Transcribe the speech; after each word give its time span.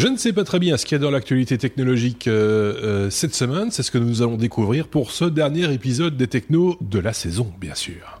Je 0.00 0.08
ne 0.08 0.16
sais 0.16 0.32
pas 0.32 0.44
très 0.44 0.58
bien 0.58 0.78
ce 0.78 0.86
qu'il 0.86 0.96
y 0.96 0.98
a 0.98 1.04
dans 1.04 1.10
l'actualité 1.10 1.58
technologique 1.58 2.26
euh, 2.26 2.72
euh, 2.82 3.10
cette 3.10 3.34
semaine, 3.34 3.70
c'est 3.70 3.82
ce 3.82 3.90
que 3.90 3.98
nous 3.98 4.22
allons 4.22 4.38
découvrir 4.38 4.88
pour 4.88 5.10
ce 5.10 5.26
dernier 5.26 5.70
épisode 5.74 6.16
des 6.16 6.26
technos 6.26 6.78
de 6.80 6.98
la 6.98 7.12
saison, 7.12 7.52
bien 7.60 7.74
sûr. 7.74 8.18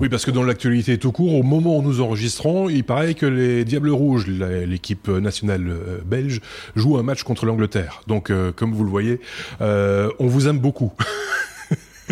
Oui, 0.00 0.08
parce 0.08 0.24
que 0.24 0.30
dans 0.30 0.44
l'actualité 0.44 0.96
tout 0.96 1.12
court, 1.12 1.34
au 1.34 1.42
moment 1.42 1.76
où 1.76 1.82
nous 1.82 2.00
enregistrons, 2.00 2.70
il 2.70 2.84
paraît 2.84 3.12
que 3.12 3.26
les 3.26 3.66
Diables 3.66 3.90
Rouges, 3.90 4.28
l'équipe 4.28 5.08
nationale 5.08 5.68
euh, 5.68 5.98
belge, 6.06 6.40
jouent 6.74 6.96
un 6.96 7.02
match 7.02 7.22
contre 7.22 7.44
l'Angleterre. 7.44 8.00
Donc, 8.06 8.32
comme 8.56 8.72
vous 8.72 8.84
le 8.84 8.90
voyez, 8.90 9.20
on 9.60 10.26
vous 10.26 10.48
aime 10.48 10.58
beaucoup. 10.58 10.94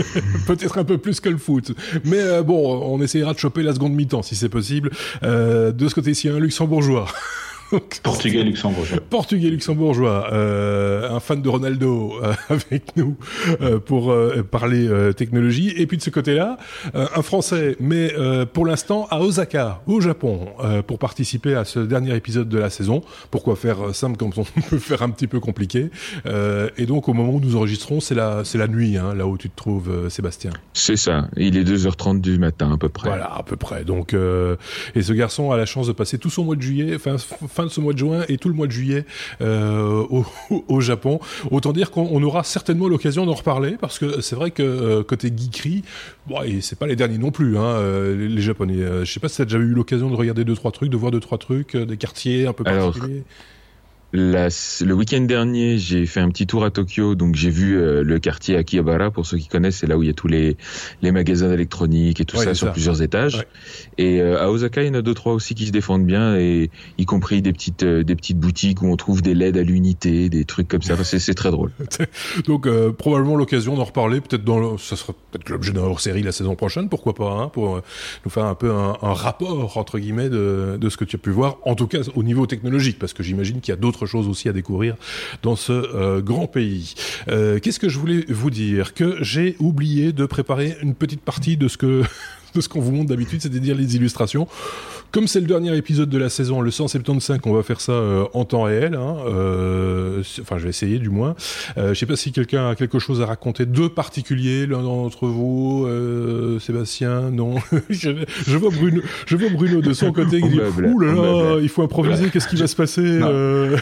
Peut-être 0.47 0.79
un 0.79 0.85
peu 0.85 0.99
plus 0.99 1.21
que 1.21 1.29
le 1.29 1.39
foot. 1.39 1.73
Mais 2.05 2.43
bon, 2.43 2.81
on 2.83 3.01
essayera 3.03 3.35
de 3.35 3.39
choper 3.39 3.63
la 3.63 3.75
seconde 3.75 3.95
mi-temps 3.95 4.23
si 4.23 4.37
c'est 4.37 4.49
possible. 4.49 4.91
de 5.23 5.89
ce 5.89 5.95
côté-ci, 5.95 6.29
un 6.29 6.39
luxembourgeois. 6.39 7.07
Portugais 8.03 8.43
luxembourgeois. 8.43 8.99
Portugais 9.09 9.49
luxembourgeois, 9.49 10.33
euh, 10.33 11.11
un 11.11 11.21
fan 11.21 11.41
de 11.41 11.49
Ronaldo 11.49 12.15
euh, 12.23 12.33
avec 12.49 12.97
nous 12.97 13.17
euh, 13.61 13.79
pour 13.79 14.15
parler 14.51 14.89
technologie. 15.15 15.73
Et 15.77 15.87
puis 15.87 15.97
de 15.97 16.03
ce 16.03 16.11
côté-là, 16.11 16.59
un 16.95 17.23
Français, 17.23 17.77
mais 17.81 18.13
pour 18.53 18.67
l'instant 18.67 19.07
à 19.11 19.21
Osaka, 19.21 19.83
au 19.87 20.01
Japon, 20.01 20.49
pour 20.87 20.99
participer 20.99 21.55
à 21.55 21.65
ce 21.65 21.81
dernier 21.81 22.15
épisode 22.15 22.49
de 22.49 22.59
la 22.59 22.71
saison. 22.71 23.03
Pourquoi 23.31 23.57
faire 23.57 23.95
simple 23.95 24.17
comme 24.17 24.31
on 24.37 24.61
peut 24.71 24.79
faire 24.79 25.03
un 25.03 25.11
petit 25.11 25.27
peu 25.27 25.41
compliqué 25.41 25.91
Et 26.77 26.87
donc 26.87 27.09
au 27.09 27.13
moment 27.13 27.33
où 27.35 27.41
nous 27.41 27.57
enregistrons, 27.57 28.01
c'est 28.01 28.15
la 28.15 28.45
c'est 28.45 28.59
la 28.59 28.69
nuit, 28.69 28.97
hein, 28.97 29.15
là 29.15 29.27
où 29.27 29.37
tu 29.37 29.51
te 29.51 29.57
trouves, 29.57 30.09
Sébastien. 30.09 30.51
C'est 30.73 30.97
ça. 30.97 31.29
Il 31.37 31.57
est 31.57 31.65
2h30 31.65 32.21
du 32.21 32.39
matin 32.39 32.73
à 32.73 32.77
peu 32.77 32.89
près. 32.89 33.09
Voilà, 33.09 33.33
à 33.35 33.43
peu 33.43 33.57
près. 33.57 33.85
Donc 33.85 34.15
et 34.15 35.03
ce 35.03 35.13
garçon 35.13 35.51
a 35.51 35.57
la 35.57 35.67
chance 35.67 35.87
de 35.87 35.93
passer 35.93 36.19
tout 36.19 36.31
son 36.31 36.45
mois 36.45 36.57
de 36.57 36.63
juillet, 36.63 36.97
de 37.65 37.71
ce 37.71 37.81
mois 37.81 37.93
de 37.93 37.99
juin 37.99 38.25
et 38.29 38.39
tout 38.39 38.49
le 38.49 38.55
mois 38.55 38.67
de 38.67 38.73
juillet 38.73 39.05
euh, 39.41 40.05
au, 40.69 40.81
Japon. 40.81 41.21
Autant 41.51 41.73
dire 41.73 41.91
qu'on 41.91 42.23
aura 42.23 42.45
certainement 42.45 42.89
l'occasion 42.89 43.27
d'en 43.27 43.35
reparler 43.35 43.77
parce 43.81 43.99
que 43.99 44.21
c'est 44.21 44.37
vrai 44.37 44.51
que 44.51 44.63
euh, 44.63 45.03
côté 45.03 45.33
geekery, 45.35 45.83
bon, 46.27 46.41
c'est 46.61 46.79
pas 46.79 46.87
les 46.87 46.97
derniers 46.97 47.19
non 47.19 47.31
plus, 47.31 47.59
hein, 47.59 47.63
euh, 47.63 48.29
les, 48.29 48.41
Japonais. 48.41 48.79
je 49.05 49.05
sais 49.05 49.21
pas 49.21 49.29
si 49.29 49.37
tu 49.37 49.43
as 49.43 49.45
déjà 49.45 49.59
eu 49.59 49.75
l'occasion 49.75 50.11
de 50.11 50.17
regarder 50.17 50.45
deux 50.45 50.55
trois 50.55 50.73
trucs, 50.73 50.91
de 50.91 50.97
voir 50.97 51.13
deux 51.13 51.21
trois 51.21 51.39
trucs, 51.39 51.77
des 51.77 51.97
quartiers 51.97 52.47
un 52.47 52.53
peu 52.53 52.65
particuliers 52.65 53.25
le 54.13 54.93
week-end 54.93 55.21
dernier, 55.21 55.79
j'ai 55.79 56.07
fait 56.07 56.21
un 56.21 56.29
petit 56.31 56.47
tour 56.47 56.65
à 56.65 56.71
Tokyo, 56.71 57.15
donc 57.15 57.37
j'ai 57.37 57.51
vu 57.51 57.79
euh, 57.79 58.03
le 58.03 58.19
quartier 58.19 58.57
Akihabara. 58.57 59.11
Pour 59.11 59.27
ceux 59.27 59.39
qui 59.39 59.49
connaissent, 59.49 59.79
c'est 59.79 59.87
là 59.87 59.97
où 59.97 60.03
il 60.03 60.07
y 60.07 60.11
a 60.11 60.15
tous 60.15 60.27
les, 60.27 60.57
les 61.03 61.13
magasins 61.13 61.49
d'électronique 61.49 62.21
et 62.21 62.25
tout 62.25 62.37
ça 62.37 62.55
sur 62.55 62.73
plusieurs 62.73 63.03
étages. 63.03 63.47
Et 63.99 64.21
euh, 64.21 64.43
à 64.43 64.51
Osaka, 64.51 64.83
il 64.83 64.89
y 64.89 64.91
en 64.91 64.95
a 64.95 65.03
deux 65.03 65.15
trois 65.15 65.33
aussi 65.33 65.55
qui 65.55 65.67
se 65.67 65.73
défendent 65.73 66.07
bien, 66.07 66.37
et 66.37 66.71
y 66.99 67.05
compris 67.05 67.43
des 67.43 67.53
petites 67.53 67.85
euh, 67.85 68.03
des 68.03 68.17
petites 68.17 68.39
boutiques 68.39 68.83
où 68.83 68.87
on 68.87 68.97
trouve 68.97 69.23
des 69.23 69.35
LED 69.35 69.57
à 69.57 69.63
l'unité, 69.63 70.29
des 70.29 70.45
trucs 70.45 70.69
comme 70.69 70.83
ça. 70.83 70.97
c'est 71.05 71.35
très 71.35 71.51
drôle. 71.51 71.71
donc 72.47 72.69
probablement 72.93 73.37
l'occasion 73.37 73.77
d'en 73.77 73.85
reparler. 73.85 74.21
Peut-être 74.21 74.45
dans 74.45 74.77
ça 74.79 74.97
sera 74.97 75.13
peut-être 75.31 75.49
l'objet 75.49 75.73
d'un 75.73 75.83
hors-série 75.83 76.23
la 76.23 76.33
saison 76.33 76.57
prochaine, 76.57 76.89
pourquoi 76.89 77.15
pas, 77.15 77.31
hein, 77.31 77.49
pour 77.49 77.81
nous 78.25 78.31
faire 78.31 78.45
un 78.45 78.55
peu 78.55 78.73
un, 78.73 78.97
un 79.03 79.13
rapport 79.13 79.77
entre 79.77 79.99
guillemets 79.99 80.29
de, 80.29 80.77
de 80.81 80.89
ce 80.89 80.97
que 80.97 81.05
tu 81.05 81.17
as 81.17 81.19
pu 81.19 81.31
voir. 81.31 81.59
En 81.65 81.75
tout 81.75 81.87
cas 81.87 82.01
au 82.15 82.23
niveau 82.23 82.47
technologique, 82.47 82.99
parce 82.99 83.13
que 83.13 83.23
j'imagine 83.23 83.61
qu'il 83.61 83.73
y 83.73 83.77
a 83.77 83.81
d'autres 83.81 84.00
chose 84.07 84.29
aussi 84.29 84.49
à 84.49 84.53
découvrir 84.53 84.97
dans 85.43 85.57
ce 85.57 85.73
euh, 85.73 86.21
grand 86.21 86.47
pays. 86.47 86.95
Euh, 87.29 87.59
qu'est-ce 87.59 87.79
que 87.79 87.89
je 87.89 87.99
voulais 87.99 88.25
vous 88.29 88.51
dire? 88.51 88.95
Que 88.95 89.17
j'ai 89.23 89.57
oublié 89.59 90.13
de 90.13 90.27
préparer 90.27 90.77
une 90.83 90.95
petite 90.95 91.23
partie 91.23 91.57
de 91.57 91.69
ce 91.69 91.77
que 91.77 92.03
de 92.55 92.61
ce 92.61 92.69
qu'on 92.69 92.81
vous 92.81 92.93
montre 92.93 93.09
d'habitude, 93.09 93.41
c'est-à-dire 93.43 93.75
les 93.75 93.97
illustrations. 93.97 94.47
Comme 95.13 95.27
c'est 95.27 95.41
le 95.41 95.47
dernier 95.47 95.77
épisode 95.77 96.09
de 96.09 96.19
la 96.19 96.29
saison, 96.29 96.61
le 96.61 96.71
175, 96.71 97.41
on 97.45 97.53
va 97.53 97.65
faire 97.65 97.81
ça 97.81 97.93
euh, 97.93 98.27
en 98.33 98.45
temps 98.45 98.63
réel. 98.63 98.95
Hein, 98.95 99.17
euh, 99.27 100.23
enfin, 100.41 100.59
je 100.59 100.65
vais 100.65 100.71
essayer 100.71 101.01
du 101.01 101.09
moins. 101.09 101.35
Euh, 101.79 101.95
je 101.95 101.99
sais 101.99 102.07
pas 102.07 102.15
si 102.15 102.31
quelqu'un 102.31 102.71
a 102.71 102.75
quelque 102.77 103.01
chose 103.01 103.21
à 103.21 103.27
raconter 103.27 103.67
de 103.67 103.89
particulier, 103.89 104.67
l'un 104.67 104.83
d'entre 104.83 105.27
vous, 105.27 105.85
euh, 105.89 106.61
Sébastien, 106.61 107.31
non. 107.33 107.57
je, 107.91 108.11
je, 108.47 108.57
vois 108.57 108.71
Bruno, 108.71 109.03
je 109.27 109.37
vois 109.37 109.51
Bruno 109.51 109.81
de 109.81 109.93
son 109.93 110.13
côté 110.13 110.41
qui 110.41 110.49
dit 110.49 110.61
Ouh 110.61 111.01
là 111.01 111.13
là, 111.13 111.59
il 111.61 111.69
faut 111.69 111.83
improviser. 111.83 112.31
Qu'est-ce 112.31 112.47
qui 112.47 112.57
va 112.57 112.69
se 112.69 112.77
passer 112.77 113.03
euh 113.03 113.77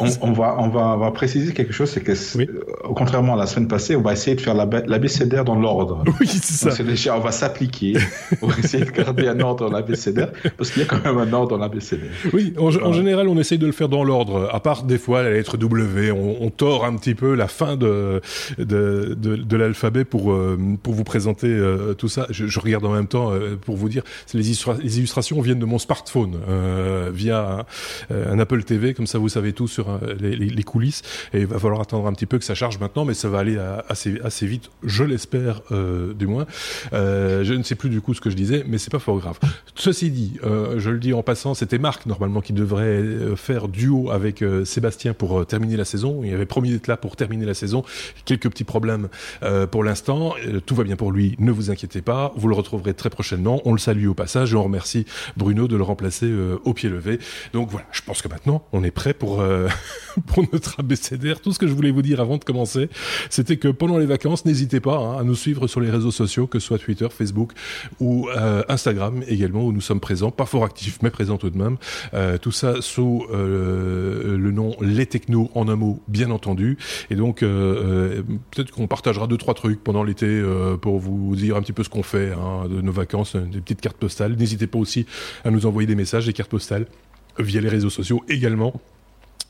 on, 0.00 0.08
on, 0.20 0.32
va, 0.32 0.56
on 0.58 0.68
va, 0.68 0.80
on 0.80 0.98
va 0.98 1.10
préciser 1.12 1.52
quelque 1.52 1.72
chose, 1.72 1.90
c'est 1.90 2.02
que 2.02 2.12
oui. 2.36 2.48
contrairement 2.96 3.34
à 3.34 3.36
la 3.36 3.46
semaine 3.46 3.68
passée, 3.68 3.94
on 3.94 4.02
va 4.02 4.12
essayer 4.12 4.34
de 4.34 4.40
faire 4.40 4.54
l'abécédaire 4.54 5.44
dans 5.44 5.54
l'ordre. 5.54 6.02
Oui, 6.20 6.26
c'est 6.26 6.70
ça. 6.70 6.82
déjà, 6.82 7.16
on 7.16 7.20
va 7.20 7.32
s'appliquer. 7.32 7.94
On 8.42 8.46
va 8.46 8.58
essayer 8.58 8.84
de 8.84 8.90
garder 8.90 9.28
un 9.28 9.40
ordre 9.40 9.68
dans 9.68 9.72
l'abécédaire 9.72 10.32
parce 10.56 10.70
qu'il 10.70 10.82
y 10.82 10.84
a 10.84 10.88
quand 10.88 11.04
même 11.04 11.18
un 11.18 11.32
ordre 11.32 11.48
dans 11.48 11.58
l'ABCD. 11.58 12.08
Oui, 12.32 12.54
en, 12.58 12.92
général, 12.92 13.28
on 13.28 13.38
essaye 13.38 13.58
de 13.58 13.66
le 13.66 13.72
faire 13.72 13.88
dans 13.88 14.04
l'ordre. 14.04 14.48
À 14.52 14.60
part 14.60 14.84
des 14.84 14.98
fois 14.98 15.22
la 15.22 15.30
lettre 15.30 15.56
W, 15.56 16.12
on, 16.12 16.42
on 16.42 16.50
tord 16.50 16.84
un 16.84 16.96
petit 16.96 17.14
peu 17.14 17.34
la 17.34 17.48
fin 17.48 17.76
de 17.76 18.20
de, 18.58 19.16
de, 19.18 19.36
de 19.36 19.56
l'alphabet 19.56 20.04
pour 20.04 20.32
euh, 20.32 20.58
pour 20.82 20.94
vous 20.94 21.04
présenter 21.04 21.48
euh, 21.48 21.94
tout 21.94 22.08
ça. 22.08 22.26
Je, 22.30 22.46
je, 22.46 22.60
regarde 22.60 22.84
en 22.84 22.92
même 22.92 23.06
temps 23.06 23.32
euh, 23.32 23.56
pour 23.56 23.76
vous 23.76 23.88
dire, 23.88 24.02
les, 24.34 24.42
les, 24.42 24.98
illustrations 24.98 25.40
viennent 25.40 25.58
de 25.58 25.64
mon 25.64 25.78
smartphone 25.78 26.38
via 27.12 27.66
un, 28.10 28.32
un, 28.32 28.38
Apple 28.38 28.62
TV, 28.64 28.94
comme 28.94 29.06
ça 29.06 29.18
vous 29.18 29.28
savez 29.28 29.52
tout 29.52 29.68
sur 29.68 29.98
les, 30.20 30.36
les, 30.36 30.62
coulisses. 30.62 31.02
Et 31.32 31.40
il 31.40 31.46
va 31.46 31.58
falloir 31.58 31.80
attendre 31.80 32.06
un 32.06 32.12
petit 32.12 32.26
peu 32.26 32.38
que 32.38 32.44
ça 32.44 32.54
charge 32.54 32.78
maintenant, 32.78 33.04
mais 33.04 33.14
ça 33.14 33.28
va 33.28 33.38
aller 33.38 33.58
assez 33.88 34.20
assez 34.22 34.46
vite, 34.46 34.70
je 34.82 35.04
l'espère 35.04 35.62
du 35.70 36.26
moins. 36.26 36.46
je 36.92 37.52
ne 37.52 37.62
sais 37.62 37.74
plus 37.74 37.90
du 37.90 38.00
coup 38.02 38.14
ce 38.14 38.20
que 38.20 38.30
je 38.30 38.36
disais, 38.36 38.64
mais 38.66 38.78
c'est 38.78 38.90
pas 38.90 38.98
fort 38.98 39.18
grave. 39.18 39.38
Ceci 39.74 40.10
dit, 40.10 40.38
euh, 40.44 40.78
je 40.78 40.90
le 40.90 40.98
dis 40.98 41.12
en 41.12 41.22
passant, 41.22 41.54
c'était 41.54 41.78
Marc 41.78 42.06
normalement 42.06 42.40
qui 42.40 42.52
devrait 42.52 42.84
euh, 42.84 43.36
faire 43.36 43.68
duo 43.68 44.10
avec 44.10 44.42
euh, 44.42 44.64
Sébastien 44.64 45.14
pour 45.14 45.46
terminer 45.46 45.76
la 45.76 45.84
saison. 45.84 46.22
Il 46.24 46.34
avait 46.34 46.46
promis 46.46 46.70
d'être 46.70 46.88
là 46.88 46.96
pour 46.96 47.16
terminer 47.16 47.46
la 47.46 47.54
saison. 47.54 47.84
Quelques 48.24 48.50
petits 48.50 48.64
problèmes 48.64 49.08
pour 49.70 49.84
l'instant. 49.84 50.34
tout 50.66 50.74
va 50.74 50.84
bien 50.84 50.96
pour 50.96 51.12
lui, 51.12 51.36
ne 51.38 51.50
vous 51.50 51.70
inquiétez 51.70 52.02
pas. 52.02 52.32
Vous 52.36 52.48
le 52.48 52.54
retrouverez 52.54 52.94
très 52.94 53.10
prochainement. 53.10 53.60
On 53.64 53.72
le 53.72 53.78
salue 53.78 54.06
au 54.06 54.14
passage 54.14 54.52
et 54.52 54.56
on 54.56 54.62
remercie 54.62 55.06
Bruno 55.36 55.68
de 55.68 55.76
le 55.76 55.82
remplacer 55.82 56.30
au 56.64 56.74
pied 56.74 56.88
levé. 56.88 57.18
Donc 57.52 57.70
voilà, 57.70 57.86
je 57.92 58.02
pense 58.02 58.22
que 58.22 58.28
maintenant 58.28 58.64
on 58.72 58.84
est 58.84 58.90
prêt 58.90 59.14
pour 59.14 59.42
pour 60.26 60.44
notre 60.52 60.80
abécédaire. 60.80 61.40
Tout 61.40 61.52
ce 61.52 61.58
que 61.58 61.66
je 61.66 61.72
voulais 61.72 61.90
vous 61.90 62.02
dire 62.02 62.20
avant 62.20 62.36
de 62.36 62.44
commencer, 62.44 62.88
c'était 63.30 63.56
que 63.56 63.68
pendant 63.68 63.98
les 63.98 64.06
vacances, 64.06 64.44
n'hésitez 64.44 64.80
pas 64.80 64.96
hein, 64.96 65.18
à 65.18 65.24
nous 65.24 65.34
suivre 65.34 65.66
sur 65.66 65.80
les 65.80 65.90
réseaux 65.90 66.10
sociaux, 66.10 66.46
que 66.46 66.58
ce 66.58 66.66
soit 66.66 66.78
Twitter, 66.78 67.08
Facebook 67.10 67.52
ou 68.00 68.28
Instagram 68.68 69.22
également, 69.28 69.64
où 69.64 69.72
nous 69.72 69.80
sommes 69.80 70.00
présents. 70.00 70.30
Pas 70.30 70.46
fort 70.46 70.64
actifs, 70.64 70.98
mais 71.02 71.10
présents 71.10 71.38
tout 71.38 71.50
de 71.50 71.58
même. 71.58 71.76
Euh, 72.14 72.38
tout 72.38 72.52
ça 72.52 72.80
sous 72.80 73.26
euh, 73.32 74.36
le 74.36 74.50
nom 74.50 74.76
Les 74.80 75.06
Technos 75.06 75.50
en 75.54 75.68
un 75.68 75.76
mot, 75.76 76.00
bien 76.08 76.30
entendu. 76.30 76.78
Et 77.10 77.16
donc, 77.16 77.42
euh, 77.42 78.22
peut-être 78.50 78.70
qu'on 78.70 78.86
partagera 78.86 79.26
deux 79.26 79.36
trois 79.36 79.54
trucs 79.54 79.82
pendant 79.82 80.04
l'été 80.04 80.42
pour 80.80 80.98
vous 80.98 81.36
dire 81.36 81.56
un 81.56 81.62
petit 81.62 81.72
peu 81.72 81.82
ce 81.82 81.88
qu'on 81.88 82.02
fait 82.02 82.32
hein, 82.32 82.68
de 82.68 82.80
nos 82.80 82.92
vacances, 82.92 83.36
des 83.36 83.60
petites 83.60 83.80
cartes 83.80 83.96
postales. 83.96 84.36
N'hésitez 84.36 84.66
pas 84.66 84.78
aussi 84.78 85.06
à 85.44 85.50
nous 85.50 85.66
envoyer 85.66 85.86
des 85.86 85.94
messages, 85.94 86.26
des 86.26 86.32
cartes 86.32 86.50
postales 86.50 86.86
via 87.38 87.60
les 87.60 87.68
réseaux 87.68 87.90
sociaux 87.90 88.22
également 88.28 88.74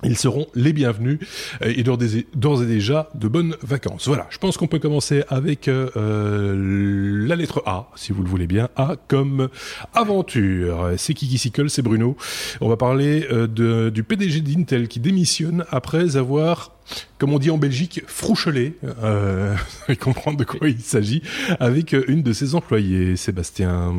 ils 0.05 0.17
seront 0.17 0.47
les 0.55 0.73
bienvenus 0.73 1.19
euh, 1.63 1.73
et 1.77 1.83
d'ores 1.83 2.63
et 2.63 2.67
déjà 2.67 3.09
de 3.15 3.29
bonnes 3.29 3.57
vacances. 3.63 4.09
Voilà, 4.09 4.27
je 4.31 4.39
pense 4.39 4.57
qu'on 4.57 4.67
peut 4.67 4.79
commencer 4.79 5.25
avec 5.29 5.69
euh, 5.69 5.89
euh, 5.97 7.27
la 7.27 7.37
lettre 7.37 7.63
A, 7.67 7.89
si 7.95 8.13
vous 8.13 8.23
le 8.23 8.29
voulez 8.29 8.47
bien. 8.47 8.69
A 8.77 8.97
comme 9.09 9.49
aventure. 9.95 10.93
C'est 10.97 11.15
Kiki 11.15 11.39
Sickle, 11.39 11.71
c'est 11.71 11.83
Bruno. 11.83 12.17
On 12.61 12.69
va 12.69 12.77
parler 12.77 13.27
du 13.49 14.03
PDG 14.03 14.41
d'Intel 14.41 14.89
qui 14.89 15.01
démissionne 15.01 15.65
après 15.71 16.17
avoir 16.17 16.73
comme 17.19 17.33
on 17.33 17.39
dit 17.39 17.51
en 17.51 17.59
Belgique, 17.59 18.03
frouchelé, 18.07 18.77
euh, 18.85 19.55
comprendre 20.01 20.39
de 20.39 20.45
quoi 20.45 20.69
il 20.69 20.81
s'agit, 20.81 21.23
avec 21.61 21.93
une 21.93 22.23
de 22.23 22.33
ses 22.33 22.55
employés, 22.55 23.17
Sébastien. 23.17 23.95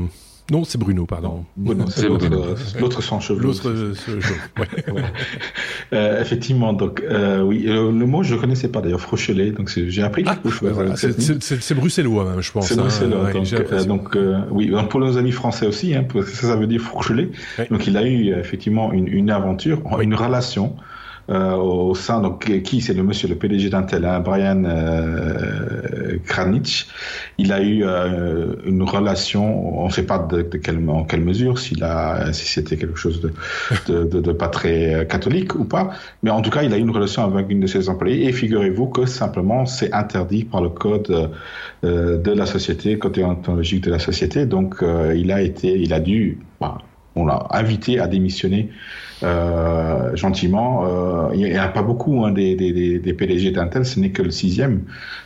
Non, 0.52 0.66
c'est 0.66 0.78
Bruno, 0.78 1.06
pardon. 1.06 1.46
c'est 1.90 2.10
l'autre 2.80 3.02
sans 3.02 3.20
cheveux. 3.20 3.42
L'autre 3.42 3.70
euh, 3.70 3.94
ouais. 4.60 5.02
euh, 5.94 6.22
effectivement, 6.22 6.74
donc 6.74 7.02
euh, 7.02 7.42
oui, 7.42 7.66
euh, 7.68 7.92
le 7.92 8.06
mot 8.06 8.24
je 8.24 8.36
ne 8.36 8.40
connaissais 8.40 8.68
pas 8.68 8.82
d'ailleurs, 8.82 9.00
frochelet, 9.00 9.52
donc 9.52 9.70
j'ai 9.70 10.04
appris 10.04 10.24
ah. 10.28 10.38
Voilà, 10.62 10.96
c'est 10.98 11.74
bruxellois 11.74 12.26
même, 12.30 12.42
je 12.42 12.52
pense. 12.52 12.68
C'est 12.68 12.74
hein, 12.78 12.84
bruxellois, 12.84 13.32
donc, 13.86 14.18
donc 14.18 14.18
oui, 14.52 14.74
pour 14.90 15.00
nos 15.00 15.18
amis 15.18 15.32
français 15.32 15.66
aussi, 15.66 15.96
hein, 15.96 16.06
ça, 16.26 16.48
ça 16.48 16.56
veut 16.56 16.68
dire 16.68 16.82
frochelet. 16.82 17.30
Donc 17.72 17.88
il 17.88 17.96
a 17.96 18.06
eu 18.06 18.34
effectivement 18.38 18.92
une, 18.92 19.08
une 19.08 19.30
aventure, 19.30 19.82
une 20.02 20.16
relation 20.16 20.76
euh, 20.76 20.93
au 21.30 21.96
sein, 21.96 22.22
donc 22.22 22.62
qui 22.64 22.82
c'est 22.82 22.94
le 22.94 23.04
monsieur, 23.04 23.28
le 23.28 23.36
PDG 23.36 23.70
d'Intel, 23.70 24.06
hein, 24.06 24.20
Brian 24.20 24.64
euh, 24.66 26.18
Kranich. 26.26 26.88
Il 27.38 27.52
a 27.52 27.62
eu 27.62 27.84
euh, 27.84 28.56
une 28.66 28.84
relation, 28.84 29.82
on 29.82 29.88
ne 29.88 29.92
sait 29.92 30.04
pas 30.04 30.28
en 30.88 31.04
quelle 31.04 31.22
mesure, 31.22 31.60
si 31.60 31.76
c'était 32.34 32.78
quelque 32.78 32.98
chose 32.98 33.22
de, 33.88 34.04
de, 34.04 34.32
pas 34.32 34.48
très 34.48 35.08
catholique 35.10 35.56
ou 35.56 35.66
pas, 35.66 35.92
mais 36.22 36.32
en 36.32 36.42
tout 36.42 36.50
cas, 36.50 36.64
il 36.64 36.74
a 36.74 36.78
eu 36.78 36.82
une 36.82 36.92
relation 36.92 37.24
avec 37.24 37.50
une 37.50 37.62
de 37.62 37.68
ses 37.68 37.90
employés. 37.90 38.28
Et 38.28 38.34
figurez-vous 38.34 38.88
que 38.88 39.06
simplement, 39.06 39.66
c'est 39.66 39.94
interdit 39.94 40.44
par 40.44 40.62
le 40.62 40.70
code 40.70 41.32
euh, 41.84 42.18
de 42.18 42.32
la 42.32 42.46
société, 42.46 42.98
code 42.98 43.14
déontologique 43.14 43.84
de 43.84 43.92
la 43.92 44.00
société. 44.00 44.46
Donc, 44.46 44.82
euh, 44.82 45.14
il 45.16 45.32
a 45.32 45.42
été, 45.42 45.78
il 45.80 45.94
a 45.94 46.00
dû, 46.00 46.40
bah, 46.60 46.78
on 47.16 47.26
l'a 47.26 47.48
invité 47.52 48.00
à 48.00 48.08
démissionner 48.08 48.70
euh, 49.24 50.16
gentiment. 50.16 50.86
Euh, 50.86 51.30
il 51.34 51.44
n'y 51.44 51.56
a 51.56 51.68
pas 51.68 51.84
beaucoup 51.84 52.26
hein, 52.26 52.32
des, 52.32 52.56
des, 52.56 53.00
des, 53.00 53.14
PDG 53.14 53.52
d'Intel, 53.52 53.86
ce 53.86 54.00
n'est 54.00 54.12
que 54.12 54.22
le 54.22 54.32
sixième. 54.32 54.82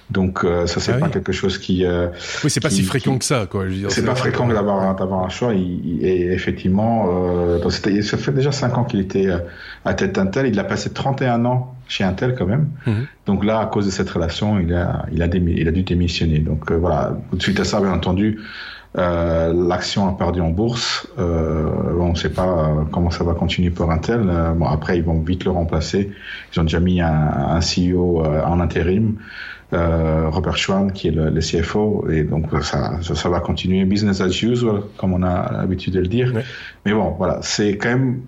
Donc 0.10 0.46
euh, 0.46 0.68
ça 0.68 0.80
c'est 0.80 0.94
ah 0.94 1.00
pas 1.00 1.10
quelque 1.10 1.34
chose 1.34 1.58
qui. 1.58 1.86
Euh, 1.86 2.08
oui, 2.44 2.50
c'est 2.50 2.62
pas 2.62 2.70
si 2.70 2.84
fréquent 2.84 3.18
que 3.18 3.26
ça, 3.26 3.46
quoi. 3.46 3.66
C'est 3.90 4.06
pas 4.06 4.16
fréquent 4.16 4.48
d'avoir 4.48 4.96
d'avoir 4.96 5.26
un 5.26 5.30
choix. 5.30 5.54
Il, 5.54 6.06
et 6.06 6.32
effectivement, 6.32 7.08
euh, 7.10 7.60
donc 7.60 7.74
ça 7.74 8.18
fait 8.18 8.32
déjà 8.32 8.54
cinq 8.54 8.78
ans 8.78 8.86
qu'il 8.86 9.02
était 9.02 9.28
à 9.84 9.94
tête 9.94 10.14
d'Intel. 10.14 10.48
Il 10.48 10.58
a 10.60 10.64
passé 10.64 10.92
31 10.92 11.44
ans 11.44 11.76
chez 11.90 12.06
Intel 12.06 12.36
quand 12.38 12.46
même. 12.46 12.70
Mhm. 12.86 13.08
Donc 13.26 13.44
là, 13.44 13.60
à 13.60 13.66
cause 13.66 13.86
de 13.86 13.92
cette 13.92 14.10
relation, 14.10 14.60
il 14.60 14.74
a 14.74 15.06
il 15.12 15.22
a, 15.22 15.28
il 15.28 15.68
a 15.68 15.72
dû 15.72 15.84
démissionner. 15.84 16.40
Donc 16.40 16.72
voilà. 16.72 17.18
Suite 17.40 17.60
à 17.60 17.66
ça, 17.66 17.82
bien 17.82 17.92
entendu. 17.92 18.40
Euh, 18.98 19.54
l'action 19.54 20.08
a 20.08 20.18
perdu 20.18 20.42
en 20.42 20.50
bourse. 20.50 21.08
Euh, 21.20 21.70
on 22.00 22.10
ne 22.10 22.16
sait 22.16 22.32
pas 22.32 22.48
euh, 22.48 22.84
comment 22.92 23.12
ça 23.12 23.24
va 23.24 23.34
continuer 23.34 23.70
pour 23.70 23.92
Intel. 23.92 24.22
bon, 24.56 24.66
après, 24.66 24.98
ils 24.98 25.04
vont 25.04 25.20
vite 25.20 25.46
le 25.46 25.52
remplacer. 25.52 26.12
Ils 26.54 26.60
ont 26.60 26.64
déjà 26.64 26.80
mis 26.80 27.02
un, 27.02 27.10
un 27.10 27.60
CEO 27.60 28.24
en 28.24 28.60
intérim. 28.60 29.18
Euh, 29.74 30.30
Robert 30.30 30.56
Schwan 30.56 30.94
qui 30.94 31.10
est 31.10 31.12
le, 31.12 31.30
le, 31.30 31.42
CFO 31.42 32.08
et 32.10 32.24
donc 32.24 32.46
ça, 32.64 33.02
ça, 33.02 33.28
va 33.28 33.42
continuer 33.42 33.84
business 33.84 34.22
as 34.22 34.42
usual 34.42 34.84
comme 34.96 35.12
on 35.12 35.24
a 35.24 35.52
l'habitude 35.52 35.94
de 35.94 36.00
le 36.00 36.08
dire 36.08 36.32
mais 36.86 36.94
bon 36.94 37.14
voilà 37.18 37.40
c'est 37.42 37.76
quand 37.76 37.90
même 37.90 38.22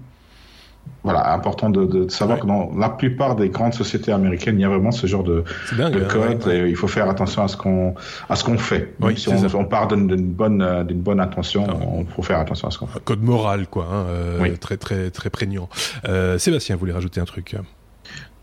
voilà, 1.04 1.34
important 1.34 1.70
de, 1.70 1.86
de 1.86 2.10
savoir 2.10 2.40
que 2.40 2.46
dans 2.46 2.72
la 2.76 2.90
plupart 2.90 3.36
des 3.36 3.50
grandes 3.50 3.74
sociétés 3.74 4.12
américaines, 4.12 4.60
il 4.60 4.62
y 4.62 4.66
a 4.66 4.70
vraiment 4.70 4.92
ce 4.92 5.08
genre 5.08 5.24
de, 5.24 5.44
de 5.72 6.00
code. 6.04 6.48
Et 6.52 6.68
il 6.68 6.76
faut 6.76 6.90
faire 6.90 7.10
attention 7.10 7.44
à 7.44 7.48
ce 7.48 7.56
qu'on 7.56 7.96
à 8.30 8.36
ce 8.36 8.44
qu'on 8.44 8.58
fait. 8.58 8.94
si 9.16 9.30
on, 9.30 9.66
part 9.66 9.88
d'une 9.88 10.16
bonne 10.18 10.84
d'une 10.86 11.00
bonne 11.00 11.22
intention, 11.22 11.66
il 12.00 12.14
faut 12.14 12.22
faire 12.22 12.40
attention 12.40 12.68
à 12.68 12.72
ce 12.72 12.80
qu'on 12.80 12.88
fait. 12.88 13.00
Code 13.04 13.24
moral, 13.24 13.68
quoi, 13.68 13.88
hein, 13.92 14.06
euh, 14.10 14.56
très 14.60 14.78
très 14.78 15.10
très 15.10 15.30
prégnant. 15.30 15.70
Euh, 16.06 16.38
Sébastien 16.38 16.76
voulait 16.76 16.94
rajouter 16.94 17.22
un 17.22 17.26
truc. 17.26 17.56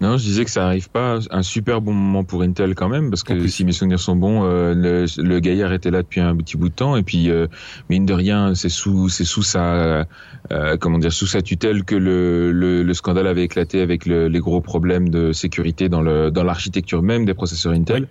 Non, 0.02 0.18
je 0.18 0.24
disais 0.24 0.44
que 0.44 0.50
ça 0.50 0.66
arrive 0.66 0.90
pas 0.90 1.20
un 1.30 1.42
super 1.42 1.80
bon 1.80 1.94
moment 1.94 2.22
pour 2.22 2.42
Intel 2.42 2.74
quand 2.74 2.88
même, 2.88 3.08
parce 3.08 3.22
que 3.22 3.46
si 3.48 3.64
mes 3.64 3.72
souvenirs 3.72 3.98
sont 3.98 4.14
bons, 4.14 4.44
euh, 4.44 4.74
le, 4.74 5.06
le, 5.22 5.40
gaillard 5.40 5.72
était 5.72 5.90
là 5.90 6.02
depuis 6.02 6.20
un 6.20 6.36
petit 6.36 6.58
bout 6.58 6.68
de 6.68 6.74
temps, 6.74 6.96
et 6.96 7.02
puis 7.02 7.30
euh, 7.30 7.46
mine 7.88 8.04
de 8.04 8.12
rien, 8.12 8.54
c'est 8.54 8.68
sous, 8.68 9.08
c'est 9.08 9.24
sous 9.24 9.42
sa, 9.42 10.06
euh, 10.52 10.76
comment 10.78 10.98
dire, 10.98 11.12
sous 11.12 11.26
sa 11.26 11.40
tutelle 11.40 11.84
que 11.84 11.94
le, 11.94 12.52
le, 12.52 12.82
le 12.82 12.94
scandale 12.94 13.26
avait 13.26 13.44
éclaté 13.44 13.80
avec 13.80 14.04
les 14.04 14.38
gros 14.38 14.60
problèmes 14.60 15.08
de 15.08 15.32
sécurité 15.32 15.88
dans 15.88 16.02
le 16.02 16.30
dans 16.30 16.44
l'architecture 16.44 17.02
même 17.02 17.24
des 17.24 17.34
processeurs 17.34 17.72
Intel. 17.72 18.06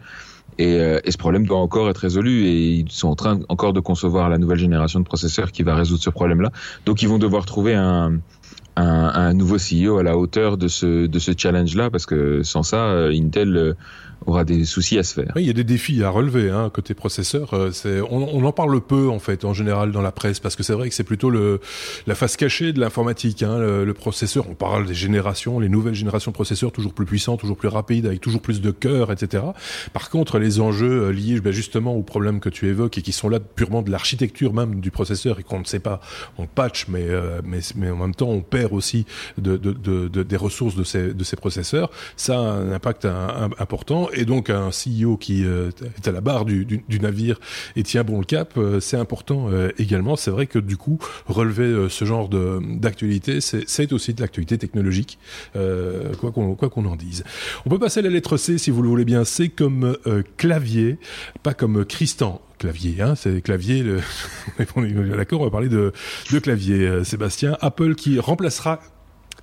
Et, 0.58 0.80
euh, 0.80 1.00
et, 1.04 1.12
ce 1.12 1.18
problème 1.18 1.46
doit 1.46 1.60
encore 1.60 1.90
être 1.90 1.98
résolu 1.98 2.46
et 2.46 2.70
ils 2.76 2.90
sont 2.90 3.10
en 3.10 3.16
train 3.16 3.40
encore 3.50 3.74
de 3.74 3.82
concevoir 3.82 4.30
la 4.30 4.38
nouvelle 4.38 4.58
génération 4.58 5.00
de 5.00 5.06
processeurs 5.06 5.52
qui 5.52 5.64
va 5.64 5.76
résoudre 5.76 6.02
ce 6.02 6.10
problème-là. 6.10 6.52
Donc 6.86 7.02
ils 7.02 7.10
vont 7.10 7.18
devoir 7.18 7.46
trouver 7.46 7.76
un, 7.76 8.20
un, 8.76 9.12
un, 9.14 9.34
nouveau 9.34 9.58
CEO 9.58 9.98
à 9.98 10.04
la 10.04 10.18
hauteur 10.18 10.58
de 10.58 10.68
ce, 10.68 11.06
de 11.08 11.20
ce 11.20 11.32
challenge-là, 11.36 11.90
parce 11.90 12.06
que 12.06 12.44
sans 12.44 12.64
ça, 12.64 12.78
euh, 12.78 13.12
Intel 13.12 13.56
euh, 13.56 13.74
il 15.36 15.46
y 15.46 15.50
a 15.50 15.54
des 15.54 15.64
défis 15.64 16.04
à 16.04 16.10
relever 16.10 16.50
hein, 16.50 16.72
côté 16.74 16.94
processeur. 16.94 17.54
Euh, 17.54 17.72
on, 18.10 18.44
en 18.44 18.52
parle 18.52 18.82
peu 18.82 19.10
en 19.10 19.20
fait 19.20 19.46
en 19.46 19.54
général 19.54 19.92
dans 19.92 20.02
la 20.02 20.12
presse 20.12 20.40
parce 20.40 20.56
que 20.56 20.64
c'est 20.64 20.74
vrai 20.74 20.90
que 20.90 20.96
c'est 20.96 21.04
plutôt 21.04 21.30
le 21.30 21.60
la 22.08 22.16
face 22.16 22.36
cachée 22.38 22.74
de 22.74 22.80
l'informatique. 22.80 23.44
Hein, 23.44 23.60
le, 23.60 23.94
processeur, 23.94 24.50
on 24.50 24.56
parle 24.56 24.86
des 24.86 24.94
générations, 24.94 25.60
les 25.60 25.70
nouvelles 25.70 25.94
générations 25.94 26.32
de 26.32 26.36
processeurs 26.36 26.72
toujours 26.72 26.94
plus 26.94 27.06
puissants, 27.06 27.38
toujours 27.38 27.58
plus 27.58 27.68
rapides, 27.68 28.06
avec 28.06 28.20
toujours 28.20 28.42
plus 28.42 28.62
de 28.62 28.72
cœur, 28.72 29.12
etc. 29.12 29.44
Par 29.94 30.10
contre, 30.10 30.40
les 30.40 30.60
enjeux 30.60 31.10
liés 31.10 31.40
ben, 31.40 31.54
justement 31.54 31.96
aux 31.96 32.04
problèmes 32.04 32.40
que 32.40 32.50
tu 32.50 32.68
évoques 32.68 32.98
et 32.98 33.02
qui 33.02 33.12
sont 33.12 33.30
là 33.30 33.40
purement 33.40 33.82
de 33.82 33.92
l'architecture 33.92 34.54
même 34.54 34.80
du 34.80 34.92
processeur 34.92 35.40
et 35.40 35.44
qu'on 35.44 35.60
ne 35.60 35.66
sait 35.66 35.80
pas, 35.80 36.02
on 36.38 36.48
patch, 36.48 36.88
mais 36.88 37.06
mais, 37.44 37.60
mais 37.76 37.90
en 37.90 37.98
même 37.98 38.16
temps 38.16 38.30
on 38.30 38.42
perd 38.42 38.74
aussi 38.74 39.06
de, 39.38 39.58
de, 39.58 39.72
de, 39.72 40.24
des 40.24 40.38
ressources 40.38 40.76
de 40.76 40.84
ces, 40.84 41.14
de 41.14 41.24
ces 41.24 41.36
processeurs, 41.36 41.90
ça 42.18 42.36
a 42.36 42.42
un 42.42 42.72
impact 42.72 43.06
important. 43.60 44.05
Et 44.14 44.26
donc 44.26 44.50
un 44.50 44.70
CEO 44.70 45.18
qui 45.18 45.46
euh, 45.46 45.72
est 45.98 46.08
à 46.08 46.12
la 46.12 46.22
barre 46.22 46.46
du, 46.46 46.82
navire 47.02 47.40
et 47.76 47.84
tient 47.84 48.04
bon 48.04 48.20
le 48.20 48.26
cap, 48.26 48.54
euh, 48.58 48.80
c'est 48.80 48.98
important 48.98 49.48
euh, 49.50 49.70
également. 49.78 50.16
C'est 50.16 50.32
vrai 50.32 50.48
que 50.48 50.60
du 50.60 50.78
coup, 50.78 51.00
relever 51.28 51.88
ce 51.90 52.06
genre 52.06 52.30
d'actualité, 52.30 53.40
c'est 53.42 53.94
aussi 53.94 54.14
de 54.14 54.22
l'actualité 54.22 54.58
technologique, 54.58 55.20
quoi 55.54 56.32
qu'on 56.32 56.56
qu'on 56.56 56.86
en 56.86 56.96
dise. 56.96 57.24
On 57.66 57.70
peut 57.70 57.80
passer 57.80 58.00
à 58.00 58.04
la 58.04 58.10
lettre 58.10 58.38
C 58.38 58.58
si 58.58 58.72
vous 58.72 58.82
le 58.82 58.90
voulez 58.90 59.06
bien. 59.06 59.24
C 59.24 59.50
comme 59.50 59.98
clavier, 60.38 60.98
pas 61.44 61.54
comme 61.54 61.86
Christan 61.86 62.42
clavier, 62.58 63.02
hein, 63.02 63.16
c'est 63.16 63.42
clavier. 63.42 63.84
D'accord, 64.58 65.42
on 65.42 65.46
va 65.46 65.52
parler 65.52 65.70
de, 65.70 65.92
de 66.32 66.40
clavier. 66.40 67.04
Sébastien, 67.04 67.58
Apple 67.62 67.96
qui 67.96 68.20
remplacera 68.20 68.80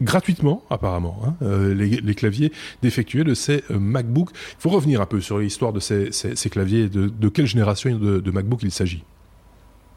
gratuitement 0.03 0.63
apparemment 0.71 1.21
hein, 1.25 1.35
euh, 1.43 1.75
les, 1.75 2.15
claviers 2.15 2.53
défectueux 2.83 3.25
de 3.25 3.35
ces 3.35 3.65
euh, 3.71 3.79
MacBook. 3.79 4.31
Il 4.33 4.61
faut 4.63 4.71
revenir 4.71 5.01
un 5.01 5.07
peu 5.07 5.21
sur 5.21 5.39
l'histoire 5.39 5.73
de 5.73 5.81
ces, 5.81 6.11
claviers, 6.51 6.89
de, 6.89 7.09
de, 7.09 7.29
quelle 7.29 7.47
génération 7.47 7.99
de, 7.99 8.21
de 8.21 8.31
MacBook 8.31 8.61
il 8.63 8.71
s'agit. 8.71 9.05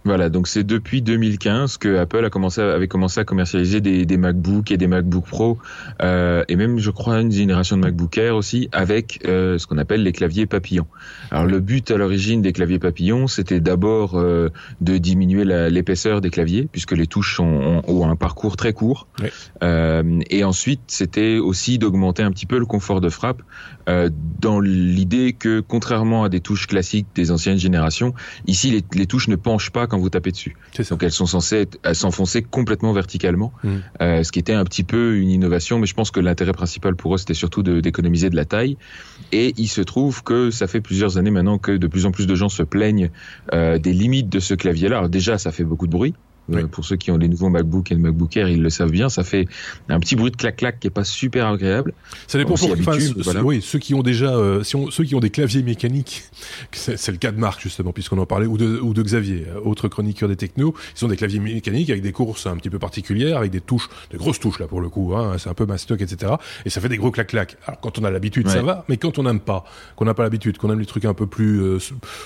Voilà, 0.05 0.29
donc 0.29 0.47
c'est 0.47 0.63
depuis 0.63 1.01
2015 1.01 1.77
que 1.77 1.97
Apple 1.97 2.23
a 2.23 2.29
commencé 2.29 2.61
avait 2.61 2.87
commencé 2.87 3.19
à 3.19 3.23
commercialiser 3.23 3.81
des, 3.81 4.05
des 4.05 4.17
MacBook 4.17 4.69
et 4.69 4.77
des 4.77 4.85
MacBook 4.85 5.25
Pro 5.25 5.57
euh, 6.03 6.43
et 6.47 6.55
même 6.55 6.77
je 6.77 6.91
crois 6.91 7.21
une 7.21 7.31
génération 7.31 7.75
de 7.75 7.81
MacBook 7.81 8.15
Air 8.19 8.35
aussi 8.35 8.69
avec 8.71 9.21
euh, 9.25 9.57
ce 9.57 9.65
qu'on 9.65 9.79
appelle 9.79 10.03
les 10.03 10.11
claviers 10.11 10.45
papillons. 10.45 10.85
Alors 11.31 11.45
le 11.45 11.59
but 11.59 11.89
à 11.89 11.97
l'origine 11.97 12.43
des 12.43 12.53
claviers 12.53 12.77
papillons, 12.77 13.25
c'était 13.25 13.59
d'abord 13.59 14.13
euh, 14.13 14.49
de 14.79 14.99
diminuer 14.99 15.43
l'épaisseur 15.43 16.21
des 16.21 16.29
claviers 16.29 16.69
puisque 16.71 16.91
les 16.91 17.07
touches 17.07 17.39
ont, 17.39 17.81
ont 17.87 18.07
un 18.07 18.15
parcours 18.15 18.57
très 18.57 18.73
court 18.73 19.07
euh, 19.63 20.21
et 20.29 20.43
ensuite 20.43 20.81
c'était 20.85 21.39
aussi 21.39 21.79
d'augmenter 21.79 22.21
un 22.21 22.29
petit 22.29 22.45
peu 22.45 22.59
le 22.59 22.67
confort 22.67 23.01
de 23.01 23.09
frappe 23.09 23.41
euh, 23.89 24.11
dans 24.39 24.59
l'idée 24.59 25.33
que 25.33 25.61
contrairement 25.61 26.23
à 26.23 26.29
des 26.29 26.41
touches 26.41 26.67
classiques 26.67 27.07
des 27.15 27.31
anciennes 27.31 27.57
générations, 27.57 28.13
ici 28.45 28.69
les, 28.69 28.83
les 28.93 29.07
touches 29.07 29.29
ne 29.29 29.35
penchent 29.35 29.71
pas 29.71 29.87
vous 29.97 30.09
tapez 30.09 30.31
dessus. 30.31 30.55
Donc 30.89 31.03
elles 31.03 31.11
sont 31.11 31.25
censées 31.25 31.67
s'enfoncer 31.93 32.41
complètement 32.41 32.93
verticalement, 32.93 33.53
mmh. 33.63 33.69
euh, 34.01 34.23
ce 34.23 34.31
qui 34.31 34.39
était 34.39 34.53
un 34.53 34.63
petit 34.63 34.83
peu 34.83 35.17
une 35.17 35.29
innovation, 35.29 35.79
mais 35.79 35.87
je 35.87 35.93
pense 35.93 36.11
que 36.11 36.19
l'intérêt 36.19 36.53
principal 36.53 36.95
pour 36.95 37.15
eux 37.15 37.17
c'était 37.17 37.33
surtout 37.33 37.63
d'économiser 37.63 38.29
de, 38.29 38.35
la 38.35 38.45
taille. 38.45 38.77
Et 39.31 39.53
il 39.57 39.67
se 39.67 39.81
trouve 39.81 40.23
que 40.23 40.51
ça 40.51 40.67
fait 40.67 40.81
plusieurs 40.81 41.17
années 41.17 41.31
maintenant 41.31 41.57
que 41.57 41.71
de 41.71 41.87
plus 41.87 42.05
en 42.05 42.11
plus 42.11 42.27
de 42.27 42.35
gens 42.35 42.49
se 42.49 42.63
plaignent 42.63 43.09
euh, 43.53 43.77
des 43.77 43.93
limites 43.93 44.29
de 44.29 44.39
ce 44.39 44.53
clavier-là. 44.53 44.97
Alors 44.97 45.09
déjà, 45.09 45.37
ça 45.37 45.51
fait 45.51 45.63
beaucoup 45.63 45.87
de 45.87 45.91
bruit. 45.91 46.13
Euh, 46.53 46.67
pour 46.67 46.85
ceux 46.85 46.95
qui 46.95 47.11
ont 47.11 47.17
les 47.17 47.27
nouveaux 47.27 47.49
MacBook 47.49 47.91
et 47.91 47.95
le 47.95 48.01
MacBook 48.01 48.35
Air, 48.37 48.49
ils 48.49 48.61
le 48.61 48.69
savent 48.69 48.91
bien. 48.91 49.09
Ça 49.09 49.23
fait 49.23 49.47
un 49.89 49.99
petit 49.99 50.15
bruit 50.15 50.31
de 50.31 50.35
clac-clac 50.35 50.79
qui 50.79 50.87
est 50.87 50.91
pas 50.91 51.03
super 51.03 51.47
agréable. 51.47 51.93
Ça 52.27 52.37
dépend 52.37 52.55
pour 52.55 52.71
enfin, 52.71 53.41
Oui, 53.43 53.61
ceux 53.61 53.79
qui 53.79 53.93
ont 53.93 54.03
déjà, 54.03 54.35
euh, 54.35 54.63
si 54.63 54.75
on, 54.75 54.91
ceux 54.91 55.03
qui 55.03 55.15
ont 55.15 55.19
des 55.19 55.29
claviers 55.29 55.63
mécaniques, 55.63 56.23
c'est 56.71 57.11
le 57.11 57.17
cas 57.17 57.31
de 57.31 57.39
Marc 57.39 57.61
justement, 57.61 57.91
puisqu'on 57.91 58.17
en 58.17 58.25
parlait, 58.25 58.45
ou 58.45 58.57
de, 58.57 58.79
ou 58.79 58.93
de 58.93 59.01
Xavier, 59.01 59.45
euh, 59.47 59.59
autre 59.61 59.87
chroniqueur 59.87 60.29
des 60.29 60.35
technos. 60.35 60.75
Ils 60.99 61.05
ont 61.05 61.07
des 61.07 61.17
claviers 61.17 61.39
mécaniques 61.39 61.89
avec 61.89 62.01
des 62.01 62.11
courses 62.11 62.45
un 62.47 62.57
petit 62.57 62.69
peu 62.69 62.79
particulières, 62.79 63.37
avec 63.37 63.51
des 63.51 63.61
touches, 63.61 63.89
des 64.11 64.17
grosses 64.17 64.39
touches 64.39 64.59
là 64.59 64.67
pour 64.67 64.81
le 64.81 64.89
coup. 64.89 65.15
Hein, 65.15 65.35
c'est 65.37 65.49
un 65.49 65.53
peu 65.53 65.65
mastoc, 65.65 66.01
etc. 66.01 66.33
Et 66.65 66.69
ça 66.69 66.81
fait 66.81 66.89
des 66.89 66.97
gros 66.97 67.11
clac-clac. 67.11 67.57
Alors 67.65 67.79
quand 67.79 67.97
on 67.99 68.03
a 68.03 68.11
l'habitude, 68.11 68.47
ça 68.49 68.61
va, 68.61 68.85
mais 68.89 68.97
quand 68.97 69.17
on 69.19 69.23
n'aime 69.23 69.39
pas, 69.39 69.65
qu'on 69.95 70.05
n'a 70.05 70.13
pas 70.13 70.23
l'habitude, 70.23 70.57
qu'on 70.57 70.71
aime 70.71 70.79
les 70.79 70.85
trucs 70.85 71.05
un 71.05 71.13
peu 71.13 71.27
plus 71.27 71.61
euh, 71.61 71.79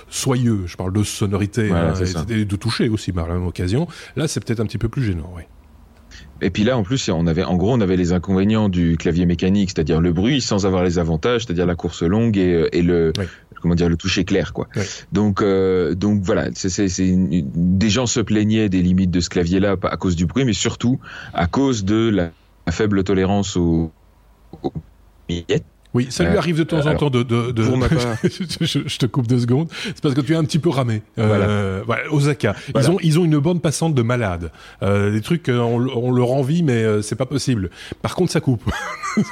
soyeux, 0.09 0.63
je 0.65 0.75
parle 0.75 0.93
de 0.93 1.03
sonorité, 1.03 1.71
hein, 1.71 1.93
et, 2.29 2.45
de 2.45 2.55
toucher 2.55 2.89
aussi 2.89 3.11
par 3.11 3.27
la 3.27 3.35
même 3.35 3.47
occasion. 3.47 3.87
Là, 4.15 4.27
c'est 4.27 4.43
peut-être 4.43 4.59
un 4.59 4.65
petit 4.65 4.77
peu 4.77 4.89
plus 4.89 5.03
gênant, 5.03 5.31
oui. 5.35 5.43
Et 6.41 6.49
puis 6.49 6.63
là, 6.63 6.77
en 6.77 6.83
plus, 6.83 7.09
on 7.09 7.27
avait, 7.27 7.43
en 7.43 7.55
gros, 7.55 7.73
on 7.73 7.81
avait 7.81 7.97
les 7.97 8.13
inconvénients 8.13 8.69
du 8.69 8.97
clavier 8.97 9.25
mécanique, 9.25 9.71
c'est-à-dire 9.71 10.01
le 10.01 10.13
bruit, 10.13 10.41
sans 10.41 10.65
avoir 10.65 10.83
les 10.83 10.97
avantages, 10.97 11.45
c'est-à-dire 11.45 11.65
la 11.65 11.75
course 11.75 12.03
longue 12.03 12.37
et, 12.37 12.53
euh, 12.53 12.69
et 12.71 12.81
le, 12.81 13.13
comment 13.61 13.75
dire, 13.75 13.89
le 13.89 13.97
toucher 13.97 14.25
clair, 14.25 14.53
quoi. 14.53 14.67
Donc, 15.11 15.41
euh, 15.41 15.95
donc 15.95 16.21
voilà, 16.23 16.49
c'est, 16.53 16.87
des 16.97 17.89
gens 17.89 18.05
se 18.05 18.19
plaignaient 18.19 18.69
des 18.69 18.81
limites 18.81 19.11
de 19.11 19.19
ce 19.19 19.29
clavier-là 19.29 19.75
à 19.83 19.97
cause 19.97 20.15
du 20.15 20.25
bruit, 20.25 20.45
mais 20.45 20.53
surtout 20.53 20.99
à 21.33 21.47
cause 21.47 21.83
de 21.83 22.09
la, 22.09 22.31
faible 22.71 23.03
tolérance 23.03 23.57
aux, 23.57 23.91
aux 24.61 24.73
miettes 25.27 25.65
Oui, 25.93 26.07
ça 26.09 26.23
lui 26.23 26.37
arrive 26.37 26.57
de 26.57 26.63
temps 26.63 26.85
en 26.85 26.95
temps 26.95 27.09
de. 27.09 27.25
je, 28.23 28.79
je, 28.85 28.97
te 28.97 29.05
coupe 29.05 29.27
deux 29.27 29.39
secondes. 29.39 29.67
C'est 29.71 30.01
parce 30.01 30.13
que 30.13 30.21
tu 30.21 30.33
es 30.33 30.35
un 30.35 30.43
petit 30.43 30.59
peu 30.59 30.69
ramé. 30.69 31.01
Euh, 31.17 31.81
voilà. 31.85 32.03
Osaka. 32.11 32.55
Ils 32.75 32.91
ont 32.91 32.97
ils 33.01 33.19
ont 33.19 33.25
une 33.25 33.39
bande 33.39 33.61
passante 33.61 33.95
de 33.95 34.01
malades. 34.01 34.51
Euh, 34.83 35.11
des 35.11 35.21
trucs, 35.21 35.49
on, 35.49 35.87
on 35.95 36.11
leur 36.11 36.31
envie, 36.31 36.61
mais 36.61 36.83
euh, 36.83 37.01
c'est 37.01 37.15
pas 37.15 37.25
possible. 37.25 37.71
Par 38.01 38.15
contre, 38.15 38.31
ça 38.31 38.39
coupe. 38.39 38.63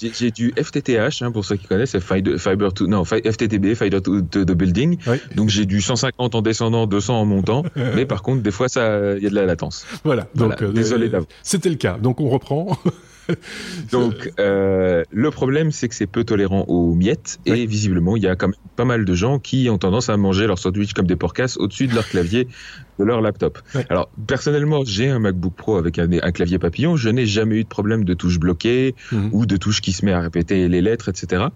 j'ai 0.00 0.30
du 0.30 0.54
FTTH 0.56 1.22
hein, 1.22 1.30
pour 1.30 1.44
ceux 1.44 1.56
qui 1.56 1.66
connaissent, 1.66 1.98
fiber 1.98 2.72
to 2.72 2.86
non 2.86 3.04
FTTB, 3.04 3.74
Fiber 3.74 4.00
to, 4.00 4.22
the 4.22 4.52
Building. 4.52 4.98
Donc 5.36 5.50
j'ai 5.50 5.66
du 5.66 5.80
150 5.80 6.34
en 6.34 6.42
descendant, 6.42 6.86
200 6.86 7.20
en 7.20 7.24
montant. 7.26 7.64
mais 7.76 8.06
par 8.06 8.22
contre, 8.22 8.42
des 8.42 8.50
fois, 8.50 8.68
ça, 8.68 9.16
il 9.16 9.22
y 9.22 9.26
a 9.26 9.30
de 9.30 9.34
la 9.34 9.46
latence. 9.46 9.86
Voilà. 10.04 10.26
Donc 10.34 10.62
euh, 10.62 10.72
désolé. 10.72 11.10
C'était 11.42 11.68
le 11.68 11.76
cas. 11.76 11.98
Donc 12.00 12.20
on 12.20 12.28
reprend. 12.28 12.78
Donc, 13.92 14.32
euh, 14.38 15.02
le 15.10 15.30
problème, 15.30 15.70
c'est 15.70 15.88
que 15.88 15.94
c'est 15.94 16.06
peu 16.06 16.24
tolérant 16.24 16.64
aux 16.68 16.94
miettes. 16.94 17.38
Et 17.46 17.66
visiblement, 17.66 18.16
il 18.16 18.22
y 18.22 18.26
a 18.26 18.36
quand 18.36 18.48
même 18.48 18.56
pas 18.76 18.84
mal 18.84 19.04
de 19.04 19.14
gens 19.14 19.38
qui 19.38 19.68
ont 19.70 19.78
tendance 19.78 20.08
à 20.08 20.16
manger 20.16 20.46
leur 20.46 20.58
sandwich 20.58 20.92
comme 20.92 21.06
des 21.06 21.16
porcasses 21.16 21.56
au-dessus 21.56 21.86
de 21.86 21.94
leur 21.94 22.08
clavier 22.08 22.48
de 23.00 23.04
leur 23.04 23.20
laptop. 23.20 23.58
Alors, 23.88 24.10
personnellement, 24.26 24.82
j'ai 24.84 25.08
un 25.08 25.18
MacBook 25.18 25.54
Pro 25.54 25.76
avec 25.76 25.98
un, 25.98 26.08
clavier 26.32 26.58
papillon. 26.58 26.96
Je 26.96 27.08
n'ai 27.08 27.26
jamais 27.26 27.56
eu 27.56 27.64
de 27.64 27.68
problème 27.68 28.04
de 28.04 28.14
touche 28.14 28.38
bloquée 28.38 28.94
mhm. 29.10 29.30
ou 29.32 29.46
de 29.46 29.56
touche 29.56 29.80
qui 29.80 29.92
se 29.92 30.04
met 30.04 30.12
à 30.12 30.20
répéter 30.20 30.68
les 30.68 30.82
lettres, 30.82 31.08
etc. 31.08 31.46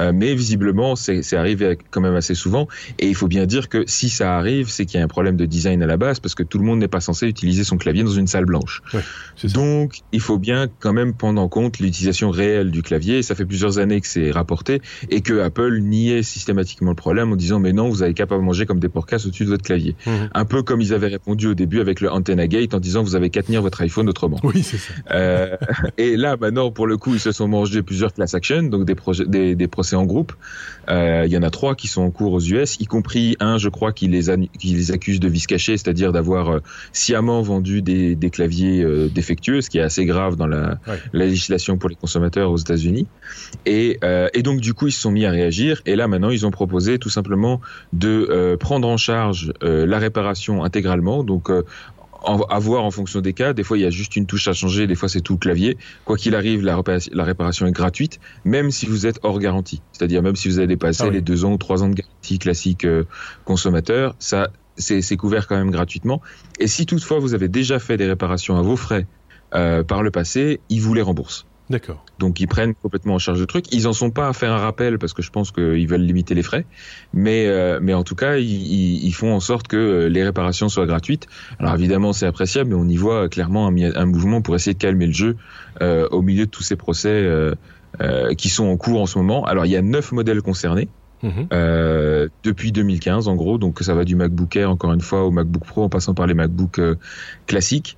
Euh, 0.00 0.12
mais 0.14 0.34
visiblement, 0.34 0.94
c'est 0.96 1.36
arrivé 1.36 1.76
quand 1.90 2.00
même 2.00 2.14
assez 2.14 2.34
souvent. 2.34 2.68
Et 2.98 3.08
il 3.08 3.14
faut 3.14 3.28
bien 3.28 3.46
dire 3.46 3.68
que 3.68 3.84
si 3.86 4.08
ça 4.08 4.36
arrive, 4.36 4.70
c'est 4.70 4.86
qu'il 4.86 4.98
y 4.98 5.00
a 5.00 5.04
un 5.04 5.08
problème 5.08 5.36
de 5.36 5.44
design 5.44 5.82
à 5.82 5.86
la 5.86 5.96
base 5.96 6.20
parce 6.20 6.34
que 6.34 6.44
tout 6.44 6.58
le 6.58 6.64
monde 6.64 6.78
n'est 6.78 6.88
pas 6.88 7.00
censé 7.00 7.26
utiliser 7.26 7.64
son 7.64 7.76
clavier 7.76 8.04
dans 8.04 8.12
une 8.12 8.28
salle 8.28 8.44
blanche. 8.44 8.82
Donc, 9.54 10.02
il 10.12 10.20
faut 10.20 10.38
bien 10.38 10.68
quand 10.78 10.92
même 10.92 11.14
prendre 11.14 11.40
en 11.40 11.48
compte 11.48 11.80
l'utilisation 11.80 12.30
réelle 12.30 12.70
du 12.70 12.82
clavier. 12.82 13.22
Ça 13.22 13.34
fait 13.34 13.46
plusieurs 13.46 13.78
années 13.78 14.00
que 14.00 14.06
c'est 14.06 14.30
rapporté 14.30 14.80
et 15.10 15.20
que 15.20 15.40
Apple 15.40 15.80
niait 15.80 16.22
systématiquement 16.22 16.90
le 16.90 16.96
problème 16.96 17.32
en 17.32 17.36
disant 17.36 17.58
mais 17.58 17.72
non, 17.72 17.88
vous 17.88 18.02
avez 18.02 18.14
qu'à 18.14 18.26
pas 18.26 18.38
manger 18.38 18.66
comme 18.66 18.80
des 18.80 18.88
porcasses 18.88 19.26
au-dessus 19.26 19.44
de 19.44 19.50
votre 19.50 19.64
clavier. 19.64 19.96
Mhm. 20.06 20.30
Un 20.32 20.44
peu 20.44 20.62
comme 20.62 20.80
ils 20.80 20.91
avaient 20.94 21.08
répondu 21.08 21.48
au 21.48 21.54
début 21.54 21.80
avec 21.80 22.00
le 22.00 22.10
Antenna 22.10 22.46
Gate 22.46 22.74
en 22.74 22.80
disant 22.80 23.02
vous 23.02 23.14
avez 23.14 23.30
qu'à 23.30 23.42
tenir 23.42 23.62
votre 23.62 23.80
iPhone 23.82 24.08
autrement. 24.08 24.38
Oui, 24.42 24.62
c'est 24.62 24.78
ça. 24.78 24.92
Euh, 25.12 25.56
et 25.98 26.16
là, 26.16 26.36
maintenant, 26.40 26.70
pour 26.70 26.86
le 26.86 26.96
coup, 26.96 27.14
ils 27.14 27.20
se 27.20 27.32
sont 27.32 27.48
mangés 27.48 27.82
plusieurs 27.82 28.12
class 28.12 28.34
action, 28.34 28.62
donc 28.64 28.84
des, 28.84 28.94
des, 29.26 29.54
des 29.54 29.68
procès 29.68 29.96
en 29.96 30.04
groupe. 30.04 30.32
Euh, 30.88 31.22
il 31.26 31.32
y 31.32 31.36
en 31.36 31.42
a 31.42 31.50
trois 31.50 31.74
qui 31.74 31.88
sont 31.88 32.02
en 32.02 32.10
cours 32.10 32.32
aux 32.32 32.40
US, 32.40 32.76
y 32.80 32.86
compris 32.86 33.36
un, 33.40 33.58
je 33.58 33.68
crois, 33.68 33.92
qui 33.92 34.08
les, 34.08 34.24
qui 34.58 34.68
les 34.68 34.90
accuse 34.90 35.20
de 35.20 35.28
vice 35.28 35.46
caché, 35.46 35.76
c'est-à-dire 35.76 36.12
d'avoir 36.12 36.48
euh, 36.48 36.58
sciemment 36.92 37.42
vendu 37.42 37.82
des, 37.82 38.14
des 38.14 38.30
clavieers 38.30 38.82
euh, 38.82 39.08
défectueux, 39.08 39.60
ce 39.60 39.70
qui 39.70 39.78
est 39.78 39.82
assez 39.82 40.04
grave 40.04 40.36
dans 40.36 40.46
la, 40.46 40.78
la 41.12 41.26
législation 41.26 41.78
pour 41.78 41.88
les 41.88 41.94
consommateurs 41.94 42.50
aux 42.50 42.56
États-Unis. 42.56 43.06
Et, 43.66 43.98
et 44.34 44.42
donc, 44.42 44.60
du 44.60 44.74
coup, 44.74 44.88
ils 44.88 44.92
se 44.92 45.00
sont 45.00 45.10
mis 45.10 45.24
à 45.24 45.30
réagir. 45.30 45.82
Et 45.86 45.96
là, 45.96 46.08
maintenant, 46.08 46.30
ils 46.30 46.46
ont 46.46 46.50
proposé 46.50 46.98
tout 46.98 47.08
simplement 47.08 47.60
de 47.92 48.56
prendre 48.58 48.88
en 48.88 48.96
charge 48.96 49.52
la 49.60 49.98
réparation 49.98 50.64
intégralement, 50.82 51.24
donc 51.24 51.50
à 52.24 52.58
voir 52.58 52.84
en 52.84 52.90
fonction 52.90 53.20
des 53.20 53.32
cas. 53.32 53.52
Des 53.52 53.62
fois, 53.62 53.78
il 53.78 53.82
y 53.82 53.86
a 53.86 53.90
juste 53.90 54.16
une 54.16 54.26
touche 54.26 54.48
à 54.48 54.52
changer, 54.52 54.86
des 54.86 54.94
fois, 54.94 55.08
c'est 55.08 55.20
tout 55.20 55.34
le 55.34 55.38
clavier. 55.38 55.76
Quoi 56.04 56.16
qu'il 56.16 56.34
arrive, 56.34 56.62
la, 56.62 56.76
réparation, 57.24 57.66
est 57.66 57.72
gratuite, 57.72 58.20
même 58.44 58.70
si 58.70 58.86
vous 58.86 59.06
êtes 59.06 59.18
hors 59.22 59.38
garantie. 59.38 59.82
C'est-à-dire, 59.92 60.22
même 60.22 60.36
si 60.36 60.48
vous 60.48 60.58
avez 60.58 60.66
dépassé 60.66 61.04
ah 61.06 61.10
les 61.10 61.20
deux 61.20 61.44
ans 61.44 61.52
ou 61.52 61.58
trois 61.58 61.82
ans 61.82 61.88
de 61.88 61.94
garantie 61.94 62.38
classique 62.38 62.84
euh, 62.84 63.04
consommateur, 63.44 64.14
ça, 64.18 64.50
c'est 64.76 65.16
couvert 65.16 65.46
quand 65.46 65.56
même 65.56 65.70
gratuitement. 65.70 66.20
Et 66.58 66.66
si 66.66 66.86
toutefois 66.86 67.18
vous 67.18 67.34
avez 67.34 67.48
déjà 67.48 67.78
fait 67.78 67.96
des 67.96 68.06
réparations 68.06 68.56
à 68.56 68.62
vos 68.62 68.76
frais 68.76 69.06
euh, 69.54 69.82
par 69.82 70.02
le 70.02 70.10
passé, 70.10 70.60
ils 70.68 70.80
vous 70.80 70.94
les 70.94 71.02
remboursent. 71.02 71.46
D'accord. 71.70 72.04
Donc 72.18 72.40
ils 72.40 72.46
prennent 72.46 72.74
complètement 72.74 73.14
en 73.14 73.18
charge 73.18 73.40
le 73.40 73.46
truc. 73.46 73.72
Ils 73.72 73.86
en 73.88 73.92
sont 73.92 74.10
pas 74.10 74.28
à 74.28 74.32
faire 74.32 74.52
un 74.52 74.58
rappel 74.58 74.98
parce 74.98 75.12
que 75.12 75.22
je 75.22 75.30
pense 75.30 75.52
qu'ils 75.52 75.86
veulent 75.88 76.02
limiter 76.02 76.34
les 76.34 76.42
frais, 76.42 76.66
mais 77.14 77.46
euh, 77.46 77.78
mais 77.80 77.94
en 77.94 78.02
tout 78.02 78.14
cas 78.14 78.36
ils, 78.36 79.04
ils, 79.04 79.12
font 79.12 79.32
en 79.32 79.40
sorte 79.40 79.68
que 79.68 79.76
euh, 79.76 80.08
les 80.08 80.22
réparations 80.22 80.68
soient 80.68 80.86
gratuites. 80.86 81.28
Alors 81.58 81.74
évidemment 81.74 82.12
c'est 82.12 82.26
appréciable, 82.26 82.70
mais 82.70 82.76
on 82.76 82.88
y 82.88 82.96
voit 82.96 83.28
clairement 83.28 83.68
un, 83.68 83.76
un, 83.94 84.06
mouvement 84.06 84.42
pour 84.42 84.54
essayer 84.54 84.74
de 84.74 84.78
calmer 84.78 85.06
le 85.06 85.12
jeu 85.12 85.36
euh, 85.80 86.08
au 86.10 86.20
milieu 86.20 86.46
de 86.46 86.50
tous 86.50 86.62
ces 86.62 86.76
procès 86.76 87.08
euh, 87.08 87.54
euh, 88.00 88.34
qui 88.34 88.48
sont 88.48 88.66
en 88.66 88.76
cours 88.76 89.00
en 89.00 89.06
ce 89.06 89.16
moment. 89.18 89.44
Alors 89.44 89.64
il 89.64 89.72
y 89.72 89.76
a 89.76 89.82
neuf 89.82 90.12
modèles 90.12 90.42
concernés. 90.42 90.88
Mhm. 91.22 91.46
Euh, 91.52 92.28
depuis 92.42 92.72
2015 92.72 93.28
en 93.28 93.36
gros, 93.36 93.56
donc 93.56 93.78
ça 93.80 93.94
va 93.94 94.04
du 94.04 94.16
MacBook 94.16 94.56
Air 94.56 94.68
encore 94.68 94.92
une 94.92 95.00
fois 95.00 95.24
au 95.24 95.30
MacBook 95.30 95.64
Pro 95.64 95.84
en 95.84 95.88
passant 95.88 96.14
par 96.14 96.26
les 96.26 96.34
MacBook 96.34 96.80
classiques. 97.46 97.96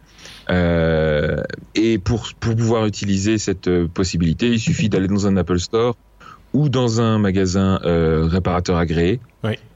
Euh, 0.51 1.43
et 1.75 1.99
pour, 1.99 2.29
pour 2.39 2.55
pouvoir 2.55 2.87
utiliser 2.87 3.39
cette 3.39 3.69
euh, 3.69 3.89
possibilité, 3.89 4.49
il 4.49 4.61
suffit 4.61 4.89
d'aller 4.89 5.09
dans 5.09 5.27
un 5.27 5.37
Apple 5.37 5.59
Store 5.59 5.97
ou 6.53 6.69
dans 6.69 7.01
un 7.01 7.19
magasin 7.19 7.81
euh, 7.85 8.27
réparateur 8.27 8.77
agréé 8.77 9.21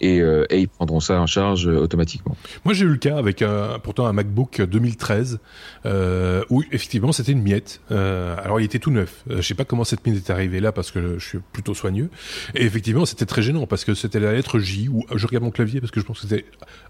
et, 0.00 0.20
euh, 0.20 0.46
et, 0.50 0.60
ils 0.60 0.68
prendront 0.68 1.00
ça 1.00 1.20
en 1.20 1.26
charge 1.26 1.68
euh, 1.68 1.78
automatiquement. 1.78 2.36
Moi, 2.64 2.74
j'ai 2.74 2.84
eu 2.84 2.88
le 2.88 2.96
cas 2.96 3.16
avec 3.16 3.42
un, 3.42 3.78
pourtant 3.82 4.06
un 4.06 4.12
MacBook 4.12 4.62
2013 4.62 5.40
euh, 5.86 6.42
où 6.50 6.62
effectivement 6.72 7.12
c'était 7.12 7.32
une 7.32 7.42
miette. 7.42 7.80
Euh, 7.90 8.36
alors, 8.42 8.60
il 8.60 8.64
était 8.64 8.78
tout 8.78 8.90
neuf. 8.90 9.24
Euh, 9.30 9.36
je 9.36 9.42
sais 9.42 9.54
pas 9.54 9.64
comment 9.64 9.84
cette 9.84 10.06
miette 10.06 10.16
est 10.16 10.30
arrivée 10.30 10.60
là 10.60 10.72
parce 10.72 10.90
que 10.90 11.18
je 11.18 11.26
suis 11.26 11.38
plutôt 11.52 11.74
soigneux. 11.74 12.10
Et 12.54 12.64
effectivement, 12.64 13.06
c'était 13.06 13.26
très 13.26 13.42
gênant 13.42 13.66
parce 13.66 13.84
que 13.84 13.94
c'était 13.94 14.20
la 14.20 14.32
lettre 14.32 14.58
J 14.58 14.88
ou 14.88 15.04
je 15.14 15.26
regarde 15.26 15.44
mon 15.44 15.50
clavier 15.50 15.80
parce 15.80 15.90
que 15.90 16.00
je 16.00 16.06
pense 16.06 16.20
que 16.20 16.28
c'était 16.28 16.44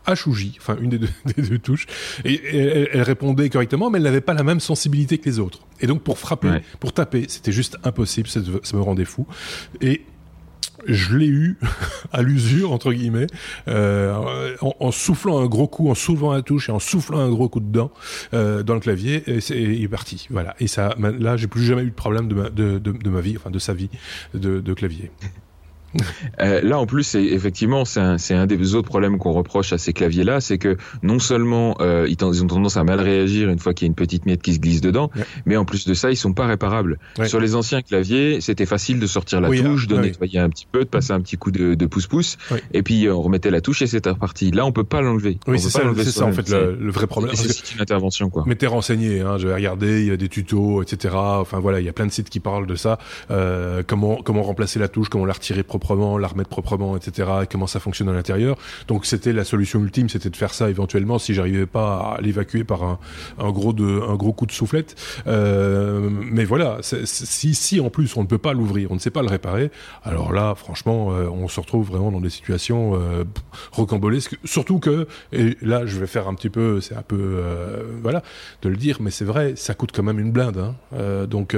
H 0.07 0.29
ou 0.29 0.35
J, 0.35 0.57
enfin 0.59 0.77
une 0.81 0.91
des 0.91 0.99
deux, 0.99 1.11
des 1.37 1.43
deux 1.43 1.59
touches. 1.59 1.87
Et, 2.25 2.41
elle, 2.53 2.89
elle, 2.93 3.03
répondait 3.03 3.49
correctement, 3.51 3.91
mais 3.91 3.99
elle 3.99 4.05
n'avait 4.05 4.21
pas 4.21 4.35
la 4.35 4.43
même 4.43 4.61
sensibilité 4.61 5.19
que 5.19 5.29
les 5.29 5.39
autres. 5.39 5.61
Et 5.81 5.87
donc, 5.87 6.03
pour 6.03 6.19
frapper, 6.19 6.61
pour 6.81 6.93
taper, 6.93 7.27
c'était 7.29 7.53
juste 7.53 7.77
impossible. 7.85 8.29
Ça, 8.29 8.41
ça 8.63 8.77
me 8.77 8.83
rendait 8.83 9.05
fou. 9.05 9.27
Et 9.81 10.03
je 10.89 11.17
l'ai 11.17 11.29
eu 11.29 11.59
à 12.13 12.23
l'usure 12.23 12.73
entre 12.73 12.93
guillemets 12.93 13.27
euh, 13.69 14.57
en, 14.61 14.91
soufflant 14.91 15.39
un 15.39 15.47
gros 15.47 15.69
coup, 15.69 15.91
en 15.91 15.95
soulevant 15.95 16.33
la 16.33 16.43
touche 16.43 16.69
et 16.69 16.73
en 16.73 16.79
soufflant 16.79 17.19
un 17.19 17.29
gros 17.29 17.49
coup 17.49 17.61
dedans 17.61 17.93
euh, 18.35 18.63
dans 18.63 18.75
le 18.75 18.81
clavier 18.81 19.23
et 19.27 19.41
c'est 19.41 19.89
parti. 19.89 20.27
Voilà. 20.31 20.55
Et 20.61 20.67
ça, 20.67 20.95
là, 20.99 21.37
j'ai 21.37 21.47
plus 21.47 21.65
jamais 21.65 21.83
eu 21.83 21.91
de 21.91 21.95
problème 21.95 22.29
de 22.29 22.35
ma, 22.35 22.51
de, 22.51 22.79
de, 22.79 22.93
de 22.93 23.11
ma 23.11 23.21
vie, 23.21 23.37
enfin 23.37 23.51
de 23.51 23.59
sa 23.59 23.75
vie 23.75 23.91
de, 24.35 24.61
de 24.61 24.75
clavier. 24.75 25.11
Euh, 26.41 26.61
là, 26.63 26.79
en 26.79 26.87
plus, 26.87 27.03
c'est 27.03 27.23
effectivement, 27.23 27.85
c'est 27.85 28.01
un, 28.01 28.17
un, 28.31 28.47
des 28.47 28.75
autres 28.75 28.89
problèmes 28.89 29.19
qu'on 29.19 29.33
reproche 29.33 29.73
à 29.73 29.79
ces 29.79 29.93
claviers-là, 29.93 30.41
c'est 30.41 30.59
que 30.59 30.77
non 31.03 31.19
seulement 31.19 31.77
euh, 31.81 32.07
ils, 32.09 32.25
ont 32.25 32.47
tendance 32.47 32.77
à 32.77 32.85
mal 32.85 33.01
réagir 33.01 33.49
une 33.49 33.59
fois 33.59 33.75
qu'il 33.75 33.87
y 33.87 33.89
a 33.89 33.91
une 33.91 33.95
petite 33.95 34.27
miette 34.27 34.43
qui 34.43 34.55
se 34.55 34.59
glisse 34.59 34.81
dedans, 34.81 35.11
mais 35.47 35.57
en 35.57 35.65
plus 35.65 35.87
de 35.87 35.95
ça, 35.95 36.11
ils 36.11 36.17
sont 36.17 36.33
pas 36.33 36.47
réparables. 36.47 36.99
Sur 37.25 37.41
les 37.41 37.55
anciens 37.55 37.83
claviers, 37.83 38.41
c'était 38.41 38.67
facile 38.67 39.01
de 39.01 39.07
sortir 39.07 39.41
la 39.41 39.49
touche, 39.49 39.87
de 39.87 39.97
nettoyer 39.97 40.39
un 40.39 40.49
petit 40.49 40.67
peu, 40.71 40.81
de 40.81 40.89
passer 40.89 41.13
un 41.13 41.21
petit 41.21 41.37
coup 41.37 41.51
de 41.51 41.87
pouce-pouce, 41.87 42.39
et 42.73 42.83
puis 42.83 43.09
on 43.09 43.21
remettait 43.21 43.51
la 43.51 43.61
touche 43.61 43.83
et 43.83 43.87
c'était 43.87 44.11
reparti. 44.11 44.51
Là, 44.51 44.67
on 44.67 44.73
peut 44.73 44.85
pas 44.85 45.01
l'enlever. 45.01 45.39
Oui, 45.47 45.59
c'est 45.59 45.71
ça, 45.71 45.83
c'est 45.97 46.05
ça 46.05 46.27
en 46.27 46.33
fait 46.33 46.49
le, 46.51 46.91
vrai 46.91 47.07
problème. 47.07 47.35
C'est 47.35 47.75
une 47.75 47.81
intervention, 47.81 48.31
quoi. 48.31 48.45
Mais 48.47 48.55
t'es 48.55 48.67
renseigné, 48.67 49.21
hein, 49.21 49.39
j'avais 49.39 49.55
regardé, 49.55 50.01
il 50.01 50.07
y 50.07 50.11
a 50.11 50.17
des 50.17 50.29
tutos, 50.29 50.83
etc. 50.83 51.15
Enfin 51.17 51.61
voilà, 51.61 51.81
il 51.81 51.87
y 51.87 51.89
a 51.89 51.93
plein 51.93 52.07
de 52.07 52.13
sites 52.13 52.31
qui 52.31 52.41
parlent 52.41 52.67
de 52.67 52.77
ça. 52.77 52.99
Euh, 53.31 53.83
comment 53.87 54.17
comment 54.17 54.43
remplacer 54.43 54.79
la 54.79 54.89
touche, 54.89 55.09
comment 55.09 55.25
la 55.25 55.33
retirer 55.33 55.63
proprement, 55.63 55.88
la 55.95 56.29
remettre 56.29 56.51
proprement, 56.51 56.97
etc. 56.97 57.29
Et 57.43 57.47
comment 57.47 57.67
ça 57.67 57.81
fonctionne 57.81 58.09
à 58.09 58.13
l'intérieur. 58.13 58.57
Donc 58.87 59.07
c'était 59.07 59.33
la 59.33 59.45
solution 59.45 59.81
ultime, 59.81 60.09
c'était 60.09 60.31
de 60.31 60.37
faire 60.37 60.55
ça 60.55 60.71
éventuellement 60.71 61.19
si 61.19 61.35
j'arrivais 61.35 61.67
pas 61.67 62.17
à 62.17 62.21
l'évacuer 62.21 62.65
par 62.65 62.83
un, 62.83 62.99
un, 63.39 63.51
gros 63.51 63.73
de, 63.73 64.03
un 64.09 64.15
gros 64.17 64.33
coup 64.33 64.47
de 64.47 64.53
soufflette. 64.53 64.97
Euh, 65.27 66.09
mais 66.11 66.45
voilà, 66.45 66.79
si, 66.83 67.55
si 67.55 67.81
en 67.81 67.91
plus 67.91 68.17
on 68.17 68.23
ne 68.23 68.27
peut 68.27 68.39
pas 68.39 68.53
l'ouvrir, 68.53 68.91
on 68.91 68.95
ne 68.95 69.01
sait 69.01 69.11
pas 69.11 69.23
le 69.23 69.29
réparer, 69.29 69.71
alors 70.05 70.33
là, 70.33 70.55
franchement, 70.55 71.13
euh, 71.13 71.29
on 71.29 71.49
se 71.49 71.61
retrouve 71.61 71.89
vraiment 71.89 72.11
dans 72.11 72.21
des 72.21 72.31
situations 72.31 72.95
euh, 72.95 73.25
rocambolesques. 73.73 74.39
Surtout 74.45 74.79
que, 74.79 75.07
et 75.33 75.57
là, 75.63 75.87
je 75.87 75.99
vais 75.99 76.07
faire 76.07 76.29
un 76.29 76.35
petit 76.35 76.51
peu, 76.51 76.81
c'est 76.81 76.95
un 76.95 77.03
peu, 77.03 77.19
euh, 77.19 77.83
voilà, 78.03 78.23
de 78.63 78.69
le 78.69 78.77
dire, 78.77 78.99
mais 79.01 79.11
c'est 79.11 79.25
vrai, 79.25 79.55
ça 79.57 79.75
coûte 79.75 79.91
quand 79.95 80.03
même 80.03 80.19
une 80.19 80.33
blinde. 80.33 80.59
Hein. 80.59 81.27
Donc 81.27 81.55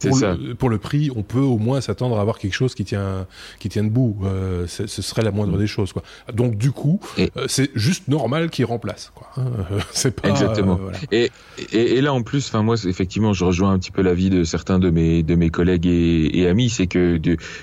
pour 0.00 0.18
le, 0.18 0.54
pour 0.54 0.68
le 0.68 0.78
prix, 0.78 1.10
on 1.14 1.22
peut 1.22 1.38
au 1.38 1.58
moins 1.58 1.80
s'attendre 1.80 2.18
à 2.18 2.20
avoir 2.20 2.38
quelque 2.38 2.54
chose 2.54 2.74
qui 2.74 2.84
tient, 2.84 3.26
qui 3.58 3.68
tient 3.68 3.84
debout. 3.84 4.16
Euh, 4.24 4.66
ce 4.66 4.86
serait 5.02 5.22
la 5.22 5.30
moindre 5.30 5.56
mm. 5.56 5.58
des 5.58 5.66
choses. 5.66 5.92
Quoi. 5.92 6.02
Donc 6.32 6.56
du 6.56 6.72
coup, 6.72 7.00
euh, 7.18 7.26
c'est 7.48 7.70
juste 7.74 8.08
normal 8.08 8.50
qu'il 8.50 8.64
remplace. 8.64 9.12
Quoi. 9.14 9.28
Hein. 9.36 9.44
c'est 9.92 10.14
pas 10.14 10.28
exactement. 10.28 10.78
Euh, 10.82 11.06
et, 11.12 11.30
et, 11.72 11.96
et, 11.96 12.00
là 12.00 12.12
en 12.12 12.22
plus, 12.22 12.46
enfin 12.48 12.62
moi 12.62 12.76
effectivement, 12.86 13.32
je 13.32 13.44
rejoins 13.44 13.72
un 13.72 13.78
petit 13.78 13.90
peu 13.90 14.02
l'avis 14.02 14.30
de 14.30 14.44
certains 14.44 14.78
de 14.78 14.90
mes 14.90 15.22
de 15.22 15.34
mes 15.34 15.50
collègues 15.50 15.86
et, 15.86 16.46
amis, 16.46 16.70
c'est 16.70 16.86
que 16.86 17.20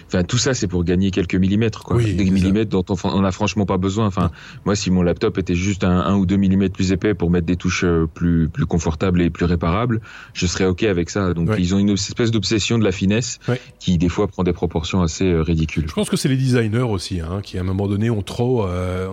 enfin 0.07 0.23
tout 0.23 0.37
ça 0.37 0.53
c'est 0.53 0.67
pour 0.67 0.83
gagner 0.83 1.11
quelques 1.11 1.35
millimètres, 1.35 1.83
quoi. 1.83 2.01
des 2.01 2.29
millimètres 2.29 2.69
dont 2.69 2.85
on, 2.89 2.95
on 3.03 3.23
a 3.23 3.31
franchement 3.31 3.65
pas 3.65 3.77
besoin. 3.77 4.05
Enfin 4.05 4.31
moi 4.65 4.75
si 4.75 4.91
mon 4.91 5.01
laptop 5.01 5.37
était 5.37 5.55
juste 5.55 5.83
un, 5.83 5.99
un, 6.01 6.15
ou 6.15 6.25
deux 6.25 6.37
millimètres 6.37 6.73
plus 6.73 6.91
épais 6.91 7.13
pour 7.13 7.29
mettre 7.29 7.45
des 7.45 7.55
touches 7.55 7.85
plus 8.13 8.49
plus 8.49 8.65
confortables 8.65 9.21
et 9.21 9.29
plus 9.29 9.45
réparables, 9.45 10.01
je 10.33 10.45
serais 10.45 10.65
ok 10.65 10.83
avec 10.83 11.09
ça. 11.09 11.33
Donc 11.33 11.49
ils 11.57 11.73
ont 11.75 11.79
une 11.79 11.91
espèce 11.91 12.31
d'obsession 12.31 12.77
de 12.77 12.83
la 12.83 12.91
finesse 12.91 13.39
qui 13.79 13.97
des 13.97 14.09
fois 14.09 14.27
prend 14.27 14.43
des 14.43 14.53
proportions 14.53 15.01
assez 15.01 15.33
ridicules 15.33 15.72
Je 15.75 15.93
pense 15.93 16.09
que 16.09 16.17
c'est 16.17 16.29
les 16.29 16.37
designers 16.37 16.81
aussi, 16.81 17.19
hein, 17.19 17.39
qui 17.41 17.57
à 17.57 17.61
un 17.61 17.63
moment 17.63 17.87
donné 17.87 18.09
ont 18.09 18.21
trop, 18.21 18.65
euh, 18.67 19.07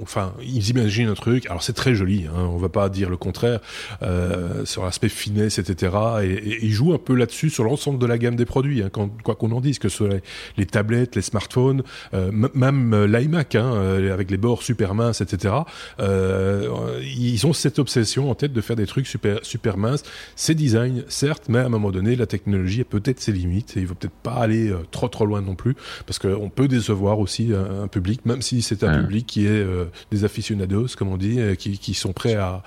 enfin, 0.00 0.32
ils 0.42 0.70
imaginent 0.70 1.08
un 1.08 1.14
truc. 1.14 1.46
Alors 1.46 1.62
c'est 1.62 1.72
très 1.72 1.94
joli, 1.94 2.26
hein, 2.26 2.48
on 2.52 2.56
va 2.56 2.68
pas 2.68 2.88
dire 2.88 3.10
le 3.10 3.16
contraire 3.16 3.60
euh, 4.02 4.64
sur 4.64 4.84
l'aspect 4.84 5.08
finesse, 5.08 5.58
etc. 5.58 5.92
Et, 6.22 6.58
ils 6.62 6.72
jouent 6.72 6.94
un 6.94 6.98
peu 6.98 7.14
là-dessus 7.14 7.50
sur 7.50 7.64
l'ensemble 7.64 7.98
de 7.98 8.06
la 8.06 8.18
gamme 8.18 8.36
des 8.36 8.44
produits, 8.44 8.82
hein, 8.82 8.90
quand, 8.92 9.10
quoi 9.22 9.34
qu'on 9.34 9.50
en 9.52 9.60
dise, 9.60 9.78
que 9.78 9.88
ce 9.88 9.96
soit 9.96 10.08
les, 10.56 10.66
tablettes, 10.66 11.16
les 11.16 11.22
smartphones, 11.22 11.82
euh, 12.14 12.30
même 12.54 13.04
l'iMac, 13.04 13.54
hein, 13.54 13.72
avec 14.12 14.30
les 14.30 14.36
bords 14.36 14.62
super 14.62 14.94
minces, 14.94 15.20
etc. 15.20 15.54
ils 15.98 17.46
ont 17.46 17.52
cette 17.52 17.78
obsession 17.78 18.30
en 18.30 18.34
tête 18.34 18.52
de 18.52 18.60
faire 18.60 18.76
des 18.76 18.86
trucs 18.86 19.06
super 19.06 19.38
super 19.42 19.76
minces. 19.76 20.02
C'est 20.36 20.54
design, 20.54 21.04
certes, 21.08 21.44
mais 21.48 21.58
à 21.58 21.66
un 21.66 21.68
moment 21.68 21.90
donné, 21.90 22.16
la 22.16 22.26
technologie 22.26 22.82
a 22.82 22.84
peut-être 22.84 23.20
ses 23.20 23.32
limites 23.32 23.76
et 23.76 23.80
il 23.80 23.86
faut 23.86 23.94
peut-être 23.94 24.12
pas 24.22 24.34
aller 24.34 24.72
trop 24.90 25.08
trop 25.08 25.26
loin 25.26 25.40
non 25.40 25.54
plus, 25.54 25.71
parce 26.06 26.18
qu'on 26.18 26.48
peut 26.48 26.68
décevoir 26.68 27.18
aussi 27.18 27.52
un, 27.52 27.88
public, 27.88 28.24
même 28.24 28.42
si 28.42 28.62
c'est 28.62 28.84
un 28.84 29.02
public 29.02 29.26
qui 29.26 29.46
est 29.46 29.50
euh, 29.50 29.86
des 30.10 30.24
aficionados, 30.24 30.88
comme 30.96 31.08
on 31.08 31.16
dit, 31.16 31.40
euh, 31.40 31.54
qui, 31.54 31.78
qui, 31.78 31.94
sont 31.94 32.12
prêts 32.12 32.34
à, 32.34 32.62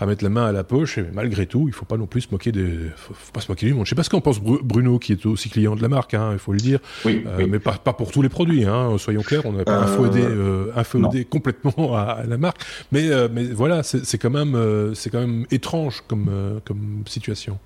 à, 0.00 0.06
mettre 0.06 0.24
la 0.24 0.30
main 0.30 0.46
à 0.46 0.52
la 0.52 0.64
poche. 0.64 0.98
Et 0.98 1.04
malgré 1.12 1.46
tout, 1.46 1.68
il 1.68 1.74
faut 1.74 1.84
pas 1.84 1.96
non 1.96 2.06
plus 2.06 2.22
se 2.22 2.28
moquer 2.30 2.52
des, 2.52 2.90
faut, 2.96 3.14
pas 3.32 3.40
se 3.40 3.50
moquer 3.50 3.66
du 3.66 3.74
monde. 3.74 3.86
Je 3.86 3.90
sais 3.90 3.96
pas 3.96 4.02
ce 4.02 4.10
qu'en 4.10 4.20
pense 4.20 4.40
Bruno, 4.40 4.98
qui 4.98 5.12
est 5.12 5.26
aussi 5.26 5.48
client 5.50 5.76
de 5.76 5.82
la 5.82 5.88
marque, 5.88 6.14
hein, 6.14 6.30
il 6.32 6.38
faut 6.38 6.52
le 6.52 6.58
dire, 6.58 6.78
oui, 7.04 7.24
euh, 7.26 7.46
mais 7.48 7.58
pas, 7.58 7.72
pas, 7.72 7.92
pour 7.92 8.10
tous 8.10 8.22
les 8.22 8.28
produits. 8.28 8.64
Hein, 8.64 8.96
soyons 8.98 9.22
clairs, 9.22 9.46
on 9.46 9.52
n'a 9.52 9.64
pas 9.64 9.78
infodé, 9.78 11.24
complètement 11.24 11.96
à, 11.96 12.24
la 12.26 12.38
marque, 12.38 12.62
mais 12.92 13.08
mais 13.32 13.44
voilà, 13.44 13.82
c'est 13.82 14.18
quand 14.18 14.30
même 14.30 14.56
c'est 14.94 15.10
quand 15.10 15.20
même 15.20 15.46
étrange 15.50 16.02
comme 16.06 16.60
comme 16.64 17.02
situation. 17.06 17.58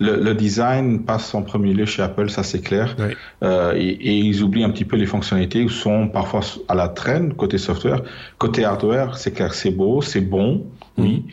Le, 0.00 0.32
design 0.32 1.02
passe 1.04 1.34
en 1.34 1.42
premier 1.42 1.74
lieu 1.74 1.84
chez 1.84 2.02
Apple, 2.02 2.30
ça 2.30 2.44
c'est 2.44 2.60
clair. 2.60 2.96
Euh, 3.42 3.74
et, 3.76 4.18
ils 4.18 4.42
oublient 4.42 4.64
un 4.64 4.70
petit 4.70 4.84
peu 4.84 4.96
les 4.96 5.06
fonctionnalités 5.06 5.66
qui 5.66 5.74
sont 5.74 6.08
parfois 6.08 6.40
à 6.68 6.74
la 6.74 6.88
traîne 6.88 7.34
côté 7.34 7.58
software. 7.58 8.02
Côté 8.38 8.64
hardware, 8.64 9.16
c'est 9.16 9.32
clair, 9.32 9.54
c'est 9.54 9.72
beau, 9.72 10.00
c'est 10.00 10.20
bon, 10.20 10.66
oui. 10.98 11.24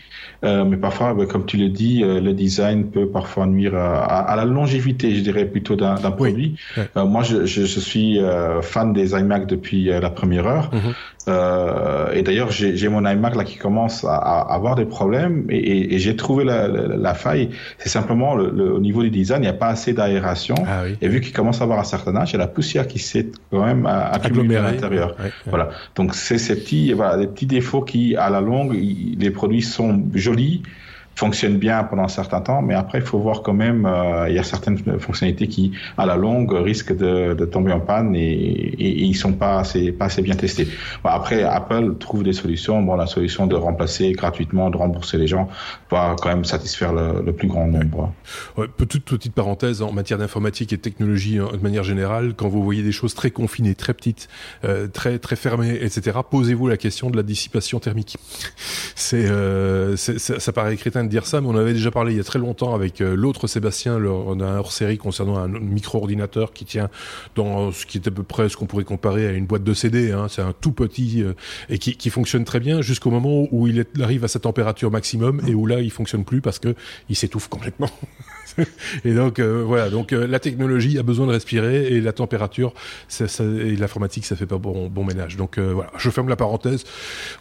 Euh, 0.44 0.64
mais 0.64 0.78
parfois, 0.78 1.16
comme 1.28 1.46
tu 1.46 1.58
le 1.58 1.70
dis, 1.70 2.04
euh, 2.04 2.20
le 2.20 2.34
design 2.34 2.90
peut 2.92 3.08
parfois 3.08 3.48
nuire 3.48 3.76
à, 3.76 4.36
la 4.36 4.46
longévité, 4.46 5.16
je 5.16 5.22
dirais 5.22 5.46
plutôt 5.46 5.76
d'un 5.76 5.96
produit. 6.12 6.56
moi, 6.96 7.22
je, 7.24 7.46
suis 7.46 8.20
fan 8.62 8.94
des 8.94 9.12
iMac 9.12 9.46
depuis 9.46 9.86
la 9.86 10.10
première 10.10 10.48
heure. 10.48 10.72
Mhm. 10.74 10.94
Euh, 11.28 12.12
et 12.14 12.22
d'ailleurs, 12.22 12.52
j'ai 12.52 12.88
mon 12.90 13.06
iMac 13.06 13.36
là 13.36 13.44
qui 13.44 13.58
commence 13.58 14.04
à, 14.04 14.16
avoir 14.16 14.76
des 14.76 14.86
problèmes 14.86 15.46
et, 15.50 15.98
j'ai 15.98 16.16
trouvé 16.16 16.44
la, 16.44 17.14
faille. 17.14 17.50
C'est 17.78 17.90
simplement 17.90 18.36
le, 18.36 18.74
au 18.74 18.80
niveau 18.80 19.04
du 19.04 19.10
design, 19.10 19.40
il 19.40 19.46
n'y 19.46 19.48
a 19.48 19.54
pas 19.54 19.68
assez 19.68 19.94
d'aération. 19.94 20.56
Ah 20.68 20.84
et 21.02 21.08
vu 21.08 21.22
qu'il 21.22 21.34
commence 21.34 21.62
à 21.62 21.64
avoir 21.64 21.80
un 21.80 21.84
certain 21.84 22.16
âge, 22.16 22.32
il 22.32 22.34
y 22.34 22.36
a 22.36 22.40
la 22.40 22.48
poussière 22.48 22.88
qui 22.88 23.00
s'est 23.00 23.28
quand 23.52 23.66
même 23.66 23.86
accumulée 23.86 24.58
à 24.58 24.62
l'intérieur. 24.62 25.16
Voilà. 25.48 25.70
Donc 25.96 26.16
c'est 26.16 26.38
ces 26.38 26.56
petits, 26.56 26.94
voilà, 26.94 27.18
des 27.18 27.28
petits 27.28 27.48
défauts 27.48 27.82
qui, 27.82 28.16
à 28.16 28.30
la 28.30 28.42
longue, 28.42 28.74
les 28.74 29.32
produits 29.32 29.62
sont 29.62 30.04
jolis 30.14 30.64
fonctionne 31.16 31.58
bien 31.58 31.84
pendant 31.84 32.04
un 32.04 32.10
certain 32.10 32.42
temps, 32.42 32.62
mais 32.62 32.74
après, 32.74 33.00
il 33.00 33.06
faut 33.06 33.20
voir 33.20 33.42
quand 33.42 33.54
même, 33.54 33.86
euh, 33.86 34.28
il 34.30 34.36
y 34.36 34.40
a 34.40 34.44
certaines 34.44 34.78
fonctionnalités 35.00 35.48
qui, 35.48 35.72
à 35.98 36.06
la 36.06 36.18
longue, 36.18 36.52
risquent 36.52 36.96
de, 36.96 37.34
de 37.34 37.46
tomber 37.46 37.72
en 37.72 37.80
panne 37.80 38.16
et, 38.16 38.20
et, 38.22 39.04
ils 39.06 39.16
sont 39.16 39.34
pas 39.34 39.60
assez, 39.60 39.94
pas 39.94 40.06
assez 40.06 40.22
bien 40.22 40.36
testés. 40.36 40.68
Bon, 41.04 41.10
après, 41.10 41.44
Apple 41.44 41.96
trouve 42.00 42.24
des 42.24 42.34
solutions. 42.34 42.82
Bon, 42.82 42.96
la 42.96 43.08
solution 43.08 43.48
de 43.48 43.56
remplacer 43.56 44.12
gratuitement, 44.12 44.70
de 44.70 44.78
rembourser 44.78 45.18
les 45.18 45.28
gens, 45.28 45.48
va 45.90 46.16
quand 46.22 46.30
même 46.30 46.44
satisfaire 46.44 46.92
le, 46.92 47.24
le 47.26 47.32
plus 47.32 47.48
grand 47.48 47.68
nombre. 47.68 48.14
Ouais, 48.58 48.68
petite, 48.68 49.06
petite 49.06 49.34
parenthèse, 49.34 49.82
en 49.82 49.94
matière 49.94 50.20
d'informatique 50.20 50.74
et 50.74 50.78
de 50.78 50.82
technologie, 50.82 51.40
hein, 51.40 51.48
de 51.54 51.60
manière 51.60 51.84
générale, 51.84 52.34
quand 52.36 52.50
vous 52.50 52.62
voyez 52.62 52.84
des 52.84 52.92
choses 52.92 53.14
très 53.14 53.32
confinées, 53.32 53.76
très 53.76 53.94
petites, 53.94 54.28
euh, 54.66 54.88
très, 54.88 55.18
très 55.20 55.38
fermées, 55.38 55.78
etc., 55.82 56.20
posez-vous 56.30 56.68
la 56.68 56.78
question 56.78 57.10
de 57.10 57.16
la 57.16 57.24
dissipation 57.24 57.80
thermique. 57.80 58.18
C'est, 58.96 59.30
euh, 59.30 59.96
ça, 59.96 60.40
ça 60.40 60.52
paraît 60.52 60.76
crétin 60.76 61.05
de 61.06 61.10
dire 61.10 61.26
ça, 61.26 61.42
mais 61.42 61.48
on 61.48 61.56
avait 61.56 61.74
déjà 61.74 61.92
parlé 61.92 62.14
il 62.14 62.18
y 62.18 62.20
a 62.20 62.24
très 62.24 62.40
longtemps 62.40 62.74
avec 62.74 63.02
euh, 63.02 63.16
l'autre 63.16 63.48
Sébastien, 63.48 63.96
on 64.04 64.40
a 64.40 64.46
un 64.46 64.58
hors-série 64.58 64.98
concernant 64.98 65.38
un 65.38 65.48
micro-ordinateur 65.48 66.54
qui 66.54 66.66
tient 66.66 66.90
dans 67.36 67.72
ce 67.72 67.86
qui 67.86 67.98
est 67.98 68.08
à 68.08 68.12
peu 68.12 68.24
près 68.24 68.50
ce 68.50 68.58
qu'on 68.58 68.66
pourrait 68.66 68.84
comparer 68.84 69.28
à 69.28 69.32
une 69.32 69.46
boîte 69.46 69.64
de 69.64 69.74
CD. 69.74 70.12
Hein. 70.12 70.28
C'est 70.30 70.42
un 70.42 70.54
tout 70.54 70.72
petit 70.72 71.24
euh, 71.24 71.34
et 71.70 71.78
qui, 71.78 71.96
qui, 71.96 72.10
fonctionne 72.10 72.44
très 72.44 72.60
bien 72.60 72.82
jusqu'au 72.82 73.12
moment 73.12 73.48
où 73.52 73.68
il, 73.68 73.86
arrive 74.02 74.24
à 74.24 74.28
sa 74.28 74.40
température 74.40 74.92
maximum 74.92 75.42
et 75.48 75.54
où 75.54 75.66
là 75.66 75.82
il 75.82 75.92
fonctionne 75.92 76.24
plus 76.24 76.42
parce 76.42 76.60
que 76.60 76.76
il 77.10 77.16
s'étouffe 77.16 77.48
complètement. 77.48 77.90
et 79.06 79.14
donc 79.14 79.40
euh, 79.40 79.64
voilà, 79.66 79.90
donc 79.90 80.12
la 80.12 80.40
technologie 80.40 80.98
a 81.00 81.04
besoin 81.04 81.28
de 81.28 81.32
respirer 81.32 81.88
et 81.88 82.02
la 82.02 82.14
température 82.14 82.74
ça, 83.08 83.26
et 83.44 83.76
l'informatique 83.76 84.26
ça 84.26 84.36
fait 84.36 84.46
pas 84.46 84.58
bon, 84.58 84.88
bon 84.88 85.04
ménage. 85.04 85.38
Donc 85.38 85.60
voilà, 85.60 85.92
je 85.98 86.10
ferme 86.10 86.30
la 86.30 86.36
parenthèse. 86.36 86.84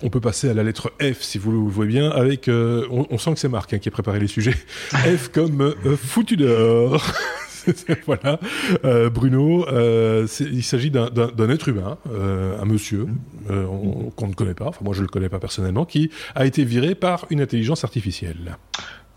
On 0.02 0.10
peut 0.10 0.20
passer 0.20 0.48
à 0.48 0.54
la 0.54 0.62
lettre 0.62 0.92
F 1.00 1.20
si 1.20 1.38
vous 1.38 1.52
le 1.52 1.58
voyez 1.58 1.92
bien. 1.92 2.10
Avec, 2.10 2.48
on, 2.48 3.06
on, 3.10 3.18
sent 3.18 3.34
que 3.34 3.40
c'est 3.40 3.48
Marc 3.48 3.74
hein, 3.74 3.78
qui 3.78 3.88
a 3.88 3.92
préparé 3.92 4.20
les 4.20 4.26
sujets. 4.26 4.54
F 4.92 5.28
comme 5.28 5.60
euh, 5.60 5.96
foutu 5.96 6.36
dehors. 6.36 7.04
voilà, 8.06 8.38
euh, 8.84 9.08
Bruno, 9.08 9.66
euh, 9.68 10.26
il 10.40 10.62
s'agit 10.62 10.90
d'un 10.90 11.48
être 11.48 11.68
humain, 11.68 11.96
un 12.14 12.64
monsieur 12.66 13.06
qu'on 13.48 14.28
ne 14.28 14.34
connaît 14.34 14.54
pas, 14.54 14.66
enfin 14.66 14.80
moi 14.82 14.92
je 14.92 15.00
le 15.00 15.08
connais 15.08 15.30
pas 15.30 15.38
personnellement, 15.38 15.86
qui 15.86 16.10
a 16.34 16.44
été 16.44 16.62
viré 16.62 16.94
par 16.94 17.24
une 17.30 17.40
intelligence 17.40 17.82
artificielle 17.82 18.58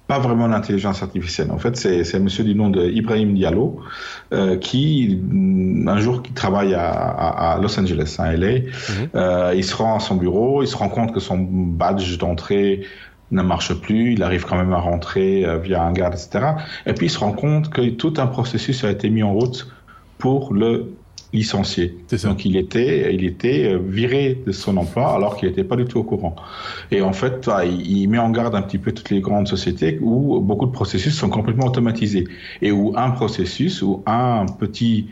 pas 0.08 0.20
vraiment 0.20 0.48
l'intelligence 0.48 1.04
artificielle. 1.04 1.52
En 1.52 1.58
fait, 1.58 1.76
c'est 1.76 2.16
un 2.16 2.20
monsieur 2.20 2.44
du 2.46 2.56
nom 2.56 2.70
de 2.70 2.90
Ibrahim 2.90 3.34
Diallo 3.34 3.80
euh, 4.34 4.58
qui 4.58 5.20
un 5.86 6.00
jour 6.00 6.24
qui 6.24 6.32
travaille 6.32 6.74
à, 6.74 6.90
à, 6.90 7.60
Los 7.60 7.78
Angeles, 7.78 8.16
à 8.18 8.36
LA. 8.36 8.48
Mhm. 8.48 8.64
Euh, 9.16 9.54
il 9.56 9.64
se 9.64 9.76
rend 9.76 9.98
à 9.98 10.00
son 10.00 10.16
bureau, 10.16 10.64
il 10.64 10.68
se 10.68 10.78
rend 10.78 10.88
compte 10.88 11.14
que 11.14 11.20
son 11.20 11.38
badge 11.38 12.18
d'entrée 12.18 12.86
ne 13.32 13.42
marche 13.42 13.74
plus, 13.74 14.14
il 14.14 14.24
arrive 14.24 14.46
quand 14.46 14.56
même 14.56 14.72
à 14.72 14.80
rentrer 14.80 15.46
euh, 15.46 15.58
via 15.58 15.84
un 15.84 15.92
garde, 15.92 16.14
etc. 16.14 16.54
Et 16.86 16.94
puis 16.94 17.08
il 17.08 17.10
se 17.10 17.20
rend 17.20 17.34
compte 17.34 17.70
que 17.70 17.90
tout 17.90 18.14
un 18.18 18.28
processus 18.28 18.86
a 18.86 18.92
été 18.92 19.10
mis 19.10 19.24
en 19.24 19.34
route 19.34 19.68
pour 20.18 20.54
le 20.54 20.94
licencier. 21.34 21.98
Donc 22.24 22.46
il 22.46 22.56
était, 22.56 23.14
il 23.14 23.26
était 23.26 23.74
euh, 23.74 23.78
viré 23.78 24.42
de 24.46 24.52
son 24.52 24.78
emploi 24.78 25.14
alors 25.14 25.36
qu'il 25.36 25.50
n'était 25.50 25.64
pas 25.64 25.76
du 25.76 25.86
tout 25.86 26.00
au 26.00 26.04
courant. 26.04 26.36
Et 26.92 27.02
en 27.02 27.14
fait, 27.14 27.50
il 27.66 28.08
met 28.08 28.18
en 28.18 28.30
garde 28.30 28.56
un 28.56 28.62
petit 28.62 28.78
peu 28.78 28.92
toutes 28.92 29.10
les 29.10 29.22
grandes 29.22 29.48
sociétés 29.48 30.00
où 30.02 30.40
beaucoup 30.40 30.66
de 30.66 30.72
processus 30.72 31.16
sont 31.16 31.30
complètement 31.30 31.68
automatisés 31.68 32.28
et 32.62 32.72
où 32.72 32.94
un 32.96 33.12
processus 33.12 33.82
ou 33.82 34.04
un 34.06 34.46
petit 34.46 35.08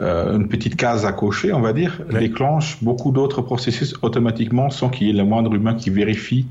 euh, 0.00 0.36
une 0.36 0.48
petite 0.48 0.74
case 0.74 1.06
à 1.06 1.12
cocher, 1.12 1.52
on 1.52 1.60
va 1.60 1.72
dire, 1.72 2.00
déclenche 2.10 2.82
beaucoup 2.82 3.12
d'autres 3.12 3.42
processus 3.42 3.94
automatiquement 4.02 4.68
sans 4.68 4.88
qu'il 4.88 5.06
y 5.06 5.10
ait 5.10 5.12
le 5.12 5.24
moindre 5.24 5.54
humain 5.54 5.74
qui 5.74 5.88
vérifie 5.88 6.46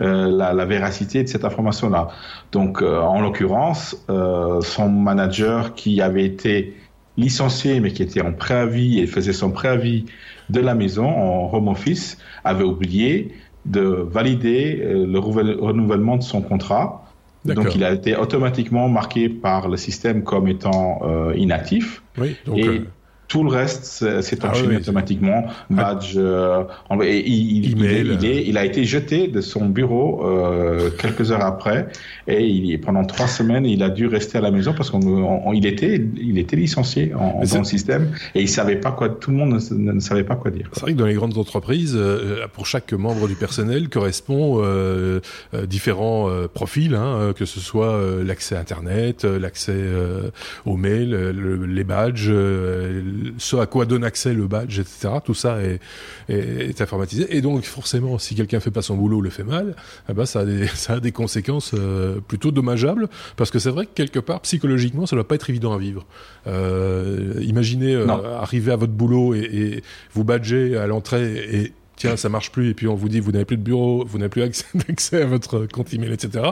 euh, 0.00 0.28
la, 0.28 0.52
la, 0.52 0.64
véracité 0.64 1.22
de 1.22 1.28
cette 1.28 1.44
information-là. 1.44 2.08
Donc, 2.50 2.82
euh, 2.82 3.00
en 3.00 3.20
l'occurrence, 3.20 4.04
son 4.08 4.88
manager 4.88 5.74
qui 5.74 6.00
avait 6.00 6.24
été 6.24 6.74
licencié 7.18 7.80
mais 7.80 7.90
qui 7.90 8.02
était 8.02 8.22
en 8.22 8.32
préavis 8.32 9.00
et 9.00 9.06
faisait 9.06 9.34
son 9.34 9.50
préavis 9.50 10.06
de 10.48 10.60
la 10.60 10.74
maison 10.74 11.06
en 11.06 11.52
home 11.52 11.68
office 11.68 12.16
avait 12.44 12.64
oublié 12.64 13.34
de 13.66 13.82
valider 13.82 14.80
euh, 14.80 15.06
le 15.06 15.18
renouvellement 15.18 16.16
de 16.16 16.22
son 16.22 16.40
contrat. 16.40 17.04
Donc 17.44 17.74
il 17.74 17.84
a 17.84 17.92
été 17.92 18.16
automatiquement 18.16 18.88
marqué 18.88 19.28
par 19.28 19.68
le 19.68 19.76
système 19.76 20.22
comme 20.22 20.48
étant 20.48 21.00
euh, 21.02 21.34
inactif. 21.36 22.02
Oui, 22.18 22.36
donc, 22.46 22.58
et, 22.58 22.82
tout 23.28 23.44
le 23.44 23.50
reste 23.50 23.84
s'est 23.84 24.38
ah 24.42 24.50
enchaîné 24.50 24.76
automatiquement. 24.76 25.44
Badge, 25.70 26.14
euh, 26.16 26.64
il, 27.02 27.66
il, 27.66 28.24
il, 28.24 28.58
a 28.58 28.64
été 28.64 28.84
jeté 28.84 29.28
de 29.28 29.40
son 29.40 29.66
bureau 29.66 30.24
euh, 30.24 30.90
quelques 30.90 31.30
heures 31.30 31.44
après 31.44 31.88
et 32.26 32.44
il, 32.44 32.80
pendant 32.80 33.04
trois 33.04 33.28
semaines 33.28 33.66
il 33.66 33.82
a 33.82 33.90
dû 33.90 34.06
rester 34.06 34.38
à 34.38 34.40
la 34.40 34.50
maison 34.50 34.72
parce 34.74 34.90
qu'il 34.90 35.66
était 35.66 36.02
il 36.16 36.38
était 36.38 36.56
licencié 36.56 37.12
en, 37.14 37.44
dans 37.44 37.58
le 37.58 37.64
système 37.64 38.12
et 38.34 38.40
il 38.40 38.48
savait 38.48 38.76
pas 38.76 38.92
quoi. 38.92 39.08
Tout 39.08 39.30
le 39.30 39.36
monde 39.36 39.60
ne, 39.70 40.00
savait 40.00 40.24
pas 40.24 40.36
quoi 40.36 40.50
dire. 40.50 40.68
C'est 40.72 40.80
vrai 40.80 40.92
que 40.92 40.98
dans 40.98 41.06
les 41.06 41.14
grandes 41.14 41.38
entreprises, 41.38 41.94
euh, 41.96 42.46
pour 42.52 42.66
chaque 42.66 42.92
membre 42.92 43.28
du 43.28 43.34
personnel 43.34 43.88
correspond 43.88 44.60
euh, 44.62 45.20
euh 45.54 45.66
différents 45.66 46.28
euh, 46.28 46.48
profils, 46.48 46.94
hein, 46.94 47.32
que 47.36 47.44
ce 47.44 47.60
soit 47.60 48.00
l'accès 48.24 48.56
à 48.56 48.60
Internet, 48.60 49.24
l'accès 49.24 49.74
aux 50.64 50.76
mails, 50.76 51.30
les 51.66 51.84
badges 51.84 52.30
ce 53.38 53.56
à 53.56 53.66
quoi 53.66 53.86
donne 53.86 54.04
accès 54.04 54.34
le 54.34 54.46
badge, 54.46 54.78
etc. 54.78 55.14
Tout 55.24 55.34
ça 55.34 55.60
est, 55.62 55.80
est, 56.28 56.80
informatisé. 56.80 57.26
Et 57.36 57.40
donc, 57.40 57.64
forcément, 57.64 58.18
si 58.18 58.34
quelqu'un 58.34 58.60
fait 58.60 58.70
pas 58.70 58.82
son 58.82 58.96
boulot, 58.96 59.20
le 59.20 59.30
fait 59.30 59.44
mal, 59.44 59.74
eh 60.08 60.12
ben, 60.12 60.26
ça 60.26 60.40
a 60.40 60.44
des, 60.44 60.66
ça 60.74 60.94
a 60.94 61.00
des 61.00 61.12
conséquences 61.12 61.72
euh, 61.74 62.20
plutôt 62.20 62.50
dommageables. 62.50 63.08
Parce 63.36 63.50
que 63.50 63.58
c'est 63.58 63.70
vrai 63.70 63.86
que 63.86 63.92
quelque 63.94 64.18
part, 64.20 64.40
psychologiquement, 64.40 65.06
ça 65.06 65.16
doit 65.16 65.26
pas 65.26 65.34
être 65.34 65.50
évident 65.50 65.72
à 65.72 65.78
vivre. 65.78 66.06
Euh, 66.46 67.34
imaginez 67.42 67.94
euh, 67.94 68.06
arriver 68.08 68.72
à 68.72 68.76
votre 68.76 68.92
boulot 68.92 69.34
et, 69.34 69.40
et 69.40 69.84
vous 70.12 70.24
badger 70.24 70.76
à 70.76 70.86
l'entrée 70.86 71.34
et 71.52 71.72
tiens, 71.96 72.16
ça 72.16 72.28
marche 72.28 72.52
plus, 72.52 72.70
et 72.70 72.74
puis 72.74 72.86
on 72.86 72.94
vous 72.94 73.08
dit, 73.08 73.18
vous 73.18 73.32
n'avez 73.32 73.44
plus 73.44 73.56
de 73.56 73.62
bureau, 73.62 74.04
vous 74.06 74.18
n'avez 74.18 74.28
plus 74.28 74.42
accès, 74.44 74.66
accès, 74.88 75.22
à 75.22 75.26
votre 75.26 75.66
compte 75.66 75.92
email, 75.92 76.12
etc. 76.12 76.44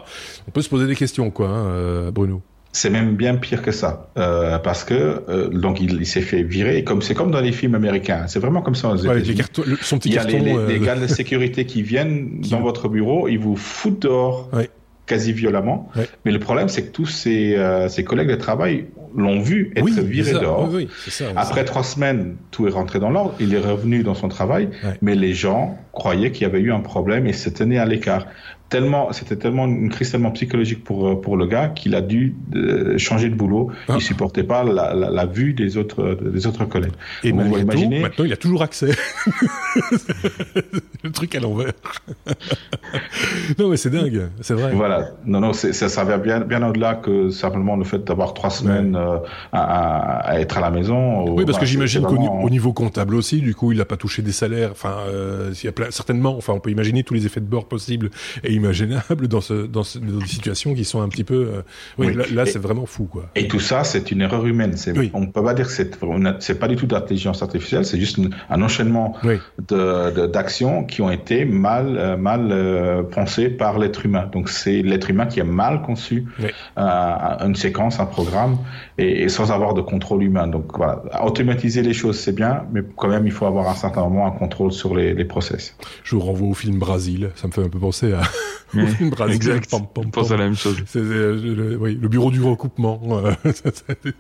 On 0.48 0.50
peut 0.50 0.62
se 0.62 0.68
poser 0.68 0.87
des 0.87 0.96
questions, 0.96 1.31
quoi, 1.31 1.48
hein, 1.48 2.11
Bruno. 2.11 2.42
C'est 2.72 2.90
même 2.90 3.16
bien 3.16 3.37
pire 3.37 3.62
que 3.62 3.72
ça, 3.72 4.11
euh, 4.18 4.59
parce 4.59 4.85
que 4.85 5.22
euh, 5.29 5.48
donc 5.48 5.81
il, 5.81 6.05
s'est 6.05 6.20
fait 6.20 6.42
virer. 6.42 6.85
Comme 6.85 7.00
c'est 7.00 7.14
comme 7.14 7.31
dans 7.31 7.40
les 7.40 7.52
films 7.52 7.74
américains, 7.74 8.26
c'est 8.26 8.38
vraiment 8.38 8.61
comme 8.61 8.74
ça 8.74 8.90
aux 8.90 9.07
ouais, 9.07 9.22
cartons, 9.35 9.62
son 9.81 9.98
petit 9.98 10.11
il 10.11 10.14
y 10.14 10.18
a 10.18 10.24
carton, 10.24 10.44
les, 10.44 10.52
les, 10.52 10.79
les, 10.79 10.85
gars 10.85 10.94
de 10.94 11.07
sécurité 11.20 11.64
qui 11.64 11.83
viennent 11.83 12.40
dans 12.50 12.61
votre 12.61 12.90
bureau, 12.90 13.29
ils 13.29 13.38
vous 13.38 13.57
foutent 13.57 14.02
dehors. 14.02 14.50
Ouais 14.52 14.68
quasi 15.07 15.33
violemment. 15.33 15.88
Mais 16.24 16.33
le 16.33 16.38
problème, 16.38 16.68
c'est 16.68 16.83
que 16.83 16.92
tous 16.92 17.07
ses, 17.07 17.57
euh, 17.57 17.88
ses, 17.88 18.05
collègues 18.05 18.29
de 18.29 18.35
travail 18.35 18.87
l'ont 19.14 19.40
vu 19.40 19.72
être 19.76 20.00
viré 20.00 20.33
dehors. 20.33 20.68
Oui, 20.70 20.88
ça, 21.09 21.26
Après 21.37 21.64
trois 21.64 21.85
semaines, 21.85 22.37
tout 22.50 22.66
est 22.66 22.70
rentré 22.70 22.98
dans 22.98 23.11
l'ordre. 23.11 23.35
Il 23.40 23.55
est 23.55 23.61
revenu 23.61 24.02
dans 24.02 24.14
son 24.14 24.29
travail, 24.29 24.68
mais 25.00 25.14
les 25.14 25.33
gens 25.33 25.79
croyaient 25.92 26.33
qu'il 26.33 26.42
y 26.42 26.50
avait 26.50 26.61
eu 26.61 26.72
un 26.72 26.81
problème 26.81 27.26
et 27.26 27.33
se 27.33 27.48
tenaient 27.48 27.79
à 27.79 27.87
l'écart 27.87 28.26
tellement, 28.68 29.12
c'était 29.12 29.37
tellement 29.37 29.66
une 29.66 29.88
crise 29.90 30.11
tellement 30.11 30.31
psychologique 30.33 30.85
pour 30.85 31.09
euh, 31.09 31.20
pour 31.20 31.37
le 31.37 31.46
gars 31.46 31.68
qu'il 31.68 31.94
a 31.94 32.00
dû 32.00 32.35
euh, 32.55 32.98
changer 32.98 33.29
de 33.29 33.35
boulot. 33.35 33.70
Ah. 33.88 33.94
Il 33.96 34.02
supportait 34.02 34.42
pas 34.42 34.64
la, 34.64 34.94
la, 34.94 35.11
la, 35.11 35.26
vue 35.26 35.52
des 35.52 35.76
autres 35.76 36.18
des 36.20 36.46
autres 36.46 36.64
collègues. 36.64 36.92
Et 37.22 37.33
Donc, 37.33 37.57
imaginer... 37.59 38.00
maintenant, 38.00 38.24
il 38.24 38.33
a 38.33 38.37
toujours 38.37 38.62
accès. 38.62 38.90
le 41.05 41.11
truc 41.11 41.35
à 41.35 41.40
l'envers. 41.40 41.72
non, 43.59 43.68
mais 43.68 43.76
c'est 43.76 43.90
dingue, 43.90 44.29
c'est 44.40 44.55
vrai. 44.55 44.72
Voilà. 44.74 45.11
Non, 45.24 45.40
non, 45.40 45.52
ça, 45.52 45.72
ça 45.72 46.05
va 46.05 46.18
bien 46.18 46.40
bien 46.40 46.66
au-delà 46.66 46.94
que 46.94 47.31
simplement 47.31 47.76
le 47.76 47.85
fait 47.85 48.05
d'avoir 48.05 48.35
trois 48.35 48.50
semaines 48.50 48.96
euh, 48.96 49.18
à, 49.52 50.18
à, 50.18 50.40
être 50.40 50.59
à 50.59 50.61
la 50.61 50.70
maison. 50.70 51.29
Oui, 51.31 51.44
parce 51.44 51.59
que 51.59 51.66
j'imagine 51.66 52.02
qu'au 52.02 52.50
niveau 52.50 52.72
comptable 52.72 53.14
aussi, 53.14 53.40
du 53.40 53.55
coup, 53.55 53.72
il 53.72 53.79
n'a 53.79 53.85
pas 53.85 53.96
touché 53.96 54.22
des 54.22 54.33
salaires. 54.33 54.70
Enfin, 54.72 54.96
euh, 55.09 55.52
il 55.62 55.64
y 55.64 55.68
a 55.68 55.72
plein, 55.72 55.90
certainement. 55.90 56.37
Enfin, 56.37 56.52
on 56.52 56.61
peut 56.61 56.70
imaginer 56.70 57.02
tous 57.05 57.14
les 57.14 57.26
effets 57.26 57.40
de 57.40 57.46
bord 57.46 57.66
possibles 57.66 58.11
et 58.44 58.52
imaginable 58.57 59.29
dans, 59.29 59.40
ce, 59.40 59.66
dans, 59.66 59.83
ce, 59.83 59.99
dans, 59.99 60.19
des 60.19 60.27
situations 60.27 60.75
qui 60.75 60.85
sont 60.85 61.01
un 61.01 61.09
petit 61.09 61.25
peu. 61.25 61.35
Euh, 61.35 61.62
oui, 61.99 62.14
là, 62.14 62.25
là 62.33 62.47
c'est 62.47 62.59
vraiment 62.59 62.87
fou, 62.87 63.05
quoi. 63.05 63.27
Et 63.35 63.49
tout 63.49 63.61
ça, 63.61 63.85
c'est 63.85 64.11
une 64.11 64.23
erreur 64.23 64.47
humaine. 64.47 64.75
Oui. 64.97 65.11
On 65.14 65.21
ne 65.21 65.27
peut 65.27 65.42
pas 65.42 65.55
dire 65.55 65.66
que 65.66 65.73
c'est, 65.73 66.59
pas 66.59 66.69
du 66.69 66.77
tout 66.77 66.87
d'intelligence 66.87 67.42
artificielle, 67.42 67.85
c'est 67.85 67.99
juste 67.99 68.19
un 68.51 68.62
enchaînement 68.62 69.16
de, 69.69 70.27
d'actions 70.27 70.85
qui 70.85 71.03
ont 71.03 71.11
été 71.11 71.45
mal, 71.45 71.97
euh, 71.97 72.16
mal 72.16 72.49
euh, 72.51 73.03
pensées 73.03 73.49
par 73.49 73.79
l'être 73.79 74.05
humain. 74.05 74.29
Donc 74.33 74.49
c'est 74.49 74.83
l'être 74.83 75.11
humain 75.11 75.27
qui 75.27 75.40
a 75.40 75.45
mal 75.45 75.83
conçu 75.83 76.27
une 76.77 77.55
séquence, 77.55 78.01
un 78.01 78.07
programme, 78.07 78.59
et, 78.99 79.23
et, 79.23 79.29
sans 79.29 79.53
avoir 79.53 79.75
de 79.75 79.81
contrôle 79.81 80.23
humain. 80.23 80.47
Donc 80.47 80.77
voilà, 80.77 81.03
automatiser 81.25 81.83
les 81.83 81.92
choses, 81.92 82.19
c'est 82.19 82.35
bien, 82.35 82.64
mais 82.73 82.81
quand 82.97 83.09
même, 83.09 83.27
il 83.27 83.33
faut 83.33 83.47
avoir 83.47 83.69
un 83.69 83.75
certain 83.75 84.03
moment 84.03 84.27
un 84.27 84.31
contrôle 84.31 84.73
sur 84.73 84.95
les, 84.95 85.14
les 85.14 85.25
process. 85.25 85.77
Je 86.03 86.14
vous 86.14 86.23
renvoie 86.23 86.49
au 86.49 86.55
film 86.55 86.79
Brasil. 86.79 87.31
Ça 87.37 87.47
me 87.47 87.53
fait 87.53 87.62
un 87.62 87.69
peu 87.69 87.79
penser 87.79 88.12
à 88.12 88.23
Brasil. 89.11 89.37
Exact. 89.37 89.70
Pam, 89.70 89.87
pam, 89.92 90.11
pense 90.11 90.30
à 90.30 90.37
la 90.37 90.44
même 90.44 90.56
chose. 90.56 90.76
C'est 90.87 91.00
le, 91.00 91.76
oui, 91.80 91.98
le 92.00 92.09
bureau 92.09 92.30
du 92.30 92.42
recoupement. 92.42 93.00
je 93.44 94.12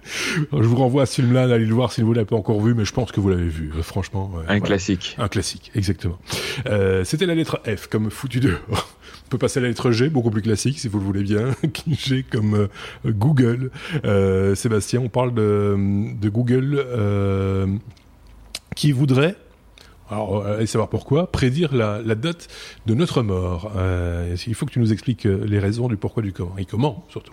vous 0.52 0.76
renvoie 0.76 1.02
à 1.02 1.06
ce 1.06 1.16
film-là, 1.16 1.42
allez 1.42 1.66
le 1.66 1.74
voir 1.74 1.92
si 1.92 2.02
vous 2.02 2.12
l'avez 2.12 2.26
pas 2.26 2.36
encore 2.36 2.60
vu, 2.60 2.74
mais 2.74 2.84
je 2.84 2.92
pense 2.92 3.12
que 3.12 3.20
vous 3.20 3.28
l'avez 3.28 3.48
vu. 3.48 3.72
Franchement, 3.82 4.32
un 4.34 4.44
voilà. 4.44 4.60
classique. 4.60 5.16
Un 5.18 5.28
classique, 5.28 5.70
exactement. 5.74 6.18
Euh, 6.66 7.04
C'était 7.04 7.26
la 7.26 7.34
lettre 7.34 7.60
F 7.66 7.86
comme 7.88 8.10
foutu 8.10 8.40
dehors. 8.40 8.58
On 9.26 9.28
peut 9.28 9.38
passer 9.38 9.58
à 9.58 9.62
la 9.62 9.68
lettre 9.68 9.90
G, 9.90 10.08
beaucoup 10.08 10.30
plus 10.30 10.42
classique 10.42 10.78
si 10.78 10.86
vous 10.86 11.00
le 11.00 11.04
voulez 11.04 11.24
bien. 11.24 11.50
G 11.88 12.24
comme 12.30 12.54
euh, 12.54 12.68
Google. 13.04 13.70
Euh, 14.04 14.54
Sébastien, 14.54 15.00
on 15.00 15.08
parle 15.08 15.34
de, 15.34 15.76
de 16.20 16.28
Google 16.28 16.76
euh, 16.78 17.66
qui 18.76 18.92
voudrait 18.92 19.34
alors, 20.10 20.46
allez 20.46 20.66
savoir 20.66 20.88
pourquoi, 20.88 21.30
prédire 21.30 21.74
la, 21.74 22.02
date 22.14 22.48
de 22.86 22.94
notre 22.94 23.22
mort. 23.22 23.72
Euh, 23.76 24.36
il 24.46 24.54
faut 24.54 24.66
que 24.66 24.72
tu 24.72 24.80
nous 24.80 24.92
expliques 24.92 25.24
les 25.24 25.58
raisons 25.58 25.88
du 25.88 25.96
pourquoi 25.96 26.22
du 26.22 26.32
comment, 26.32 26.56
et 26.58 26.64
comment 26.64 27.04
surtout. 27.08 27.32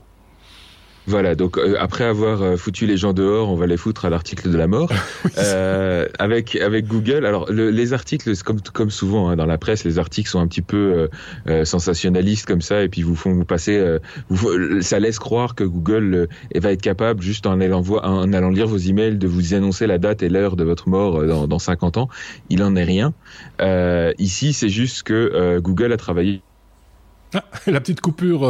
Voilà, 1.06 1.36
donc 1.36 1.58
euh, 1.58 1.76
après 1.80 2.06
avoir 2.06 2.42
euh, 2.42 2.56
foutu 2.56 2.86
les 2.86 2.96
gens 2.96 3.12
dehors, 3.12 3.50
on 3.50 3.56
va 3.56 3.68
les 3.68 3.76
foutre 3.76 4.06
à 4.06 4.10
l'article 4.10 4.50
de 4.50 4.58
la 4.58 4.68
mort. 4.68 4.90
oui, 5.26 5.32
euh, 5.38 6.08
avec 6.18 6.56
avec 6.56 6.88
Google, 6.88 7.26
alors 7.26 7.52
le, 7.52 7.72
les 7.72 7.94
articles, 7.94 8.32
comme 8.44 8.62
comme 8.62 8.90
souvent 8.90 9.30
hein, 9.30 9.36
dans 9.36 9.46
la 9.46 9.58
presse, 9.58 9.84
les 9.84 10.00
articles 10.00 10.30
sont 10.30 10.40
un 10.40 10.48
petit 10.48 10.62
peu 10.62 11.10
euh, 11.48 11.66
sensationnalistes 11.66 12.46
comme 12.46 12.62
ça, 12.62 12.84
et 12.84 12.90
puis 12.90 13.02
vous 13.02 13.16
font 13.16 13.44
passer, 13.44 13.98
vous, 14.30 14.82
ça 14.82 15.00
laisse 15.00 15.20
croire 15.20 15.56
que 15.56 15.64
Google 15.64 16.28
va 16.56 16.72
être 16.72 16.82
capable 16.82 17.22
juste 17.22 17.46
en 17.48 17.60
allant 17.60 17.84
en 18.04 18.32
allant 18.32 18.50
lire 18.50 18.68
vos 18.68 18.78
emails, 18.78 19.18
de 19.18 19.28
vous 19.28 19.54
annoncer 19.54 19.88
la 19.88 19.98
date 19.98 20.24
et 20.24 20.30
l'heure 20.30 20.56
de 20.56 20.64
votre 20.64 20.88
mort 20.88 21.26
dans, 21.26 21.48
dans 21.48 21.60
50 21.60 21.98
ans. 21.98 22.10
Il 22.50 22.64
en 22.64 22.76
est 22.76 22.84
rien. 22.84 23.14
ici, 24.18 24.54
c'est 24.54 24.70
juste 24.70 25.04
que 25.04 25.60
Google 25.60 25.92
a 25.92 25.98
travaillé. 25.98 26.42
Ah, 27.34 27.44
la 27.68 27.80
petite 27.80 28.02
coupure. 28.02 28.48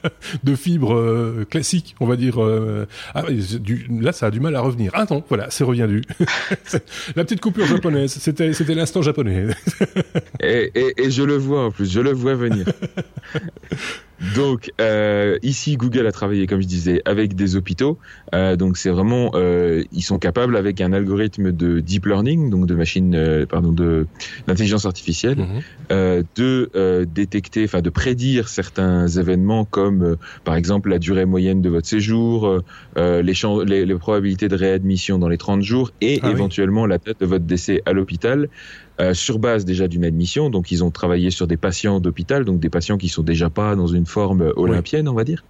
de 0.44 0.54
fibres 0.54 0.94
euh, 0.94 1.46
classiques, 1.48 1.94
on 2.00 2.06
va 2.06 2.16
dire. 2.16 2.42
Euh, 2.42 2.86
ah, 3.14 3.22
du, 3.30 3.86
là, 4.00 4.12
ça 4.12 4.26
a 4.26 4.30
du 4.30 4.40
mal 4.40 4.54
à 4.56 4.60
revenir. 4.60 4.90
Ah 4.94 5.06
non, 5.10 5.22
voilà, 5.28 5.48
c'est 5.50 5.64
reviendu. 5.64 6.02
la 7.16 7.24
petite 7.24 7.40
coupure 7.40 7.66
japonaise, 7.66 8.12
c'était 8.12 8.52
c'était 8.52 8.74
l'instant 8.74 9.02
japonais. 9.02 9.48
et, 10.40 10.70
et, 10.74 11.02
et, 11.04 11.10
je 11.10 11.22
le 11.22 11.36
vois 11.36 11.66
en 11.66 11.70
plus, 11.70 11.90
je 11.90 12.00
le 12.00 12.12
vois 12.12 12.34
venir. 12.34 12.66
Donc 14.36 14.72
euh, 14.80 15.38
ici, 15.42 15.76
Google 15.76 16.06
a 16.06 16.12
travaillé, 16.12 16.46
comme 16.46 16.62
je 16.62 16.66
disais, 16.66 17.02
avec 17.04 17.34
des 17.34 17.56
hôpitaux. 17.56 17.98
Euh, 18.34 18.56
donc 18.56 18.76
c'est 18.76 18.90
vraiment, 18.90 19.32
euh, 19.34 19.82
ils 19.92 20.02
sont 20.02 20.18
capables 20.18 20.56
avec 20.56 20.80
un 20.80 20.92
algorithme 20.92 21.52
de 21.52 21.80
deep 21.80 22.06
learning, 22.06 22.48
donc 22.50 22.66
de 22.66 22.74
machine, 22.74 23.14
euh, 23.14 23.46
pardon, 23.46 23.72
de 23.72 24.06
l'intelligence 24.46 24.86
artificielle, 24.86 25.38
mm 25.38 25.60
-hmm. 25.90 26.24
de 26.36 27.04
détecter, 27.04 27.64
enfin 27.64 27.82
de 27.82 27.90
prédire 27.90 28.48
certains 28.48 29.06
événements 29.08 29.64
comme 29.64 30.16
par 30.44 30.54
exemple 30.56 30.88
la 30.88 30.98
durée 30.98 31.26
moyenne 31.26 31.60
de 31.60 31.68
votre 31.68 31.86
séjour, 31.86 32.60
les, 32.96 33.22
les, 33.66 33.86
les, 33.86 33.94
probabilités 33.94 34.48
de 34.48 34.56
réadmission 34.56 35.18
dans 35.18 35.28
les 35.28 35.38
30 35.38 35.62
jours 35.62 35.90
et 36.00 36.20
ah, 36.22 36.30
éventuellement 36.30 36.84
oui. 36.84 36.90
la 36.90 36.98
date 36.98 37.20
de 37.20 37.26
votre 37.26 37.44
décès 37.44 37.82
à 37.86 37.92
l'hôpital. 37.92 38.48
Euh, 39.02 39.14
sur 39.14 39.38
base 39.40 39.64
déjà 39.64 39.88
d'une 39.88 40.04
admission. 40.04 40.48
Donc, 40.48 40.70
ils 40.70 40.84
ont 40.84 40.90
travaillé 40.90 41.30
sur 41.30 41.48
des 41.48 41.56
patients 41.56 41.98
d'hôpital, 41.98 42.44
donc 42.44 42.60
des 42.60 42.70
patients 42.70 42.98
qui 42.98 43.08
sont 43.08 43.22
déjà 43.22 43.50
pas 43.50 43.74
dans 43.74 43.88
une 43.88 44.06
forme 44.06 44.52
olympienne, 44.54 45.08
on 45.08 45.14
va 45.14 45.24
dire. 45.24 45.44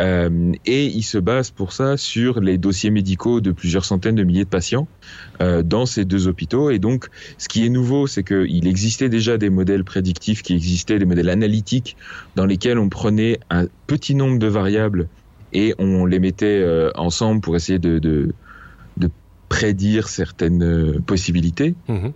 Euh, 0.00 0.52
et 0.66 0.86
ils 0.86 1.04
se 1.04 1.18
basent 1.18 1.50
pour 1.50 1.72
ça 1.72 1.96
sur 1.96 2.40
les 2.40 2.58
dossiers 2.58 2.90
médicaux 2.90 3.40
de 3.40 3.52
plusieurs 3.52 3.84
centaines 3.84 4.16
de 4.16 4.24
milliers 4.24 4.44
de 4.44 4.48
patients 4.48 4.88
euh, 5.40 5.62
dans 5.62 5.86
ces 5.86 6.04
deux 6.04 6.26
hôpitaux. 6.26 6.70
Et 6.70 6.80
donc, 6.80 7.06
ce 7.36 7.48
qui 7.48 7.64
est 7.64 7.68
nouveau, 7.68 8.08
c'est 8.08 8.24
qu'il 8.24 8.66
existait 8.66 9.08
déjà 9.08 9.38
des 9.38 9.50
modèles 9.50 9.84
prédictifs 9.84 10.42
qui 10.42 10.54
existaient, 10.54 10.98
des 10.98 11.04
modèles 11.04 11.30
analytiques 11.30 11.96
dans 12.34 12.46
lesquels 12.46 12.78
on 12.78 12.88
prenait 12.88 13.38
un 13.50 13.66
petit 13.86 14.16
nombre 14.16 14.40
de 14.40 14.48
variables 14.48 15.08
et 15.52 15.74
on 15.78 16.04
les 16.04 16.18
mettait 16.18 16.64
ensemble 16.94 17.40
pour 17.40 17.54
essayer 17.54 17.78
de, 17.78 18.32
prédire 19.48 20.08
certaines 20.08 21.00
possibilités. 21.06 21.74
Mmh. 21.88 22.08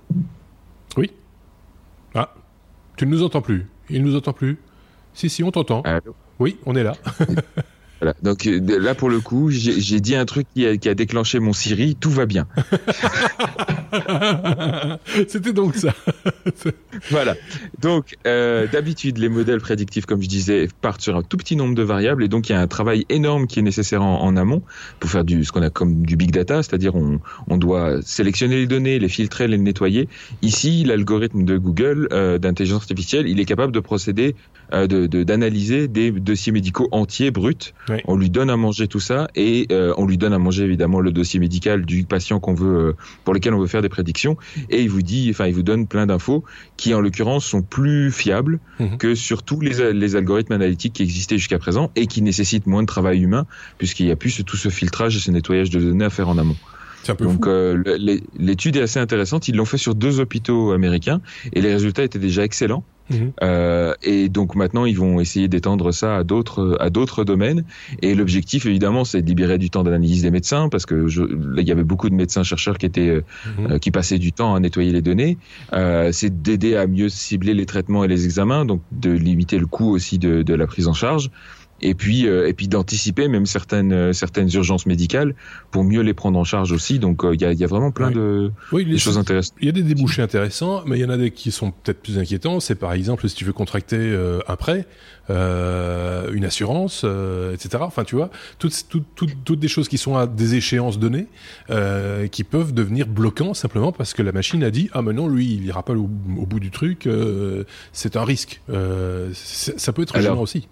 Tu 2.96 3.06
ne 3.06 3.10
nous 3.10 3.22
entends 3.22 3.42
plus. 3.42 3.66
Il 3.90 4.02
ne 4.02 4.08
nous 4.08 4.16
entend 4.16 4.32
plus. 4.32 4.58
Si, 5.14 5.28
si, 5.28 5.42
on 5.42 5.50
t'entend. 5.50 5.82
Oui, 6.38 6.56
on 6.66 6.74
est 6.74 6.82
là. 6.82 6.94
Voilà. 8.00 8.16
Donc 8.20 8.48
euh, 8.48 8.80
là, 8.80 8.96
pour 8.96 9.08
le 9.10 9.20
coup, 9.20 9.48
j'ai 9.48 10.00
dit 10.00 10.16
un 10.16 10.24
truc 10.24 10.48
qui 10.52 10.66
a, 10.66 10.76
qui 10.76 10.88
a, 10.88 10.94
déclenché 10.94 11.38
mon 11.38 11.52
Siri. 11.52 11.94
Tout 11.94 12.10
va 12.10 12.26
bien. 12.26 12.48
C'était 15.28 15.52
donc 15.52 15.74
ça. 15.74 15.94
voilà. 17.10 17.34
Donc 17.80 18.16
euh, 18.26 18.66
d'habitude, 18.66 19.18
les 19.18 19.28
modèles 19.28 19.60
prédictifs, 19.60 20.06
comme 20.06 20.22
je 20.22 20.28
disais, 20.28 20.68
partent 20.80 21.00
sur 21.00 21.16
un 21.16 21.22
tout 21.22 21.36
petit 21.36 21.56
nombre 21.56 21.74
de 21.74 21.82
variables, 21.82 22.24
et 22.24 22.28
donc 22.28 22.48
il 22.48 22.52
y 22.52 22.54
a 22.54 22.60
un 22.60 22.66
travail 22.66 23.04
énorme 23.08 23.46
qui 23.46 23.58
est 23.58 23.62
nécessaire 23.62 24.02
en, 24.02 24.22
en 24.22 24.36
amont 24.36 24.62
pour 25.00 25.10
faire 25.10 25.24
du 25.24 25.44
ce 25.44 25.52
qu'on 25.52 25.62
a 25.62 25.70
comme 25.70 26.04
du 26.06 26.16
big 26.16 26.30
data, 26.30 26.62
c'est-à-dire 26.62 26.94
on, 26.94 27.20
on 27.48 27.56
doit 27.56 28.00
sélectionner 28.02 28.56
les 28.56 28.66
données, 28.66 28.98
les 28.98 29.08
filtrer, 29.08 29.48
les 29.48 29.58
nettoyer. 29.58 30.08
Ici, 30.40 30.84
l'algorithme 30.84 31.44
de 31.44 31.58
Google 31.58 32.08
euh, 32.12 32.38
d'intelligence 32.38 32.82
artificielle, 32.82 33.28
il 33.28 33.40
est 33.40 33.44
capable 33.44 33.72
de 33.72 33.80
procéder, 33.80 34.34
euh, 34.72 34.86
d'analyser 34.86 35.88
de, 35.88 35.92
des 35.92 36.10
dossiers 36.12 36.52
médicaux 36.52 36.88
entiers 36.92 37.30
bruts. 37.30 37.74
Oui. 37.88 37.96
On 38.06 38.16
lui 38.16 38.30
donne 38.30 38.50
à 38.50 38.56
manger 38.56 38.88
tout 38.88 39.00
ça 39.00 39.28
et 39.34 39.68
on 39.96 40.06
lui 40.06 40.18
donne 40.18 40.32
à 40.32 40.38
manger 40.38 40.64
évidemment 40.64 41.00
le 41.00 41.12
dossier 41.12 41.38
médical 41.40 41.84
du 41.84 42.04
patient 42.04 42.40
qu'on 42.40 42.54
veut, 42.54 42.96
pour 43.24 43.34
lequel 43.34 43.54
on 43.54 43.58
veut 43.58 43.66
faire 43.66 43.81
des 43.82 43.88
prédictions. 43.88 44.36
Et 44.70 44.82
il 44.82 44.88
vous 44.88 45.02
dit, 45.02 45.28
enfin, 45.30 45.46
il 45.46 45.54
vous 45.54 45.62
donne 45.62 45.86
plein 45.86 46.06
d'infos 46.06 46.44
qui, 46.76 46.94
en 46.94 47.00
l'occurrence, 47.00 47.44
sont 47.44 47.62
plus 47.62 48.10
fiables 48.10 48.58
mmh. 48.80 48.96
que 48.96 49.14
sur 49.14 49.42
tous 49.42 49.60
les, 49.60 49.92
les, 49.92 50.16
algorithmes 50.16 50.52
analytiques 50.52 50.94
qui 50.94 51.02
existaient 51.02 51.38
jusqu'à 51.38 51.58
présent 51.58 51.90
et 51.96 52.06
qui 52.06 52.22
nécessitent 52.22 52.66
moins 52.66 52.82
de 52.82 52.86
travail 52.86 53.20
humain 53.20 53.46
puisqu'il 53.78 54.06
n'y 54.06 54.12
a 54.12 54.16
plus 54.16 54.44
tout 54.44 54.56
ce 54.56 54.68
filtrage 54.68 55.16
et 55.16 55.20
ce 55.20 55.30
nettoyage 55.30 55.70
de 55.70 55.80
données 55.80 56.04
à 56.04 56.10
faire 56.10 56.28
en 56.28 56.38
amont. 56.38 56.56
Donc 57.18 57.46
euh, 57.46 57.82
l'étude 58.38 58.76
est 58.76 58.82
assez 58.82 59.00
intéressante. 59.00 59.48
Ils 59.48 59.56
l'ont 59.56 59.64
fait 59.64 59.78
sur 59.78 59.94
deux 59.94 60.20
hôpitaux 60.20 60.72
américains 60.72 61.20
et 61.52 61.60
les 61.60 61.72
résultats 61.72 62.04
étaient 62.04 62.18
déjà 62.18 62.44
excellents. 62.44 62.84
Mmh. 63.10 63.14
Euh, 63.42 63.94
et 64.02 64.28
donc 64.28 64.54
maintenant, 64.54 64.84
ils 64.84 64.96
vont 64.96 65.20
essayer 65.20 65.48
d'étendre 65.48 65.92
ça 65.92 66.16
à 66.16 66.24
d'autres 66.24 66.76
à 66.80 66.90
d'autres 66.90 67.24
domaines. 67.24 67.64
Et 68.00 68.14
l'objectif, 68.14 68.66
évidemment, 68.66 69.04
c'est 69.04 69.22
de 69.22 69.26
libérer 69.26 69.58
du 69.58 69.70
temps 69.70 69.82
d'analyse 69.82 70.22
des 70.22 70.30
médecins, 70.30 70.68
parce 70.68 70.86
que 70.86 71.08
je, 71.08 71.22
là, 71.22 71.60
il 71.60 71.68
y 71.68 71.72
avait 71.72 71.84
beaucoup 71.84 72.08
de 72.08 72.14
médecins 72.14 72.42
chercheurs 72.42 72.78
qui 72.78 72.86
étaient 72.86 73.16
mmh. 73.16 73.72
euh, 73.72 73.78
qui 73.78 73.90
passaient 73.90 74.18
du 74.18 74.32
temps 74.32 74.54
à 74.54 74.60
nettoyer 74.60 74.92
les 74.92 75.02
données. 75.02 75.36
Euh, 75.72 76.10
c'est 76.12 76.42
d'aider 76.42 76.76
à 76.76 76.86
mieux 76.86 77.08
cibler 77.08 77.54
les 77.54 77.66
traitements 77.66 78.04
et 78.04 78.08
les 78.08 78.24
examens, 78.24 78.64
donc 78.64 78.82
de 78.92 79.10
limiter 79.10 79.58
le 79.58 79.66
coût 79.66 79.90
aussi 79.90 80.18
de, 80.18 80.42
de 80.42 80.54
la 80.54 80.66
prise 80.66 80.86
en 80.86 80.94
charge 80.94 81.30
et 81.82 81.94
puis 81.94 82.26
et 82.26 82.52
puis 82.52 82.68
d'anticiper 82.68 83.28
même 83.28 83.46
certaines 83.46 84.12
certaines 84.12 84.48
urgences 84.54 84.86
médicales 84.86 85.34
pour 85.70 85.84
mieux 85.84 86.02
les 86.02 86.14
prendre 86.14 86.38
en 86.38 86.44
charge 86.44 86.72
aussi. 86.72 86.98
Donc 86.98 87.22
il 87.24 87.40
y 87.40 87.44
a, 87.44 87.52
y, 87.52 87.64
a, 87.64 87.66
vraiment 87.66 87.90
plein 87.90 88.10
de, 88.10 88.50
choses 88.96 89.18
intéressantes. 89.18 89.54
Il 89.60 89.66
y 89.66 89.68
a 89.68 89.72
des 89.72 89.82
débouchés 89.82 90.22
intéressants, 90.22 90.82
mais 90.86 90.98
il 90.98 91.02
y 91.02 91.04
en 91.04 91.10
a 91.10 91.16
des 91.16 91.30
qui 91.30 91.50
sont 91.50 91.70
peut-être 91.70 92.00
plus 92.00 92.18
inquiétants. 92.18 92.60
C'est 92.60 92.74
par 92.74 92.92
exemple 92.92 93.28
si 93.28 93.34
tu 93.34 93.44
veux 93.44 93.52
contracter 93.52 94.16
un 94.46 94.56
prêt, 94.56 94.86
une 95.28 96.44
assurance, 96.44 97.04
etc. 97.52 97.78
Enfin 97.80 98.04
tu 98.04 98.16
vois, 98.16 98.30
toutes, 98.58 98.86
toutes, 98.88 99.06
toutes, 99.14 99.44
toutes 99.44 99.60
des 99.60 99.68
choses 99.68 99.88
qui 99.88 99.98
sont 99.98 100.16
à 100.16 100.26
des 100.26 100.54
échéances 100.54 100.98
données, 100.98 101.26
qui 102.30 102.44
peuvent 102.44 102.72
devenir 102.72 103.06
bloquants 103.06 103.54
simplement 103.54 103.92
parce 103.92 104.14
que 104.14 104.22
la 104.22 104.32
machine 104.32 104.62
a 104.64 104.70
dit 104.70 104.88
ah 104.92 105.02
mais 105.02 105.12
non 105.12 105.28
lui 105.28 105.54
il 105.54 105.66
ira 105.66 105.82
pas 105.82 105.92
au, 105.94 106.06
bout 106.06 106.60
du 106.60 106.70
truc, 106.70 107.06
euh, 107.06 107.64
c'est 107.92 108.16
un 108.16 108.24
risque. 108.24 108.60
Euh, 108.70 109.30
ça 109.34 109.92
peut 109.92 110.02
être 110.02 110.18
gênant 110.20 110.40
aussi. 110.40 110.68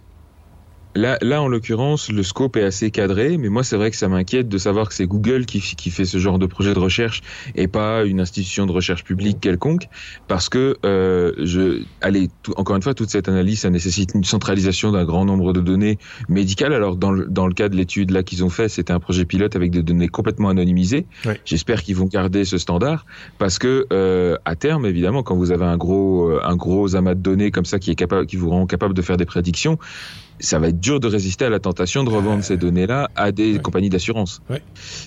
Là, 0.96 1.18
là, 1.22 1.40
en 1.40 1.46
l'occurrence, 1.46 2.10
le 2.10 2.24
scope 2.24 2.56
est 2.56 2.64
assez 2.64 2.90
cadré, 2.90 3.36
mais 3.36 3.48
moi, 3.48 3.62
c'est 3.62 3.76
vrai 3.76 3.92
que 3.92 3.96
ça 3.96 4.08
m'inquiète 4.08 4.48
de 4.48 4.58
savoir 4.58 4.88
que 4.88 4.94
c'est 4.94 5.06
Google 5.06 5.46
qui, 5.46 5.60
qui, 5.60 5.90
fait 5.90 6.04
ce 6.04 6.18
genre 6.18 6.40
de 6.40 6.46
projet 6.46 6.74
de 6.74 6.80
recherche 6.80 7.20
et 7.54 7.68
pas 7.68 8.04
une 8.04 8.18
institution 8.18 8.66
de 8.66 8.72
recherche 8.72 9.04
publique 9.04 9.38
quelconque, 9.40 9.88
parce 10.26 10.48
que, 10.48 10.76
euh, 10.84 11.32
je, 11.38 11.82
allez, 12.00 12.28
encore 12.56 12.74
une 12.74 12.82
fois, 12.82 12.94
toute 12.94 13.08
cette 13.08 13.28
analyse, 13.28 13.60
ça 13.60 13.70
nécessite 13.70 14.14
une 14.14 14.24
centralisation 14.24 14.90
d'un 14.90 15.04
grand 15.04 15.24
nombre 15.24 15.52
de 15.52 15.60
données 15.60 15.98
médicales. 16.28 16.72
Alors, 16.72 16.96
dans 16.96 17.12
le, 17.12 17.26
dans 17.26 17.46
le 17.46 17.54
cas 17.54 17.68
de 17.68 17.76
l'étude 17.76 18.10
là 18.10 18.24
qu'ils 18.24 18.44
ont 18.44 18.50
fait, 18.50 18.68
c'était 18.68 18.92
un 18.92 19.00
projet 19.00 19.24
pilote 19.24 19.54
avec 19.54 19.70
des 19.70 19.84
données 19.84 20.08
complètement 20.08 20.48
anonymisées. 20.48 21.06
J'espère 21.44 21.84
qu'ils 21.84 21.96
vont 21.96 22.06
garder 22.06 22.44
ce 22.44 22.58
standard, 22.58 23.06
parce 23.38 23.60
que 23.60 23.86
euh, 23.92 24.36
à 24.44 24.56
terme, 24.56 24.86
évidemment, 24.86 25.22
quand 25.22 25.36
vous 25.36 25.52
avez 25.52 25.66
un 25.66 25.76
gros, 25.76 26.32
un 26.42 26.56
gros 26.56 26.96
amas 26.96 27.14
de 27.14 27.20
données 27.20 27.52
comme 27.52 27.64
ça 27.64 27.78
qui 27.78 27.92
est 27.92 27.94
capable, 27.94 28.26
qui 28.26 28.36
vous 28.36 28.50
rend 28.50 28.66
capable 28.66 28.94
de 28.94 29.02
faire 29.02 29.16
des 29.16 29.26
prédictions 29.26 29.78
ça 30.40 30.58
va 30.58 30.68
être 30.68 30.80
dur 30.80 31.00
de 31.00 31.06
résister 31.06 31.44
à 31.44 31.50
la 31.50 31.60
tentation 31.60 32.04
de 32.04 32.10
revendre 32.10 32.42
ces 32.42 32.56
données-là 32.56 33.10
à 33.14 33.32
des 33.32 33.58
compagnies 33.58 33.90
d'assurance. 33.90 34.42
Ouais. 34.50 34.62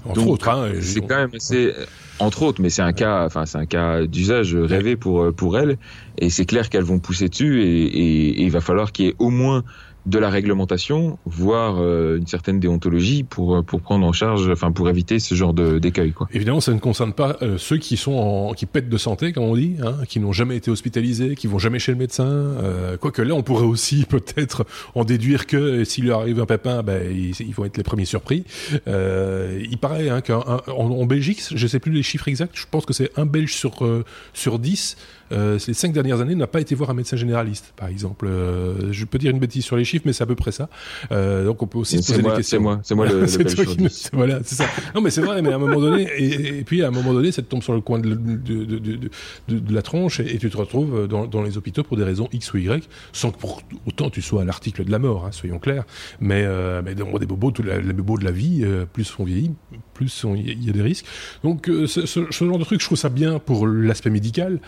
Entre 0.06 0.28
autres, 0.28 0.50
hein, 0.50 0.72
c'est 0.82 1.02
quand 1.02 1.18
même 1.18 1.32
assez, 1.36 1.74
entre 2.20 2.44
autres, 2.44 2.62
mais 2.62 2.70
c'est 2.70 2.82
un 2.82 2.94
cas, 2.94 3.26
enfin 3.26 3.46
c'est 3.46 3.58
un 3.58 3.66
cas 3.66 4.06
d'usage 4.06 4.56
rêvé 4.56 4.96
pour 4.96 5.34
pour 5.34 5.58
elles, 5.58 5.78
et 6.18 6.30
c'est 6.30 6.46
clair 6.46 6.70
qu'elles 6.70 6.84
vont 6.84 7.00
pousser 7.00 7.30
dessus, 7.30 7.64
et, 7.64 7.86
et, 7.86 8.30
et 8.30 8.44
il 8.44 8.52
va 8.52 8.62
falloir 8.62 8.92
qu'il 8.92 9.06
y 9.06 9.10
ait 9.10 9.16
au 9.20 9.30
moins 9.30 9.64
de 10.06 10.20
la 10.20 10.30
réglementation, 10.30 11.18
voire 11.26 11.78
euh, 11.80 12.18
une 12.18 12.28
certaine 12.28 12.60
déontologie 12.60 13.24
pour 13.24 13.56
euh, 13.56 13.62
pour 13.62 13.82
prendre 13.82 14.06
en 14.06 14.12
charge, 14.12 14.50
enfin 14.50 14.72
pour 14.72 14.90
éviter 14.90 15.20
ce 15.20 15.34
genre 15.34 15.54
de 15.54 15.80
d'écueil. 15.80 16.12
Quoi. 16.12 16.28
Évidemment, 16.34 16.60
ça 16.60 16.74
ne 16.74 16.80
concerne 16.80 17.14
pas 17.14 17.38
euh, 17.42 17.58
ceux 17.58 17.78
qui 17.78 17.96
sont 17.96 18.14
en, 18.14 18.54
qui 18.54 18.66
pètent 18.66 18.90
de 18.90 18.98
santé, 18.98 19.32
comme 19.32 19.46
on 19.46 19.56
dit, 19.56 19.78
hein, 19.82 19.96
qui 20.08 20.20
n'ont 20.20 20.34
jamais 20.34 20.58
été 20.58 20.70
hospitalisés, 20.70 21.36
qui 21.36 21.48
vont 21.48 21.60
jamais 21.60 21.80
chez 21.80 21.94
le 21.94 21.98
médecin. 21.98 22.26
Euh, 22.26 22.98
quoique 22.98 23.22
là, 23.22 23.34
on 23.34 23.44
pourrait 23.44 23.66
aussi 23.66 24.06
peut-être 24.10 24.66
en 24.94 25.06
déduire 25.06 25.48
que 25.48 25.86
s'il 25.86 26.08
leur 26.08 26.20
arrive 26.20 26.42
un 26.42 26.46
pépin, 26.46 26.84
ben 26.84 27.02
ils, 27.10 27.54
vont 27.54 27.64
être 27.64 27.78
les 27.78 27.84
premiers 27.84 28.06
surpris. 28.06 28.44
il 28.88 29.78
paraît 29.80 30.10
hein, 30.10 30.22
qu'en 30.22 30.62
en, 30.68 31.06
Belgique, 31.06 31.42
je 31.54 31.68
sais 31.68 31.80
plus 31.80 31.92
les 31.92 32.04
chiffres 32.04 32.28
exacts, 32.28 32.56
je 32.56 32.66
pense 32.70 32.86
que 32.86 32.94
c'est 32.94 33.12
un 33.18 33.26
Belge 33.26 33.54
sur 33.54 33.88
sur 34.34 34.60
10 34.60 34.98
euh, 35.34 35.58
ces 35.60 35.74
cinq 35.74 35.94
dernières 35.94 36.22
années, 36.22 36.36
n'a 36.36 36.48
pas 36.48 36.62
été 36.62 36.76
voir 36.76 36.90
un 36.90 36.94
médecin 36.94 37.18
généraliste, 37.18 37.74
par 37.76 37.88
exemple. 37.88 38.28
Euh, 38.28 38.92
je 38.92 39.06
peux 39.06 39.18
dire 39.18 39.32
une 39.32 39.40
bêtise 39.40 39.66
sur 39.66 39.76
les 39.76 39.84
chiffres, 39.84 40.04
mais 40.06 40.14
c'est 40.14 40.24
à 40.24 40.28
peu 40.28 40.36
près 40.36 40.52
ça. 40.52 40.70
Euh, 41.12 41.46
donc 41.46 41.62
on 41.62 41.68
peut 41.68 41.80
aussi 41.80 42.02
se 42.02 42.12
poser 42.12 42.24
des 42.24 42.36
questions. 42.36 42.58
C'est 42.58 42.60
moi, 42.60 42.80
c'est 42.84 42.96
moi 42.96 43.08
le, 43.08 43.22
le 43.22 43.90
Voilà, 44.14 44.40
c'est 44.44 44.56
ça. 44.56 44.66
Non, 44.96 45.02
mais 45.02 45.10
c'est 45.10 45.22
vrai, 45.22 45.42
mais 45.42 45.52
à 45.52 45.56
un 45.56 45.60
moment 45.60 45.80
donné, 45.80 46.08
et, 46.18 46.64
puis 46.64 46.84
à 46.84 46.88
un 46.88 46.92
moment 46.92 47.14
donné, 47.14 47.32
ça 47.32 47.42
te 47.42 47.48
tombe 47.48 47.64
sur 47.64 47.74
le 47.74 47.82
coin 47.82 48.00
de, 48.00 48.14
de, 48.14 48.66
de, 48.66 48.78
de, 48.78 49.10
de 49.48 49.74
la 49.74 49.82
tronche 49.82 50.20
et, 50.20 50.38
tu 50.38 50.50
te 50.50 50.58
retrouves 50.58 51.08
dans, 51.08 51.26
dans, 51.26 51.42
les 51.42 51.58
hôpitaux 51.58 51.84
pour 51.84 51.98
des 51.98 52.04
raisons 52.04 52.28
X 52.32 52.54
ou 52.54 52.58
Y, 52.58 52.88
sans 53.12 53.32
que 53.32 53.38
pour 53.38 53.62
autant 53.88 54.10
tu 54.10 54.22
sois 54.22 54.42
à 54.42 54.46
l'article 54.46 54.84
de 54.84 54.92
la 54.92 55.00
mort, 55.00 55.26
hein, 55.26 55.32
soyons 55.32 55.60
clairs. 55.60 55.86
Mais, 56.20 56.44
euh, 56.46 56.82
mais 56.84 56.96
dans 56.96 57.18
des 57.18 57.26
bobos, 57.26 57.52
tout 57.52 57.64
les 57.64 57.94
bobos 57.94 58.18
de 58.18 58.26
la 58.26 58.32
vie, 58.32 58.66
plus 58.92 59.14
on 59.20 59.24
vieillit, 59.24 59.52
plus 59.94 60.26
il 60.36 60.64
y, 60.64 60.70
a 60.70 60.74
des 60.74 60.82
risques. 60.82 61.06
Donc 61.44 61.70
ce, 61.88 62.06
ce, 62.06 62.32
genre 62.32 62.60
de 62.60 62.64
truc, 62.64 62.82
je 62.82 62.86
trouve 62.86 62.98
ça 62.98 63.10
bien 63.10 63.40
pour 63.40 63.68
l'aspect 63.68 64.10
médical. 64.10 64.60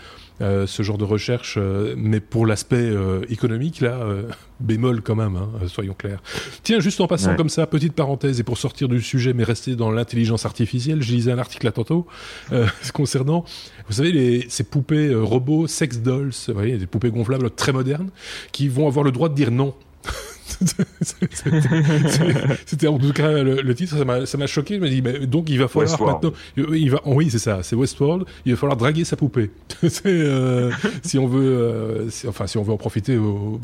Euh, 0.42 0.66
ce 0.66 0.82
genre 0.82 0.98
de 0.98 1.04
recherche, 1.04 1.54
euh, 1.56 1.94
mais 1.96 2.20
pour 2.20 2.44
l'aspect 2.44 2.76
euh, 2.76 3.24
économique, 3.30 3.80
là, 3.80 4.06
bémol 4.60 5.00
quand 5.00 5.14
même, 5.14 5.36
hein, 5.36 5.48
soyons 5.66 5.94
clairs. 5.94 6.22
Tiens, 6.62 6.78
juste 6.78 7.00
en 7.00 7.06
passant 7.06 7.34
comme 7.36 7.48
ça, 7.48 7.66
petite 7.66 7.94
parenthèse, 7.94 8.38
et 8.38 8.42
pour 8.42 8.58
sortir 8.58 8.88
du 8.88 9.00
sujet, 9.00 9.32
mais 9.32 9.44
rester 9.44 9.76
dans 9.76 9.90
l'intelligence 9.90 10.44
artificielle, 10.44 11.02
je 11.02 11.12
lisais 11.12 11.32
un 11.32 11.38
article 11.38 11.64
là 11.64 11.72
tantôt, 11.72 12.06
concernant, 12.92 13.44
vous 13.88 13.94
savez, 13.94 14.12
les, 14.12 14.46
ces 14.50 14.64
poupées 14.64 15.14
robots, 15.14 15.66
sex 15.66 16.00
dolls, 16.00 16.32
vous 16.48 16.54
voyez, 16.54 16.76
des 16.76 16.86
poupées 16.86 17.10
gonflables 17.10 17.50
très 17.50 17.72
modernes, 17.72 18.10
qui 18.52 18.68
vont 18.68 18.86
avoir 18.88 19.04
le 19.04 19.12
droit 19.12 19.30
de 19.30 19.34
dire 19.34 19.50
non. 19.50 19.74
C'était 22.66 22.86
en 22.86 22.98
tout 22.98 23.12
cas 23.12 23.42
le, 23.42 23.74
titre, 23.74 23.96
ça 24.26 24.38
m'a 24.38 24.46
choqué. 24.46 24.76
Je 24.76 24.80
me 24.80 24.88
dis, 24.88 25.02
mais 25.02 25.26
donc 25.26 25.50
il 25.50 25.58
va 25.58 25.68
falloir 25.68 26.00
maintenant, 26.00 26.32
il 26.56 26.90
va, 26.90 27.00
oui 27.04 27.30
c'est 27.30 27.38
ça, 27.38 27.62
c'est 27.62 27.76
Westworld. 27.76 28.24
Il 28.44 28.52
va 28.52 28.58
falloir 28.58 28.76
draguer 28.76 29.04
sa 29.04 29.16
poupée. 29.16 29.50
euh, 30.06 30.70
si 31.02 31.18
on 31.18 31.26
veut, 31.26 31.58
euh, 31.58 32.08
enfin 32.28 32.46
si 32.46 32.58
on 32.58 32.62
veut 32.62 32.72
en 32.72 32.76
profiter, 32.76 33.18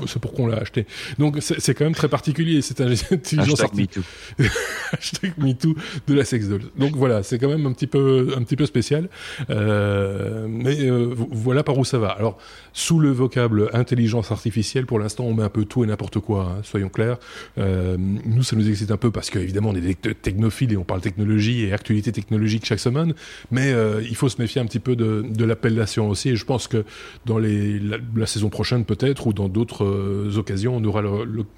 c'est 0.06 0.20
pour 0.20 0.32
qu'on 0.32 0.46
l'a 0.46 0.58
acheté. 0.58 0.86
Donc 1.18 1.38
c'est 1.40 1.74
quand 1.74 1.84
même 1.84 1.94
très 1.94 2.08
particulier 2.08 2.62
cette 2.62 2.80
intelligence 2.80 3.60
artificielle. 3.60 4.04
Hashtag 4.92 5.32
MeToo 5.38 5.74
de 6.06 6.14
la 6.14 6.24
sex 6.24 6.48
doll. 6.48 6.62
Donc 6.76 6.96
voilà, 6.96 7.22
c'est 7.22 7.38
quand 7.38 7.48
même 7.48 7.66
un 7.66 7.72
petit 7.72 7.86
peu, 7.86 8.34
un 8.36 8.42
petit 8.42 8.56
peu 8.56 8.66
spécial. 8.66 9.08
Euh, 9.50 10.46
mais 10.48 10.90
voilà 11.30 11.62
par 11.62 11.78
où 11.78 11.84
ça 11.84 11.98
va. 11.98 12.08
Alors 12.08 12.38
sous 12.72 12.98
le 12.98 13.10
vocable 13.10 13.70
intelligence 13.72 14.32
artificielle, 14.32 14.86
pour 14.86 14.98
l'instant, 14.98 15.24
on 15.24 15.34
met 15.34 15.42
un 15.42 15.48
peu 15.48 15.64
tout 15.64 15.84
et 15.84 15.86
n'importe 15.86 16.18
quoi. 16.18 16.56
Hein, 16.58 16.60
soyons 16.72 16.88
clairs. 16.88 17.18
Euh, 17.58 17.96
nous, 17.98 18.42
ça 18.42 18.56
nous 18.56 18.68
excite 18.68 18.90
un 18.90 18.96
peu 18.96 19.10
parce 19.10 19.30
qu'évidemment, 19.30 19.70
on 19.70 19.74
est 19.74 19.80
des 19.80 19.94
technophiles 19.94 20.72
et 20.72 20.76
on 20.76 20.84
parle 20.84 21.00
technologie 21.00 21.64
et 21.64 21.72
actualité 21.72 22.12
technologique 22.12 22.64
chaque 22.64 22.80
semaine. 22.80 23.14
Mais 23.50 23.72
euh, 23.72 24.02
il 24.02 24.16
faut 24.16 24.28
se 24.28 24.40
méfier 24.40 24.60
un 24.60 24.66
petit 24.66 24.80
peu 24.80 24.96
de, 24.96 25.24
de 25.28 25.44
l'appellation 25.44 26.08
aussi. 26.08 26.30
Et 26.30 26.36
je 26.36 26.44
pense 26.44 26.68
que 26.68 26.84
dans 27.26 27.38
les, 27.38 27.78
la, 27.78 28.26
saison 28.26 28.48
prochaine, 28.48 28.84
peut-être, 28.84 29.26
ou 29.26 29.32
dans 29.32 29.48
d'autres 29.48 29.84
euh, 29.84 30.36
occasions, 30.36 30.76
on 30.76 30.84
aura 30.84 31.02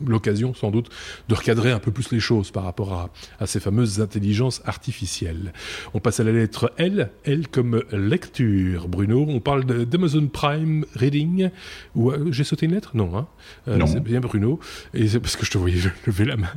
l'occasion, 0.05 0.53
sans 0.55 0.71
doute, 0.71 0.89
de 1.29 1.35
recadrer 1.35 1.71
un 1.71 1.79
peu 1.79 1.93
plus 1.93 2.11
les 2.11 2.21
choses 2.21 2.51
par 2.51 2.65
rapport 2.65 2.93
à, 2.93 3.11
à 3.39 3.47
ces 3.47 3.61
fameuses 3.61 4.01
intelligences 4.01 4.63
artificielles. 4.65 5.53
On 5.95 6.01
passe 6.01 6.19
à 6.19 6.25
la 6.25 6.33
lettre 6.33 6.73
L. 6.77 7.11
L 7.25 7.47
comme 7.49 7.83
lecture, 7.93 8.89
Bruno. 8.89 9.25
On 9.29 9.41
parle 9.41 9.65
d'Amazon 9.65 10.27
Prime 10.27 10.85
Reading. 10.97 11.51
Ou 11.95 12.11
j'ai 12.33 12.45
sauté 12.45 12.67
une 12.67 12.73
lettre? 12.73 12.91
Non, 12.95 13.17
hein. 13.17 13.27
non. 13.67 13.87
C'est 13.87 14.03
bien 14.03 14.21
Bruno. 14.21 14.59
Et 14.93 15.04
parce 15.21 15.37
que 15.37 15.45
je 15.45 15.51
te 15.51 15.59
voyais 15.59 15.81
lever 16.07 16.25
la 16.25 16.37
main. 16.37 16.53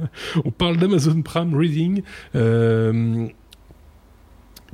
On 0.45 0.51
parle 0.51 0.77
d'Amazon 0.77 1.21
Prime 1.21 1.55
Reading. 1.55 2.01
Euh, 2.35 3.27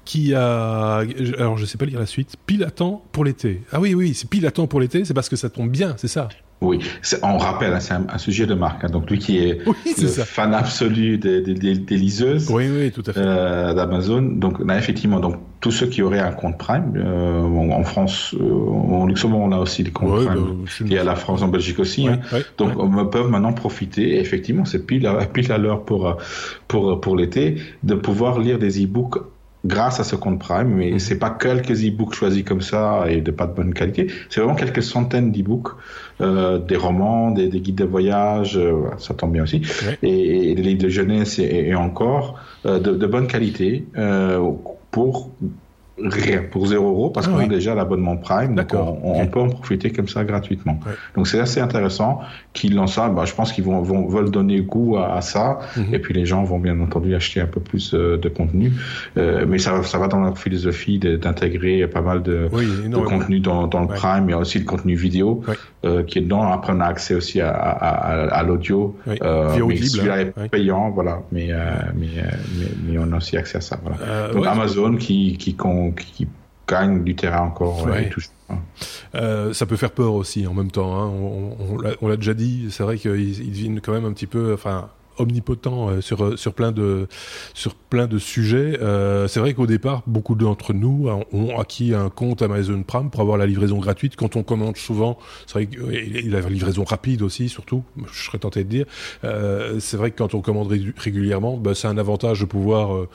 qui 0.06 0.34
a, 0.34 1.04
alors 1.38 1.58
je 1.58 1.66
sais 1.66 1.78
pas 1.78 1.86
lire 1.86 2.00
la 2.00 2.06
suite, 2.06 2.36
pile 2.46 2.64
à 2.64 2.72
temps 2.72 3.04
pour 3.12 3.26
l'été. 3.26 3.62
Ah 3.72 3.80
oui, 3.80 3.94
oui, 3.94 4.14
c'est 4.14 4.30
pile 4.30 4.46
à 4.46 4.52
temps 4.52 4.68
pour 4.68 4.80
l'été, 4.80 5.06
c'est 5.06 5.14
parce 5.14 5.30
que 5.30 5.36
ça 5.36 5.50
tombe 5.50 5.70
bien, 5.70 5.96
c'est 5.98 6.08
ça. 6.08 6.30
Oui, 6.64 6.80
on 7.24 7.38
rappelle, 7.38 7.74
hein, 7.74 7.80
c'est 7.80 7.94
un, 7.94 8.18
sujet 8.18 8.46
de 8.46 8.54
marque. 8.54 8.86
Hein. 8.86 8.90
donc 8.90 9.10
lui 9.10 9.20
qui 9.20 9.40
est, 9.40 9.60
le 10.02 10.08
fan 10.08 10.54
absolu 10.54 11.18
des, 11.18 11.42
des, 11.42 11.98
liseuses 11.98 12.50
oui, 12.50 12.70
oui, 12.70 12.92
tout 12.92 13.04
à 13.06 13.12
fait. 13.12 13.20
Euh, 13.20 13.74
d'Amazon. 13.74 14.22
Donc 14.22 14.66
là, 14.66 14.78
effectivement, 14.78 15.20
donc 15.20 15.36
tous 15.60 15.72
ceux 15.72 15.88
qui 15.88 16.02
auraient 16.02 16.20
un 16.20 16.32
compte 16.32 16.58
Prime, 16.58 16.94
euh, 16.96 17.42
en 17.42 17.84
France, 17.84 18.34
euh, 18.40 18.44
en 18.44 19.06
Luxembourg, 19.06 19.42
on 19.42 19.52
a 19.52 19.58
aussi 19.58 19.84
des 19.84 19.92
comptes 19.92 20.26
Prime. 20.26 20.66
Bah, 20.82 20.88
y 20.88 20.98
a 20.98 21.04
la 21.04 21.16
France, 21.16 21.42
en 21.42 21.50
Belgique 21.50 21.80
aussi. 21.80 22.08
Hein. 22.08 22.20
donc 22.58 22.72
on 22.78 23.06
peut 23.08 23.28
maintenant 23.28 23.54
profiter. 23.54 24.20
effectivement, 24.20 24.64
c'est 24.64 24.86
pile 24.86 25.06
à, 25.06 25.26
pile 25.26 25.52
à 25.52 25.58
l'heure 25.58 25.84
pour 25.84 26.16
pour 26.70 27.02
pour 27.02 27.18
l'été 27.18 27.58
de 27.84 27.96
pouvoir 27.96 28.40
lire 28.40 28.58
des 28.58 28.84
e-books 28.84 29.18
grâce 29.66 30.00
à 30.00 30.04
ce 30.04 30.16
compte 30.16 30.40
Prime, 30.40 30.68
mais 30.68 30.92
mhm. 30.92 31.00
c'est 31.00 31.18
pas 31.18 31.30
quelques 31.30 31.86
e-books 31.86 32.14
choisis 32.14 32.44
comme 32.44 32.62
ça 32.62 33.06
et 33.10 33.22
de 33.22 33.32
pas 33.32 33.48
de 33.48 33.54
bonne 33.54 33.74
qualité. 33.74 34.08
C'est 34.30 34.42
vraiment 34.42 34.56
quelques 34.56 34.84
centaines 34.84 35.32
d'e-books, 35.32 35.70
euh, 36.22 36.60
des 36.60 36.76
romans, 36.76 37.32
des, 37.32 37.48
des, 37.48 37.62
guides 37.62 37.76
de 37.76 37.86
voyage, 37.86 38.58
euh, 38.58 38.90
ça 38.98 39.14
tombe 39.14 39.32
bien 39.32 39.44
aussi, 39.44 39.62
et, 40.02 40.52
et, 40.52 40.56
des 40.56 40.62
livres 40.62 40.84
de 40.84 40.90
jeunesse 40.90 41.40
et, 41.40 41.74
encore 41.76 42.40
euh, 42.66 42.80
de, 42.80 42.92
de, 42.92 43.08
bonne 43.08 43.28
qualité 43.28 43.86
pour 44.92 45.32
rien 46.02 46.44
pour 46.50 46.68
0 46.68 46.88
euros 46.88 47.10
parce 47.10 47.28
ah 47.28 47.32
qu'on 47.32 47.40
a 47.40 47.48
déjà 47.48 47.76
l'abonnement 47.76 48.18
Prime, 48.18 48.56
donc 48.56 48.74
on, 48.74 49.26
peut 49.28 49.40
en 49.40 49.50
profiter 49.50 49.92
comme 49.92 50.08
ça 50.08 50.24
gratuitement. 50.24 50.80
Donc 51.16 51.28
c'est 51.28 51.40
assez 51.40 51.60
intéressant 51.60 52.22
qu'ils 52.54 52.76
lancent 52.76 52.94
ça. 52.94 53.10
Bah, 53.10 53.26
je 53.26 53.34
pense 53.34 53.52
qu'ils 53.52 53.64
vont, 53.64 53.82
vont 53.82 54.08
veulent 54.08 54.32
donner 54.32 54.62
goût 54.62 54.98
à, 54.98 55.22
ça, 55.22 55.60
mhm. 55.78 55.94
et 55.94 56.00
puis 56.00 56.14
les 56.14 56.26
gens 56.26 56.44
vont 56.44 56.60
bien 56.60 56.80
entendu 56.80 57.16
acheter 57.16 57.42
un 57.42 57.48
peu 57.48 57.60
plus 57.60 57.94
euh, 57.94 58.18
de 58.18 58.30
contenu. 58.30 58.72
Euh, 59.18 59.46
mais 59.48 59.58
ça, 59.58 59.84
ça 59.84 59.98
va 59.98 60.08
dans 60.08 60.20
leur 60.20 60.38
philosophie 60.38 61.00
d'intégrer 61.00 61.88
pas 61.88 62.02
mal 62.02 62.24
de, 62.24 62.50
de 62.88 62.98
contenu 62.98 63.40
dans, 63.40 63.68
dans 63.68 63.82
le 63.82 63.88
Prime, 63.88 64.26
mais 64.26 64.34
aussi 64.34 64.60
le 64.60 64.66
contenu 64.66 64.96
vidéo 64.96 65.44
euh, 65.86 66.04
qui 66.04 66.20
est 66.20 66.22
dedans. 66.22 66.52
Après 66.52 66.74
on 66.74 66.80
a 66.80 66.86
accès 66.86 67.16
aussi 67.16 67.42
à, 67.42 67.52
à, 67.52 68.28
à, 68.28 68.44
l'audio, 68.44 68.96
mais 69.06 69.18
celui-là 69.78 70.22
est 70.22 70.50
payant, 70.50 70.90
voilà. 70.90 71.22
Mais, 71.32 71.50
mais, 71.96 72.08
mais, 72.16 72.68
mais, 72.86 72.98
on 72.98 73.12
a 73.14 73.18
aussi 73.18 73.38
accès 73.38 73.58
à 73.58 73.62
ça. 73.62 73.80
Voilà. 73.84 74.32
donc 74.34 74.46
Amazon 74.46 74.96
qui 74.96 75.24
qui, 75.38 75.56
qui 75.92 76.28
gagne 76.68 77.04
du 77.04 77.16
terrain 77.16 77.42
encore. 77.42 77.86
Ouais. 77.86 78.10
ça 79.54 79.66
peut 79.66 79.76
faire 79.76 79.92
peur 79.92 80.14
aussi 80.14 80.48
en 80.48 80.54
même 80.54 80.72
temps. 80.72 80.96
Hein. 80.98 81.08
On, 81.08 81.78
on 82.02 82.08
l'a 82.08 82.18
déjà 82.18 82.34
dit, 82.34 82.68
c'est 82.72 82.84
vrai 82.84 82.98
qu'il 82.98 83.52
devine 83.52 83.82
quand 83.82 83.94
même 83.94 84.06
un 84.06 84.14
petit 84.14 84.28
peu, 84.28 84.54
enfin 84.54 84.90
omnipotent 85.18 85.90
euh, 85.90 86.02
sur 86.02 86.24
euh, 86.24 86.38
sur 86.38 86.54
plein 86.54 86.72
de 86.72 87.08
sur 87.54 87.76
plein 87.76 88.08
de 88.08 88.18
sujets. 88.18 88.80
Euh, 88.82 89.28
c'est 89.28 89.40
vrai 89.40 89.54
qu'au 89.54 89.68
départ, 89.68 90.04
beaucoup 90.08 90.36
d'entre 90.36 90.74
nous 90.74 91.10
ont 91.32 91.60
acquis 91.60 91.94
un 91.94 92.10
compte 92.10 92.42
Amazon 92.42 92.84
Prime 92.84 93.10
pour 93.10 93.22
avoir 93.22 93.38
la 93.38 93.46
livraison 93.46 93.78
gratuite. 93.78 94.16
Quand 94.16 94.36
on 94.36 94.44
commande 94.44 94.78
souvent, 94.78 95.18
c'est 95.46 95.54
vrai 95.54 95.66
que 95.68 95.82
la 96.30 96.42
livraison 96.42 96.84
rapide 96.84 97.22
aussi, 97.22 97.50
surtout. 97.50 97.84
Je 98.12 98.24
serais 98.24 98.40
tenté 98.40 98.64
de 98.64 98.70
dire. 98.70 98.86
C'est 99.80 99.98
vrai 99.98 100.12
que 100.12 100.18
quand 100.18 100.34
on 100.34 100.42
commande 100.42 100.72
régulièrement, 100.98 101.58
bah, 101.58 101.76
c'est 101.76 101.88
un 101.88 101.98
avantage 101.98 102.42
de 102.42 102.46
pouvoir 102.46 103.08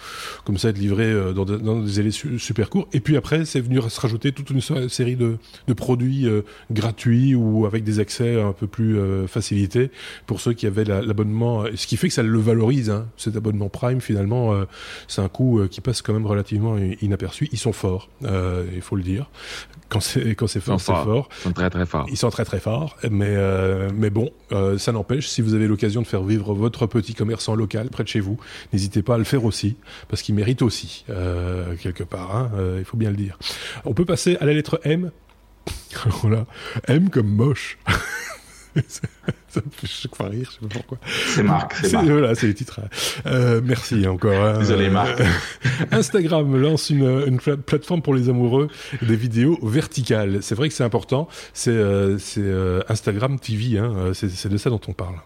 comme 0.45 0.59
ça 0.59 0.69
être 0.69 0.79
livré 0.79 1.13
dans, 1.35 1.45
dans, 1.45 1.81
des 1.81 1.93
délais 1.93 2.11
super 2.11 2.71
courts. 2.71 2.89
Et 2.93 3.01
puis 3.01 3.17
après, 3.17 3.45
c'est 3.45 3.61
venu 3.61 3.81
se 3.89 4.01
rajouter 4.01 4.33
toute 4.33 4.51
une 4.51 4.61
série 4.89 5.17
de, 5.17 5.39
de 5.67 5.73
produits 5.73 6.27
gratuits 6.71 7.35
ou 7.35 7.67
avec 7.67 7.85
des 7.85 8.01
accès 8.01 8.41
un 8.41 8.53
peu 8.53 8.67
plus 8.67 8.99
facilités 9.27 9.91
pour 10.27 10.41
ceux 10.41 10.53
qui 10.53 10.67
avaient 10.67 10.85
l'abonnement 10.85 11.65
qui 11.89 11.97
fait 11.97 12.09
que 12.09 12.15
ça 12.15 12.23
le 12.23 12.39
valorise. 12.39 12.91
Hein. 12.91 13.09
Cet 13.17 13.35
abonnement 13.35 13.71
Prime, 13.71 14.03
finalement, 14.03 14.53
euh, 14.53 14.67
c'est 15.09 15.23
un 15.23 15.29
coût 15.31 15.59
euh, 15.59 15.69
qui 15.69 15.81
passe 15.81 16.03
quand 16.03 16.13
même 16.13 16.27
relativement 16.27 16.77
inaperçu. 17.01 17.49
Ils 17.51 17.59
sont 17.59 17.73
forts, 17.73 18.11
euh, 18.25 18.67
il 18.75 18.83
faut 18.83 18.95
le 18.95 19.03
dire. 19.03 19.31
Quand 19.89 20.01
c'est 20.01 20.35
quand 20.35 20.47
c'est 20.47 20.61
fort, 20.61 20.79
c'est 20.79 20.93
fort. 20.93 21.31
Ils 21.39 21.43
sont 21.45 21.53
très 21.53 21.71
très 21.71 21.87
forts. 21.87 22.07
Ils 22.11 22.19
sont 22.19 22.29
très 22.29 22.45
très 22.45 22.61
forts. 22.61 22.99
Mais 23.11 23.35
mais 23.95 24.11
bon, 24.11 24.31
ça 24.77 24.93
n'empêche. 24.93 25.29
Si 25.29 25.41
vous 25.41 25.55
avez 25.55 25.67
l'occasion 25.67 26.03
de 26.03 26.07
faire 26.07 26.23
vivre 26.23 26.53
votre 26.53 26.87
petit 26.87 27.15
commerçant 27.15 27.55
local 27.55 27.89
près 27.89 28.03
de 28.03 28.09
chez 28.09 28.21
vous, 28.21 28.39
n'hésitez 28.75 29.01
pas 29.01 29.15
à 29.15 29.19
le 29.19 29.25
faire 29.25 29.47
aussi, 29.47 29.77
parce 30.09 30.21
qu'il 30.21 30.35
mérite 30.35 30.61
aussi 30.61 31.07
quelque 31.81 32.05
part. 32.05 32.37
Hein, 32.37 32.51
il 32.79 32.85
faut 32.85 32.99
bien 32.99 33.09
le 33.09 33.17
dire. 33.17 33.39
On 33.87 33.95
peut 33.95 34.05
passer 34.05 34.37
à 34.43 34.45
la 34.45 34.53
lettre 34.53 34.79
M. 34.85 35.11
voilà, 36.21 36.45
M 36.87 37.09
comme 37.09 37.29
moche. 37.29 37.79
ça 39.49 39.61
me 39.65 39.71
fait 39.71 39.87
chaque 39.87 40.15
fois 40.15 40.29
rire, 40.29 40.49
je 40.51 40.55
sais 40.55 40.69
pas 40.69 40.75
pourquoi. 40.75 40.99
C'est 41.35 41.43
Marc, 41.43 41.75
c'est 41.75 41.93
Marc. 41.93 42.07
Voilà, 42.07 42.35
c'est 42.35 42.47
le 42.47 42.55
titre. 42.55 42.81
Euh, 43.27 43.61
merci 43.65 44.07
encore. 44.07 44.45
Hein. 44.45 44.59
Désolé 44.59 44.91
Marc. 44.91 45.21
Instagram 45.91 46.57
lance 46.57 46.91
une, 46.91 47.25
une, 47.27 47.39
plateforme 47.39 48.03
pour 48.03 48.15
les 48.15 48.29
amoureux 48.29 48.69
des 49.03 49.17
vidéos 49.17 49.59
verticales. 49.63 50.39
C'est 50.43 50.55
vrai 50.55 50.69
que 50.69 50.75
c'est 50.75 50.85
important. 50.85 51.29
C'est 51.53 51.71
euh, 51.71 52.19
euh, 52.39 52.83
Instagram 52.89 53.39
TV, 53.39 53.79
hein. 53.79 54.13
c'est 54.15 54.49
de 54.49 54.57
ça 54.57 54.71
dont 54.71 54.81
on 54.87 54.93
parle. 54.93 55.17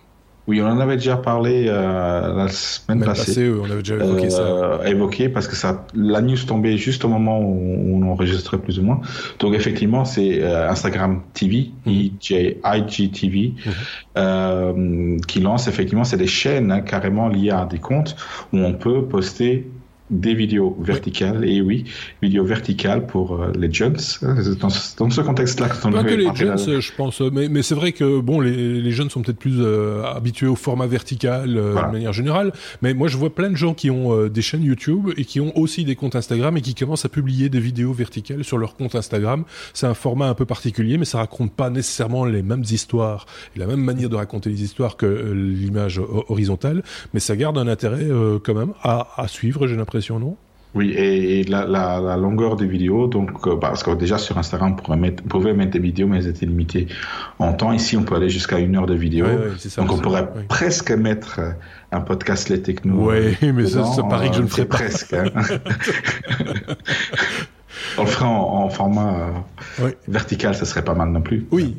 Oui, 0.48 0.60
on 0.60 0.66
en 0.66 0.80
avait 0.80 0.96
déjà 0.96 1.16
parlé 1.16 1.66
euh, 1.68 2.34
la 2.34 2.48
semaine 2.48 3.04
passée. 3.04 3.48
on 3.48 3.64
avait 3.64 3.82
déjà 3.82 3.94
évoqué 3.94 4.28
ça. 4.28 4.42
Euh, 4.42 4.84
évoqué 4.84 5.28
parce 5.28 5.46
que 5.46 5.54
ça, 5.54 5.86
la 5.94 6.20
news 6.20 6.36
tombait 6.36 6.76
juste 6.76 7.04
au 7.04 7.08
moment 7.08 7.38
où 7.40 7.96
on 7.96 8.10
enregistrait 8.10 8.58
plus 8.58 8.80
ou 8.80 8.82
moins. 8.82 9.00
Donc 9.38 9.54
effectivement, 9.54 10.04
c'est 10.04 10.42
euh, 10.42 10.68
Instagram 10.68 11.22
TV. 11.32 11.70
IGTV, 11.86 13.52
mhm. 13.54 13.72
euh, 14.18 15.16
qui 15.28 15.40
lance 15.40 15.68
effectivement, 15.68 16.04
c'est 16.04 16.16
des 16.16 16.26
chaînes 16.26 16.72
hein, 16.72 16.80
carrément 16.80 17.28
liées 17.28 17.50
à 17.50 17.64
des 17.64 17.78
comptes 17.78 18.16
où 18.52 18.58
on 18.58 18.72
peut 18.72 19.04
poster 19.04 19.68
des 20.12 20.34
vidéos 20.34 20.76
verticales, 20.78 21.48
et 21.48 21.62
oui, 21.62 21.84
vidéos 22.20 22.44
verticales 22.44 23.06
pour 23.06 23.40
euh, 23.40 23.50
les 23.58 23.72
jeunes. 23.72 23.96
Dans, 24.60 24.68
dans 24.98 25.10
ce 25.10 25.20
contexte-là, 25.22 25.68
Pas 25.68 26.04
que 26.04 26.14
les 26.14 26.34
jeunes, 26.34 26.58
je 26.58 26.92
pense, 26.94 27.20
mais, 27.20 27.48
mais 27.48 27.62
c'est 27.62 27.74
vrai 27.74 27.92
que 27.92 28.20
bon, 28.20 28.38
les, 28.40 28.80
les 28.80 28.90
jeunes 28.92 29.08
sont 29.08 29.22
peut-être 29.22 29.38
plus 29.38 29.56
euh, 29.58 30.04
habitués 30.04 30.46
au 30.46 30.54
format 30.54 30.86
vertical 30.86 31.56
euh, 31.56 31.74
de 31.74 31.92
manière 31.92 32.12
générale, 32.12 32.52
mais 32.82 32.92
moi 32.92 33.08
je 33.08 33.16
vois 33.16 33.34
plein 33.34 33.48
de 33.48 33.56
gens 33.56 33.72
qui 33.72 33.90
ont 33.90 34.26
des 34.26 34.42
chaînes 34.42 34.62
YouTube 34.62 35.08
et 35.16 35.24
qui 35.24 35.40
ont 35.40 35.56
aussi 35.58 35.84
des 35.84 35.96
comptes 35.96 36.14
Instagram 36.14 36.56
et 36.58 36.60
qui 36.60 36.74
commencent 36.74 37.06
à 37.06 37.08
publier 37.08 37.48
des 37.48 37.60
vidéos 37.60 37.94
verticales 37.94 38.44
sur 38.44 38.58
leur 38.58 38.76
compte 38.76 38.94
Instagram. 38.94 39.44
C'est 39.72 39.86
un 39.86 39.94
format 39.94 40.28
un 40.28 40.34
peu 40.34 40.44
particulier, 40.44 40.98
mais 40.98 41.06
ça 41.06 41.18
raconte 41.18 41.52
pas 41.52 41.70
nécessairement 41.70 42.26
les 42.26 42.42
mêmes 42.42 42.64
histoires 42.70 43.24
et 43.56 43.58
la 43.58 43.66
même 43.66 43.80
manière 43.80 44.10
de 44.10 44.16
raconter 44.16 44.50
les 44.50 44.62
histoires 44.62 44.98
que 44.98 45.32
l'image 45.32 46.00
horizontale, 46.28 46.82
mais 47.14 47.20
ça 47.20 47.34
garde 47.34 47.56
un 47.56 47.66
intérêt 47.66 48.08
quand 48.44 48.54
même 48.54 48.74
à, 48.82 49.08
à 49.16 49.26
suivre, 49.26 49.66
j'ai 49.66 49.76
l'impression 49.76 50.01
non? 50.10 50.36
Oui, 50.74 50.94
et, 50.96 51.44
la, 51.44 51.66
la, 51.66 52.16
longueur 52.16 52.56
des 52.56 52.66
vidéos, 52.66 53.06
donc 53.06 53.46
euh, 53.46 53.56
parce 53.56 53.82
que 53.82 53.90
déjà 53.90 54.16
sur 54.16 54.38
Instagram, 54.38 54.72
on 54.72 54.76
pouvait 55.28 55.52
mettre, 55.52 55.72
des 55.72 55.78
vidéos, 55.78 56.06
mais 56.06 56.16
elles 56.16 56.28
étaient 56.28 56.46
limitées 56.46 56.88
en 57.38 57.52
temps. 57.52 57.72
Ici, 57.72 57.98
on 57.98 58.04
peut 58.04 58.14
aller 58.14 58.30
jusqu'à 58.30 58.58
une 58.58 58.74
heure 58.76 58.86
de 58.86 58.94
vidéo. 58.94 59.26
donc 59.76 59.92
on 59.92 59.98
pourrait 59.98 60.26
presque 60.48 60.92
mettre 60.92 61.40
euh, 61.40 61.50
un 61.92 62.00
podcast 62.00 62.48
Les 62.48 62.62
Techno. 62.62 63.10
Oui, 63.10 63.36
mais 63.52 63.66
ça, 63.66 63.84
ça 63.84 64.02
paraît 64.04 64.30
que 64.30 64.36
je 64.36 64.42
ne 64.42 64.46
ferai 64.46 64.64
pas. 64.64 64.78
Presque. 64.78 65.12
Hein. 65.12 65.26
On 67.98 68.02
le 68.02 68.08
ferait 68.08 68.24
en, 68.24 68.68
format 68.68 69.32
euh, 69.80 69.90
vertical, 70.08 70.54
ça 70.54 70.64
serait 70.64 70.84
pas 70.84 70.94
mal 70.94 71.10
non 71.10 71.20
plus. 71.20 71.46
Oui, 71.50 71.76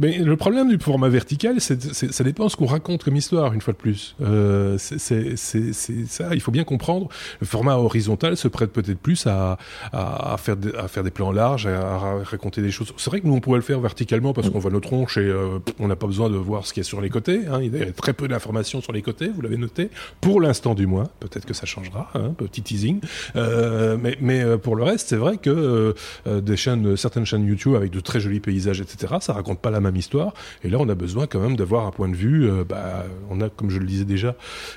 mais 0.00 0.18
le 0.18 0.36
problème 0.36 0.68
du 0.68 0.78
format 0.78 1.08
vertical, 1.08 1.60
c'est 1.60 1.82
ça 1.92 2.24
dépend 2.24 2.48
ce 2.48 2.56
qu'on 2.56 2.66
raconte 2.66 3.04
comme 3.04 3.16
histoire, 3.16 3.52
une 3.52 3.60
fois 3.60 3.72
de 3.72 3.78
plus. 3.78 4.14
Euh, 4.20 4.76
c'est 4.78 5.36
ça, 5.36 6.28
il 6.32 6.40
faut 6.40 6.52
bien 6.52 6.64
comprendre. 6.64 7.08
Le 7.40 7.46
format 7.46 7.76
horizontal 7.76 8.36
se 8.36 8.48
prête 8.48 8.72
peut-être 8.72 8.98
plus 8.98 9.26
à, 9.26 9.58
à, 9.92 10.36
faire 10.38 10.56
à 10.78 10.88
faire 10.88 11.02
des 11.02 11.10
plans 11.10 11.32
larges, 11.32 11.66
à, 11.66 12.20
raconter 12.24 12.62
des 12.62 12.70
choses. 12.70 12.92
C'est 12.96 13.10
vrai 13.10 13.20
que 13.20 13.26
nous, 13.26 13.34
on 13.34 13.40
pourrait 13.40 13.58
le 13.58 13.64
faire 13.64 13.80
verticalement 13.80 14.32
parce 14.32 14.50
qu'on 14.50 14.58
voit 14.58 14.70
nos 14.70 14.80
tronches 14.80 15.16
et 15.16 15.20
euh, 15.20 15.58
on 15.78 15.88
n'a 15.88 15.96
pas 15.96 16.06
besoin 16.06 16.30
de 16.30 16.36
voir 16.36 16.66
ce 16.66 16.72
qu'il 16.72 16.82
y 16.82 16.86
a 16.86 16.88
sur 16.88 17.00
les 17.00 17.10
côtés. 17.10 17.42
Hein. 17.50 17.60
Il 17.62 17.76
y 17.76 17.82
a 17.82 17.92
très 17.92 18.12
peu 18.12 18.28
d'informations 18.28 18.80
sur 18.80 18.92
les 18.92 19.02
côtés, 19.02 19.28
vous 19.28 19.42
l'avez 19.42 19.56
noté. 19.56 19.90
Pour 20.20 20.40
l'instant 20.40 20.74
du 20.74 20.86
moins, 20.86 21.08
peut-être 21.20 21.46
que 21.46 21.54
ça 21.54 21.66
changera, 21.66 22.10
hein, 22.14 22.34
petit 22.36 22.62
teasing. 22.62 23.00
Mais, 23.34 24.16
mais 24.20 24.58
pour 24.58 24.76
le 24.76 24.84
reste, 24.84 25.13
c'est 25.14 25.20
vrai 25.20 25.36
que 25.36 25.48
euh, 25.48 25.92
euh, 26.26 26.40
des 26.40 26.56
chaînes, 26.56 26.96
certaines 26.96 27.24
chaînes 27.24 27.46
YouTube 27.46 27.76
avec 27.76 27.92
de 27.92 28.00
très 28.00 28.18
jolis 28.18 28.40
paysages, 28.40 28.80
etc., 28.80 29.14
ça 29.20 29.32
raconte 29.32 29.60
pas 29.60 29.70
la 29.70 29.78
même 29.78 29.94
histoire. 29.94 30.34
Et 30.64 30.68
là, 30.68 30.78
on 30.80 30.88
a 30.88 30.96
besoin 30.96 31.28
quand 31.28 31.38
même 31.38 31.54
d'avoir 31.54 31.86
un 31.86 31.92
point 31.92 32.08
de 32.08 32.16
vue. 32.16 32.50
Euh, 32.50 32.64
bah, 32.68 33.04
on 33.30 33.40
a, 33.40 33.48
comme 33.48 33.70
je 33.70 33.78
le 33.78 33.86
disais 33.86 34.04
déjà, 34.04 34.34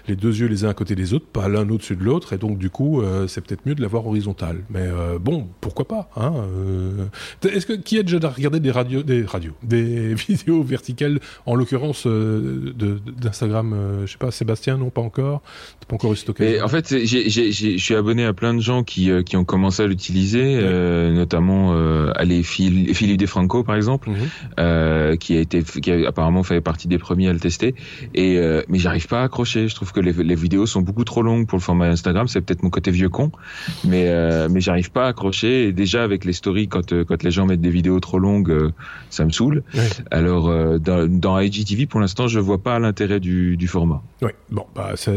les 0.08 0.16
deux 0.16 0.40
yeux 0.40 0.46
les 0.46 0.64
uns 0.64 0.70
à 0.70 0.76
côté 0.76 0.94
des 0.94 1.16
autres, 1.16 1.26
pas 1.26 1.50
l'un 1.50 1.68
au-dessus 1.68 1.96
de 1.96 2.04
l'autre. 2.04 2.34
Et 2.34 2.38
donc, 2.38 2.60
du 2.60 2.70
coup, 2.70 3.02
c'est 3.28 3.42
peut-être 3.42 3.66
mieux 3.66 3.74
de 3.74 3.82
l'avoir 3.82 4.06
horizontal. 4.06 4.64
Mais 4.70 4.88
bon, 5.20 5.48
pourquoi 5.60 5.88
pas 5.88 6.10
hein, 6.16 6.34
Est-ce 7.44 7.66
que 7.66 7.74
qui 7.74 7.98
a 7.98 8.04
déjà 8.04 8.20
regardé 8.30 8.60
des 8.60 8.72
radios, 8.72 9.02
des 9.02 9.24
radios, 9.24 9.54
des 9.64 10.14
vidéos 10.28 10.62
verticales, 10.62 11.20
en 11.48 11.56
l'occurrence 11.56 12.06
d'Instagram 12.06 14.04
Je 14.06 14.12
sais 14.12 14.18
pas, 14.20 14.30
Sébastien, 14.30 14.78
non, 14.78 14.92
pas 14.92 15.02
encore. 15.02 15.42
pas 15.88 15.96
encore 15.96 16.14
eu 16.14 16.62
En 16.62 16.68
fait, 16.68 16.90
je 16.90 17.78
suis 17.78 17.96
abonné 17.96 18.26
à 18.26 18.34
plein 18.34 18.54
de 18.54 18.62
gens 18.62 18.84
qui, 18.84 19.10
qui 19.26 19.36
ont 19.36 19.46
commencé 19.46 19.82
à 19.82 19.88
l'utiliser 19.88 20.27
euh, 20.36 21.12
notamment 21.12 21.74
euh, 21.74 22.12
les 22.24 22.44
Philippe 22.44 23.18
Defranco 23.18 23.64
par 23.64 23.76
exemple, 23.76 24.10
mhm. 24.10 24.16
euh, 24.60 25.16
qui 25.16 25.38
a 25.38 25.40
été, 25.40 25.64
qui 25.64 25.92
a 25.92 26.08
apparemment 26.08 26.44
fait 26.44 26.62
partie 26.62 26.88
des 26.88 26.98
premiers 26.98 27.30
à 27.30 27.34
le 27.34 27.40
tester. 27.40 27.76
Et 28.14 28.40
mais 28.68 28.80
j'arrive 28.80 29.08
pas 29.08 29.22
à 29.22 29.24
accrocher. 29.26 29.68
Je 29.68 29.76
trouve 29.76 29.92
que 29.92 30.00
les, 30.00 30.14
les, 30.14 30.36
vidéos 30.36 30.66
sont 30.66 30.82
beaucoup 30.82 31.04
trop 31.04 31.22
longues 31.22 31.48
pour 31.48 31.58
le 31.58 31.64
format 31.64 31.88
Instagram. 31.88 32.28
C'est 32.28 32.42
peut-être 32.42 32.64
mon 32.64 32.70
côté 32.70 32.92
vieux 32.92 33.10
con, 33.10 33.32
mais 33.84 34.08
mais 34.50 34.62
j'arrive 34.62 34.92
pas 34.92 35.06
à 35.06 35.10
accrocher. 35.10 35.68
Et 35.68 35.74
déjà 35.74 36.04
avec 36.04 36.26
les 36.26 36.34
stories, 36.34 36.68
quand 36.68 37.04
quand 37.04 37.24
les 37.24 37.32
gens 37.32 37.46
mettent 37.46 37.62
des 37.62 37.70
vidéos 37.70 38.00
trop 38.00 38.20
longues, 38.20 38.72
ça 39.10 39.26
me 39.26 39.32
saoule. 39.32 39.64
Alors 40.12 40.80
dans, 40.80 41.08
dans 41.08 41.40
IGTV 41.40 41.86
pour 41.86 42.00
l'instant, 42.00 42.28
je 42.28 42.40
vois 42.40 42.60
pas 42.60 42.80
l'intérêt 42.80 43.20
du, 43.20 43.58
du 43.58 43.68
format. 43.68 44.02
Oui, 44.22 44.32
bon, 44.50 44.66
bah 44.76 44.94
ça, 44.96 45.12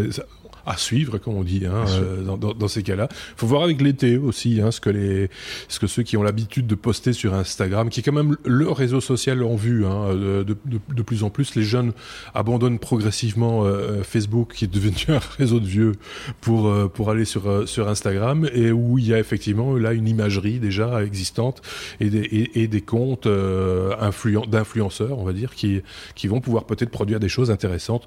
à 0.66 0.76
suivre, 0.76 1.18
comme 1.18 1.34
on 1.34 1.44
dit, 1.44 1.64
hein, 1.66 1.84
euh, 1.88 2.22
dans, 2.22 2.36
dans, 2.36 2.52
dans, 2.52 2.68
ces 2.68 2.82
cas-là. 2.82 3.08
Il 3.10 3.34
faut 3.36 3.46
voir 3.46 3.62
avec 3.62 3.80
l'été 3.80 4.16
aussi, 4.16 4.60
hein, 4.60 4.70
ce 4.70 4.80
que 4.80 4.90
les, 4.90 5.30
ce 5.68 5.78
que 5.78 5.86
ceux 5.86 6.02
qui 6.02 6.16
ont 6.16 6.22
l'habitude 6.22 6.66
de 6.66 6.74
poster 6.74 7.12
sur 7.12 7.34
Instagram, 7.34 7.88
qui 7.88 8.00
est 8.00 8.02
quand 8.02 8.12
même 8.12 8.36
le 8.44 8.70
réseau 8.70 9.00
social 9.00 9.42
en 9.42 9.56
vue, 9.56 9.86
hein, 9.86 10.14
de, 10.14 10.44
de, 10.44 10.56
de, 10.94 11.02
plus 11.02 11.24
en 11.24 11.30
plus, 11.30 11.54
les 11.54 11.62
jeunes 11.62 11.92
abandonnent 12.34 12.78
progressivement 12.78 13.64
euh, 13.64 14.02
Facebook, 14.02 14.54
qui 14.54 14.64
est 14.64 14.72
devenu 14.72 14.96
un 15.08 15.20
réseau 15.38 15.60
de 15.60 15.66
vieux, 15.66 15.92
pour 16.40 16.68
euh, 16.68 16.88
pour 16.88 17.10
aller 17.10 17.24
sur 17.24 17.68
sur 17.68 17.88
Instagram, 17.88 18.48
et 18.52 18.72
où 18.72 18.98
il 18.98 19.06
y 19.06 19.14
a 19.14 19.18
effectivement 19.18 19.74
là 19.76 19.92
une 19.92 20.08
imagerie 20.08 20.58
déjà 20.58 21.02
existante 21.02 21.62
et 22.00 22.10
des 22.10 22.20
et, 22.20 22.62
et 22.62 22.68
des 22.68 22.80
comptes 22.80 23.28
d'influenceurs, 23.28 25.18
on 25.18 25.24
va 25.24 25.32
dire, 25.32 25.54
qui 25.54 25.82
qui 26.14 26.28
vont 26.28 26.40
pouvoir 26.40 26.64
peut-être 26.64 26.90
produire 26.90 27.20
des 27.20 27.28
choses 27.28 27.50
intéressantes 27.50 28.06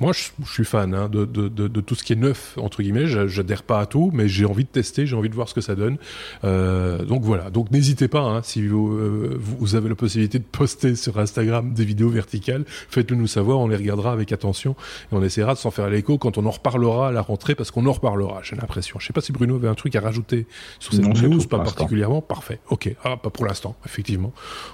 moi, 0.00 0.12
je, 0.12 0.30
suis 0.50 0.64
fan 0.64 0.92
hein, 0.94 1.08
de, 1.08 1.24
de, 1.24 1.48
de, 1.48 1.68
de, 1.68 1.80
tout 1.80 1.94
ce 1.94 2.02
qui 2.02 2.14
est 2.14 2.16
neuf 2.16 2.56
entre 2.58 2.82
guillemets. 2.82 3.06
J'adhère 3.06 3.62
pas 3.62 3.80
à 3.80 3.86
tout, 3.86 4.10
mais 4.12 4.28
j'ai 4.28 4.44
envie 4.44 4.64
de 4.64 4.68
tester, 4.68 5.06
j'ai 5.06 5.14
envie 5.14 5.28
de 5.28 5.34
voir 5.34 5.48
ce 5.48 5.54
que 5.54 5.60
ça 5.60 5.74
donne. 5.74 5.98
Euh, 6.42 7.04
donc 7.04 7.22
voilà. 7.22 7.50
Donc 7.50 7.70
n'hésitez 7.70 8.08
pas 8.08 8.22
hein, 8.22 8.42
si 8.42 8.66
vous, 8.66 8.92
euh, 8.92 9.38
vous 9.38 9.76
avez 9.76 9.88
la 9.88 9.94
possibilité 9.94 10.38
de 10.38 10.44
poster 10.44 10.96
sur 10.96 11.18
Instagram 11.18 11.74
des 11.74 11.84
vidéos 11.84 12.08
verticales, 12.08 12.64
faites-le 12.66 13.16
nous 13.16 13.26
savoir. 13.26 13.60
On 13.60 13.68
les 13.68 13.76
regardera 13.76 14.12
avec 14.12 14.32
attention 14.32 14.72
et 15.12 15.14
on 15.14 15.22
essaiera 15.22 15.54
de 15.54 15.58
s'en 15.58 15.70
faire 15.70 15.88
l'écho 15.88 16.18
quand 16.18 16.38
on 16.38 16.46
en 16.46 16.50
reparlera 16.50 17.08
à 17.08 17.12
la 17.12 17.22
rentrée, 17.22 17.54
parce 17.54 17.70
qu'on 17.70 17.86
en 17.86 17.92
reparlera. 17.92 18.40
J'ai 18.42 18.56
l'impression. 18.56 18.98
Je 18.98 19.06
sais 19.06 19.12
pas 19.12 19.20
si 19.20 19.32
Bruno 19.32 19.56
avait 19.56 19.68
un 19.68 19.74
truc 19.74 19.94
à 19.94 20.00
rajouter 20.00 20.46
sur 20.80 20.92
cette 20.92 21.04
news, 21.04 21.46
pas 21.46 21.60
particulièrement. 21.60 22.20
Parfait. 22.20 22.58
Ok. 22.68 22.94
Ah, 23.04 23.16
pas 23.16 23.30
pour 23.30 23.46
l'instant. 23.46 23.76
Effectivement, 23.86 24.32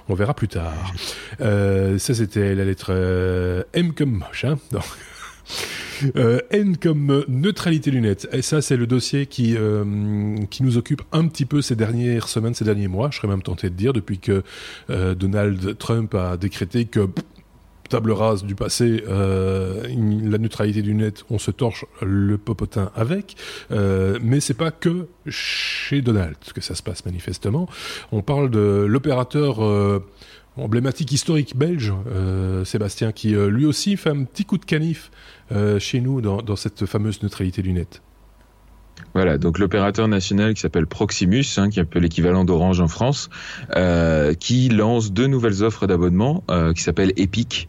on 0.09 0.15
verra 0.15 0.33
plus 0.33 0.47
tard. 0.47 0.73
Euh, 1.39 1.97
ça 1.97 2.13
c'était 2.13 2.53
la 2.53 2.65
lettre 2.65 2.87
euh, 2.89 3.63
M 3.73 3.93
comme 3.93 4.11
moche. 4.11 4.45
Hein 4.45 4.59
donc, 4.71 4.83
N 6.51 6.77
comme 6.77 7.25
neutralité 7.27 7.91
lunettes. 7.91 8.27
Et 8.31 8.41
ça, 8.41 8.61
c'est 8.61 8.77
le 8.77 8.87
dossier 8.87 9.27
qui 9.27 9.55
qui 10.49 10.63
nous 10.63 10.77
occupe 10.77 11.03
un 11.11 11.27
petit 11.27 11.45
peu 11.45 11.61
ces 11.61 11.75
dernières 11.75 12.27
semaines, 12.27 12.53
ces 12.53 12.65
derniers 12.65 12.87
mois. 12.87 13.09
Je 13.11 13.17
serais 13.17 13.27
même 13.27 13.43
tenté 13.43 13.69
de 13.69 13.75
dire 13.75 13.93
depuis 13.93 14.19
que 14.19 14.43
Donald 14.89 15.77
Trump 15.77 16.15
a 16.15 16.37
décrété 16.37 16.85
que 16.85 17.07
table 17.91 18.13
rase 18.13 18.45
du 18.45 18.55
passé, 18.55 19.03
euh, 19.07 19.83
la 20.23 20.37
neutralité 20.37 20.81
du 20.81 20.93
net, 20.93 21.25
on 21.29 21.37
se 21.37 21.51
torche 21.51 21.85
le 22.01 22.37
popotin 22.37 22.89
avec, 22.95 23.35
euh, 23.71 24.17
mais 24.23 24.39
c'est 24.39 24.55
pas 24.55 24.71
que 24.71 25.07
chez 25.27 26.01
Donald 26.01 26.37
que 26.55 26.61
ça 26.61 26.73
se 26.73 26.81
passe 26.81 27.05
manifestement. 27.05 27.67
On 28.13 28.21
parle 28.21 28.49
de 28.49 28.85
l'opérateur 28.87 29.63
euh, 29.63 29.99
emblématique 30.57 31.11
historique 31.11 31.55
belge, 31.55 31.93
euh, 32.07 32.65
Sébastien, 32.65 33.11
qui 33.11 33.29
lui 33.29 33.65
aussi 33.65 33.97
fait 33.97 34.09
un 34.09 34.23
petit 34.23 34.45
coup 34.45 34.57
de 34.57 34.65
canif 34.65 35.11
chez 35.79 35.99
nous 35.99 36.21
dans, 36.21 36.41
dans 36.41 36.55
cette 36.55 36.85
fameuse 36.85 37.21
neutralité 37.23 37.61
du 37.61 37.73
net. 37.73 38.01
Voilà, 39.13 39.37
donc 39.37 39.59
l'opérateur 39.59 40.07
national 40.07 40.53
qui 40.53 40.61
s'appelle 40.61 40.87
Proximus, 40.87 41.45
hein, 41.57 41.69
qui 41.69 41.79
est 41.79 41.81
un 41.81 41.85
peu 41.85 41.99
l'équivalent 41.99 42.45
d'Orange 42.45 42.79
en 42.79 42.87
France, 42.87 43.29
euh, 43.75 44.33
qui 44.33 44.69
lance 44.69 45.11
deux 45.11 45.27
nouvelles 45.27 45.63
offres 45.63 45.85
d'abonnement 45.85 46.43
euh, 46.49 46.73
qui 46.73 46.81
s'appellent 46.81 47.13
Epic, 47.17 47.67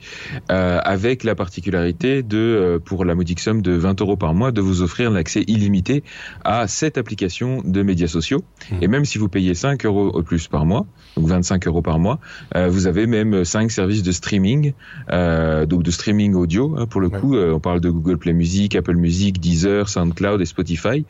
euh, 0.51 0.78
avec 0.85 1.24
la 1.24 1.35
particularité 1.35 2.22
de, 2.22 2.39
euh, 2.39 2.78
pour 2.78 3.05
la 3.05 3.14
modique 3.14 3.41
somme 3.41 3.61
de 3.61 3.72
20 3.72 4.01
euros 4.01 4.16
par 4.16 4.35
mois, 4.35 4.53
de 4.53 4.61
vous 4.61 4.83
offrir 4.83 5.11
l'accès 5.11 5.45
illimité 5.49 6.05
à 6.45 6.68
cette 6.68 6.97
application 6.97 7.61
de 7.64 7.83
médias 7.83 8.07
sociaux. 8.07 8.45
Mmh. 8.70 8.76
Et 8.83 8.89
même 8.89 9.05
si 9.05 9.18
vous 9.18 9.28
payez 9.28 9.55
5 9.55 9.85
euros 9.85 10.09
au 10.09 10.22
plus 10.22 10.47
par 10.47 10.64
mois, 10.64 10.87
donc 11.16 11.26
25 11.26 11.66
euros 11.66 11.83
par 11.83 11.99
mois, 11.99 12.20
euh, 12.55 12.68
vous 12.68 12.87
avez 12.87 13.07
même 13.07 13.45
5 13.45 13.70
services 13.70 14.03
de 14.03 14.12
streaming, 14.12 14.72
donc 15.09 15.83
de 15.83 15.91
streaming 15.91 16.35
audio. 16.35 16.76
Hein, 16.78 16.87
pour 16.87 17.01
le 17.01 17.11
coup, 17.11 17.37
on 17.37 17.61
parle 17.61 17.80
de 17.80 17.91
Google 17.91 18.18
Play 18.18 18.33
Music, 18.33 18.74
Apple 18.76 18.97
Music, 18.97 19.41
Deezer, 19.41 19.89
SoundCloud 19.89 20.41
et 20.41 20.47
Spotify 20.47 21.05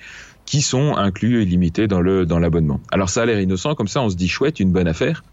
qui 0.52 0.60
sont 0.60 0.94
inclus 0.98 1.40
et 1.40 1.46
limités 1.46 1.88
dans 1.88 2.02
le 2.02 2.26
dans 2.26 2.38
l'abonnement. 2.38 2.78
Alors 2.90 3.08
ça 3.08 3.22
a 3.22 3.24
l'air 3.24 3.40
innocent, 3.40 3.74
comme 3.74 3.88
ça 3.88 4.02
on 4.02 4.10
se 4.10 4.16
dit 4.16 4.28
chouette, 4.28 4.60
une 4.60 4.70
bonne 4.70 4.86
affaire. 4.86 5.24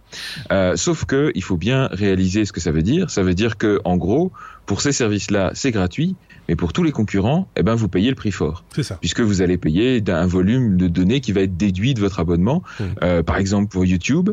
Euh, 0.49 0.77
sauf 0.77 1.03
que 1.03 1.33
il 1.35 1.43
faut 1.43 1.57
bien 1.57 1.89
réaliser 1.91 2.45
ce 2.45 2.53
que 2.53 2.61
ça 2.61 2.71
veut 2.71 2.83
dire. 2.83 3.09
Ça 3.09 3.21
veut 3.21 3.33
dire 3.33 3.57
que 3.57 3.81
en 3.83 3.97
gros, 3.97 4.31
pour 4.65 4.79
ces 4.79 4.93
services-là, 4.93 5.51
c'est 5.55 5.71
gratuit, 5.71 6.15
mais 6.49 6.55
pour 6.55 6.73
tous 6.73 6.81
les 6.81 6.91
concurrents, 6.91 7.47
eh 7.55 7.61
ben, 7.61 7.75
vous 7.75 7.87
payez 7.87 8.09
le 8.09 8.15
prix 8.15 8.31
fort. 8.31 8.63
C'est 8.73 8.81
ça. 8.81 8.97
Puisque 8.99 9.19
vous 9.19 9.43
allez 9.43 9.59
payer 9.59 10.01
d'un 10.01 10.25
volume 10.25 10.77
de 10.77 10.87
données 10.87 11.21
qui 11.21 11.31
va 11.31 11.41
être 11.41 11.55
déduit 11.55 11.93
de 11.93 11.99
votre 11.99 12.19
abonnement. 12.19 12.63
Mmh. 12.79 12.83
Euh, 13.03 13.21
par 13.21 13.37
exemple, 13.37 13.67
pour 13.67 13.85
YouTube. 13.85 14.31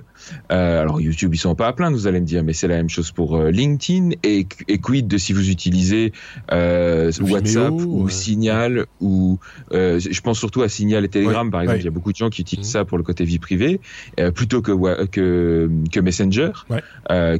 Euh, 0.50 0.80
alors, 0.80 0.98
YouTube, 0.98 1.34
ils 1.34 1.38
sont 1.38 1.54
pas 1.54 1.66
à 1.66 1.74
plaindre, 1.74 1.94
vous 1.94 2.06
allez 2.06 2.20
me 2.20 2.24
dire, 2.24 2.42
mais 2.42 2.54
c'est 2.54 2.68
la 2.68 2.76
même 2.76 2.88
chose 2.88 3.12
pour 3.12 3.36
euh, 3.36 3.50
LinkedIn. 3.50 4.12
Et, 4.22 4.46
et, 4.66 4.78
quid 4.78 5.06
de 5.06 5.18
si 5.18 5.34
vous 5.34 5.50
utilisez 5.50 6.14
WhatsApp 6.50 7.72
ou 7.72 8.08
Signal 8.08 8.86
ou 9.02 9.38
je 9.72 10.20
pense 10.22 10.38
surtout 10.38 10.62
à 10.62 10.70
Signal 10.70 11.04
et 11.04 11.08
Telegram, 11.08 11.50
par 11.50 11.60
exemple. 11.60 11.80
Il 11.80 11.84
y 11.84 11.88
a 11.88 11.90
beaucoup 11.90 12.12
de 12.12 12.16
gens 12.16 12.30
qui 12.30 12.40
utilisent 12.40 12.68
mmh. 12.68 12.78
ça 12.78 12.84
pour 12.86 12.96
le 12.96 13.04
côté 13.04 13.24
vie 13.24 13.38
privée, 13.38 13.78
plutôt 14.34 14.62
que, 14.62 15.04
que, 15.04 15.70
que 15.92 16.00
Messenger, 16.00 16.52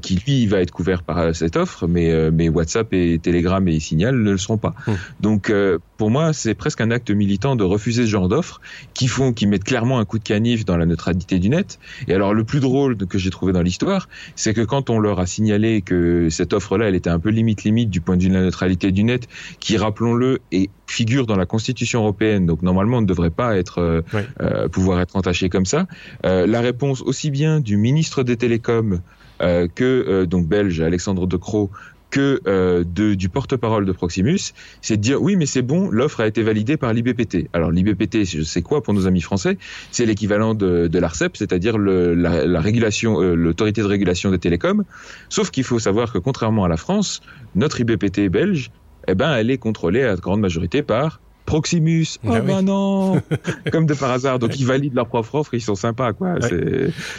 qui 0.03 0.17
lui 0.27 0.47
va 0.47 0.61
être 0.61 0.71
couvert 0.71 1.03
par 1.03 1.35
cette 1.35 1.57
offre, 1.57 1.87
mais, 1.87 2.31
mais 2.31 2.51
WhatsApp 2.51 2.93
et 2.93 3.19
Telegram 3.19 3.67
et 3.69 3.81
Signal 3.81 4.17
ne 4.17 4.33
le 4.33 4.37
seront 4.37 4.59
pas. 4.59 4.66
Mmh. 4.87 4.93
Donc 5.21 5.51
euh, 5.51 5.79
pour 5.97 6.11
moi, 6.11 6.33
c'est 6.33 6.55
presque 6.55 6.81
un 6.81 6.91
acte 6.91 7.11
militant 7.11 7.57
de 7.57 7.65
refuser 7.65 8.05
ce 8.05 8.11
genre 8.11 8.29
d'offres 8.29 8.61
qui 8.95 9.09
font, 9.09 9.33
qui 9.33 9.47
mettent 9.47 9.65
clairement 9.65 9.99
un 9.99 10.05
coup 10.05 10.19
de 10.19 10.25
canif 10.25 10.65
dans 10.65 10.77
la 10.77 10.87
neutralité 10.87 11.39
du 11.39 11.49
net. 11.49 11.79
Et 12.09 12.15
alors 12.15 12.35
le 12.35 12.45
plus 12.45 12.61
drôle 12.61 12.97
que 12.97 13.19
j'ai 13.19 13.31
trouvé 13.31 13.53
dans 13.53 13.63
l'histoire, 13.63 14.09
c'est 14.35 14.55
que 14.55 14.61
quand 14.61 14.91
on 14.91 14.99
leur 14.99 15.21
a 15.21 15.27
signalé 15.27 15.83
que 15.83 16.29
cette 16.31 16.53
offre-là, 16.53 16.89
elle 16.89 16.95
était 16.95 17.11
un 17.11 17.19
peu 17.19 17.31
limite 17.31 17.65
limite 17.65 17.91
du 17.91 18.01
point 18.01 18.17
de 18.17 18.23
vue 18.23 18.29
de 18.29 18.35
la 18.35 18.43
neutralité 18.43 18.93
du 18.93 19.05
net, 19.05 19.29
qui 19.61 19.77
rappelons-le 19.77 20.41
est 20.53 20.71
figure 20.87 21.27
dans 21.27 21.37
la 21.37 21.47
Constitution 21.47 22.01
européenne, 22.01 22.47
donc 22.47 22.63
normalement 22.63 22.99
on 22.99 23.01
ne 23.01 23.07
devrait 23.07 23.31
pas 23.31 23.57
être 23.57 23.79
euh, 23.79 24.03
euh, 24.41 24.69
pouvoir 24.69 25.01
être 25.01 25.17
entaché 25.17 25.49
comme 25.49 25.67
ça. 25.67 25.87
la 26.23 26.61
réponse 26.61 27.03
aussi 27.03 27.31
bien 27.31 27.61
du 27.61 27.77
ministre 27.77 28.23
des 28.23 28.37
Télécoms 28.37 29.01
que 29.39 30.25
donc 30.25 30.47
belge 30.47 30.81
Alexandre 30.81 31.27
De 31.27 31.37
Croo 31.37 31.71
que 32.17 32.41
euh, 32.47 32.83
du 32.83 33.29
porte-parole 33.29 33.85
de 33.85 33.93
Proximus, 33.93 34.55
c'est 34.81 34.97
de 34.97 35.03
dire 35.03 35.21
oui, 35.21 35.37
mais 35.37 35.45
c'est 35.45 35.61
bon, 35.61 35.91
l'offre 35.91 36.21
a 36.21 36.27
été 36.27 36.43
validée 36.43 36.79
par 36.79 36.95
l'IBPT. 36.95 37.51
Alors 37.53 37.71
l'IBPT, 37.71 38.25
c'est 38.43 38.63
quoi 38.63 38.83
pour 38.83 38.95
nos 38.95 39.07
amis 39.07 39.21
français 39.21 39.59
C'est 39.91 40.07
l'équivalent 40.07 40.55
de, 40.55 40.89
l'ARCEP, 40.99 41.37
c'est-à-dire 41.37 41.77
la, 41.77 42.61
régulation, 42.61 43.21
euh, 43.21 43.35
l'autorité 43.35 43.83
de 43.83 43.87
régulation 43.87 44.31
des 44.31 44.39
télécoms. 44.39 44.85
Sauf 45.29 45.51
qu'il 45.51 45.65
faut 45.65 45.79
savoir 45.79 46.11
que 46.11 46.17
contrairement 46.17 46.65
à 46.65 46.69
la 46.69 46.79
France, 46.79 47.21
notre 47.55 47.83
IBPT 47.83 48.31
belge, 48.31 48.71
eh 49.09 49.15
ben, 49.15 49.37
elle 49.37 49.51
est 49.51 49.59
contrôlée 49.59 50.03
à 50.03 50.17
grande 50.17 50.41
majorité 50.41 50.83
par 50.83 51.21
Proximus, 51.47 52.19
oh 52.25 52.31
ben 52.45 52.63
non, 52.63 53.23
comme 53.73 53.87
de 53.87 53.95
par 53.95 54.11
hasard. 54.11 54.39
Donc 54.41 54.59
ils 54.59 54.67
valident 54.67 54.95
leur 54.95 55.07
propre 55.07 55.37
offre, 55.37 55.55
ils 55.55 55.61
sont 55.61 55.77
sympas, 55.77 56.13
quoi. 56.13 56.35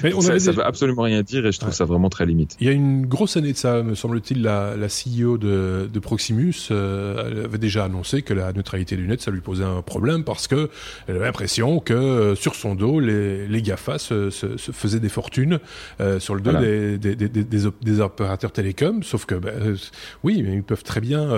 Mais 0.04 0.14
on 0.14 0.22
ça, 0.22 0.38
ça 0.38 0.52
veut 0.52 0.66
absolument 0.66 1.04
rien 1.04 1.24
dire 1.24 1.46
et 1.46 1.52
je 1.52 1.60
trouve 1.60 1.74
ça 1.74 1.86
vraiment 1.86 2.10
très 2.10 2.26
limite. 2.26 2.58
Il 2.60 2.68
y 2.68 2.70
a 2.70 2.74
une 2.74 3.06
grosse 3.06 3.38
année 3.38 3.54
de 3.54 3.58
ça, 3.58 3.82
me 3.84 3.96
semble-t-il, 3.96 4.42
la, 4.42 4.76
la 4.76 4.88
CEO 4.88 5.38
de, 5.38 5.90
de 5.92 6.00
Proximus 6.00 6.54
euh, 6.72 7.46
avait 7.46 7.58
déjà 7.58 7.86
annoncé 7.86 8.22
que 8.22 8.34
la 8.34 8.52
neutralité 8.52 8.98
du 8.98 9.08
net, 9.08 9.22
ça 9.22 9.32
lui 9.32 9.42
posait 9.42 9.64
un 9.64 9.82
problème 9.82 10.24
parce 10.24 10.48
que 10.48 10.70
elle 11.08 11.16
avait 11.16 11.26
l'impression 11.26 11.80
que 11.80 11.94
euh, 11.94 12.36
sur 12.36 12.56
son 12.56 12.76
dos, 12.76 13.00
les, 13.00 13.48
les 13.48 13.62
Gafa 13.62 13.98
se, 13.98 14.30
se, 14.30 14.58
se 14.58 14.72
faisaient 14.72 15.00
des 15.00 15.10
fortunes 15.10 15.60
euh, 16.02 16.20
sur 16.20 16.36
le 16.36 16.42
dos 16.42 16.52
des, 16.52 16.98
des, 16.98 17.16
des, 17.16 17.30
des, 17.30 18.00
opérateurs 18.02 18.52
télécoms. 18.52 19.04
Sauf 19.04 19.26
que, 19.26 19.36
ben, 19.36 19.76
oui, 20.24 20.44
mais 20.44 20.54
ils 20.54 20.64
peuvent 20.64 20.84
très 20.84 21.02
bien 21.02 21.30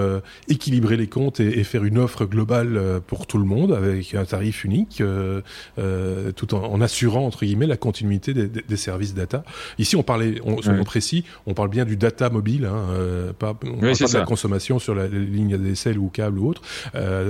équilibrer 0.47 0.97
les 0.97 1.07
comptes 1.07 1.39
et, 1.39 1.59
et 1.59 1.63
faire 1.63 1.83
une 1.83 1.97
offre 1.97 2.25
globale 2.25 2.78
euh, 2.80 2.99
pour 2.99 3.27
tout 3.27 3.38
le 3.38 3.43
monde 3.43 3.73
avec 3.73 4.13
un 4.15 4.25
tarif 4.25 4.63
unique, 4.63 5.01
euh, 5.01 5.41
euh, 5.77 6.32
tout 6.32 6.55
en, 6.55 6.82
assurant 6.82 7.25
entre 7.25 7.45
guillemets 7.45 7.67
la 7.67 7.77
continuité 7.77 8.34
des, 8.34 8.77
services 8.77 9.13
data. 9.13 9.43
Ici, 9.77 9.95
on 9.95 10.03
parlait, 10.03 10.39
on, 10.45 10.61
soyons 10.61 10.84
précis, 10.84 11.25
on 11.45 11.53
parle 11.53 11.69
bien 11.69 11.86
du 11.86 11.97
data 11.97 12.30
mobile, 12.30 12.65
hein, 12.65 13.34
pas, 13.38 13.51
on 13.63 13.77
parle 13.80 13.97
pas 13.97 14.05
de 14.05 14.13
la 14.13 14.25
consommation 14.25 14.80
sur 14.80 14.95
la, 14.95 15.07
ligne 15.07 15.53
ADSL 15.53 15.97
ou 15.97 16.09
câble 16.09 16.39
ou 16.39 16.49
autre. 16.49 16.61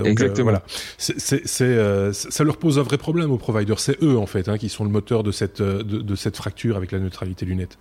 Exactement. 0.06 0.52
voilà, 0.52 0.64
c'est, 0.98 1.46
ça 1.46 2.44
leur 2.44 2.58
pose 2.58 2.80
un 2.80 2.84
vrai 2.84 2.98
problème 2.98 3.32
aux 3.32 3.38
providers. 3.38 3.80
C'est 3.80 4.02
eux 4.04 4.18
en 4.18 4.28
fait 4.28 4.48
hein, 4.48 4.58
qui 4.58 4.70
sont 4.70 4.84
le 4.84 4.92
moteur 4.92 5.24
de 5.24 5.32
cette 5.32 5.62
de 5.62 6.16
cette 6.16 6.38
fracture 6.38 6.78
avec 6.78 6.92
la 6.92 7.00
neutralité 7.00 7.46
du 7.46 7.56
net. 7.56 7.78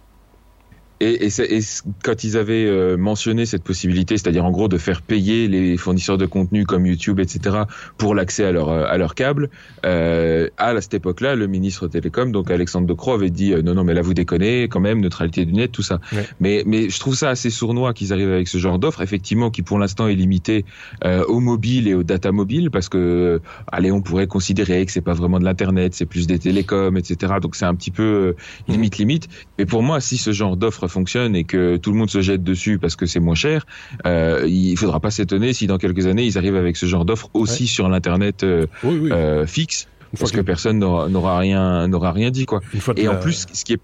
Et, 1.01 1.27
et, 1.27 1.57
et, 1.57 1.61
quand 2.03 2.25
ils 2.25 2.37
avaient 2.37 2.67
euh, 2.67 2.97
mentionné 2.97 3.47
cette 3.47 3.63
possibilité, 3.63 4.17
c'est-à-dire 4.17 4.45
en 4.45 4.51
gros 4.51 4.69
de 4.69 4.79
faire 4.79 5.03
payer 5.03 5.49
les 5.49 5.77
fournisseurs 5.77 6.19
de 6.19 6.27
contenu 6.27 6.67
comme 6.67 6.87
YouTube, 6.87 7.21
etc., 7.21 7.57
pour 7.97 8.15
l'accès 8.15 8.45
à 8.45 8.53
leur 8.53 8.69
à 8.71 8.97
leur 8.99 9.15
câble, 9.15 9.51
euh, 9.85 10.49
à 10.57 10.81
cette 10.81 10.95
époque-là, 10.95 11.35
le 11.35 11.47
ministre 11.47 11.89
Télécom, 11.89 12.33
donc 12.33 12.51
Alexandre 12.51 12.87
De 12.87 12.95
Croo, 12.95 13.13
avait 13.13 13.31
dit 13.31 13.53
euh, 13.53 13.63
non 13.63 13.75
non 13.75 13.85
mais 13.85 13.95
là 13.95 14.03
vous 14.03 14.15
déconnez 14.15 14.65
quand 14.65 14.81
même 14.81 15.01
neutralité 15.01 15.45
du 15.45 15.53
net 15.53 15.73
tout 15.73 15.83
ça. 15.83 16.01
Mais 16.41 16.63
mais 16.67 16.89
je 16.89 16.99
trouve 16.99 17.15
ça 17.15 17.31
assez 17.31 17.51
sournois 17.51 17.95
qu'ils 17.95 18.13
arrivent 18.13 18.33
avec 18.33 18.49
ce 18.49 18.59
genre 18.59 18.79
d'offre, 18.79 19.03
effectivement 19.03 19.51
qui 19.51 19.63
pour 19.63 19.79
l'instant 19.79 20.09
est 20.09 20.15
limité 20.15 20.65
euh, 21.05 21.25
au 21.27 21.41
mobile 21.41 21.89
et 21.89 21.95
au 21.95 22.03
data 22.03 22.33
mobile 22.33 22.71
parce 22.71 22.89
que 22.89 23.41
allez 23.71 23.93
on 23.93 24.03
pourrait 24.03 24.27
considérer 24.27 24.85
que 24.85 24.93
c'est 24.93 25.01
pas 25.01 25.15
vraiment 25.15 25.39
de 25.39 25.45
l'internet, 25.45 25.95
c'est 25.95 26.07
plus 26.07 26.27
des 26.27 26.39
télécoms, 26.39 26.97
etc. 26.97 27.35
Donc 27.41 27.55
c'est 27.55 27.67
un 27.67 27.75
petit 27.75 27.91
peu 27.91 28.35
limite 28.67 28.99
limite. 28.99 29.29
Mais 29.59 29.67
pour 29.67 29.83
moi 29.83 30.01
si 30.01 30.19
ce 30.19 30.33
genre 30.33 30.57
d'offre 30.57 30.88
fonctionne 30.89 31.36
et 31.36 31.45
que 31.45 31.76
tout 31.76 31.93
le 31.93 31.99
monde 31.99 32.11
se 32.11 32.20
jette 32.20 32.43
dessus 32.43 32.78
parce 32.78 32.97
que 32.97 33.07
c'est 33.07 33.20
moins 33.20 33.34
cher, 33.34 33.66
euh, 34.07 34.45
il 34.47 34.76
faudra 34.76 35.01
pas 35.01 35.11
s'étonner 35.11 35.53
si 35.53 35.66
dans 35.66 35.78
quelques 35.78 36.07
années 36.07 36.24
ils 36.24 36.39
arrivent 36.39 36.57
avec 36.57 36.76
ce 36.76 36.86
genre 36.86 37.05
d'offre 37.05 37.30
aussi 37.34 37.66
sur 37.66 37.89
l'internet 37.89 38.45
euh, 38.45 38.66
euh, 38.84 39.47
fixe, 39.47 39.89
parce 40.18 40.32
que, 40.32 40.41
personne 40.41 40.78
n'aura 40.78 41.39
rien 41.39 41.86
n'aura 41.89 42.12
rien 42.12 42.30
dit 42.30 42.47
quoi. 42.47 42.61
Et 42.97 43.09
en 43.09 43.16
plus, 43.16 43.47
ce 43.53 43.64
qui 43.64 43.72
est 43.72 43.82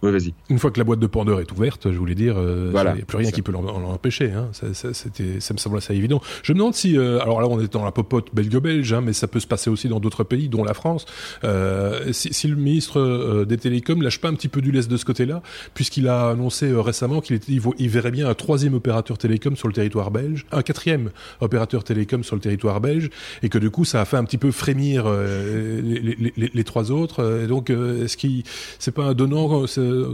parti 0.00 0.30
vas-y. 0.30 0.34
Une 0.48 0.58
fois 0.58 0.70
que 0.70 0.78
la 0.78 0.84
boîte 0.84 1.00
de 1.00 1.06
Pandore 1.06 1.40
est 1.40 1.52
ouverte, 1.52 1.90
je 1.90 1.98
voulais 1.98 2.14
dire, 2.14 2.34
euh, 2.38 2.72
il 2.74 2.94
n'y 2.94 3.02
a 3.02 3.04
plus 3.04 3.18
rien 3.18 3.30
qui 3.30 3.42
peut 3.42 3.52
l'empêcher. 3.52 4.32
Hein. 4.32 4.48
Ça, 4.52 4.72
ça, 4.74 4.92
ça, 4.92 5.54
me 5.54 5.58
semble 5.58 5.76
assez 5.78 5.94
évident. 5.94 6.20
Je 6.42 6.52
me 6.52 6.58
demande 6.58 6.74
si, 6.74 6.96
euh, 6.96 7.20
alors 7.20 7.40
là, 7.40 7.48
on 7.48 7.60
est 7.60 7.72
dans 7.72 7.84
la 7.84 7.92
popote 7.92 8.34
belgo-belge, 8.34 8.92
hein, 8.92 9.00
mais 9.00 9.12
ça 9.12 9.26
peut 9.28 9.40
se 9.40 9.46
passer 9.46 9.70
aussi 9.70 9.88
dans 9.88 10.00
d'autres 10.00 10.24
pays, 10.24 10.48
dont 10.48 10.64
la 10.64 10.74
France. 10.74 11.06
Euh, 11.44 12.12
si, 12.12 12.32
si, 12.32 12.48
le 12.48 12.56
ministre 12.56 13.00
euh, 13.00 13.44
des 13.44 13.58
Télécoms 13.58 14.00
lâche 14.02 14.20
pas 14.20 14.28
un 14.28 14.34
petit 14.34 14.48
peu 14.48 14.60
du 14.60 14.72
lest 14.72 14.90
de 14.90 14.96
ce 14.96 15.04
côté-là, 15.04 15.42
puisqu'il 15.74 16.08
a 16.08 16.30
annoncé 16.30 16.70
euh, 16.70 16.80
récemment 16.80 17.20
qu'il 17.20 17.38
il, 17.48 17.60
il, 17.78 17.88
verrait 17.88 18.10
bien 18.10 18.28
un 18.28 18.34
troisième 18.34 18.74
opérateur 18.74 19.18
télécom 19.18 19.56
sur 19.56 19.68
le 19.68 19.74
territoire 19.74 20.10
belge, 20.10 20.46
un 20.52 20.62
quatrième 20.62 21.10
opérateur 21.40 21.84
télécom 21.84 22.24
sur 22.24 22.36
le 22.36 22.40
territoire 22.40 22.80
belge, 22.80 23.10
et 23.42 23.48
que 23.48 23.58
du 23.58 23.70
coup, 23.70 23.84
ça 23.84 24.00
a 24.00 24.04
fait 24.04 24.16
un 24.16 24.24
petit 24.24 24.38
peu 24.38 24.50
frémir 24.50 25.10
les, 25.10 26.00
les, 26.00 26.32
les, 26.36 26.50
les, 26.52 26.64
trois 26.64 26.90
autres. 26.90 27.42
Et 27.44 27.46
donc, 27.46 27.70
est-ce 27.70 28.16
qu'il, 28.16 28.42
c'est 28.78 28.94
pas 28.94 29.04
un 29.04 29.14
donnant, 29.14 29.66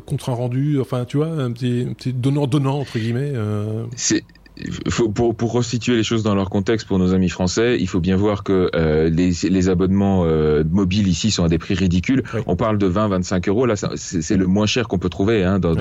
contre 0.06 0.30
un 0.30 0.34
rendu, 0.34 0.80
enfin 0.80 1.04
tu 1.04 1.16
vois, 1.16 1.28
un 1.28 1.52
petit, 1.52 2.12
donnant-donnant 2.12 2.80
entre 2.80 2.98
guillemets. 2.98 3.32
Euh. 3.34 3.84
Faut, 4.88 5.08
pour, 5.08 5.34
pour 5.34 5.52
resituer 5.52 5.96
les 5.96 6.02
choses 6.02 6.22
dans 6.22 6.34
leur 6.34 6.50
contexte 6.50 6.86
pour 6.86 6.98
nos 6.98 7.12
amis 7.12 7.28
français, 7.28 7.76
il 7.78 7.88
faut 7.88 8.00
bien 8.00 8.16
voir 8.16 8.42
que 8.42 8.70
euh, 8.74 9.10
les, 9.10 9.32
les, 9.48 9.68
abonnements 9.68 10.24
euh, 10.24 10.64
mobiles 10.64 11.08
ici 11.08 11.30
sont 11.30 11.44
à 11.44 11.48
des 11.48 11.58
prix 11.58 11.74
ridicules. 11.74 12.22
On 12.46 12.56
parle 12.56 12.78
de 12.78 12.88
20-25 12.88 13.48
euros. 13.48 13.66
Là, 13.66 13.74
c'est 13.76 14.36
le 14.36 14.46
moins 14.46 14.66
cher 14.66 14.88
qu'on 14.88 14.98
peut 14.98 15.08
trouver 15.08 15.44
hein, 15.44 15.58
dans, 15.58 15.74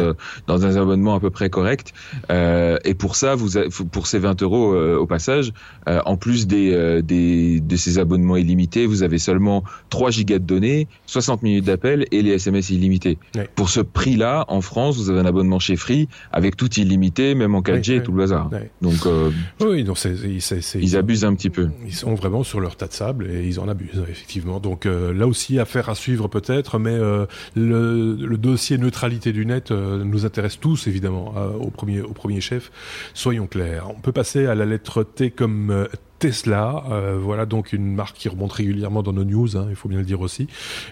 dans 0.48 0.66
un 0.66 0.76
abonnement 0.76 1.16
à 1.16 1.20
peu 1.20 1.30
près 1.30 1.50
correct. 1.50 1.94
Euh, 2.32 2.78
et 2.84 2.94
pour 2.94 3.16
ça, 3.16 3.36
vous 3.36 3.58
avez, 3.58 3.70
pour 3.92 4.08
ces 4.08 4.20
20 4.20 4.42
euros 4.42 4.74
euh, 4.74 4.98
au 4.98 5.06
passage, 5.06 5.54
euh, 5.88 6.02
en 6.06 6.18
plus 6.18 6.48
des, 6.48 7.02
des, 7.02 7.60
de 7.60 7.76
ces 7.76 8.00
abonnements 8.00 8.38
illimités, 8.38 8.86
vous 8.86 9.04
avez 9.04 9.18
seulement 9.18 9.64
3 9.90 10.12
gigas 10.12 10.40
de 10.40 10.46
données, 10.46 10.88
60 11.06 11.44
minutes 11.44 11.66
d'appel 11.66 12.06
et 12.12 12.22
les 12.22 12.32
SMS 12.32 12.70
illimités. 12.70 13.18
Pour 13.56 13.70
ce 13.70 13.80
prix-là, 13.80 14.46
en 14.48 14.62
France, 14.62 14.98
vous 14.98 15.10
avez 15.10 15.20
un 15.20 15.26
abonnement 15.26 15.60
chez 15.60 15.76
Free 15.76 16.08
avec 16.32 16.56
tout 16.56 16.72
illimité, 16.80 17.36
même 17.36 17.56
en 17.56 17.62
4G 17.62 17.98
et 17.98 18.04
tout 18.04 18.12
le 18.12 18.18
bazar. 18.18 18.50
Donc, 18.82 19.06
euh, 19.06 19.32
oui, 19.62 19.84
donc 19.84 19.98
ils 20.06 20.98
abusent 20.98 21.26
un 21.26 21.36
petit 21.36 21.50
peu. 21.50 21.70
Ils 21.86 21.94
sont 21.94 22.14
vraiment 22.16 22.44
sur 22.44 22.60
leur 22.60 22.76
tas 22.76 22.88
de 22.88 22.94
sable 22.94 23.30
et 23.30 23.46
ils 23.46 23.60
en 23.60 23.68
abusent 23.68 24.04
effectivement. 24.10 24.60
Donc 24.60 24.86
euh, 24.86 25.14
là 25.14 25.28
aussi, 25.28 25.60
affaire 25.60 25.90
à 25.90 25.96
suivre 25.96 26.28
peut-être, 26.28 26.80
mais 26.80 26.94
euh, 26.94 27.26
le, 27.56 28.16
le, 28.16 28.38
dossier 28.38 28.78
neutralité 28.78 29.34
du 29.34 29.46
net 29.46 29.72
nous 29.72 30.26
intéresse 30.26 30.60
tous 30.60 30.88
évidemment 30.88 31.34
au 31.60 31.70
premier 31.70 32.02
au 32.02 32.14
premier 32.14 32.42
chef. 32.42 32.72
Soyons 33.14 33.48
clairs. 33.48 33.90
On 33.90 34.00
peut 34.00 34.12
passer 34.12 34.46
à 34.46 34.56
la 34.56 34.66
lettre 34.66 35.04
T 35.04 35.32
comme 35.32 35.88
Tesla, 36.20 36.84
euh, 36.92 37.18
voilà 37.20 37.46
donc 37.46 37.74
une 37.74 37.94
marque 37.94 38.16
qui 38.16 38.30
remonte 38.30 38.54
régulièrement 38.54 39.04
dans 39.04 39.14
nos 39.14 39.24
news, 39.24 39.58
hein, 39.58 39.68
il 39.70 39.76
faut 39.76 39.90
bien 39.90 40.00
le 40.00 40.06
dire 40.06 40.22
aussi, 40.22 40.48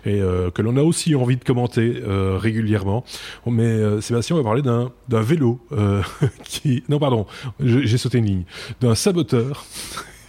et 0.05 0.21
euh, 0.21 0.51
que 0.51 0.61
l'on 0.61 0.75
a 0.77 0.83
aussi 0.83 1.15
envie 1.15 1.37
de 1.37 1.43
commenter 1.43 2.01
euh, 2.03 2.37
régulièrement. 2.37 3.03
Mais 3.47 4.01
Sébastien, 4.01 4.35
on 4.35 4.39
va 4.39 4.43
parler 4.43 4.61
d'un 4.61 4.91
d'un 5.07 5.21
vélo 5.21 5.59
qui, 6.43 6.83
non 6.89 6.99
pardon, 6.99 7.25
j'ai 7.59 7.97
sauté 7.97 8.17
une 8.17 8.25
ligne, 8.25 8.43
d'un 8.81 8.95
saboteur. 8.95 9.65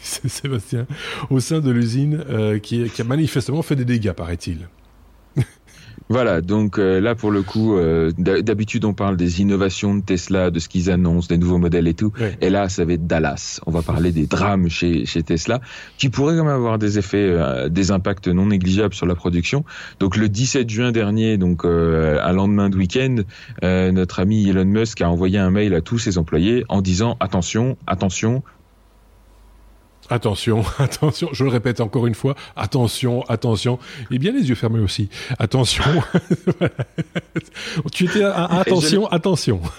Sébastien, 0.02 0.86
au 1.30 1.40
sein 1.40 1.60
de 1.60 1.70
l'usine 1.70 2.22
qui, 2.62 2.90
qui 2.90 3.00
a 3.00 3.04
manifestement 3.04 3.62
fait 3.62 3.74
des 3.74 3.86
dégâts, 3.86 4.12
paraît-il. 4.12 4.68
Voilà, 6.10 6.42
donc 6.42 6.78
euh, 6.78 7.00
là 7.00 7.14
pour 7.14 7.30
le 7.30 7.42
coup, 7.42 7.76
euh, 7.76 8.12
d'habitude 8.18 8.84
on 8.84 8.92
parle 8.92 9.16
des 9.16 9.40
innovations 9.40 9.94
de 9.94 10.02
Tesla, 10.02 10.50
de 10.50 10.58
ce 10.58 10.68
qu'ils 10.68 10.90
annoncent, 10.90 11.28
des 11.28 11.38
nouveaux 11.38 11.56
modèles 11.56 11.88
et 11.88 11.94
tout. 11.94 12.12
Et 12.42 12.50
là, 12.50 12.68
ça 12.68 12.84
va 12.84 12.92
être 12.92 13.06
Dallas. 13.06 13.60
On 13.66 13.70
va 13.70 13.80
parler 13.80 14.12
des 14.12 14.26
drames 14.26 14.68
chez, 14.68 15.06
chez 15.06 15.22
Tesla, 15.22 15.60
qui 15.96 16.10
pourraient 16.10 16.36
quand 16.36 16.44
même 16.44 16.54
avoir 16.54 16.78
des 16.78 16.98
effets, 16.98 17.26
euh, 17.30 17.70
des 17.70 17.90
impacts 17.90 18.28
non 18.28 18.46
négligeables 18.46 18.94
sur 18.94 19.06
la 19.06 19.14
production. 19.14 19.64
Donc 19.98 20.16
le 20.16 20.28
17 20.28 20.68
juin 20.68 20.92
dernier, 20.92 21.38
donc 21.38 21.64
un 21.64 22.32
lendemain 22.32 22.68
de 22.68 22.76
week-end, 22.76 23.16
notre 23.62 24.20
ami 24.20 24.48
Elon 24.48 24.64
Musk 24.66 25.00
a 25.00 25.08
envoyé 25.08 25.38
un 25.38 25.50
mail 25.50 25.74
à 25.74 25.80
tous 25.80 25.98
ses 25.98 26.18
employés 26.18 26.64
en 26.68 26.82
disant 26.82 27.16
attention, 27.20 27.76
attention, 27.86 28.42
Attention, 30.10 30.62
attention, 30.78 31.28
je 31.32 31.44
le 31.44 31.50
répète 31.50 31.80
encore 31.80 32.06
une 32.06 32.14
fois, 32.14 32.34
attention, 32.56 33.22
attention, 33.28 33.78
et 34.10 34.18
bien 34.18 34.32
les 34.32 34.48
yeux 34.48 34.54
fermés 34.54 34.80
aussi. 34.80 35.08
Attention. 35.38 35.84
tu 37.92 38.04
étais 38.04 38.24
à, 38.24 38.44
attention, 38.44 39.06
attention. 39.08 39.60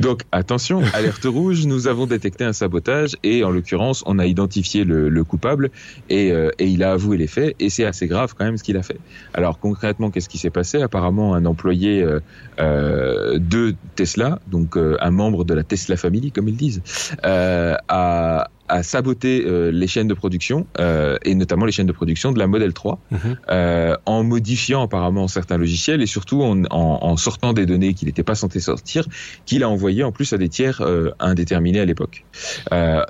Donc 0.00 0.22
attention, 0.32 0.82
alerte 0.94 1.24
rouge, 1.24 1.66
nous 1.66 1.86
avons 1.86 2.06
détecté 2.06 2.44
un 2.44 2.54
sabotage 2.54 3.16
et 3.22 3.44
en 3.44 3.50
l'occurrence 3.50 4.02
on 4.06 4.18
a 4.18 4.26
identifié 4.26 4.84
le, 4.84 5.24
coupable 5.24 5.70
euh, 6.10 6.50
et, 6.58 6.66
il 6.66 6.82
a 6.82 6.92
avoué 6.92 7.18
les 7.18 7.26
faits 7.26 7.54
et 7.60 7.68
c'est 7.68 7.84
assez 7.84 8.06
grave 8.06 8.34
quand 8.36 8.44
même 8.46 8.56
ce 8.56 8.64
qu'il 8.64 8.78
a 8.78 8.82
fait. 8.82 8.98
Alors 9.34 9.58
concrètement 9.58 10.10
qu'est-ce 10.10 10.30
qui 10.30 10.38
s'est 10.38 10.50
passé? 10.50 10.80
Apparemment 10.80 11.34
un 11.34 11.44
employé 11.44 12.02
euh, 12.02 12.20
euh, 12.60 13.38
de 13.38 13.74
Tesla, 13.94 14.40
donc 14.46 14.76
un 14.76 15.10
membre 15.10 15.44
de 15.44 15.52
la 15.52 15.64
Tesla 15.64 15.96
Family 15.96 16.32
comme 16.32 16.48
ils 16.48 16.56
disent, 16.56 16.82
a 17.22 18.48
à 18.70 18.82
saboter 18.82 19.44
euh, 19.44 19.70
les 19.72 19.86
chaînes 19.88 20.06
de 20.06 20.14
production 20.14 20.66
euh, 20.78 21.18
et 21.24 21.34
notamment 21.34 21.66
les 21.66 21.72
chaînes 21.72 21.88
de 21.88 21.92
production 21.92 22.30
de 22.32 22.38
la 22.38 22.46
Model 22.46 22.72
3 22.72 23.00
mhm. 23.10 23.18
euh, 23.50 23.96
en 24.06 24.22
modifiant 24.22 24.82
apparemment 24.82 25.26
certains 25.28 25.58
logiciels 25.58 26.00
et 26.00 26.06
surtout 26.06 26.42
en, 26.42 26.62
en, 26.70 26.98
en 27.02 27.16
sortant 27.16 27.52
des 27.52 27.66
données 27.66 27.94
qu'il 27.94 28.06
n'était 28.06 28.22
pas 28.22 28.36
censé 28.36 28.60
sortir, 28.60 29.06
qu'il 29.44 29.64
a 29.64 29.68
envoyé 29.68 30.04
en 30.04 30.12
plus 30.12 30.32
à 30.32 30.38
des 30.38 30.48
tiers 30.48 30.82
indéterminés 31.18 31.80
à 31.80 31.84
l'époque. 31.84 32.24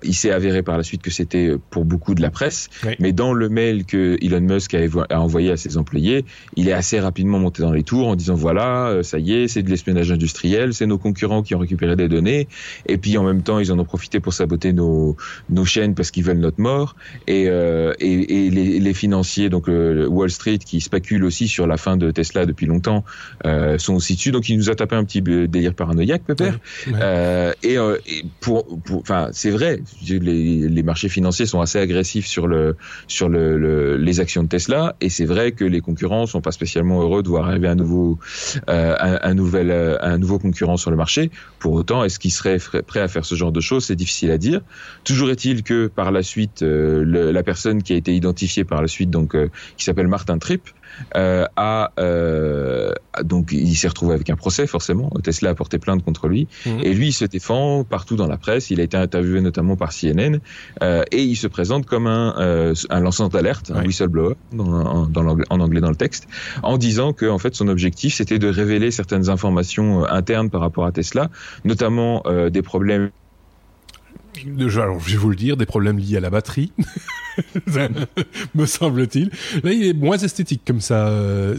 Il 0.02 0.14
s'est 0.14 0.30
avéré 0.30 0.62
par 0.62 0.76
la 0.76 0.82
suite 0.82 1.02
que 1.02 1.11
c'était 1.11 1.54
pour 1.70 1.84
beaucoup 1.84 2.14
de 2.14 2.22
la 2.22 2.30
presse, 2.30 2.68
mais 2.98 3.12
dans 3.12 3.32
le 3.32 3.48
mail 3.48 3.84
que 3.84 4.16
Elon 4.22 4.40
Musk 4.40 4.74
a, 4.74 4.78
a, 5.11 5.20
envoyé 5.20 5.50
à 5.50 5.56
ses 5.56 5.76
employés, 5.76 6.24
il 6.56 6.68
est 6.68 6.72
assez 6.72 6.98
rapidement 6.98 7.38
monté 7.38 7.62
dans 7.62 7.72
les 7.72 7.82
tours 7.82 8.08
en 8.08 8.16
disant 8.16 8.34
voilà, 8.34 9.00
ça 9.02 9.18
y 9.18 9.34
est, 9.34 9.48
c'est 9.48 9.62
de 9.62 9.70
l'espionnage 9.70 10.11
industriel, 10.11 10.72
c'est 10.72 10.86
nos 10.86 10.98
concurrents 10.98 11.42
qui 11.42 11.54
ont 11.54 11.58
récupéré 11.58 11.96
des 11.96 12.08
données, 12.08 12.48
et 12.86 12.96
puis 12.96 13.18
en 13.18 13.24
même 13.24 13.42
temps 13.42 13.58
ils 13.58 13.70
en 13.72 13.78
ont 13.78 13.84
profité 13.84 14.20
pour 14.20 14.32
saboter 14.32 14.72
nos 14.72 15.16
nos 15.51 15.64
chaînes 15.64 15.94
parce 15.94 16.11
qu'ils 16.11 16.24
veulent 16.24 16.38
notre 16.38 16.61
mort. 16.61 16.96
Et, 17.26 17.46
euh, 17.48 17.92
et, 18.01 18.46
et 18.46 18.51
les, 18.51 18.80
les, 18.80 18.94
financiers 18.94 19.48
donc 19.48 19.68
euh, 19.68 20.07
Wall 20.07 20.30
Street 20.30 20.59
qui 20.59 20.80
spéculent 20.80 21.24
aussi 21.24 21.48
sur 21.48 21.66
la 21.66 21.76
fin 21.76 21.96
de 21.96 22.11
Tesla 22.11 22.46
depuis 22.46 22.66
longtemps 22.66 23.05
euh, 23.46 23.78
sont 23.78 23.94
aussi 23.94 24.14
dessus. 24.14 24.30
Donc 24.30 24.48
il 24.48 24.57
nous 24.57 24.70
a 24.70 24.74
tapé 24.74 24.96
un 24.96 25.05
petit 25.05 25.22
délire 25.22 25.74
paranoïaque 25.74 26.22
Pépère. 26.22 26.59
Et, 26.86 26.92
euh, 27.78 27.96
et, 28.07 28.24
pour 28.40 28.66
enfin 28.92 29.28
c'est 29.32 29.51
vrai 29.51 29.80
les, 30.09 30.68
les, 30.68 30.82
marchés 30.82 31.09
financiers 31.09 31.46
sont 31.46 31.61
assez 31.61 31.78
agressifs 31.78 32.26
sur 32.26 32.46
le 32.46 32.76
sur 33.07 33.28
le, 33.28 33.96
les 33.96 34.20
actions 34.20 34.42
de 34.42 34.48
Tesla. 34.48 34.96
Et 35.01 35.09
c'est 35.09 35.24
vrai 35.24 35.53
que 35.53 35.64
les 35.64 35.80
concurrents 35.80 36.26
sont 36.26 36.40
pas 36.40 36.53
spécialement 36.53 37.03
heureux 37.03 37.22
de 37.22 37.28
voir 37.28 37.48
arriver 37.48 37.68
un 37.68 37.74
nouveau 37.74 38.18
un, 38.66 39.18
un, 39.22 39.34
nouvel 39.34 39.70
un 40.01 40.18
nouveau 40.18 40.38
concurrent 40.38 40.76
sur 40.76 40.90
le 40.90 40.96
marché. 40.96 41.30
Pour 41.59 41.72
autant 41.72 42.05
est-ce 42.05 42.18
qu'ils 42.18 42.32
seraient 42.32 42.59
prêts 42.86 43.01
à 43.01 43.09
faire 43.09 43.24
ce 43.24 43.34
genre 43.34 43.53
de 43.53 43.61
choses? 43.61 43.86
C'est 43.86 43.96
difficile 43.96 44.30
à 44.30 44.38
dire. 44.38 44.61
Toujours 45.05 45.30
est 45.30 45.39
que 45.62 45.86
par 45.86 46.11
la 46.12 46.22
suite, 46.22 46.62
euh, 46.62 47.05
la 47.32 47.43
personne 47.43 47.82
qui 47.82 47.93
a 47.93 47.97
été 47.97 48.14
identifiée 48.14 48.64
par 48.64 48.80
la 48.82 48.88
suite, 48.88 49.11
donc 49.11 49.34
euh, 49.34 49.49
qui 49.76 49.84
s'appelle 49.84 50.09
Martin 50.09 50.38
Tripp, 50.38 50.62
euh, 51.16 51.47
a 51.57 51.93
donc 53.22 53.53
il 53.53 53.74
s'est 53.76 53.88
retrouvé 53.88 54.14
avec 54.14 54.28
un 54.28 54.36
procès 54.36 54.66
forcément. 54.66 55.11
Tesla 55.22 55.51
a 55.51 55.55
porté 55.55 55.78
plainte 55.78 56.05
contre 56.05 56.28
lui 56.28 56.49
mhm. 56.66 56.80
et 56.82 56.95
lui 56.95 57.09
il 57.09 57.12
se 57.12 57.24
défend 57.24 57.84
partout 57.84 58.16
dans 58.16 58.26
la 58.26 58.36
presse. 58.36 58.70
Il 58.70 58.80
a 58.80 58.82
été 58.82 58.97
interviewé 58.97 59.41
notamment 59.41 59.76
par 59.76 59.93
CNN 59.93 60.41
et 60.82 61.22
il 61.22 61.36
se 61.36 61.47
présente 61.47 61.86
comme 61.86 62.07
un, 62.07 62.74
un 62.91 63.01
lanceur 63.01 63.28
d'alerte, 63.28 63.70
un 63.74 63.84
whistleblower 63.84 64.34
dans, 64.53 65.07
dans 65.07 65.36
en 65.51 65.61
anglais 65.61 65.80
dans 65.80 65.91
le 65.91 65.97
texte, 65.97 66.28
en 66.62 66.76
disant 66.76 67.12
que 67.12 67.26
en 67.26 67.38
fait 67.38 67.55
son 67.55 67.68
objectif 67.68 68.14
c'était 68.14 68.38
de 68.38 68.49
révéler 68.49 68.91
certaines 68.91 69.28
informations 69.30 70.05
internes 70.07 70.51
par 70.51 70.61
rapport 70.61 70.86
à 70.86 70.93
Tesla, 70.93 71.30
notamment 71.64 72.24
des 72.51 72.62
problèmes 72.62 73.11
alors, 74.76 75.01
je 75.01 75.12
vais 75.12 75.16
vous 75.16 75.31
le 75.31 75.37
dire, 75.37 75.57
des 75.57 75.66
problèmes 75.66 75.99
liés 75.99 76.16
à 76.16 76.20
la 76.20 76.31
batterie, 76.31 76.72
me 78.55 78.66
semble-t-il. 78.66 79.31
Là, 79.62 79.72
il 79.72 79.87
est 79.87 79.93
moins 79.93 80.18
esthétique 80.18 80.62
comme 80.66 80.81
ça. 80.81 81.11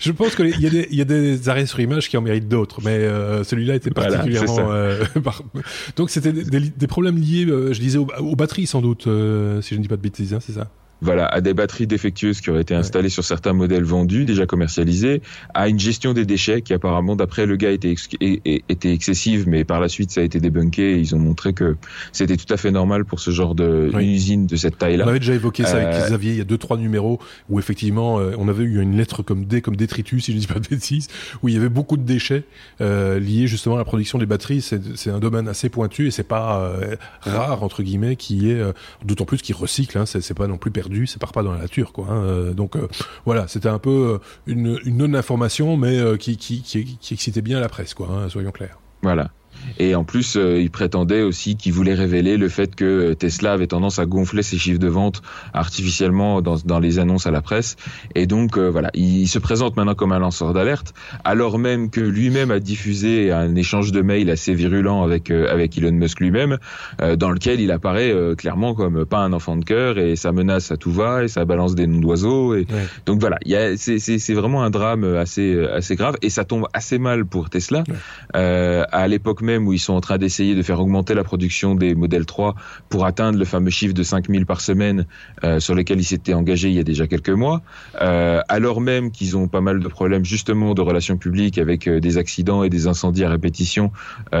je 0.00 0.10
pense 0.12 0.34
qu'il 0.34 0.60
y, 0.60 0.66
a 0.66 0.70
des, 0.70 0.88
y 0.90 1.00
a 1.00 1.04
des 1.04 1.48
arrêts 1.48 1.66
sur 1.66 1.80
image 1.80 2.08
qui 2.08 2.16
en 2.16 2.22
méritent 2.22 2.48
d'autres, 2.48 2.80
mais 2.84 2.90
euh, 2.90 3.44
celui-là 3.44 3.74
était 3.74 3.90
particulièrement. 3.90 4.70
Euh, 4.72 5.04
donc, 5.96 6.10
c'était 6.10 6.32
des, 6.32 6.86
problèmes 6.86 7.18
liés, 7.18 7.46
euh, 7.46 7.72
je 7.72 7.80
disais, 7.80 7.98
aux, 7.98 8.36
batteries 8.36 8.66
sans 8.66 8.80
doute, 8.80 9.02
si 9.02 9.08
je 9.08 9.76
ne 9.76 9.82
dis 9.82 9.88
pas 9.88 9.96
de 9.96 10.02
bêtises, 10.02 10.34
hein, 10.34 10.40
c'est 10.40 10.52
ça 10.52 10.70
voilà, 11.02 11.26
à 11.26 11.40
des 11.40 11.54
batteries 11.54 11.86
défectueuses 11.86 12.40
qui 12.40 12.50
auraient 12.50 12.62
été 12.62 12.74
installées 12.74 13.08
sur 13.08 13.24
certains 13.24 13.52
modèles 13.52 13.84
vendus, 13.84 14.24
déjà 14.24 14.46
commercialisés, 14.46 15.22
à 15.54 15.68
une 15.68 15.78
gestion 15.78 16.14
des 16.14 16.24
déchets 16.24 16.62
qui 16.62 16.72
apparemment, 16.72 17.16
d'après 17.16 17.46
le 17.46 17.56
gars, 17.56 17.70
était, 17.70 17.94
était 18.20 18.92
excessive, 18.92 19.48
mais 19.48 19.64
par 19.64 19.80
la 19.80 19.88
suite 19.88 20.10
ça 20.10 20.20
a 20.20 20.24
été 20.24 20.40
débunké 20.40 20.94
et 20.94 20.98
ils 20.98 21.14
ont 21.14 21.18
montré 21.18 21.52
que 21.52 21.76
c'était 22.12 22.36
tout 22.36 22.52
à 22.52 22.56
fait 22.56 22.70
normal 22.70 23.04
pour 23.04 23.20
ce 23.20 23.30
genre 23.30 23.54
de 23.54 23.90
usine 24.00 24.46
de 24.46 24.56
cette 24.56 24.78
taille-là. 24.78 25.04
On 25.04 25.08
avait 25.08 25.18
déjà 25.18 25.34
évoqué 25.34 25.64
ça 25.64 25.76
avec 25.76 25.94
euh, 25.94 26.06
Xavier, 26.06 26.32
il 26.32 26.38
y 26.38 26.40
a 26.40 26.44
deux 26.44 26.58
trois 26.58 26.76
numéros 26.76 27.20
où 27.48 27.58
effectivement 27.58 28.18
euh, 28.18 28.32
on 28.38 28.48
avait 28.48 28.64
eu 28.64 28.80
une 28.80 28.96
lettre 28.96 29.22
comme 29.22 29.44
D 29.44 29.60
comme 29.60 29.76
détritus, 29.76 30.24
si 30.24 30.32
je 30.32 30.36
ne 30.36 30.40
dis 30.40 30.46
pas 30.46 30.60
de 30.60 30.68
bêtises, 30.68 31.08
où 31.42 31.48
il 31.48 31.54
y 31.54 31.58
avait 31.58 31.68
beaucoup 31.68 31.96
de 31.96 32.02
déchets 32.02 32.44
euh, 32.80 33.18
liés 33.18 33.46
justement 33.46 33.74
à 33.74 33.78
la 33.78 33.84
production 33.84 34.18
des 34.18 34.26
batteries. 34.26 34.62
C'est 34.62 35.10
un 35.10 35.18
domaine 35.18 35.48
assez 35.48 35.68
pointu 35.68 36.06
et 36.06 36.10
c'est 36.10 36.22
pas 36.22 36.60
euh, 36.60 36.96
rare 37.20 37.62
entre 37.62 37.82
guillemets 37.82 38.16
qui 38.16 38.50
est, 38.50 38.62
d'autant 39.04 39.24
plus 39.24 39.42
qu'il 39.42 39.54
recycle, 39.54 39.98
hein, 39.98 40.06
c'est 40.06 40.34
pas 40.34 40.46
non 40.46 40.56
plus 40.56 40.70
perdu 40.70 40.85
perdu, 40.86 41.06
ça 41.06 41.18
part 41.18 41.32
pas 41.32 41.42
dans 41.42 41.52
la 41.52 41.60
nature, 41.60 41.92
quoi. 41.92 42.06
Hein. 42.10 42.22
Euh, 42.24 42.52
donc 42.52 42.76
euh, 42.76 42.88
voilà, 43.24 43.48
c'était 43.48 43.68
un 43.68 43.78
peu 43.78 43.90
euh, 43.90 44.18
une, 44.46 44.78
une 44.84 44.96
non-information, 44.98 45.76
mais 45.76 46.00
qui, 46.18 46.36
qui, 46.36 46.62
qui, 46.62 47.14
excitait 47.14 47.42
bien 47.42 47.60
la 47.60 47.68
presse, 47.68 47.94
quoi. 47.94 48.08
Hein, 48.10 48.28
soyons 48.28 48.52
clairs. 48.52 48.78
Voilà. 49.02 49.30
Et 49.78 49.94
en 49.94 50.04
plus, 50.04 50.36
euh, 50.36 50.60
il 50.60 50.70
prétendait 50.70 51.22
aussi 51.22 51.56
qu'il 51.56 51.72
voulait 51.72 51.94
révéler 51.94 52.36
le 52.36 52.48
fait 52.48 52.74
que 52.74 53.12
Tesla 53.14 53.52
avait 53.52 53.66
tendance 53.66 53.98
à 53.98 54.06
gonfler 54.06 54.42
ses 54.42 54.58
chiffres 54.58 54.78
de 54.78 54.88
vente 54.88 55.22
artificiellement 55.52 56.42
dans, 56.42 56.56
dans 56.64 56.78
les 56.78 56.98
annonces 56.98 57.26
à 57.26 57.30
la 57.30 57.42
presse. 57.42 57.76
Et 58.14 58.26
donc, 58.26 58.56
euh, 58.56 58.70
voilà, 58.70 58.90
il 58.94 59.26
se 59.26 59.38
présente 59.38 59.76
maintenant 59.76 59.94
comme 59.94 60.12
un 60.12 60.18
lanceur 60.18 60.52
d'alerte, 60.52 60.94
alors 61.24 61.58
même 61.58 61.90
que 61.90 62.00
lui-même 62.00 62.50
a 62.50 62.60
diffusé 62.60 63.32
un 63.32 63.54
échange 63.54 63.92
de 63.92 64.02
mails 64.02 64.30
assez 64.30 64.54
virulent 64.54 65.02
avec, 65.02 65.30
euh, 65.30 65.52
avec 65.52 65.76
Elon 65.78 65.92
Musk 65.92 66.20
lui-même, 66.20 66.58
dans 67.18 67.30
lequel 67.30 67.60
il 67.60 67.70
apparaît 67.70 68.14
clairement 68.36 68.74
comme 68.74 69.04
pas 69.04 69.18
un 69.18 69.32
enfant 69.32 69.56
de 69.56 69.64
cœur 69.64 69.98
et 69.98 70.16
ça 70.16 70.32
menace 70.32 70.70
à 70.70 70.76
tout 70.76 70.90
va 70.90 71.24
et 71.24 71.28
ça 71.28 71.44
balance 71.44 71.74
des 71.74 71.86
noms 71.86 72.00
d'oiseaux. 72.00 72.54
Et... 72.54 72.66
Donc 73.04 73.20
voilà, 73.20 73.38
c'est 73.76 74.34
vraiment 74.34 74.62
un 74.62 74.70
drame 74.70 75.04
assez, 75.16 75.58
assez 75.72 75.96
grave 75.96 76.16
et 76.22 76.30
ça 76.30 76.44
tombe 76.44 76.66
assez 76.72 76.98
mal 76.98 77.24
pour 77.26 77.50
Tesla. 77.50 77.84
à 78.32 79.08
l'époque 79.08 79.42
même 79.42 79.55
où 79.64 79.72
ils 79.72 79.78
sont 79.78 79.94
en 79.94 80.00
train 80.00 80.18
d'essayer 80.18 80.54
de 80.54 80.62
faire 80.62 80.80
augmenter 80.80 81.14
la 81.14 81.24
production 81.24 81.74
des 81.74 81.94
modèles 81.94 82.26
3 82.26 82.54
pour 82.88 83.06
atteindre 83.06 83.38
le 83.38 83.44
fameux 83.44 83.70
chiffre 83.70 83.94
de 83.94 84.02
5000 84.02 84.46
par 84.46 84.60
semaine 84.60 85.06
euh, 85.44 85.60
sur 85.60 85.74
lequel 85.74 86.00
ils 86.00 86.04
s'étaient 86.04 86.34
engagés 86.34 86.68
il 86.68 86.74
y 86.74 86.80
a 86.80 86.84
déjà 86.84 87.06
quelques 87.06 87.30
mois, 87.30 87.62
euh, 88.00 88.40
alors 88.48 88.80
même 88.80 89.10
qu'ils 89.10 89.36
ont 89.36 89.48
pas 89.48 89.60
mal 89.60 89.80
de 89.80 89.88
problèmes 89.88 90.24
justement 90.24 90.74
de 90.74 90.80
relations 90.80 91.16
publiques 91.16 91.58
avec 91.58 91.88
euh, 91.88 92.00
des 92.00 92.18
accidents 92.18 92.62
et 92.62 92.70
des 92.70 92.86
incendies 92.86 93.24
à 93.24 93.30
répétition 93.30 93.92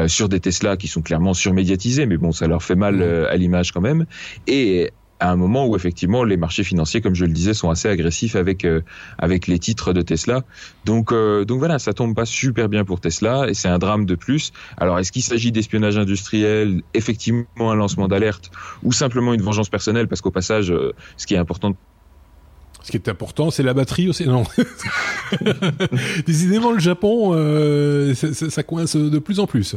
sur 0.06 0.28
des 0.28 0.40
Tesla 0.40 0.76
qui 0.76 0.88
sont 0.88 1.02
clairement 1.02 1.34
surmédiatisés, 1.34 2.06
mais 2.06 2.16
bon, 2.16 2.32
ça 2.32 2.46
leur 2.46 2.62
fait 2.62 2.74
mal 2.74 2.96
mmh. 2.96 3.26
à 3.30 3.36
l'image 3.36 3.72
quand 3.72 3.80
même. 3.80 4.06
Et 4.46 4.90
à 5.20 5.30
un 5.30 5.36
moment 5.36 5.66
où 5.66 5.76
effectivement 5.76 6.24
les 6.24 6.36
marchés 6.36 6.64
financiers, 6.64 7.00
comme 7.00 7.14
je 7.14 7.24
le 7.24 7.32
disais, 7.32 7.54
sont 7.54 7.70
assez 7.70 7.88
agressifs 7.88 8.36
avec 8.36 8.64
euh, 8.64 8.82
avec 9.18 9.46
les 9.46 9.58
titres 9.58 9.92
de 9.92 10.02
Tesla. 10.02 10.42
Donc 10.84 11.12
euh, 11.12 11.44
donc 11.44 11.58
voilà, 11.58 11.78
ça 11.78 11.92
tombe 11.92 12.14
pas 12.14 12.26
super 12.26 12.68
bien 12.68 12.84
pour 12.84 13.00
Tesla 13.00 13.48
et 13.48 13.54
c'est 13.54 13.68
un 13.68 13.78
drame 13.78 14.06
de 14.06 14.14
plus. 14.14 14.52
Alors 14.76 14.98
est-ce 14.98 15.12
qu'il 15.12 15.22
s'agit 15.22 15.52
d'espionnage 15.52 15.96
industriel, 15.96 16.82
effectivement 16.94 17.46
un 17.58 17.74
lancement 17.74 18.08
d'alerte 18.08 18.50
ou 18.82 18.92
simplement 18.92 19.34
une 19.34 19.42
vengeance 19.42 19.68
personnelle? 19.68 20.08
Parce 20.08 20.20
qu'au 20.20 20.30
passage, 20.30 20.70
euh, 20.70 20.92
ce 21.16 21.26
qui 21.26 21.34
est 21.34 21.38
important 21.38 21.74
ce 22.86 22.92
qui 22.92 22.98
est 22.98 23.08
important, 23.08 23.50
c'est 23.50 23.64
la 23.64 23.74
batterie 23.74 24.08
aussi. 24.08 24.28
Non. 24.28 24.44
Décidément, 26.26 26.70
le 26.70 26.78
Japon, 26.78 27.32
euh, 27.34 28.14
ça, 28.14 28.62
coince 28.62 28.94
de 28.94 29.18
plus 29.18 29.40
en 29.40 29.48
plus. 29.48 29.74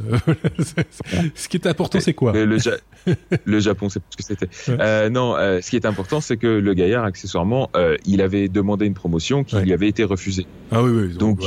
ce 1.33 1.47
qui 1.47 1.57
est 1.57 1.65
important, 1.65 1.99
c'est 1.99 2.13
quoi? 2.13 2.33
Le, 2.33 2.45
le, 3.45 3.59
Japon, 3.59 3.89
c'est 3.89 3.99
ce 4.11 4.15
que 4.15 4.23
c'était. 4.23 4.47
Euh, 4.69 5.09
non, 5.09 5.35
euh, 5.35 5.59
ce 5.59 5.71
qui 5.71 5.75
est 5.75 5.87
important, 5.87 6.21
c'est 6.21 6.37
que 6.37 6.45
le 6.45 6.73
gaillard, 6.75 7.03
accessoirement, 7.03 7.71
il 8.05 8.21
avait 8.21 8.47
demandé 8.47 8.85
une 8.85 8.93
promotion 8.93 9.43
qui 9.43 9.55
lui 9.55 9.73
avait 9.73 9.87
été 9.87 10.03
refusée. 10.03 10.45
Ah 10.71 10.83
oui, 10.83 10.91
oui. 10.91 11.17
Donc, 11.17 11.41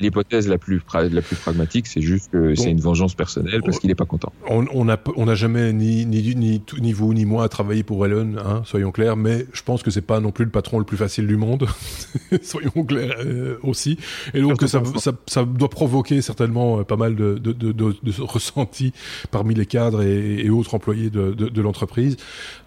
l'hypothèse 0.00 0.48
la 0.48 0.58
plus 0.58 0.82
la 0.92 1.22
plus 1.22 1.36
pragmatique, 1.36 1.86
c'est 1.86 2.00
juste 2.00 2.32
que 2.32 2.56
c'est 2.56 2.72
une 2.72 2.80
vengeance 2.80 3.14
personnelle 3.14 3.62
parce 3.64 3.78
qu'il 3.78 3.88
n'est 3.88 3.94
pas 3.94 4.04
content. 4.04 4.32
On 4.48 4.84
n'a 4.84 4.98
on 5.14 5.28
a 5.28 5.36
jamais 5.36 5.72
ni 5.72 6.06
ni, 6.06 6.34
ni 6.34 6.60
ni 6.80 6.92
vous 6.92 7.14
ni 7.14 7.24
moi 7.24 7.48
travaillé 7.48 7.84
pour 7.84 8.04
Elon, 8.04 8.34
hein, 8.44 8.62
soyons 8.64 8.90
clairs. 8.90 9.16
Mais 9.16 9.46
je 9.52 9.62
pense 9.62 9.84
que 9.84 9.92
c'est 9.92 10.00
pas 10.00 10.18
non 10.18 10.32
plus 10.32 10.44
le 10.44 10.50
patron 10.50 10.80
le 10.80 10.87
plus 10.88 10.96
facile 10.96 11.26
du 11.26 11.36
monde, 11.36 11.68
soyons 12.42 12.82
clairs 12.84 13.18
euh, 13.20 13.58
aussi. 13.62 13.98
Et 14.32 14.40
donc 14.40 14.62
ça, 14.62 14.82
ça, 14.96 15.12
ça, 15.26 15.44
doit 15.44 15.68
provoquer 15.68 16.22
certainement 16.22 16.80
euh, 16.80 16.82
pas 16.82 16.96
mal 16.96 17.14
de, 17.14 17.34
de, 17.34 17.52
de, 17.52 17.72
de 17.72 18.22
ressentis 18.22 18.92
parmi 19.30 19.54
les 19.54 19.66
cadres 19.66 20.02
et, 20.02 20.40
et 20.40 20.50
autres 20.50 20.74
employés 20.74 21.10
de, 21.10 21.60
l'entreprise. 21.60 22.16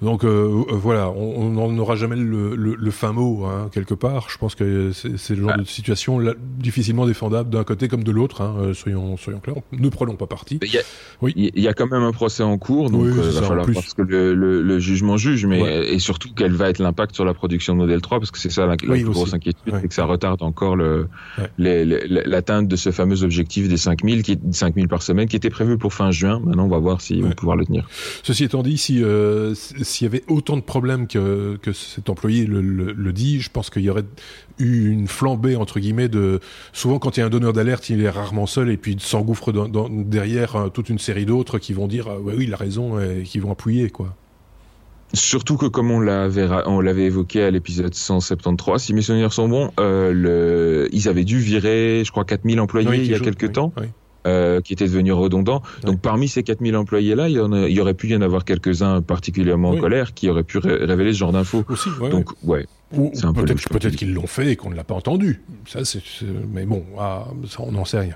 Donc 0.03 0.23
euh, 0.23 0.63
voilà, 0.69 1.09
on 1.09 1.49
n'en 1.49 1.75
aura 1.79 1.95
jamais 1.95 2.15
le, 2.15 2.55
le, 2.55 2.75
le, 2.75 2.91
fin 2.91 3.11
mot 3.11 3.45
hein, 3.45 3.69
quelque 3.73 3.95
part. 3.95 4.29
Je 4.29 4.37
pense 4.37 4.53
que 4.53 4.91
c'est 4.93 5.35
le 5.35 5.41
genre 5.41 5.51
ah. 5.55 5.57
de 5.57 5.63
situation 5.63 6.19
là, 6.19 6.33
difficilement 6.59 7.07
défendable 7.07 7.49
d'un 7.49 7.63
côté 7.63 7.87
comme 7.87 8.03
de 8.03 8.11
l'autre. 8.11 8.41
Hein, 8.41 8.73
soyons, 8.75 9.17
soyons 9.17 9.39
clairs, 9.39 9.55
ne 9.71 9.89
prenons 9.89 10.15
pas 10.15 10.27
parti. 10.27 10.59
Il 10.61 10.71
y, 10.71 10.77
a, 10.77 10.81
oui. 11.23 11.33
il 11.35 11.63
y 11.63 11.67
a 11.67 11.73
quand 11.73 11.89
même 11.89 12.03
un 12.03 12.11
procès 12.11 12.43
en 12.43 12.59
cours, 12.59 12.91
donc 12.91 13.05
il 13.07 13.13
va 13.13 13.41
falloir 13.41 13.65
parce 13.73 13.95
que 13.95 14.03
le, 14.03 14.35
le, 14.35 14.79
jugement 14.79 15.17
juge, 15.17 15.47
mais 15.47 15.91
et 15.91 15.97
surtout 15.97 16.29
quel 16.35 16.53
va 16.53 16.69
être 16.69 16.79
l'impact 16.79 17.15
sur 17.15 17.25
la 17.25 17.33
production 17.33 17.73
de 17.73 17.79
modèle 17.79 18.01
3 18.01 18.10
parce 18.19 18.31
que 18.31 18.37
c'est 18.37 18.51
ça 18.51 18.65
la, 18.65 18.77
plus 18.77 19.03
grosse 19.03 19.33
inquiétude, 19.33 19.73
c'est 19.81 19.87
que 19.87 19.93
ça 19.93 20.05
retarde 20.05 20.41
encore 20.43 20.75
le, 20.75 21.07
l'atteinte 21.57 22.67
de 22.67 22.75
ce 22.75 22.91
fameux 22.91 23.23
objectif 23.23 23.67
des 23.67 23.77
5000, 23.77 24.23
qui 24.23 24.33
est 24.33 24.39
5000 24.51 24.87
par 24.87 25.01
semaine, 25.01 25.27
qui 25.27 25.35
était 25.35 25.49
prévu 25.49 25.77
pour 25.77 25.93
fin 25.93 26.11
juin. 26.11 26.39
Maintenant, 26.43 26.65
on 26.65 26.69
va 26.69 26.79
voir 26.79 27.01
s'ils 27.01 27.23
vont 27.23 27.31
pouvoir 27.31 27.57
le 27.57 27.65
tenir. 27.65 27.87
Ceci 28.23 28.43
étant 28.43 28.63
dit, 28.63 28.77
si 28.77 29.03
euh, 29.03 29.53
s'il 29.55 30.05
y 30.05 30.09
avait 30.09 30.23
autant 30.27 30.57
de 30.57 30.61
problèmes 30.61 31.07
que, 31.07 31.57
que 31.61 31.73
cet 31.73 32.09
employé 32.09 32.45
le, 32.45 32.61
le, 32.61 33.13
dit, 33.13 33.39
je 33.39 33.49
pense 33.49 33.69
qu'il 33.69 33.83
y 33.83 33.89
aurait 33.89 34.05
eu 34.59 34.89
une 34.89 35.07
flambée 35.07 35.55
entre 35.55 35.79
guillemets 35.79 36.09
de 36.09 36.39
souvent 36.73 36.99
quand 36.99 37.17
il 37.17 37.21
y 37.21 37.23
a 37.23 37.25
un 37.25 37.29
donneur 37.29 37.53
d'alerte 37.53 37.89
il 37.89 38.01
est 38.01 38.09
rarement 38.09 38.45
seul 38.45 38.69
et 38.69 38.77
puis 38.77 38.93
il 38.93 38.99
s'engouffre 38.99 39.51
dans, 39.51 39.89
derrière 39.89 40.55
euh, 40.55 40.69
toute 40.69 40.89
une 40.89 40.99
série 40.99 41.25
d'autres 41.25 41.57
qui 41.57 41.73
vont 41.73 41.87
dire 41.87 42.07
oui 42.21 42.35
il 42.41 42.53
a 42.53 42.57
raison 42.57 42.99
et 42.99 43.23
qui 43.23 43.39
vont 43.39 43.51
appuyer 43.51 43.89
quoi 43.89 44.15
Surtout 45.13 45.57
que 45.57 45.65
comme 45.65 45.91
on 45.91 45.99
l'avait 45.99 46.47
on 46.65 46.79
l'avait 46.79 47.03
évoqué 47.03 47.43
à 47.43 47.51
l'épisode 47.51 47.93
173, 47.93 48.81
si 48.81 48.93
mes 48.93 49.01
souvenirs 49.01 49.33
sont 49.33 49.49
bons, 49.49 49.71
euh, 49.79 50.13
le, 50.13 50.87
ils 50.93 51.09
avaient 51.09 51.25
dû 51.25 51.39
virer, 51.39 52.03
je 52.05 52.11
crois, 52.11 52.23
4000 52.23 52.59
employés 52.59 52.97
il 52.97 53.11
y 53.11 53.13
a 53.13 53.19
quelques 53.19 53.51
temps. 53.51 53.73
Euh, 54.27 54.61
qui 54.61 54.73
étaient 54.73 54.85
devenus 54.85 55.13
redondants. 55.13 55.63
Donc 55.83 55.99
parmi 55.99 56.27
ces 56.27 56.43
4000 56.43 56.75
employés-là, 56.75 57.27
il, 57.27 57.35
y, 57.35 57.79
aurait 57.81 57.95
pu 57.95 58.09
y 58.09 58.15
en 58.15 58.21
avoir 58.21 58.45
quelques-uns 58.45 59.01
particulièrement 59.01 59.71
en 59.71 59.77
colère 59.77 60.13
qui 60.13 60.29
auraient 60.29 60.43
pu 60.43 60.59
révéler 60.59 61.11
ce 61.11 61.17
genre 61.17 61.31
d'infos. 61.31 61.65
Donc 62.11 62.29
ouais, 62.43 62.67
ou, 62.93 63.11
peut-être 63.33 63.95
qu'ils 63.95 64.13
l'ont 64.13 64.27
fait 64.27 64.51
et 64.51 64.55
qu'on 64.55 64.69
ne 64.69 64.75
l'a 64.75 64.83
pas 64.83 64.93
entendu. 64.93 65.41
Ça, 65.65 65.85
c'est, 65.85 66.01
mais 66.53 66.65
bon, 66.65 66.83
ah, 66.99 67.25
ça, 67.49 67.61
on 67.61 67.71
n'en 67.71 67.85
sait 67.85 67.99
rien. 67.99 68.15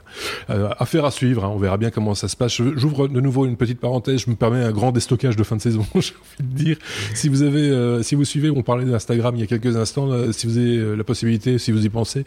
Euh, 0.49 0.69
affaire 0.77 1.05
à 1.05 1.11
suivre. 1.11 1.45
Hein, 1.45 1.51
on 1.53 1.57
verra 1.57 1.77
bien 1.77 1.89
comment 1.89 2.13
ça 2.13 2.27
se 2.27 2.35
passe. 2.35 2.61
J'ouvre 2.75 3.07
de 3.07 3.21
nouveau 3.21 3.45
une 3.45 3.57
petite 3.57 3.79
parenthèse. 3.79 4.21
Je 4.25 4.29
me 4.29 4.35
permets 4.35 4.63
un 4.63 4.71
grand 4.71 4.91
déstockage 4.91 5.35
de 5.35 5.43
fin 5.43 5.55
de 5.55 5.61
saison. 5.61 5.85
J'ai 5.95 6.13
envie 6.13 6.51
de 6.51 6.63
dire, 6.63 6.77
si 7.13 7.29
vous 7.29 7.41
avez, 7.41 7.69
euh, 7.69 8.03
si 8.03 8.15
vous 8.15 8.25
suivez, 8.25 8.49
on 8.49 8.63
parlait 8.63 8.85
d'Instagram 8.85 9.35
il 9.35 9.39
y 9.39 9.43
a 9.43 9.47
quelques 9.47 9.75
instants. 9.75 10.09
Si 10.33 10.45
vous 10.45 10.57
avez 10.57 10.95
la 10.95 11.03
possibilité, 11.03 11.57
si 11.57 11.71
vous 11.71 11.85
y 11.85 11.89
pensez, 11.89 12.25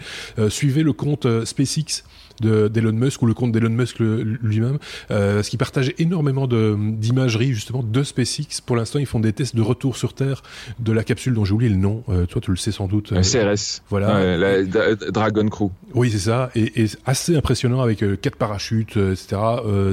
suivez 0.48 0.82
le 0.82 0.92
compte 0.92 1.26
SpaceX 1.44 2.02
d'Elon 2.40 2.92
Musk 2.92 3.22
ou 3.22 3.26
le 3.26 3.34
compte 3.34 3.52
d'Elon 3.52 3.70
Musk 3.70 3.98
lui-même, 3.98 4.78
euh, 5.10 5.36
parce 5.36 5.48
qu'il 5.48 5.58
partage 5.58 5.92
énormément 5.98 6.46
d'imagerie 6.46 7.52
justement 7.52 7.82
de 7.82 8.02
SpaceX. 8.02 8.60
Pour 8.64 8.76
l'instant, 8.76 8.98
ils 8.98 9.06
font 9.06 9.20
des 9.20 9.32
tests 9.32 9.56
de 9.56 9.62
retour 9.62 9.96
sur 9.96 10.14
Terre 10.14 10.42
de 10.78 10.92
la 10.92 11.04
capsule 11.04 11.34
dont 11.34 11.44
j'ai 11.44 11.54
oublié 11.54 11.70
le 11.70 11.76
nom. 11.76 12.04
Euh, 12.08 12.26
toi, 12.26 12.40
tu 12.40 12.50
le 12.50 12.56
sais 12.56 12.72
sans 12.72 12.86
doute. 12.86 13.12
Euh, 13.12 13.22
CRS. 13.22 13.82
Voilà. 13.88 14.36
la, 14.36 14.94
Dragon 15.10 15.48
Crew. 15.48 15.70
Oui, 15.94 16.10
c'est 16.10 16.18
ça, 16.18 16.50
et, 16.54 16.82
et, 16.82 16.86
assez 17.06 17.36
impressionnant 17.36 17.80
avec 17.80 18.02
euh, 18.02 18.16
quatre 18.16 18.36
parachutes, 18.36 18.96
etc. 18.96 19.36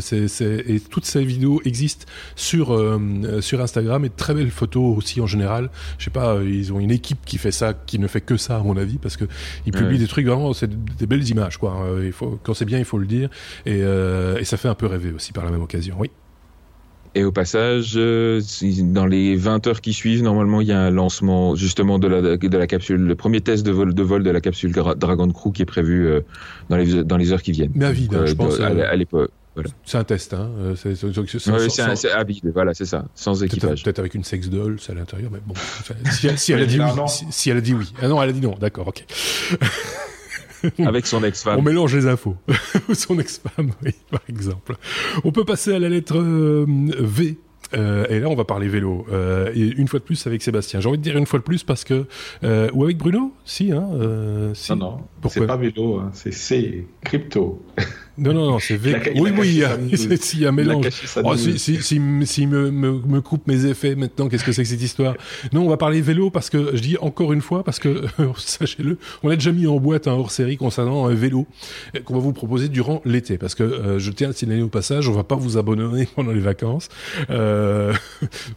c'est 0.01 0.25
et 0.41 0.79
toutes 0.79 1.05
ces 1.05 1.23
vidéos 1.23 1.61
existent 1.65 2.05
sur 2.35 2.65
sur 3.41 3.61
Instagram 3.61 4.05
et 4.05 4.09
de 4.09 4.13
très 4.15 4.33
belles 4.33 4.51
photos 4.51 4.97
aussi 4.97 5.21
en 5.21 5.27
général. 5.27 5.69
Je 5.97 6.05
sais 6.05 6.11
pas, 6.11 6.39
ils 6.43 6.73
ont 6.73 6.79
une 6.79 6.91
équipe 6.91 7.19
qui 7.25 7.37
fait 7.37 7.51
ça, 7.51 7.73
qui 7.73 7.99
ne 7.99 8.07
fait 8.07 8.21
que 8.21 8.37
ça 8.37 8.57
à 8.57 8.59
mon 8.59 8.77
avis, 8.77 8.97
parce 8.97 9.17
que 9.17 9.25
ils 9.65 9.71
publient 9.71 9.99
des 9.99 10.07
trucs 10.07 10.25
vraiment, 10.25 10.53
c'est 10.53 10.69
des 10.97 11.05
belles 11.05 11.27
images 11.29 11.57
quoi. 11.57 11.85
Il 12.03 12.11
faut 12.11 12.34
quand 12.43 12.53
c'est 12.53 12.65
bien, 12.65 12.79
il 12.79 12.85
faut 12.85 12.97
le 12.97 13.07
dire. 13.07 13.29
Euh, 13.67 14.37
et, 14.37 14.45
ça 14.45 14.57
fait 14.57 14.67
un 14.67 14.75
peu 14.75 14.85
rêver 14.85 15.11
aussi 15.11 15.31
par 15.33 15.45
la 15.45 15.51
même 15.51 15.61
occasion, 15.61 15.95
oui. 15.99 16.09
Et 17.17 17.23
au 17.23 17.31
passage, 17.31 17.93
euh, 17.95 18.41
dans 18.81 19.05
les 19.05 19.37
20 19.37 19.67
heures 19.67 19.79
qui 19.79 19.93
suivent, 19.93 20.21
normalement, 20.21 20.59
il 20.59 20.67
y 20.67 20.73
a 20.73 20.79
un 20.81 20.91
lancement 20.91 21.55
justement 21.55 21.97
de 21.97 22.09
la, 22.09 22.35
de 22.35 22.57
la 22.57 22.67
capsule, 22.67 22.99
le 22.99 23.15
premier 23.15 23.39
test 23.39 23.65
de 23.65 23.71
vol, 23.71 23.93
de 23.93 24.03
vol 24.03 24.21
de 24.21 24.29
la 24.29 24.41
capsule 24.41 24.73
Dragon 24.73 25.31
Crew 25.31 25.53
qui 25.53 25.61
est 25.61 25.65
prévu 25.65 26.07
euh, 26.07 26.21
dans, 26.69 26.75
les, 26.75 27.05
dans 27.05 27.15
les 27.15 27.31
heures 27.31 27.41
qui 27.41 27.53
viennent. 27.53 27.71
Mais 27.73 27.85
à 27.85 27.91
vide, 27.93 28.13
hein, 28.13 28.25
je 28.25 28.33
pense. 28.33 28.59
À, 28.59 28.95
l'époque. 28.97 29.31
C'est 29.85 29.97
un 29.97 30.03
test, 30.03 30.33
hein. 30.33 30.49
C'est 30.75 30.95
c'est 30.95 32.11
à 32.11 32.23
vide, 32.25 32.51
voilà, 32.53 32.73
c'est 32.73 32.83
ça, 32.83 33.05
sans 33.15 33.41
équipage. 33.41 33.83
Peut-être 33.83 33.99
avec 33.99 34.13
une 34.13 34.25
sex 34.25 34.49
doll 34.49 34.77
à 34.89 34.93
l'intérieur, 34.93 35.31
mais 35.31 35.39
bon. 35.45 35.53
si, 36.11 36.27
si, 36.37 36.51
elle 36.51 36.63
a 36.63 36.65
dit 36.65 36.81
oui, 36.81 36.85
si, 37.07 37.49
elle 37.49 37.57
a 37.57 37.61
dit 37.61 37.73
oui. 37.73 37.93
Ah 38.01 38.09
non, 38.09 38.21
elle 38.21 38.31
a 38.31 38.33
dit 38.33 38.41
non, 38.41 38.55
d'accord, 38.59 38.89
ok. 38.89 39.05
avec 40.85 41.07
son 41.07 41.23
ex-femme. 41.23 41.59
On 41.59 41.61
mélange 41.61 41.95
les 41.95 42.07
infos. 42.07 42.35
son 42.93 43.19
ex-femme, 43.19 43.71
oui, 43.83 43.91
par 44.09 44.21
exemple. 44.29 44.75
On 45.23 45.31
peut 45.31 45.45
passer 45.45 45.73
à 45.73 45.79
la 45.79 45.89
lettre 45.89 46.17
euh, 46.17 46.65
V. 46.99 47.37
Euh, 47.73 48.05
et 48.09 48.19
là, 48.19 48.29
on 48.29 48.35
va 48.35 48.45
parler 48.45 48.67
vélo. 48.67 49.05
Euh, 49.11 49.51
et 49.53 49.61
une 49.61 49.87
fois 49.87 49.99
de 49.99 50.03
plus 50.05 50.27
avec 50.27 50.41
Sébastien. 50.41 50.79
J'ai 50.79 50.89
envie 50.89 50.97
de 50.97 51.03
dire 51.03 51.17
une 51.17 51.25
fois 51.25 51.39
de 51.39 51.43
plus 51.43 51.63
parce 51.63 51.83
que 51.83 52.05
euh, 52.43 52.69
ou 52.73 52.83
avec 52.83 52.97
Bruno, 52.97 53.33
si, 53.43 53.71
hein. 53.71 53.89
Si. 54.53 54.71
Non, 54.71 54.77
non. 54.77 55.29
C'est 55.29 55.45
pas 55.45 55.57
vélo, 55.57 55.99
hein, 55.99 56.11
c'est 56.13 56.33
C 56.33 56.87
crypto. 57.03 57.63
Non, 58.17 58.33
non, 58.33 58.51
non, 58.51 58.59
c'est 58.59 58.77
V. 58.77 58.95
Oui, 59.15 59.31
oui, 59.37 59.47
il 59.47 59.57
y 59.57 59.63
a, 59.63 59.77
il 60.33 60.39
y 60.39 60.45
a 60.45 60.49
un 60.49 60.51
mélange. 60.53 60.87
Oh, 61.23 61.35
si, 61.35 61.59
si, 61.59 61.81
si, 61.81 61.99
si 62.25 62.47
me, 62.47 62.71
me, 62.71 62.99
me, 63.05 63.21
coupe 63.21 63.45
mes 63.47 63.65
effets 63.65 63.95
maintenant, 63.95 64.29
qu'est-ce 64.29 64.45
que 64.45 64.53
c'est 64.53 64.63
que 64.63 64.69
cette 64.69 64.81
histoire? 64.81 65.15
Non, 65.51 65.65
on 65.65 65.69
va 65.69 65.75
parler 65.75 65.99
vélo 66.01 66.29
parce 66.29 66.49
que, 66.49 66.75
je 66.75 66.81
dis 66.81 66.97
encore 67.01 67.33
une 67.33 67.41
fois, 67.41 67.63
parce 67.63 67.79
que, 67.79 68.05
sachez-le, 68.37 68.97
on 69.23 69.29
a 69.29 69.35
déjà 69.35 69.51
mis 69.51 69.67
en 69.67 69.79
boîte 69.79 70.07
un 70.07 70.13
hors-série 70.13 70.55
concernant 70.55 71.07
un 71.07 71.13
vélo 71.13 71.45
qu'on 72.05 72.13
va 72.13 72.19
vous 72.19 72.31
proposer 72.31 72.69
durant 72.69 73.01
l'été. 73.03 73.37
Parce 73.37 73.53
que, 73.53 73.63
euh, 73.63 73.99
je 73.99 74.11
tiens 74.11 74.29
à 74.29 74.33
signaler 74.33 74.61
au 74.61 74.69
passage, 74.69 75.09
on 75.09 75.13
va 75.13 75.23
pas 75.23 75.35
vous 75.35 75.57
abandonner 75.57 76.07
pendant 76.15 76.31
les 76.31 76.39
vacances. 76.39 76.87
Euh, 77.29 77.93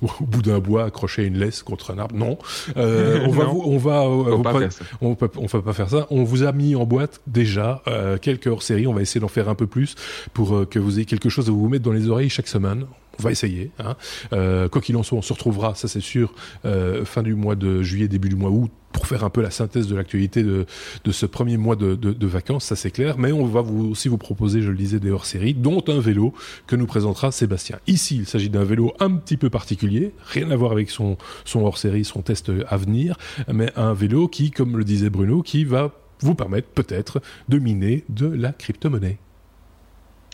au 0.02 0.24
bout 0.24 0.42
d'un 0.42 0.61
bois, 0.61 0.84
accrocher 0.84 1.24
une 1.24 1.38
laisse 1.38 1.64
contre 1.64 1.92
un 1.92 1.98
arbre. 1.98 2.14
Non. 2.14 2.38
Euh, 2.76 3.26
on 3.26 3.30
va 3.30 3.44
vous, 3.44 3.62
on 3.64 3.78
va, 3.78 4.02
on, 4.02 4.40
va 4.40 4.52
pas 4.52 4.61
faire 4.61 4.72
ça. 4.72 4.84
On, 5.00 5.14
va 5.14 5.62
pas 5.62 5.72
faire 5.72 5.90
ça. 5.90 6.06
On 6.11 6.22
vous 6.22 6.44
a 6.44 6.52
mis 6.52 6.76
en 6.76 6.84
boîte 6.84 7.20
déjà, 7.26 7.82
quelques 8.22 8.46
hors-séries. 8.46 8.86
On 8.86 8.94
va 8.94 9.02
essayer 9.02 9.20
d'en 9.20 9.28
faire 9.28 9.47
un 9.49 9.55
peu 9.55 9.66
plus 9.66 9.94
pour 10.32 10.68
que 10.68 10.78
vous 10.78 10.99
ayez 10.99 11.07
quelque 11.07 11.28
chose 11.28 11.49
à 11.49 11.53
vous 11.53 11.68
mettre 11.68 11.84
dans 11.84 11.92
les 11.92 12.09
oreilles 12.09 12.30
chaque 12.30 12.49
semaine 12.49 12.86
on 13.18 13.22
va 13.22 13.30
essayer. 13.30 13.70
Hein. 13.78 13.96
Euh, 14.32 14.68
quoi 14.68 14.80
qu'il 14.80 14.96
en 14.96 15.03
soit, 15.03 15.18
on 15.18 15.22
se 15.22 15.32
retrouvera, 15.32 15.74
ça 15.74 15.88
c'est 15.88 16.01
sûr, 16.01 16.32
euh, 16.64 17.05
fin 17.05 17.22
du 17.22 17.34
mois 17.34 17.57
de 17.57 17.82
juillet, 17.82 18.09
début 18.09 18.28
du 18.28 18.36
mois 18.36 18.51
août, 18.51 18.70
pour 18.92 19.07
faire 19.07 19.24
un 19.24 19.30
peu 19.30 19.42
la 19.42 19.51
synthèse 19.51 19.86
de 19.86 19.96
l'actualité 19.96 20.42
de, 20.42 20.66
de 21.05 21.12
ce 21.12 21.26
premier 21.26 21.57
mois 21.57 21.76
de, 21.76 22.26
vacances, 22.26 22.64
ça 22.64 22.76
c'est 22.76 22.90
clair. 22.90 23.18
Mais 23.18 23.32
on 23.32 23.44
va 23.44 23.61
vous, 23.61 23.90
aussi 23.90 24.09
vous 24.09 24.18
proposer, 24.18 24.62
je 24.62 24.70
le 24.70 24.76
disais, 24.76 25.01
des 25.01 25.11
hors-séries, 25.11 25.55
dont 25.55 25.82
un 25.88 26.01
vélo 26.01 26.32
que 26.66 26.76
nous 26.76 26.86
présentera 26.86 27.32
Sébastien. 27.32 27.78
Ici, 27.86 28.16
il 28.16 28.26
s'agit 28.26 28.51
d'un 28.51 28.64
vélo 28.64 28.94
un 29.01 29.11
petit 29.11 29.36
peu 29.36 29.51
particulier, 29.51 30.12
rien 30.24 30.51
à 30.51 30.57
voir 30.57 30.72
avec 30.72 30.90
son, 30.90 31.16
son 31.44 31.64
hors-série, 31.64 32.05
son 32.05 32.22
test 32.22 32.51
à 32.68 32.76
venir, 32.76 33.16
mais 33.53 33.72
un 33.76 33.94
vélo 33.94 34.28
qui, 34.28 34.51
comme 34.51 34.78
le 34.78 34.84
disait 34.84 35.11
Bruno, 35.11 35.42
qui 35.42 35.64
va 35.64 35.92
vous 36.20 36.34
permettre 36.34 36.68
peut-être 36.68 37.20
de 37.49 37.59
miner 37.59 38.05
de 38.09 38.26
la 38.26 38.53
crypto-monnaie. 38.53 39.18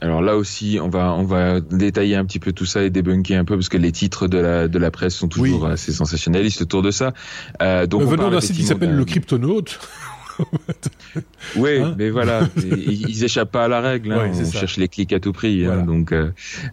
Alors 0.05 0.21
là 0.21 0.37
aussi, 0.37 0.79
on 0.83 0.91
va 0.91 1.15
on 1.15 1.25
va 1.25 1.61
détailler 1.61 2.15
un 2.15 2.27
petit 2.27 2.39
peu 2.39 2.53
tout 2.53 2.67
ça 2.67 2.83
et 2.83 2.91
débunker 2.91 3.39
un 3.39 3.47
peu 3.47 3.57
parce 3.57 3.71
que 3.71 3.79
les 3.79 3.91
titres 3.91 4.29
de 4.29 4.37
la 4.37 4.69
de 4.69 4.79
la 4.79 4.91
presse 4.91 5.15
sont 5.15 5.29
toujours 5.29 5.67
assez 5.67 5.93
sensationnalistes 5.93 6.61
autour 6.61 6.83
de 6.83 6.91
ça. 6.91 7.15
Euh, 7.63 7.87
donc 7.87 8.03
venant 8.03 8.29
d'un 8.29 8.43
site 8.43 8.57
qui 8.57 8.65
s'appelle 8.65 8.95
le 8.95 9.05
Cryptonaute. 9.07 9.81
oui, 11.57 11.79
hein 11.79 11.95
mais 11.99 12.11
voilà, 12.11 12.49
ils, 12.57 13.25
échappent 13.25 13.53
pas 13.53 13.65
à 13.65 13.69
la 13.69 13.81
règle. 13.81 14.13
Hein, 14.13 14.33
on 14.35 14.51
cherche 14.51 14.77
les 14.77 14.89
clics 14.89 15.13
à 15.13 15.21
tout 15.21 15.33
prix. 15.33 15.67
Hein, 15.67 15.83
donc 15.83 16.13
euh, 16.13 16.31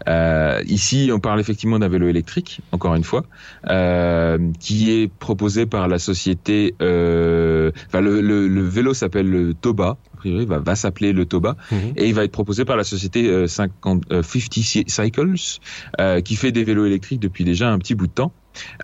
euh, 0.08 0.62
ici, 0.66 1.12
on 1.14 1.20
parle 1.20 1.40
effectivement 1.40 1.80
d'un 1.80 1.88
vélo 1.88 2.08
électrique, 2.08 2.62
encore 2.72 2.96
une 2.96 3.04
fois, 3.04 3.24
euh, 3.70 4.38
qui 4.60 4.92
est 4.92 5.08
proposé 5.08 5.66
par 5.66 5.88
la 5.88 6.00
société. 6.00 6.76
Euh, 6.82 7.72
enfin, 7.88 8.02
le, 8.02 8.22
le, 8.22 8.48
le 8.48 8.62
vélo 8.62 8.94
s'appelle 8.94 9.30
le 9.30 9.54
Toba 9.54 9.98
priori, 10.22 10.46
va, 10.46 10.60
va 10.60 10.76
s'appeler 10.76 11.14
le 11.14 11.26
Toba, 11.26 11.58
mhm. 11.72 11.94
et 11.98 12.08
il 12.08 12.14
va 12.14 12.24
être 12.24 12.32
proposé 12.32 12.64
par 12.64 12.78
la 12.78 12.84
société 12.84 13.48
50, 13.48 14.04
euh, 14.12 14.22
50 14.22 14.52
euh, 14.78 14.84
Cycles, 14.88 15.60
euh, 16.00 16.22
qui 16.22 16.36
fait 16.36 16.52
des 16.52 16.64
vélos 16.64 16.86
électriques 16.86 17.20
depuis 17.20 17.44
déjà 17.44 17.72
un 17.72 17.80
petit 17.80 17.96
bout 17.96 18.08
de 18.08 18.14
temps. 18.14 18.32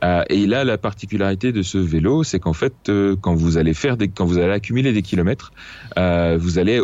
Euh, 0.03 0.24
et 0.30 0.53
a 0.53 0.63
la 0.63 0.78
particularité 0.78 1.51
de 1.51 1.61
ce 1.61 1.78
vélo, 1.78 2.24
c'est 2.24 2.39
qu'en 2.39 2.53
fait, 2.53 2.91
quand 3.22 3.36
vous 3.36 3.57
allez 3.57 3.74
faire 3.74 3.97
quand 4.15 4.26
vous 4.26 4.38
allez 4.38 4.53
accumuler 4.53 4.93
des 4.93 5.01
kilomètres, 5.01 5.51
vous 5.95 6.59
allez 6.59 6.82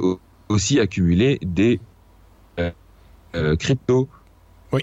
aussi 0.50 0.80
accumuler 0.80 1.40
des 1.42 1.80
crypto. 3.58 4.10
Oui, 4.72 4.82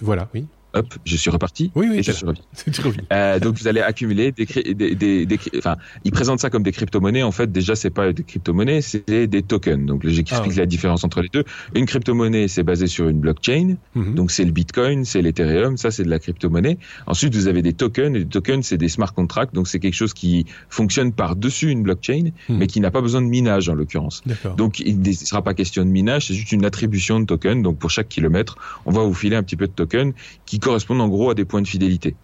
voilà, 0.00 0.28
oui 0.34 0.46
hop, 0.74 0.94
je 1.04 1.16
suis 1.16 1.30
reparti. 1.30 1.70
Oui, 1.74 1.86
oui, 1.90 1.98
et 1.98 2.02
je 2.02 2.12
suis 2.12 2.26
euh, 3.12 3.38
donc 3.38 3.58
vous 3.58 3.68
allez 3.68 3.80
accumuler 3.80 4.32
des, 4.32 4.46
des, 4.74 4.94
des, 4.94 5.26
des, 5.26 5.38
enfin, 5.58 5.76
ils 6.04 6.12
présentent 6.12 6.40
ça 6.40 6.50
comme 6.50 6.62
des 6.62 6.72
crypto-monnaies. 6.72 7.22
En 7.22 7.32
fait, 7.32 7.50
déjà, 7.50 7.74
c'est 7.76 7.90
pas 7.90 8.12
des 8.12 8.22
crypto-monnaies, 8.22 8.80
c'est 8.80 9.26
des 9.26 9.42
tokens. 9.42 9.86
Donc, 9.86 10.06
j'explique 10.06 10.52
ah, 10.56 10.60
la 10.60 10.66
différence 10.66 11.04
entre 11.04 11.20
les 11.20 11.28
deux. 11.28 11.44
Une 11.74 11.86
crypto-monnaie, 11.86 12.48
c'est 12.48 12.62
basé 12.62 12.86
sur 12.86 13.08
une 13.08 13.20
blockchain. 13.20 13.76
Mhm. 13.94 14.14
Donc, 14.14 14.30
c'est 14.30 14.44
le 14.44 14.52
Bitcoin, 14.52 15.04
c'est 15.04 15.22
l'Ethereum, 15.22 15.76
ça, 15.76 15.90
c'est 15.90 16.04
de 16.04 16.10
la 16.10 16.18
crypto-monnaie. 16.18 16.78
Ensuite, 17.06 17.34
vous 17.34 17.46
avez 17.46 17.62
des 17.62 17.72
tokens. 17.72 18.16
Et 18.16 18.20
les 18.20 18.26
tokens, 18.26 18.64
c'est 18.66 18.78
des 18.78 18.88
smart 18.88 19.12
contracts. 19.12 19.54
Donc, 19.54 19.68
c'est 19.68 19.78
quelque 19.78 19.94
chose 19.94 20.14
qui 20.14 20.46
fonctionne 20.68 21.12
par-dessus 21.12 21.70
une 21.70 21.82
blockchain, 21.82 22.30
mhm. 22.48 22.58
mais 22.58 22.66
qui 22.66 22.80
n'a 22.80 22.90
pas 22.90 23.00
besoin 23.00 23.22
de 23.22 23.28
minage, 23.28 23.68
en 23.68 23.74
l'occurrence. 23.74 24.22
Donc, 24.56 24.80
il 24.80 25.00
ne 25.00 25.12
sera 25.12 25.42
pas 25.42 25.54
question 25.54 25.84
de 25.84 25.90
minage, 25.90 26.26
c'est 26.26 26.34
juste 26.34 26.52
une 26.52 26.64
attribution 26.64 27.20
de 27.20 27.26
tokens. 27.26 27.62
Donc, 27.62 27.78
pour 27.78 27.90
chaque 27.90 28.08
kilomètre, 28.08 28.56
on 28.86 28.90
va 28.90 29.02
vous 29.02 29.14
filer 29.14 29.36
un 29.36 29.42
petit 29.42 29.56
peu 29.56 29.66
de 29.66 29.72
tokens 29.72 30.12
qui 30.46 30.58
correspondent 30.64 31.02
en 31.02 31.08
gros 31.08 31.30
à 31.30 31.34
des 31.34 31.44
points 31.44 31.62
de 31.62 31.68
fidélité. 31.68 32.16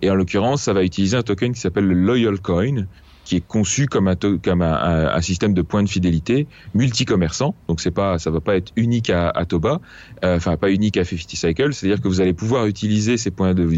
Et 0.00 0.10
en 0.10 0.14
l'occurrence, 0.14 0.62
ça 0.62 0.72
va 0.72 0.84
utiliser 0.84 1.16
un 1.16 1.22
token 1.22 1.52
qui 1.52 1.60
s'appelle 1.60 1.86
le 1.86 1.94
Loyal 1.94 2.40
Coin, 2.40 2.86
qui 3.30 3.36
est 3.36 3.46
conçu 3.46 3.86
comme 3.86 4.08
un, 4.08 4.16
comme 4.16 4.60
un, 4.60 5.20
système 5.20 5.54
de 5.54 5.62
points 5.62 5.84
de 5.84 5.88
fidélité 5.88 6.48
multi-commerçant. 6.74 7.54
Donc 7.68 7.80
c'est 7.80 7.92
pas, 7.92 8.18
ça 8.18 8.28
va 8.32 8.40
pas 8.40 8.56
être 8.56 8.72
unique 8.74 9.08
à, 9.08 9.44
Toba, 9.46 9.80
euh, 10.24 10.36
enfin 10.36 10.56
pas 10.56 10.72
unique 10.72 10.96
à 10.96 11.04
50 11.04 11.30
Cycle. 11.30 11.72
C'est-à-dire 11.72 12.02
que 12.02 12.08
vous 12.08 12.20
allez 12.20 12.32
pouvoir 12.32 12.66
utiliser 12.66 13.16
ces 13.18 13.30
points 13.30 13.54
de, 13.54 13.68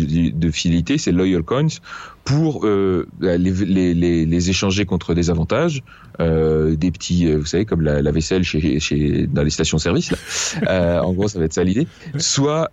fidélité, 0.51 0.97
ces 0.97 1.13
loyal 1.13 1.43
coins, 1.43 1.67
pour 2.25 2.67
euh, 2.67 3.07
les, 3.21 3.37
les, 4.25 4.51
échanger 4.51 4.87
contre 4.87 5.13
des 5.13 5.29
avantages, 5.29 5.83
euh, 6.21 6.75
des 6.77 6.91
petits, 6.91 7.31
vous 7.31 7.45
savez, 7.45 7.67
comme 7.67 7.83
la, 7.83 8.11
vaisselle 8.11 8.45
chez, 8.45 8.81
chez, 8.81 9.27
dans 9.27 9.43
les 9.43 9.51
stations-service. 9.51 10.15
En 10.67 11.13
gros, 11.13 11.29
ça 11.29 11.39
va 11.39 11.45
être 11.45 11.53
ça 11.53 11.63
l'idée. 11.63 11.87
Soit 12.17 12.71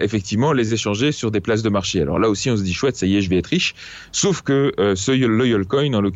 effectivement 0.00 0.54
les 0.54 0.72
échanger 0.72 1.12
sur 1.12 1.30
des 1.30 1.40
places 1.40 1.62
de 1.62 1.68
marché. 1.68 2.00
Alors 2.00 2.18
là 2.18 2.30
aussi, 2.30 2.48
on 2.50 2.56
se 2.56 2.62
dit 2.62 2.72
chouette, 2.72 2.96
ça 2.96 3.04
y 3.04 3.18
est, 3.18 3.20
je 3.20 3.28
vais 3.28 3.36
être 3.36 3.48
riche. 3.48 3.74
Sauf 4.10 4.40
que 4.40 4.72
ce 4.94 5.12
loyal 5.12 5.66
coin, 5.66 5.92
en 5.92 6.00
l'occurrence, 6.00 6.13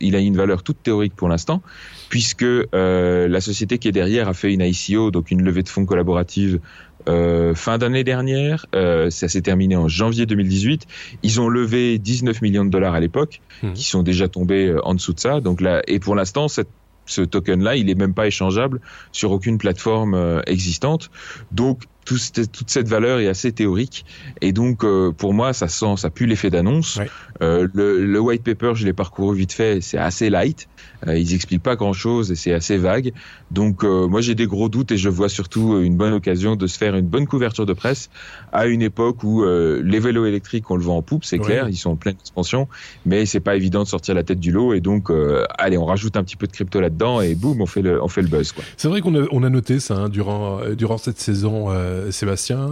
il 0.00 0.16
a 0.16 0.20
une 0.20 0.36
valeur 0.36 0.62
toute 0.62 0.82
théorique 0.82 1.14
pour 1.14 1.28
l'instant, 1.28 1.62
puisque 2.08 2.46
la 2.72 3.40
société 3.40 3.78
qui 3.78 3.88
est 3.88 3.92
derrière 3.92 4.28
a 4.28 4.34
fait 4.34 4.52
une 4.52 4.62
ICO, 4.62 5.10
donc 5.10 5.30
une 5.30 5.42
levée 5.42 5.62
de 5.62 5.68
fonds 5.68 5.86
collaborative 5.86 6.60
euh, 7.08 7.54
fin 7.54 7.78
d'année 7.78 8.04
dernière. 8.04 8.66
Euh, 8.74 9.10
ça 9.10 9.28
s'est 9.28 9.42
terminé 9.42 9.76
en 9.76 9.88
janvier 9.88 10.26
2018. 10.26 10.86
Ils 11.22 11.40
ont 11.40 11.48
levé 11.48 11.98
19 11.98 12.42
millions 12.42 12.64
de 12.64 12.70
dollars 12.70 12.94
à 12.94 13.00
l'époque, 13.00 13.40
mmh. 13.62 13.72
qui 13.74 13.84
sont 13.84 14.02
déjà 14.02 14.28
tombés 14.28 14.66
euh, 14.66 14.84
en 14.84 14.94
dessous 14.94 15.12
de 15.12 15.20
ça. 15.20 15.40
Donc 15.40 15.60
là, 15.60 15.82
et 15.86 16.00
pour 16.00 16.14
l'instant, 16.14 16.48
cette 16.48 16.68
ce 17.06 17.22
token-là, 17.22 17.76
il 17.76 17.88
est 17.88 17.94
même 17.94 18.14
pas 18.14 18.26
échangeable 18.26 18.80
sur 19.12 19.30
aucune 19.30 19.58
plateforme 19.58 20.14
euh, 20.14 20.42
existante. 20.46 21.10
Donc 21.52 21.84
tout, 22.04 22.18
toute 22.34 22.70
cette 22.70 22.88
valeur 22.88 23.18
est 23.18 23.26
assez 23.26 23.50
théorique 23.50 24.04
et 24.40 24.52
donc 24.52 24.84
euh, 24.84 25.10
pour 25.10 25.34
moi 25.34 25.52
ça 25.52 25.66
sent 25.66 25.96
ça 25.96 26.10
pue 26.10 26.26
l'effet 26.26 26.50
d'annonce. 26.50 27.00
Euh, 27.42 27.68
le, 27.74 28.04
le, 28.04 28.20
white 28.20 28.42
paper 28.42 28.72
je 28.74 28.84
l'ai 28.84 28.92
parcouru 28.92 29.36
vite 29.36 29.52
fait, 29.52 29.80
c'est 29.80 29.98
assez 29.98 30.30
light. 30.30 30.68
Euh, 31.06 31.18
ils 31.18 31.34
expliquent 31.34 31.62
pas 31.62 31.76
grand 31.76 31.92
chose 31.92 32.32
et 32.32 32.36
c'est 32.36 32.52
assez 32.52 32.76
vague. 32.76 33.12
Donc 33.50 33.84
euh, 33.84 34.06
moi 34.06 34.20
j'ai 34.20 34.34
des 34.34 34.46
gros 34.46 34.68
doutes 34.68 34.92
et 34.92 34.96
je 34.96 35.08
vois 35.08 35.28
surtout 35.28 35.80
une 35.80 35.96
bonne 35.96 36.12
occasion 36.12 36.56
de 36.56 36.66
se 36.66 36.78
faire 36.78 36.96
une 36.96 37.06
bonne 37.06 37.26
couverture 37.26 37.66
de 37.66 37.72
presse 37.72 38.10
à 38.52 38.66
une 38.66 38.82
époque 38.82 39.22
où 39.22 39.44
les 39.44 40.00
vélos 40.00 40.26
électriques 40.26 40.70
on 40.70 40.76
le 40.76 40.82
vend 40.82 40.96
en 40.96 41.02
poupe, 41.02 41.24
c'est 41.24 41.38
clair, 41.38 41.68
ils 41.68 41.76
sont 41.76 41.90
en 41.90 41.96
pleine 41.96 42.16
expansion, 42.18 42.68
mais 43.04 43.26
c'est 43.26 43.40
pas 43.40 43.56
évident 43.56 43.82
de 43.82 43.88
sortir 43.88 44.14
la 44.14 44.22
tête 44.22 44.40
du 44.40 44.50
lot 44.50 44.72
et 44.72 44.80
donc 44.80 45.10
allez 45.58 45.76
on 45.78 45.84
rajoute 45.84 46.16
un 46.16 46.24
petit 46.24 46.36
peu 46.36 46.46
de 46.46 46.52
crypto 46.52 46.80
là-dedans 46.80 47.20
et 47.20 47.34
boum 47.34 47.60
on 47.60 47.66
fait 47.66 47.82
le 47.82 48.02
on 48.02 48.08
fait 48.08 48.22
le 48.22 48.28
buzz. 48.28 48.54
C'est 48.76 48.88
vrai 48.88 49.00
qu'on 49.00 49.14
a, 49.14 49.26
on 49.30 49.42
a 49.42 49.50
noté 49.50 49.80
ça 49.80 49.94
hein, 49.96 50.08
durant 50.08 50.60
durant 50.76 50.98
cette 50.98 51.20
saison 51.20 51.68
Sébastien, 52.10 52.70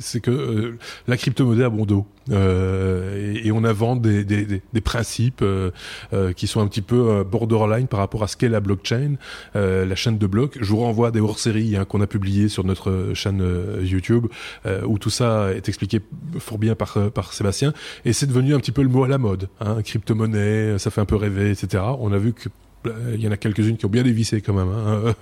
c'est 0.00 0.20
que 0.20 0.76
la 1.08 1.16
crypto-monnaie 1.16 1.64
a 1.64 1.70
bon 1.70 1.84
dos. 1.84 2.06
Euh, 2.30 3.34
et, 3.42 3.52
on 3.52 3.64
invente 3.64 4.02
des, 4.02 4.24
des, 4.24 4.62
des, 4.72 4.80
principes 4.80 5.42
euh, 5.42 5.70
euh, 6.12 6.32
qui 6.32 6.46
sont 6.46 6.60
un 6.60 6.66
petit 6.66 6.82
peu 6.82 7.24
borderline 7.24 7.86
par 7.86 8.00
rapport 8.00 8.22
à 8.22 8.28
ce 8.28 8.36
qu'est 8.36 8.48
la 8.48 8.60
blockchain, 8.60 9.16
la 9.54 9.94
chaîne 9.94 10.18
de 10.18 10.26
blocs. 10.26 10.58
Je 10.60 10.70
vous 10.70 10.78
renvoie 10.78 11.10
des 11.10 11.20
hors-séries 11.20 11.76
hein, 11.76 11.84
qu'on 11.84 12.00
a 12.00 12.06
publiées 12.06 12.48
sur 12.48 12.64
notre 12.64 13.12
chaîne 13.14 13.42
YouTube 13.82 14.26
où 14.86 14.98
tout 14.98 15.10
ça 15.10 15.52
est 15.54 15.68
expliqué 15.68 16.00
fort 16.38 16.58
bien 16.58 16.74
par, 16.74 17.10
par 17.12 17.32
Sébastien. 17.32 17.72
Et 18.04 18.12
c'est 18.12 18.26
devenu 18.26 18.54
un 18.54 18.58
petit 18.58 18.72
peu 18.72 18.82
le 18.82 18.88
mot 18.88 19.04
à 19.04 19.08
la 19.08 19.18
mode. 19.18 19.48
Hein, 19.60 19.82
crypto-monnaie, 19.82 20.78
ça 20.78 20.90
fait 20.90 21.00
un 21.00 21.06
peu 21.06 21.16
rêver, 21.16 21.50
etc. 21.50 21.82
On 21.98 22.12
a 22.12 22.18
vu 22.18 22.32
que 22.32 22.48
il 23.14 23.20
y 23.20 23.28
en 23.28 23.32
a 23.32 23.36
quelques-unes 23.36 23.76
qui 23.76 23.86
ont 23.86 23.90
bien 23.90 24.02
dévissé 24.02 24.40
quand 24.40 24.54
même 24.54 24.68
hein, 24.68 25.14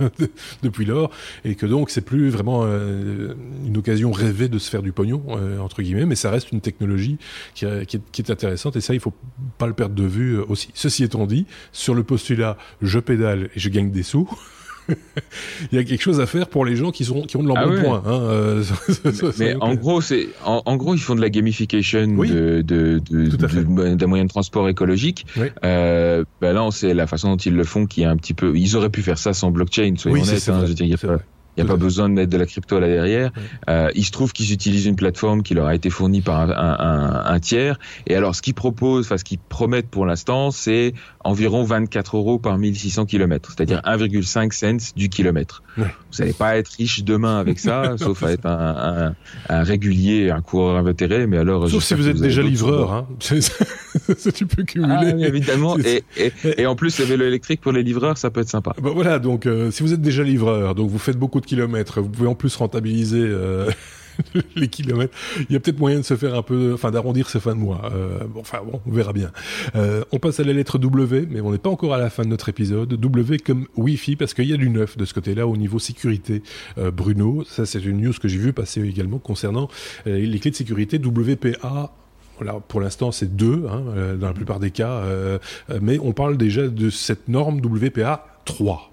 depuis 0.62 0.84
lors, 0.84 1.10
et 1.44 1.54
que 1.54 1.66
donc 1.66 1.90
c'est 1.90 2.00
plus 2.00 2.28
vraiment 2.28 2.62
euh, 2.64 3.34
une 3.66 3.76
occasion 3.76 4.12
rêvée 4.12 4.48
de 4.48 4.58
se 4.58 4.70
faire 4.70 4.82
du 4.82 4.92
pognon 4.92 5.22
euh, 5.30 5.58
entre 5.58 5.82
guillemets, 5.82 6.06
mais 6.06 6.16
ça 6.16 6.30
reste 6.30 6.52
une 6.52 6.60
technologie 6.60 7.18
qui, 7.54 7.64
est, 7.64 7.86
qui, 7.86 8.22
est, 8.22 8.30
intéressante 8.30 8.76
et 8.76 8.80
ça 8.80 8.94
il 8.94 9.00
faut 9.00 9.14
pas 9.58 9.66
le 9.66 9.74
perdre 9.74 9.94
de 9.94 10.04
vue 10.04 10.38
euh, 10.38 10.44
aussi. 10.48 10.70
Ceci 10.74 11.04
étant 11.04 11.26
dit, 11.26 11.46
sur 11.72 11.94
le 11.94 12.02
postulat 12.02 12.56
je 12.80 12.98
pédale 12.98 13.50
et 13.54 13.60
je 13.60 13.68
gagne 13.68 13.90
des 13.90 14.02
sous. 14.02 14.28
il 15.72 15.76
y 15.76 15.78
a 15.78 15.84
quelque 15.84 16.02
chose 16.02 16.20
à 16.20 16.26
faire 16.26 16.48
pour 16.48 16.64
les 16.64 16.76
gens 16.76 16.90
qui, 16.90 17.04
sont, 17.04 17.22
qui 17.22 17.36
ont 17.36 17.42
de 17.42 17.48
l'embonpoint. 17.48 18.02
Ah 18.04 18.10
hein, 18.10 18.20
euh, 18.22 18.64
mais, 19.38 19.54
en 19.60 19.74
gros, 19.74 20.00
c'est 20.00 20.28
en, 20.44 20.76
gros 20.76 20.94
ils 20.94 21.00
font 21.00 21.14
de 21.14 21.20
la 21.20 21.30
gamification 21.30 22.06
de, 22.06 22.62
de, 22.62 23.00
de, 23.10 23.94
d'un 23.94 24.06
moyen 24.06 24.24
de 24.24 24.28
transport 24.28 24.68
écologique. 24.68 25.26
Euh, 25.64 26.24
ben 26.40 26.52
là, 26.52 26.68
c'est 26.70 26.94
la 26.94 27.06
façon 27.06 27.30
dont 27.30 27.36
ils 27.36 27.54
le 27.54 27.64
font 27.64 27.86
qui 27.86 28.02
est 28.02 28.06
un 28.06 28.16
petit 28.16 28.34
peu. 28.34 28.56
Ils 28.56 28.76
auraient 28.76 28.90
pu 28.90 29.02
faire 29.02 29.18
ça 29.18 29.32
sans 29.32 29.50
blockchain, 29.50 29.94
soyons 29.96 30.16
oui, 30.16 30.28
honnêtes. 30.28 30.48
Hein, 30.48 31.18
il 31.56 31.62
n'y 31.62 31.68
a 31.68 31.70
pas 31.70 31.76
besoin 31.76 32.08
de 32.08 32.14
mettre 32.14 32.30
de 32.30 32.38
la 32.38 32.46
crypto 32.46 32.80
là 32.80 32.88
derrière. 32.88 33.30
Euh, 33.68 33.90
il 33.94 34.04
se 34.04 34.10
trouve 34.10 34.32
qu'ils 34.32 34.52
utilisent 34.52 34.86
une 34.86 34.96
plateforme 34.96 35.42
qui 35.42 35.52
leur 35.52 35.66
a 35.66 35.74
été 35.74 35.90
fournie 35.90 36.22
par 36.22 36.40
un, 36.40 36.50
un, 36.50 37.34
un, 37.34 37.40
tiers. 37.40 37.78
Et 38.06 38.16
alors, 38.16 38.34
ce 38.34 38.40
qu'ils 38.40 38.54
proposent, 38.54 39.04
enfin 39.04 39.18
ce 39.18 39.24
qu'ils 39.24 39.38
promettent 39.38 39.88
pour 39.90 40.06
l'instant, 40.06 40.50
c'est 40.50 40.94
environ 41.24 41.62
24 41.62 42.16
euros 42.16 42.38
par 42.38 42.56
1600 42.56 43.04
km, 43.04 43.52
c'est-à-dire 43.54 43.82
1,5 43.84 44.52
cents 44.52 44.92
du 44.96 45.08
kilomètre. 45.10 45.62
Vous 45.76 45.84
n'allez 46.18 46.32
pas 46.32 46.56
être 46.56 46.68
riche 46.68 47.04
demain 47.04 47.38
avec 47.38 47.58
ça, 47.58 47.94
sauf 47.98 48.22
à 48.22 48.32
être 48.32 48.46
un, 48.46 49.14
un, 49.48 49.62
régulier, 49.62 50.30
un 50.30 50.40
coureur 50.40 50.76
invétéré. 50.76 51.26
Mais 51.26 51.36
alors, 51.36 51.68
sauf 51.68 51.84
si 51.84 51.94
vous 51.94 52.08
êtes 52.08 52.20
déjà 52.20 52.42
livreur, 52.42 52.92
hein. 52.92 53.06
tu 54.34 54.46
peux 54.46 54.62
cumuler. 54.62 54.94
Ah, 54.94 55.26
évidemment. 55.26 55.76
Et, 55.78 56.02
et, 56.16 56.32
et, 56.58 56.66
en 56.66 56.76
plus, 56.76 56.98
les 56.98 57.04
vélos 57.04 57.26
électriques 57.26 57.60
pour 57.60 57.72
les 57.72 57.82
livreurs, 57.82 58.16
ça 58.18 58.30
peut 58.30 58.40
être 58.40 58.48
sympa. 58.48 58.74
Bah 58.82 58.90
voilà. 58.94 59.18
Donc, 59.18 59.46
euh, 59.46 59.70
si 59.70 59.82
vous 59.82 59.92
êtes 59.92 60.00
déjà 60.00 60.22
livreur, 60.22 60.74
donc 60.74 60.90
vous 60.90 60.98
faites 60.98 61.18
beaucoup 61.18 61.41
kilomètres. 61.46 62.00
Vous 62.00 62.08
pouvez 62.08 62.28
en 62.28 62.34
plus 62.34 62.54
rentabiliser 62.56 63.22
euh, 63.22 63.70
les 64.56 64.68
kilomètres. 64.68 65.16
Il 65.48 65.52
y 65.52 65.56
a 65.56 65.60
peut-être 65.60 65.78
moyen 65.78 65.98
de 65.98 66.04
se 66.04 66.16
faire 66.16 66.34
un 66.34 66.42
peu, 66.42 66.72
enfin 66.74 66.90
d'arrondir 66.90 67.28
ses 67.28 67.40
fins 67.40 67.54
de 67.54 67.60
mois. 67.60 67.90
Euh, 67.94 68.24
bon, 68.26 68.40
enfin 68.40 68.60
bon, 68.64 68.80
on 68.86 68.90
verra 68.90 69.12
bien. 69.12 69.30
Euh, 69.74 70.04
on 70.12 70.18
passe 70.18 70.40
à 70.40 70.44
la 70.44 70.52
lettre 70.52 70.78
W, 70.78 71.26
mais 71.30 71.40
on 71.40 71.52
n'est 71.52 71.58
pas 71.58 71.70
encore 71.70 71.94
à 71.94 71.98
la 71.98 72.10
fin 72.10 72.22
de 72.22 72.28
notre 72.28 72.48
épisode. 72.48 72.94
W 72.94 73.38
comme 73.38 73.66
Wi-Fi, 73.76 74.16
parce 74.16 74.34
qu'il 74.34 74.46
y 74.46 74.52
a 74.52 74.56
du 74.56 74.70
neuf 74.70 74.96
de 74.96 75.04
ce 75.04 75.14
côté-là 75.14 75.46
au 75.46 75.56
niveau 75.56 75.78
sécurité. 75.78 76.42
Bruno, 76.76 77.44
ça 77.44 77.66
c'est 77.66 77.84
une 77.84 78.00
news 78.00 78.12
que 78.20 78.28
j'ai 78.28 78.38
vu 78.38 78.52
passer 78.52 78.82
également 78.82 79.18
concernant 79.18 79.68
les 80.06 80.38
clés 80.38 80.50
de 80.50 80.56
sécurité 80.56 80.98
WPA 80.98 81.92
pour 82.66 82.80
l'instant, 82.80 83.12
c'est 83.12 83.36
deux 83.36 83.66
hein, 83.70 84.16
dans 84.18 84.26
la 84.26 84.32
plupart 84.32 84.58
des 84.58 84.72
cas, 84.72 85.04
mais 85.80 85.98
on 86.00 86.12
parle 86.12 86.36
déjà 86.36 86.66
de 86.66 86.90
cette 86.90 87.28
norme 87.28 87.60
WPA 87.60 88.26
3 88.44 88.91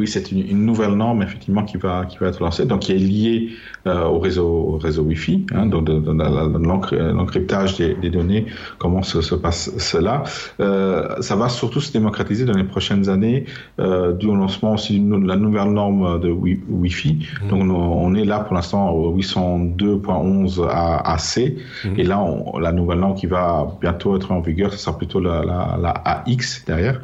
oui, 0.00 0.08
c'est 0.08 0.32
une, 0.32 0.64
nouvelle 0.64 0.94
norme 0.94 1.22
effectivement 1.22 1.62
qui 1.62 1.76
va 1.76 2.06
qui 2.06 2.16
va 2.18 2.28
être 2.28 2.40
lancée, 2.40 2.64
donc 2.64 2.80
qui 2.80 2.92
est 2.92 2.98
liée 2.98 3.50
au 3.86 4.18
réseau 4.18 4.46
au 4.46 4.78
réseau 4.78 5.02
Wi-Fi, 5.02 5.46
hein, 5.54 5.66
donc 5.66 5.88
l'encryptage 5.88 7.76
des, 7.76 7.94
des, 7.94 8.10
données, 8.10 8.46
comment 8.78 9.02
se, 9.02 9.20
se 9.20 9.34
passe 9.34 9.72
cela. 9.78 10.24
Euh, 10.60 11.16
ça 11.20 11.36
va 11.36 11.48
surtout 11.48 11.80
se 11.80 11.92
démocratiser 11.92 12.44
dans 12.44 12.56
les 12.56 12.64
prochaines 12.64 13.08
années, 13.08 13.46
euh, 13.78 14.12
dû 14.12 14.26
au 14.26 14.36
lancement 14.36 14.74
aussi 14.74 15.00
de 15.00 15.26
la 15.26 15.36
nouvelle 15.36 15.72
norme 15.72 16.20
de 16.20 16.30
Wi-Fi. 16.30 17.18
Mmh. 17.44 17.48
Donc 17.48 17.62
on, 17.70 18.14
est 18.14 18.24
là 18.24 18.40
pour 18.40 18.54
l'instant 18.54 18.90
au 18.90 19.16
802.11 19.16 20.68
AC, 20.68 21.54
mmh. 21.84 21.88
et 21.98 22.04
là 22.04 22.24
la 22.60 22.72
nouvelle 22.72 22.98
norme 22.98 23.14
qui 23.14 23.26
va 23.26 23.66
bientôt 23.80 24.16
être 24.16 24.32
en 24.32 24.40
vigueur, 24.40 24.72
ce 24.72 24.78
sera 24.78 24.96
plutôt 24.96 25.20
la, 25.20 25.44
la, 25.44 25.78
la 25.80 25.90
AX 26.04 26.64
derrière, 26.66 27.00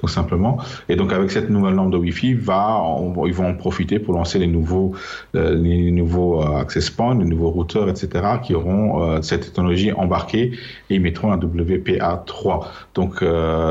donc 0.00 0.10
simplement. 0.10 0.58
Et 0.88 0.96
donc 0.96 1.12
avec 1.12 1.30
cette 1.30 1.50
nouvelle 1.50 1.74
norme 1.74 1.90
de 1.90 1.96
Wi-Fi 1.96 2.34
va, 2.34 2.82
ils 3.26 3.34
vont 3.34 3.48
en 3.48 3.54
profiter 3.54 3.98
pour 3.98 4.14
lancer 4.14 4.38
les 4.38 4.46
nouveaux, 4.46 4.92
euh, 5.34 5.54
les 5.54 5.90
nouveaux 5.90 6.19
euh, 6.20 6.60
access 6.60 6.90
points, 6.90 7.14
les 7.18 7.24
nouveaux 7.24 7.50
routeurs, 7.50 7.88
etc., 7.88 8.08
qui 8.42 8.54
auront 8.54 9.02
euh, 9.02 9.22
cette 9.22 9.42
technologie 9.42 9.92
embarquée 9.92 10.52
et 10.90 10.98
mettront 10.98 11.32
un 11.32 11.38
WPA3. 11.38 12.66
Donc 12.94 13.24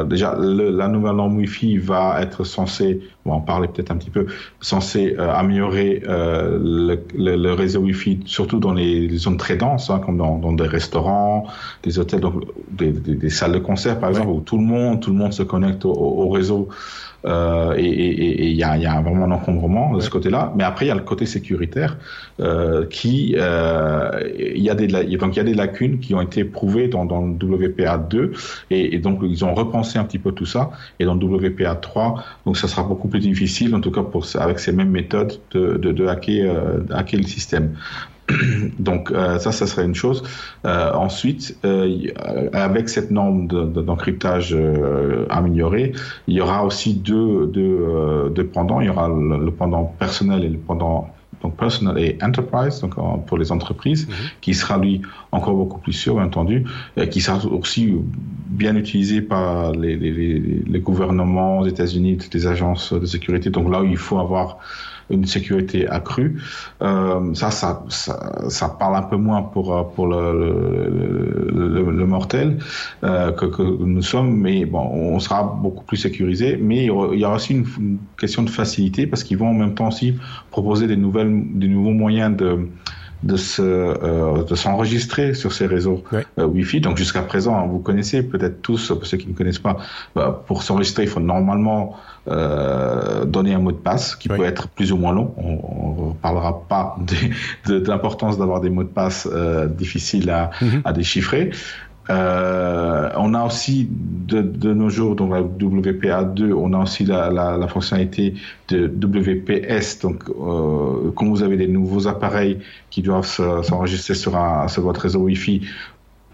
déjà, 0.09 0.35
la 0.39 0.87
nouvelle 0.87 1.15
norme 1.15 1.37
Wi-Fi 1.37 1.77
va 1.77 2.21
être 2.21 2.43
censée, 2.43 3.01
on 3.25 3.31
va 3.31 3.35
en 3.35 3.41
parler 3.41 3.67
peut-être 3.67 3.91
un 3.91 3.97
petit 3.97 4.09
peu, 4.09 4.27
censée 4.61 5.15
améliorer 5.17 6.01
le, 6.05 7.51
réseau 7.53 7.81
Wi-Fi, 7.81 8.21
surtout 8.25 8.59
dans 8.59 8.73
les, 8.73 9.09
zones 9.17 9.37
très 9.37 9.55
denses, 9.55 9.89
hein, 9.89 10.01
comme 10.03 10.17
dans, 10.17 10.53
des 10.53 10.67
restaurants, 10.67 11.45
des 11.83 11.99
hôtels, 11.99 12.21
donc 12.21 12.43
des, 12.71 13.29
salles 13.29 13.51
de 13.51 13.59
concert 13.59 13.99
par 13.99 14.09
exemple, 14.09 14.29
où 14.29 14.39
tout 14.41 14.57
le 14.57 14.63
monde, 14.63 15.01
tout 15.01 15.11
le 15.11 15.17
monde 15.17 15.33
se 15.33 15.43
connecte 15.43 15.85
au 15.85 16.29
réseau. 16.29 16.69
Euh, 17.25 17.73
et 17.77 18.49
il 18.49 18.55
y 18.55 18.63
a, 18.63 18.77
y, 18.77 18.85
a, 18.85 19.01
vraiment 19.01 19.25
un 19.25 19.31
encombrement 19.31 19.93
de 19.93 19.99
ce 19.99 20.09
côté-là. 20.09 20.53
Mais 20.55 20.63
après, 20.63 20.85
il 20.85 20.87
y 20.87 20.91
a 20.91 20.95
le 20.95 21.01
côté 21.01 21.25
sécuritaire 21.25 21.97
euh, 22.39 22.85
qui, 22.85 23.35
euh, 23.37 24.09
il 24.37 24.63
y 24.63 24.69
a 24.69 24.75
des 24.75 24.87
donc 24.87 25.35
il 25.35 25.37
y 25.37 25.39
a 25.39 25.43
des 25.43 25.53
lacunes 25.53 25.99
qui 25.99 26.15
ont 26.15 26.21
été 26.21 26.45
prouvées 26.45 26.87
dans, 26.87 27.05
dans 27.05 27.21
le 27.21 27.33
WPA 27.33 27.97
2 27.97 28.31
et, 28.71 28.95
et, 28.95 28.99
donc 28.99 29.19
ils 29.23 29.43
ont 29.43 29.53
repensé 29.53 29.99
un 29.99 30.05
petit 30.05 30.19
peu 30.19 30.31
tout 30.31 30.45
ça. 30.45 30.71
Et 30.99 31.05
dans 31.05 31.15
le 31.15 31.25
WPA 31.25 31.75
3, 31.75 32.23
donc 32.45 32.57
ça 32.57 32.67
sera 32.67 32.83
beaucoup 32.83 33.08
plus 33.09 33.19
difficile, 33.19 33.75
en 33.75 33.81
tout 33.81 33.91
cas 33.91 34.03
pour 34.03 34.25
avec 34.35 34.59
ces 34.59 34.71
mêmes 34.71 34.91
méthodes 34.91 35.39
de, 35.51 35.79
euh, 35.83 36.85
hacker 36.91 37.19
le 37.19 37.27
système. 37.27 37.75
Donc 38.79 39.11
euh, 39.11 39.39
ça, 39.39 39.51
ça 39.51 39.65
serait 39.65 39.85
une 39.85 39.95
chose. 39.95 40.23
Euh, 40.65 40.93
ensuite, 40.93 41.57
avec 42.53 42.89
cette 42.89 43.11
norme 43.11 43.47
d'encryptage 43.47 44.55
améliorée, 45.29 45.93
il 46.27 46.35
y 46.35 46.41
aura 46.41 46.63
aussi 46.65 46.93
deux, 46.93 47.47
deux. 47.47 48.31
Il 48.35 48.85
y 48.85 48.89
aura 48.89 49.07
le, 49.07 49.51
pendant 49.51 49.85
personnel 49.85 50.43
et 50.43 50.49
le 50.49 50.57
pendant 50.57 51.09
donc 51.41 51.55
personal 51.55 51.97
et 51.97 52.17
enterprise, 52.21 52.81
donc 52.81 52.95
pour 53.25 53.37
les 53.37 53.51
entreprises, 53.51 54.07
mhm. 54.07 54.13
qui 54.41 54.53
sera 54.53 54.77
lui 54.77 55.01
encore 55.31 55.55
beaucoup 55.55 55.79
plus 55.79 55.93
sûr, 55.93 56.15
bien 56.15 56.25
entendu, 56.25 56.65
qui 57.11 57.21
sera 57.21 57.37
aussi 57.45 57.95
bien 58.49 58.75
utilisé 58.75 59.21
par 59.21 59.71
les, 59.71 59.95
les, 59.95 60.39
les 60.65 60.79
gouvernements 60.79 61.59
aux 61.59 61.67
États-Unis, 61.67 62.17
toutes 62.17 62.33
les 62.33 62.47
agences 62.47 62.93
de 62.93 63.05
sécurité. 63.05 63.49
Donc 63.49 63.71
là 63.71 63.81
où 63.81 63.85
il 63.85 63.97
faut 63.97 64.19
avoir 64.19 64.57
une 65.09 65.25
sécurité 65.25 65.87
accrue. 65.87 66.41
Euh, 66.81 67.33
ça, 67.33 67.51
ça, 67.51 67.83
ça, 67.89 68.69
parle 68.79 68.95
un 68.95 69.01
peu 69.01 69.17
moins 69.17 69.41
pour 69.41 69.75
euh, 69.75 69.83
pour 69.83 70.07
le, 70.07 71.49
le, 71.51 72.05
mortel 72.05 72.59
euh, 73.03 73.31
que, 73.31 73.45
que, 73.45 73.61
nous 73.61 74.01
sommes, 74.01 74.35
mais 74.35 74.65
bon, 74.65 74.79
on 74.79 75.19
sera 75.19 75.43
beaucoup 75.43 75.83
plus 75.83 75.97
sécurisé. 75.97 76.57
Mais 76.61 76.85
il 76.85 77.19
y 77.19 77.25
aura 77.25 77.35
aussi 77.35 77.53
une, 77.53 77.99
question 78.17 78.43
de 78.43 78.49
facilité 78.49 79.07
parce 79.07 79.23
qu'ils 79.23 79.37
vont 79.37 79.49
en 79.49 79.53
même 79.53 79.75
temps 79.75 79.87
aussi 79.87 80.15
proposer 80.51 80.87
des 80.87 80.97
nouvelles, 80.97 81.43
des 81.53 81.67
nouveaux 81.67 81.91
moyens 81.91 82.35
de 82.35 82.67
de 83.23 83.35
se 83.35 83.61
euh, 83.61 84.43
de 84.43 84.55
s'enregistrer 84.55 85.33
sur 85.33 85.51
ces 85.53 85.65
réseaux 85.65 86.03
euh, 86.13 86.45
Wi-Fi. 86.45 86.81
Donc 86.81 86.97
jusqu'à 86.97 87.21
présent, 87.21 87.55
hein, 87.57 87.67
vous 87.69 87.79
connaissez 87.79 88.23
peut-être 88.23 88.61
tous, 88.61 88.89
pour 88.89 89.05
ceux 89.05 89.17
qui 89.17 89.27
ne 89.27 89.33
connaissent 89.33 89.59
pas, 89.59 89.77
bah, 90.15 90.43
pour 90.47 90.63
s'enregistrer, 90.63 91.03
il 91.03 91.09
faut 91.09 91.19
normalement 91.19 91.97
euh, 92.27 93.25
donner 93.25 93.53
un 93.53 93.59
mot 93.59 93.71
de 93.71 93.77
passe 93.77 94.15
qui 94.15 94.29
peut 94.29 94.43
être 94.43 94.67
plus 94.67 94.91
ou 94.91 94.97
moins 94.97 95.13
long. 95.13 95.33
On 95.37 96.09
ne 96.09 96.13
parlera 96.13 96.63
pas 96.67 96.97
de, 97.65 97.79
de, 97.79 97.87
l'importance 97.87 98.37
d'avoir 98.37 98.61
des 98.61 98.69
mots 98.69 98.83
de 98.83 98.89
passe 98.89 99.27
euh, 99.31 99.67
difficiles 99.67 100.29
à, 100.29 100.51
mm-hmm. 100.61 100.81
à 100.85 100.93
déchiffrer. 100.93 101.51
Euh, 102.09 103.09
on 103.17 103.33
a 103.35 103.45
aussi 103.45 103.87
de, 103.89 104.41
de, 104.41 104.73
nos 104.73 104.89
jours, 104.89 105.15
donc 105.15 105.31
la 105.31 105.41
WPA2, 105.41 106.53
on 106.53 106.73
a 106.73 106.79
aussi 106.79 107.05
la, 107.05 107.29
la, 107.29 107.57
la 107.57 107.67
fonctionnalité 107.67 108.33
de 108.67 108.87
WPS. 108.87 109.99
Donc, 109.99 110.23
euh, 110.29 111.11
quand 111.15 111.27
vous 111.27 111.43
avez 111.43 111.57
des 111.57 111.67
nouveaux 111.67 112.07
appareils 112.07 112.59
qui 112.89 113.01
doivent 113.01 113.27
s'enregistrer 113.27 114.15
sur, 114.15 114.35
un, 114.35 114.67
sur 114.67 114.83
votre 114.83 115.01
réseau 115.01 115.19
Wi-Fi, 115.19 115.61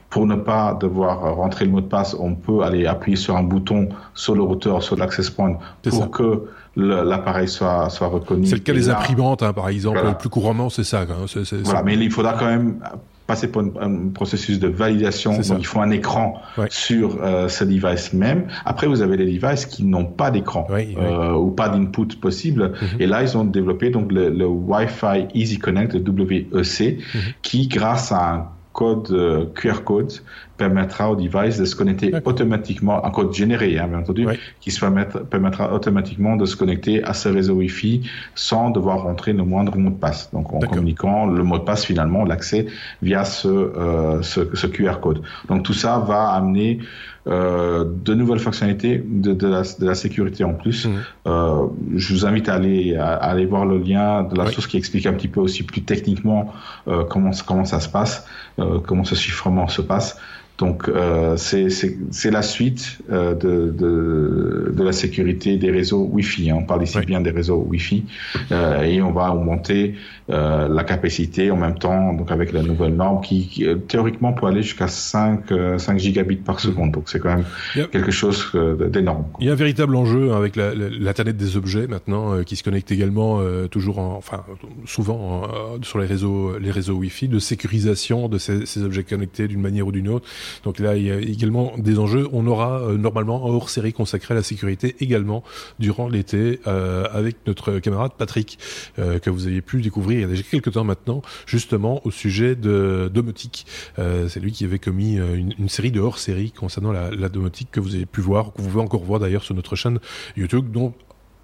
pour 0.10 0.26
ne 0.26 0.36
pas 0.36 0.78
devoir 0.80 1.36
rentrer 1.36 1.66
le 1.66 1.72
mot 1.72 1.82
de 1.82 1.88
passe, 1.88 2.16
on 2.18 2.36
peut 2.36 2.62
aller 2.62 2.86
appuyer 2.86 3.18
sur 3.18 3.36
un 3.36 3.44
bouton 3.44 3.90
sur 4.14 4.34
le 4.34 4.44
routeur, 4.44 4.82
sur 4.82 4.96
l'access 4.96 5.30
point, 5.30 5.58
pour 5.84 6.10
que 6.10 6.44
l'appareil 6.78 7.50
soit, 7.50 7.90
soit 7.90 8.08
reconnu. 8.08 8.46
C'est 8.46 8.56
le 8.56 8.62
cas 8.62 8.72
des 8.72 8.90
imprimantes, 8.90 9.44
hein, 9.44 9.52
par 9.52 9.68
exemple. 9.68 10.00
Plus 10.20 10.30
couramment, 10.30 10.70
c'est 10.70 10.86
ça. 10.86 11.02
Hein, 11.02 11.26
voilà, 11.64 11.84
mais 11.84 11.96
il 11.96 12.12
faudra 12.12 12.34
quand 12.34 12.46
même 12.46 12.80
passer 13.28 13.48
par 13.48 13.64
un, 13.82 14.10
processus 14.14 14.60
de 14.60 14.68
validation. 14.68 15.34
Donc, 15.38 15.60
il 15.60 15.66
faut 15.66 15.82
un 15.82 15.92
écran 15.92 16.42
sur 16.70 17.18
euh, 17.22 17.48
ce 17.48 17.64
device 17.64 18.14
même. 18.14 18.48
Après, 18.66 18.88
vous 18.88 19.02
avez 19.02 19.18
des 19.18 19.26
devices 19.26 19.66
qui 19.66 19.84
n'ont 19.84 20.06
pas 20.06 20.32
d'écran 20.32 20.68
euh, 20.70 21.34
ou 21.34 21.50
pas 21.52 21.70
d'input 21.70 22.20
possible. 22.22 22.74
Mhm. 22.82 23.02
Et 23.02 23.08
là, 23.08 23.24
ils 23.24 23.38
ont 23.38 23.44
développé 23.44 23.90
donc 23.90 24.12
le, 24.12 24.30
le 24.30 24.46
Wi-Fi 24.46 25.28
Easy 25.34 25.58
Connect, 25.58 25.94
le 25.94 26.24
WEC, 26.24 27.00
mhm. 27.00 27.22
qui, 27.42 27.68
grâce 27.68 28.12
à 28.12 28.34
un 28.34 28.48
code 28.76 29.10
euh, 29.12 29.46
QR 29.56 29.84
code 29.86 30.12
permettra 30.58 31.12
au 31.12 31.16
device 31.16 31.58
de 31.58 31.66
se 31.66 31.76
connecter 31.76 32.14
automatiquement, 32.26 33.06
un 33.06 33.12
code 33.12 33.34
généré, 33.34 33.78
hein, 33.78 33.88
bien 33.88 34.00
entendu, 34.00 34.28
qui 34.60 34.72
se 34.72 34.80
permettra, 34.80 35.20
permettra 35.20 35.74
automatiquement 35.74 36.36
de 36.36 36.46
se 36.46 36.56
connecter 36.56 37.04
à 37.04 37.14
ce 37.14 37.30
réseau 37.30 37.56
Wi-Fi 37.56 38.10
sans 38.36 38.70
devoir 38.70 39.04
rentrer 39.04 39.34
le 39.34 39.44
moindre 39.44 39.78
mot 39.78 39.90
de 39.90 39.96
passe. 39.96 40.30
Donc, 40.34 40.54
en 40.54 40.60
communiquant 40.60 41.26
le 41.26 41.44
mot 41.44 41.58
de 41.58 41.64
passe, 41.64 41.86
finalement, 41.86 42.24
l'accès 42.24 42.68
via 43.02 43.26
ce, 43.26 43.48
euh, 43.48 44.22
ce, 44.22 44.56
ce, 44.56 44.68
QR 44.68 45.00
code. 45.02 45.22
Donc, 45.50 45.64
tout 45.64 45.74
ça 45.74 46.00
va 46.00 46.30
amener 46.30 46.80
euh, 47.28 47.86
de 48.04 48.14
nouvelles 48.14 48.40
fonctionnalités, 48.40 49.04
de, 49.04 49.34
de, 49.34 49.48
la, 49.48 49.64
de, 49.64 49.86
la, 49.86 49.96
sécurité 49.96 50.44
en 50.44 50.54
plus. 50.54 50.86
Mmh. 50.86 50.92
Euh, 51.26 51.68
je 51.96 52.14
vous 52.14 52.26
invite 52.26 52.50
à 52.50 52.54
aller, 52.54 52.96
à, 52.96 53.16
aller 53.16 53.48
voir 53.48 53.66
le 53.66 53.80
lien 53.80 54.24
de 54.24 54.36
la 54.38 54.52
source 54.52 54.68
qui 54.68 54.78
explique 54.78 55.08
un 55.08 55.14
petit 55.14 55.28
peu 55.28 55.40
aussi 55.40 55.64
plus 55.64 55.82
techniquement 55.82 56.54
euh, 56.88 57.04
comment, 57.04 57.32
comment 57.48 57.66
ça 57.66 57.80
se 57.80 57.90
passe, 57.90 58.28
euh, 58.60 58.80
comment 58.80 59.04
ce 59.04 59.16
chiffrement 59.16 59.68
se 59.68 59.82
passe. 59.82 60.20
Donc 60.58 60.88
euh, 60.88 61.36
c'est 61.36 62.32
la 62.32 62.42
suite 62.42 63.00
euh, 63.12 63.36
de, 63.36 63.72
de, 63.72 64.74
de, 64.74 64.84
la 64.84 64.94
sécurité 64.94 65.58
des 65.58 65.70
réseaux 65.70 66.08
Wi-Fi. 66.12 66.52
Hein. 66.52 66.58
On 66.60 66.64
parle 66.64 66.84
ici 66.84 66.98
bien 67.02 67.20
des 67.20 67.32
réseaux 67.32 67.66
Wi-Fi 67.70 68.06
euh, 68.52 68.84
et 68.84 69.02
on 69.02 69.12
va 69.12 69.34
augmenter 69.34 69.96
euh, 70.32 70.68
la 70.68 70.84
capacité 70.84 71.52
en 71.52 71.56
même 71.56 71.78
temps, 71.78 72.12
donc 72.14 72.32
avec 72.32 72.52
la 72.52 72.64
nouvelle 72.64 72.96
norme 72.96 73.22
qui, 73.22 73.60
euh, 73.62 73.76
théoriquement 73.76 74.34
peut 74.34 74.48
aller 74.48 74.64
jusqu'à 74.64 74.88
5, 74.88 75.50
5 75.50 75.52
euh, 75.52 75.98
gigabits 76.00 76.38
par 76.38 76.60
seconde. 76.60 76.94
Donc 76.94 77.10
c'est 77.10 77.20
quand 77.20 77.36
même 77.36 77.46
quelque 77.92 78.10
chose 78.10 78.52
d'énorme. 78.92 79.26
Il 79.40 79.46
y 79.46 79.50
a 79.52 79.54
un 79.54 79.56
véritable 79.56 79.96
enjeu 79.96 80.32
hein, 80.32 80.38
avec 80.38 80.56
l'Internet 80.56 81.38
des 81.38 81.58
objets 81.58 81.86
maintenant 81.86 82.42
qui 82.44 82.56
se 82.56 82.64
connecte 82.64 82.92
également 82.92 83.40
toujours, 83.70 84.00
en, 84.00 84.16
enfin 84.16 84.44
souvent 84.86 85.44
sur 85.84 86.00
les 86.00 86.08
réseaux, 86.08 86.58
les 86.58 86.72
réseaux 86.72 86.96
Wi-Fi, 86.96 87.28
de 87.28 87.38
sécurisation 87.38 88.28
de 88.28 88.40
ces, 88.40 88.66
ces 88.66 88.82
objets 88.82 89.04
connectés 89.04 89.48
d'une 89.48 89.62
manière 89.62 89.86
ou 89.86 89.92
d'une 89.92 90.10
autre. 90.10 90.28
Donc 90.64 90.80
là, 90.80 90.96
il 90.96 91.04
y 91.04 91.12
a 91.12 91.20
également 91.20 91.74
des 91.78 92.00
enjeux. 92.00 92.28
On 92.32 92.48
aura 92.48 92.82
normalement 92.98 93.46
un 93.48 93.54
hors-série 93.54 93.94
consacré 93.94 94.34
à 94.34 94.36
la 94.36 94.44
sécurité 94.44 94.96
également 95.00 95.44
durant 95.80 96.08
l'été 96.08 96.60
avec 96.66 97.38
notre 97.48 97.80
camarade 97.80 98.12
Patrick 98.18 98.60
que 98.98 99.30
vous 99.30 99.48
aviez 99.48 99.62
pu 99.62 99.82
découvrir 99.82 100.20
il 100.20 100.22
y 100.22 100.24
a 100.24 100.28
déjà 100.28 100.44
quelques 100.44 100.74
temps 100.74 100.84
maintenant, 100.84 101.22
justement 101.46 102.02
au 102.06 102.12
sujet 102.12 102.56
de 102.56 103.10
domotique. 103.14 103.66
Euh, 104.00 104.28
c'est 104.28 104.40
lui 104.40 104.52
qui 104.52 104.66
avait 104.66 104.80
commis 104.80 105.18
euh, 105.18 105.36
une, 105.36 105.70
série 105.70 105.92
de 105.92 106.00
hors-série 106.00 106.52
concernant 106.52 106.92
la, 106.92 107.30
domotique 107.30 107.70
que 107.72 107.80
vous 107.80 107.96
avez 107.96 108.06
pu 108.06 108.22
voir, 108.22 108.54
que 108.54 108.62
vous 108.62 108.70
pouvez 108.70 108.84
encore 108.84 109.04
voir 109.04 109.20
d'ailleurs 109.20 109.44
sur 109.44 109.56
notre 109.56 109.76
chaîne 109.76 110.00
YouTube, 110.38 110.72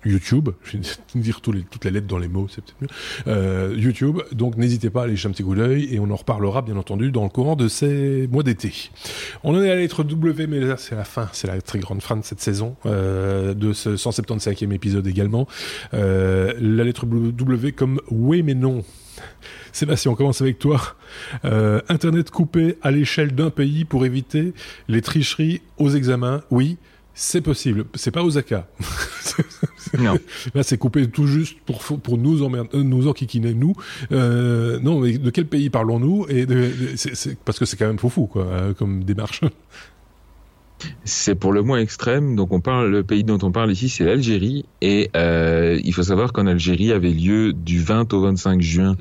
YouTube, 0.05 0.49
je 0.63 0.77
vais 0.77 1.19
dire 1.19 1.41
tous 1.41 1.51
les, 1.51 1.61
toutes 1.61 1.85
les 1.85 1.91
lettres 1.91 2.07
dans 2.07 2.17
les 2.17 2.27
mots, 2.27 2.47
c'est 2.49 2.63
peut-être 2.63 2.81
mieux. 2.81 2.87
Euh, 3.27 3.75
YouTube, 3.77 4.19
donc 4.31 4.57
n'hésitez 4.57 4.89
pas 4.89 5.01
à 5.01 5.03
aller 5.05 5.15
jeter 5.15 5.29
un 5.29 5.31
petit 5.31 5.43
coup 5.43 5.55
d'œil 5.55 5.93
et 5.93 5.99
on 5.99 6.09
en 6.09 6.15
reparlera 6.15 6.61
bien 6.61 6.77
entendu 6.77 7.11
dans 7.11 7.23
le 7.23 7.29
courant 7.29 7.55
de 7.55 7.67
ces 7.67 8.27
mois 8.31 8.43
d'été. 8.43 8.91
On 9.43 9.55
en 9.55 9.61
est 9.61 9.69
à 9.69 9.75
la 9.75 9.81
lettre 9.81 10.03
W, 10.03 10.47
mais 10.47 10.59
là 10.59 10.77
c'est 10.77 10.95
la 10.95 11.03
fin, 11.03 11.29
c'est 11.33 11.47
la 11.47 11.61
très 11.61 11.79
grande 11.79 12.01
fin 12.01 12.17
de 12.17 12.23
cette 12.23 12.41
saison, 12.41 12.75
euh, 12.85 13.53
de 13.53 13.73
ce 13.73 13.91
175e 13.91 14.71
épisode 14.71 15.07
également. 15.07 15.47
Euh, 15.93 16.53
la 16.59 16.83
lettre 16.83 17.05
W 17.05 17.71
comme 17.71 17.99
oui 18.09 18.43
mais 18.43 18.53
non. 18.55 18.83
Sébastien, 19.71 20.11
on 20.11 20.15
commence 20.15 20.41
avec 20.41 20.59
toi. 20.59 20.81
Euh, 21.45 21.81
Internet 21.87 22.29
coupé 22.29 22.77
à 22.81 22.91
l'échelle 22.91 23.33
d'un 23.33 23.49
pays 23.49 23.85
pour 23.85 24.05
éviter 24.05 24.53
les 24.87 25.01
tricheries 25.01 25.61
aux 25.77 25.89
examens. 25.89 26.41
Oui, 26.51 26.77
c'est 27.13 27.41
possible. 27.41 27.85
C'est 27.95 28.11
pas 28.11 28.23
Osaka. 28.23 28.67
non. 29.99 30.17
Là, 30.55 30.63
c'est 30.63 30.77
coupé 30.77 31.07
tout 31.09 31.27
juste 31.27 31.57
pour 31.65 31.81
pour 31.81 32.17
nous 32.17 32.43
emmerder, 32.43 32.69
euh, 32.77 32.83
nous 32.83 33.07
enquiquiner 33.07 33.53
nous. 33.53 33.73
Euh, 34.11 34.79
non, 34.79 34.99
mais 34.99 35.17
de 35.17 35.29
quel 35.29 35.45
pays 35.45 35.69
parlons-nous? 35.69 36.25
Et 36.29 36.45
parce 37.45 37.59
que 37.59 37.65
c'est 37.65 37.77
quand 37.77 37.87
même 37.87 37.99
fou 37.99 38.09
fou 38.09 38.27
quoi, 38.27 38.73
comme 38.77 39.03
démarche. 39.03 39.41
C'est 41.03 41.35
pour 41.35 41.51
le 41.53 41.61
moins 41.61 41.79
extrême. 41.79 42.35
Donc 42.35 42.53
on 42.53 42.59
parle, 42.59 42.89
le 42.89 43.03
pays 43.03 43.23
dont 43.23 43.39
on 43.41 43.51
parle 43.51 43.71
ici, 43.71 43.89
c'est 43.89 44.03
l'Algérie. 44.03 44.65
Et 44.81 45.09
euh, 45.15 45.79
il 45.83 45.93
faut 45.93 46.03
savoir 46.03 46.33
qu'en 46.33 46.47
Algérie 46.47 46.91
avait 46.91 47.09
lieu 47.09 47.53
du 47.53 47.79
20 47.79 48.13
au 48.13 48.21
25 48.21 48.61
juin 48.61 48.95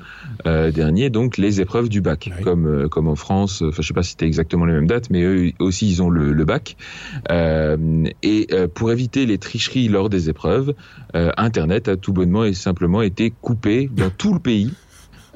euh, 0.47 0.71
dernier, 0.71 1.11
donc 1.11 1.37
les 1.37 1.61
épreuves 1.61 1.89
du 1.89 2.01
bac, 2.01 2.31
comme 2.43 2.67
euh, 2.67 2.89
comme 2.89 3.09
en 3.09 3.17
France. 3.17 3.63
Enfin, 3.63 3.83
je 3.83 3.89
sais 3.89 3.95
pas 3.95 4.03
si 4.03 4.11
c'était 4.11 4.27
exactement 4.27 4.65
les 4.65 4.73
mêmes 4.73 4.87
dates, 4.87 5.11
mais 5.11 5.23
eux 5.23 5.53
aussi 5.59 5.89
ils 5.89 6.03
ont 6.03 6.11
le, 6.11 6.33
le 6.33 6.45
bac. 6.45 6.77
Euh, 7.31 8.05
et 8.23 8.47
euh, 8.53 8.69
pour 8.69 8.91
éviter 8.93 9.27
les 9.27 9.39
tricheries 9.39 9.89
lors 9.89 10.09
des 10.09 10.29
épreuves, 10.29 10.75
Internet 11.13 11.89
a 11.89 11.97
tout 11.97 12.13
bonnement 12.13 12.45
et 12.45 12.53
simplement 12.53 13.03
été 13.03 13.33
coupé 13.41 13.91
dans 13.93 14.11
tout 14.17 14.33
le 14.33 14.41
pays. 14.41 14.73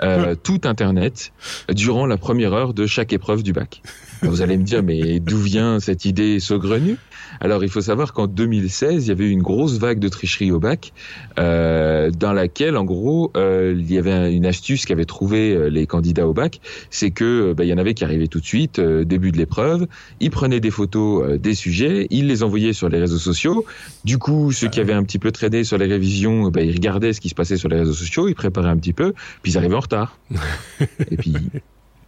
Euh, 0.02 0.34
tout 0.34 0.60
Internet 0.64 1.32
durant 1.68 2.06
la 2.06 2.16
première 2.16 2.52
heure 2.52 2.74
de 2.74 2.86
chaque 2.86 3.12
épreuve 3.12 3.42
du 3.42 3.52
bac. 3.52 3.82
Vous 4.22 4.42
allez 4.42 4.56
me 4.56 4.64
dire, 4.64 4.82
mais 4.82 5.20
d'où 5.20 5.38
vient 5.38 5.80
cette 5.80 6.04
idée 6.04 6.40
saugrenue? 6.40 6.96
Alors, 7.40 7.64
il 7.64 7.70
faut 7.70 7.80
savoir 7.80 8.12
qu'en 8.12 8.26
2016, 8.26 9.06
il 9.06 9.08
y 9.08 9.10
avait 9.10 9.24
eu 9.24 9.30
une 9.30 9.42
grosse 9.42 9.78
vague 9.78 9.98
de 9.98 10.08
tricherie 10.08 10.52
au 10.52 10.60
bac, 10.60 10.92
euh, 11.38 12.10
dans 12.10 12.32
laquelle, 12.32 12.76
en 12.76 12.84
gros, 12.84 13.30
euh, 13.36 13.74
il 13.76 13.92
y 13.92 13.98
avait 13.98 14.32
une 14.32 14.46
astuce 14.46 14.86
qu'avaient 14.86 15.04
trouvé 15.04 15.54
euh, 15.54 15.68
les 15.68 15.86
candidats 15.86 16.26
au 16.26 16.32
bac, 16.32 16.60
c'est 16.90 17.10
que 17.10 17.52
bah, 17.52 17.64
il 17.64 17.68
y 17.68 17.72
en 17.72 17.78
avait 17.78 17.94
qui 17.94 18.04
arrivaient 18.04 18.28
tout 18.28 18.40
de 18.40 18.44
suite, 18.44 18.80
début 18.80 19.32
de 19.32 19.38
l'épreuve, 19.38 19.86
ils 20.20 20.30
prenaient 20.30 20.60
des 20.60 20.70
photos 20.70 21.38
des 21.38 21.54
sujets, 21.54 22.06
ils 22.10 22.26
les 22.26 22.42
envoyaient 22.42 22.72
sur 22.72 22.88
les 22.88 22.98
réseaux 22.98 23.18
sociaux. 23.18 23.64
Du 24.04 24.18
coup, 24.18 24.52
ceux 24.52 24.68
qui 24.68 24.80
avaient 24.80 24.92
un 24.92 25.04
petit 25.04 25.18
peu 25.18 25.32
traîné 25.32 25.64
sur 25.64 25.78
les 25.78 25.86
révisions, 25.86 26.50
bah, 26.50 26.62
ils 26.62 26.72
regardaient 26.72 27.12
ce 27.12 27.20
qui 27.20 27.28
se 27.28 27.34
passait 27.34 27.56
sur 27.56 27.68
les 27.68 27.78
réseaux 27.78 27.92
sociaux, 27.92 28.28
ils 28.28 28.34
préparaient 28.34 28.70
un 28.70 28.76
petit 28.76 28.92
peu, 28.92 29.12
puis 29.42 29.52
ils 29.52 29.58
arrivaient 29.58 29.76
en 29.76 29.80
retard. 29.80 30.18
Et 31.10 31.16
puis 31.16 31.34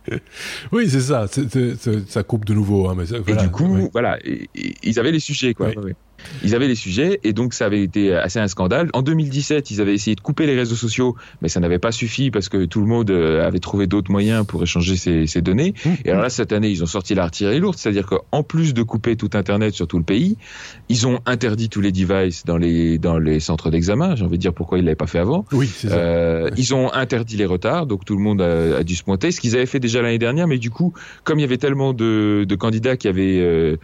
oui, 0.72 0.88
c'est 0.88 1.00
ça. 1.00 1.26
ça 2.08 2.22
coupe 2.22 2.44
de 2.44 2.54
nouveau. 2.54 2.88
Hein, 2.88 2.96
mais 2.96 3.04
et 3.26 3.36
du 3.36 3.50
coup, 3.50 3.88
voilà, 3.92 4.18
ils 4.82 4.98
avaient 4.98 5.12
les 5.12 5.20
sujets, 5.20 5.54
quoi. 5.54 5.70
Ils 6.42 6.54
avaient 6.54 6.68
les 6.68 6.74
sujets 6.74 7.20
et 7.24 7.32
donc 7.32 7.54
ça 7.54 7.66
avait 7.66 7.82
été 7.82 8.14
assez 8.14 8.38
un 8.38 8.48
scandale. 8.48 8.90
En 8.92 9.02
2017, 9.02 9.70
ils 9.70 9.80
avaient 9.80 9.94
essayé 9.94 10.14
de 10.14 10.20
couper 10.20 10.46
les 10.46 10.54
réseaux 10.54 10.74
sociaux, 10.74 11.16
mais 11.42 11.48
ça 11.48 11.60
n'avait 11.60 11.78
pas 11.78 11.92
suffi 11.92 12.30
parce 12.30 12.48
que 12.48 12.64
tout 12.64 12.80
le 12.80 12.86
monde 12.86 13.10
euh, 13.10 13.46
avait 13.46 13.58
trouvé 13.58 13.86
d'autres 13.86 14.10
moyens 14.10 14.46
pour 14.46 14.62
échanger 14.62 14.96
ces, 14.96 15.40
données. 15.40 15.74
Mmh. 15.84 15.90
Et 16.04 16.10
alors 16.10 16.22
là, 16.22 16.30
cette 16.30 16.52
année, 16.52 16.68
ils 16.68 16.82
ont 16.82 16.86
sorti 16.86 17.14
l'artillerie 17.14 17.60
lourde, 17.60 17.76
c'est-à-dire 17.76 18.06
qu'en 18.06 18.42
plus 18.42 18.74
de 18.74 18.82
couper 18.82 19.16
tout 19.16 19.30
Internet 19.34 19.74
sur 19.74 19.86
tout 19.86 19.98
le 19.98 20.04
pays, 20.04 20.36
ils 20.88 21.06
ont 21.06 21.20
interdit 21.26 21.68
tous 21.68 21.80
les 21.80 21.92
devices 21.92 22.44
dans 22.44 22.56
les 22.56 22.98
dans 22.98 23.18
les 23.18 23.40
centres 23.40 23.70
d'examen. 23.70 24.16
J'ai 24.16 24.24
envie 24.24 24.38
de 24.38 24.42
dire 24.42 24.54
pourquoi 24.54 24.78
ils 24.78 24.84
l'avaient 24.84 24.94
pas 24.94 25.06
fait 25.06 25.18
avant. 25.18 25.44
Oui, 25.52 25.66
c'est 25.66 25.88
ça. 25.88 25.96
Euh, 25.96 26.50
ils 26.56 26.74
ont 26.74 26.92
interdit 26.92 27.36
les 27.36 27.46
retards, 27.46 27.86
donc 27.86 28.04
tout 28.04 28.16
le 28.16 28.22
monde 28.22 28.40
a, 28.40 28.82
dû 28.82 28.96
se 28.96 29.04
pointer. 29.04 29.30
Ce 29.30 29.40
qu'ils 29.40 29.56
avaient 29.56 29.66
fait 29.66 29.80
déjà 29.80 30.02
l'année 30.02 30.18
dernière, 30.18 30.46
mais 30.46 30.58
du 30.58 30.70
coup, 30.70 30.92
comme 31.24 31.38
il 31.38 31.42
y 31.42 31.44
avait 31.44 31.58
tellement 31.58 31.92
de, 31.92 32.44
de 32.48 32.54
candidats 32.54 32.96
qui 32.96 33.08
avaient 33.08 33.40
euh, 33.40 33.76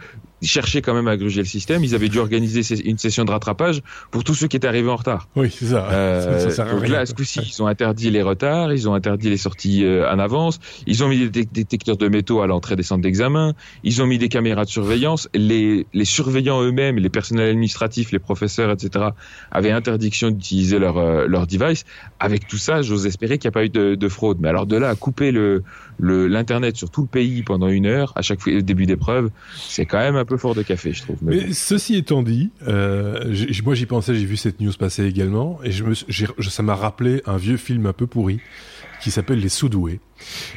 cherchaient 0.47 0.81
quand 0.81 0.93
même 0.93 1.07
à 1.07 1.17
gruger 1.17 1.41
le 1.41 1.47
système. 1.47 1.83
Ils 1.83 1.95
avaient 1.95 2.09
dû 2.09 2.19
organiser 2.19 2.61
une 2.85 2.97
session 2.97 3.25
de 3.25 3.31
rattrapage 3.31 3.81
pour 4.11 4.23
tous 4.23 4.33
ceux 4.33 4.47
qui 4.47 4.57
étaient 4.57 4.67
arrivés 4.67 4.89
en 4.89 4.95
retard. 4.95 5.27
Oui, 5.35 5.49
c'est 5.51 5.65
ça. 5.65 5.87
Euh, 5.91 6.49
ça, 6.49 6.65
donc 6.65 6.87
là, 6.87 7.05
ce 7.05 7.13
coup-ci, 7.13 7.39
ils 7.41 7.63
ont 7.63 7.67
interdit 7.67 8.09
les 8.09 8.21
retards, 8.21 8.73
ils 8.73 8.89
ont 8.89 8.93
interdit 8.93 9.29
les 9.29 9.37
sorties 9.37 9.83
euh, 9.83 10.11
en 10.11 10.19
avance, 10.19 10.59
ils 10.87 11.03
ont 11.03 11.07
mis 11.07 11.29
des 11.29 11.45
détecteurs 11.45 11.97
de 11.97 12.07
métaux 12.07 12.41
à 12.41 12.47
l'entrée 12.47 12.75
des 12.75 12.83
centres 12.83 13.01
d'examen, 13.01 13.53
ils 13.83 14.01
ont 14.01 14.07
mis 14.07 14.17
des 14.17 14.29
caméras 14.29 14.65
de 14.65 14.69
surveillance. 14.69 15.29
Les, 15.33 15.85
les 15.93 16.05
surveillants 16.05 16.61
eux-mêmes, 16.61 16.97
les 16.97 17.09
personnels 17.09 17.49
administratifs, 17.49 18.11
les 18.11 18.19
professeurs, 18.19 18.71
etc., 18.71 19.05
avaient 19.51 19.71
interdiction 19.71 20.31
d'utiliser 20.31 20.79
leur, 20.79 20.97
euh, 20.97 21.25
leur 21.27 21.47
device. 21.47 21.85
Avec 22.19 22.47
tout 22.47 22.57
ça, 22.57 22.81
j'ose 22.81 23.05
espérer 23.05 23.37
qu'il 23.37 23.49
n'y 23.49 23.53
a 23.53 23.57
pas 23.59 23.65
eu 23.65 23.69
de, 23.69 23.95
de, 23.95 24.09
fraude. 24.09 24.37
Mais 24.39 24.49
alors 24.49 24.65
de 24.65 24.77
là 24.77 24.89
à 24.89 24.95
couper 24.95 25.31
le 25.31 25.63
l'internet 25.99 26.75
sur 26.75 26.89
tout 26.89 27.01
le 27.01 27.07
pays 27.07 27.43
pendant 27.43 27.67
une 27.67 27.85
heure 27.85 28.13
à 28.15 28.21
chaque 28.21 28.47
début 28.47 28.85
d'épreuve, 28.85 29.29
c'est 29.55 29.85
quand 29.85 29.99
même 29.99 30.15
un 30.15 30.25
peu 30.25 30.32
fort 30.37 30.55
de 30.55 30.61
café, 30.61 30.93
je 30.93 31.01
trouve. 31.01 31.17
Mais, 31.21 31.53
ceci 31.53 31.95
étant 31.95 32.23
dit, 32.23 32.49
euh, 32.67 33.33
moi 33.63 33.75
j'y 33.75 33.85
pensais, 33.85 34.15
j'ai 34.15 34.25
vu 34.25 34.37
cette 34.37 34.59
news 34.59 34.73
passer 34.77 35.05
également, 35.05 35.59
et 35.63 35.71
je 35.71 35.83
me, 35.83 35.93
ça 35.93 36.63
m'a 36.63 36.75
rappelé 36.75 37.21
un 37.25 37.37
vieux 37.37 37.57
film 37.57 37.85
un 37.85 37.93
peu 37.93 38.07
pourri 38.07 38.39
qui 39.01 39.11
s'appelle 39.11 39.39
Les 39.39 39.49
Soudoués 39.49 39.99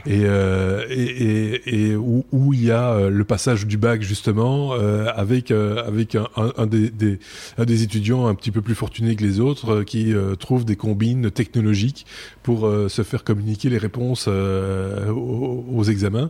et, 0.07 0.23
euh, 0.25 0.85
et, 0.89 1.91
et, 1.91 1.97
où, 1.97 2.25
où, 2.33 2.53
il 2.53 2.65
y 2.65 2.71
a 2.71 2.91
euh, 2.91 3.11
le 3.11 3.25
passage 3.25 3.67
du 3.67 3.77
bac 3.77 4.03
justement 4.03 4.75
euh, 4.75 5.07
avec 5.15 5.51
euh, 5.51 5.85
avec 5.87 6.15
un, 6.15 6.29
un, 6.37 6.67
des, 6.67 6.91
des, 6.91 7.19
un, 7.59 7.65
des, 7.65 7.83
étudiants 7.83 8.27
un 8.27 8.35
petit 8.35 8.51
peu 8.51 8.63
plus 8.63 8.75
fortunés 8.75 9.17
que 9.17 9.23
les 9.23 9.41
autres 9.41 9.83
qui 9.83 10.15
trouvent 10.39 10.65
des 10.65 10.77
combines 10.77 11.31
technologiques 11.31 12.07
pour 12.43 12.71
se 12.89 13.03
faire 13.03 13.25
communiquer 13.25 13.69
les 13.69 13.79
réponses 13.79 14.29
aux, 14.29 15.65
aux, 15.71 15.85
examens. 15.85 16.29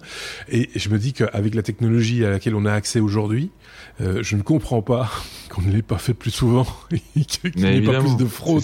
Et 0.51 0.71
je 0.75 0.89
me 0.89 0.99
dis 0.99 1.13
qu'avec 1.13 1.55
la 1.55 1.63
technologie 1.63 2.25
à 2.25 2.31
laquelle 2.31 2.55
on 2.55 2.65
a 2.65 2.73
accès 2.73 3.01
aujourd'hui 3.01 3.51
je 3.99 4.37
ne 4.37 4.43
comprends 4.43 4.83
pas 4.83 5.11
qu'on 5.49 5.63
ne 5.63 5.71
l'ait 5.71 5.83
pas 5.83 5.99
fait 5.99 6.15
plus 6.15 6.31
souvent 6.31 6.67
et 6.91 7.25
qu'il 7.25 7.53
n'y 7.57 7.65
ait 7.65 7.81
pas 7.81 8.01
plus 8.01 8.17
de 8.17 8.27
fraude 8.27 8.63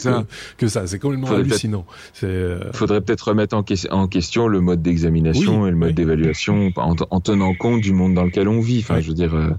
que, 0.59 0.69
ça. 0.69 0.87
C'est 0.87 0.99
complètement 0.99 1.31
hallucinant. 1.31 1.87
Il 2.23 2.59
faudrait 2.73 3.01
peut-être 3.01 3.29
remettre 3.29 3.57
en, 3.57 3.65
en 3.91 4.09
question 4.09 4.49
le 4.49 4.61
mode 4.63 4.83
d'examination 4.83 5.67
et 5.67 5.71
le 5.71 5.77
mode 5.77 5.95
d'évaluation 5.95 6.71
en, 6.77 7.21
tenant 7.21 7.55
compte 7.55 7.81
du 7.81 7.93
monde 7.93 8.15
dans 8.15 8.25
lequel 8.25 8.49
on 8.49 8.61
vit. 8.61 8.81
Enfin, 8.81 9.01
je 9.01 9.09
veux 9.09 9.15
dire. 9.15 9.35
Euh, 9.35 9.51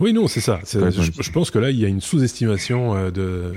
oui, 0.00 0.12
non, 0.12 0.28
c'est 0.28 0.40
ça. 0.40 0.60
je, 0.64 1.30
pense 1.30 1.50
que 1.50 1.58
là, 1.58 1.70
il 1.70 1.78
y 1.78 1.84
a 1.84 1.88
une 1.88 2.00
sous-estimation 2.00 2.94
euh, 2.94 3.10
de 3.10 3.52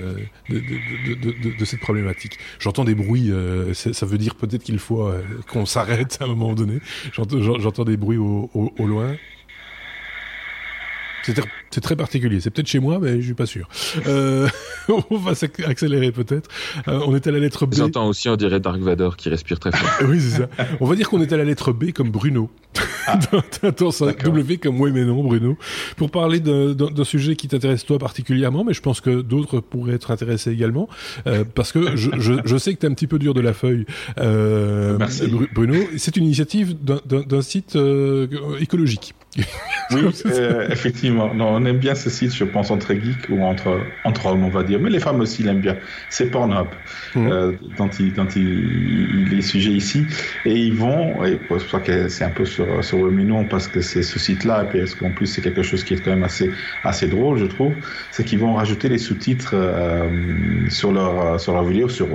de, 0.49 0.59
de, 0.59 1.57
de, 1.57 1.65
cette 1.65 1.79
problématique. 1.79 2.37
J'entends 2.59 2.83
des 2.83 2.95
bruits. 2.95 3.31
Euh, 3.31 3.73
ça 3.73 4.05
veut 4.05 4.17
dire 4.17 4.35
peut-être 4.35 4.63
qu'il 4.63 4.79
faut 4.79 5.09
qu'on 5.51 5.65
s'arrête 5.65 6.17
à 6.21 6.25
un 6.25 6.27
moment 6.27 6.53
donné. 6.53 6.79
J'entends 7.13 7.83
des 7.83 7.97
bruits 7.97 8.17
au, 8.17 8.49
au 8.53 8.85
loin. 8.85 9.15
C'est 11.71 11.81
très 11.81 11.95
particulier. 11.95 12.39
C'est 12.39 12.49
peut-être 12.49 12.67
chez 12.67 12.79
moi, 12.79 12.99
mais 13.01 13.19
je 13.19 13.25
suis 13.25 13.33
pas 13.33 13.45
sûr. 13.45 13.67
Euh, 14.07 14.47
on 15.09 15.17
va 15.17 15.31
accélérer 15.65 16.11
peut-être. 16.11 16.49
Euh, 16.87 17.01
on 17.05 17.15
est 17.15 17.27
à 17.27 17.31
la 17.31 17.39
lettre 17.39 17.65
B. 17.65 17.75
J'entends 17.75 18.07
aussi, 18.07 18.29
on 18.29 18.35
dirait 18.35 18.59
Dark 18.59 18.79
Vador 18.79 19.17
qui 19.17 19.29
respire 19.29 19.59
très 19.59 19.71
fort. 19.71 19.89
oui, 20.07 20.19
c'est 20.19 20.41
ça. 20.41 20.49
On 20.79 20.85
va 20.85 20.95
dire 20.95 21.09
qu'on 21.09 21.21
est 21.21 21.31
à 21.33 21.37
la 21.37 21.43
lettre 21.43 21.71
B 21.71 21.91
comme 21.91 22.09
Bruno. 22.09 22.49
Ah. 23.07 23.19
W 23.71 24.57
comme 24.57 24.81
oui 24.81 24.91
mais 24.91 25.05
non, 25.05 25.23
Bruno. 25.23 25.57
Pour 25.95 26.11
parler 26.11 26.39
d'un 26.39 27.03
sujet 27.03 27.35
qui 27.35 27.47
t'intéresse 27.47 27.85
toi 27.85 27.97
particulièrement, 27.97 28.63
mais 28.63 28.73
je 28.73 28.81
pense 28.81 29.01
que 29.01 29.21
d'autres 29.21 29.59
pourraient 29.59 29.93
être 29.93 30.11
intéressés 30.11 30.51
également, 30.51 30.89
euh, 31.25 31.43
parce 31.43 31.71
que 31.71 31.95
je, 31.95 32.11
je, 32.17 32.33
je, 32.43 32.57
sais 32.57 32.73
que 32.73 32.79
t'es 32.79 32.87
un 32.87 32.93
petit 32.93 33.07
peu 33.07 33.19
dur 33.19 33.33
de 33.33 33.41
la 33.41 33.53
feuille, 33.53 33.85
euh, 34.19 34.97
Bruno. 35.53 35.75
C'est 35.97 36.17
une 36.17 36.25
initiative 36.25 36.75
d'un 36.83 37.41
site 37.41 37.75
euh, 37.75 38.27
écologique. 38.59 39.13
oui, 39.91 40.01
euh, 40.25 40.67
effectivement. 40.69 41.33
Non, 41.33 41.49
on 41.49 41.65
aime 41.65 41.77
bien 41.77 41.95
ce 41.95 42.09
site, 42.09 42.33
je 42.33 42.43
pense, 42.43 42.71
entre 42.71 42.93
geeks 42.93 43.29
ou 43.29 43.41
entre, 43.43 43.79
entre 44.03 44.27
hommes, 44.27 44.43
on 44.43 44.49
va 44.49 44.63
dire. 44.63 44.79
Mais 44.79 44.89
les 44.89 44.99
femmes 44.99 45.19
aussi 45.19 45.43
l'aiment 45.43 45.61
bien. 45.61 45.77
C'est 46.09 46.31
Pornhub, 46.31 46.67
mmh. 47.15 47.27
euh, 47.27 47.51
dont, 47.77 47.89
il, 47.99 48.13
dont 48.13 48.27
il, 48.35 49.27
il 49.31 49.37
est 49.37 49.41
sujet 49.41 49.71
ici. 49.71 50.05
Et 50.45 50.55
ils 50.55 50.73
vont, 50.73 51.23
et 51.23 51.39
c'est 51.39 51.47
pour 51.47 51.61
ça 51.61 51.79
que 51.79 52.07
c'est 52.07 52.23
un 52.23 52.29
peu 52.29 52.45
sur, 52.45 52.83
sur 52.83 53.03
le 53.03 53.11
mignon, 53.11 53.45
parce 53.45 53.67
que 53.67 53.81
c'est 53.81 54.03
ce 54.03 54.17
site-là, 54.17 54.63
et 54.63 54.67
puis 54.67 54.79
est-ce 54.79 54.95
qu'en 54.95 55.11
plus 55.11 55.27
c'est 55.27 55.41
quelque 55.41 55.63
chose 55.63 55.83
qui 55.83 55.93
est 55.93 55.97
quand 55.97 56.11
même 56.11 56.23
assez, 56.23 56.51
assez 56.83 57.07
drôle, 57.07 57.37
je 57.37 57.45
trouve, 57.45 57.73
c'est 58.11 58.23
qu'ils 58.23 58.39
vont 58.39 58.55
rajouter 58.55 58.89
les 58.89 58.97
sous-titres 58.97 59.51
euh, 59.53 60.09
sur 60.69 60.91
leur, 60.91 61.39
sur 61.39 61.53
leur 61.53 61.65
vidéo, 61.65 61.89
sur 61.89 62.07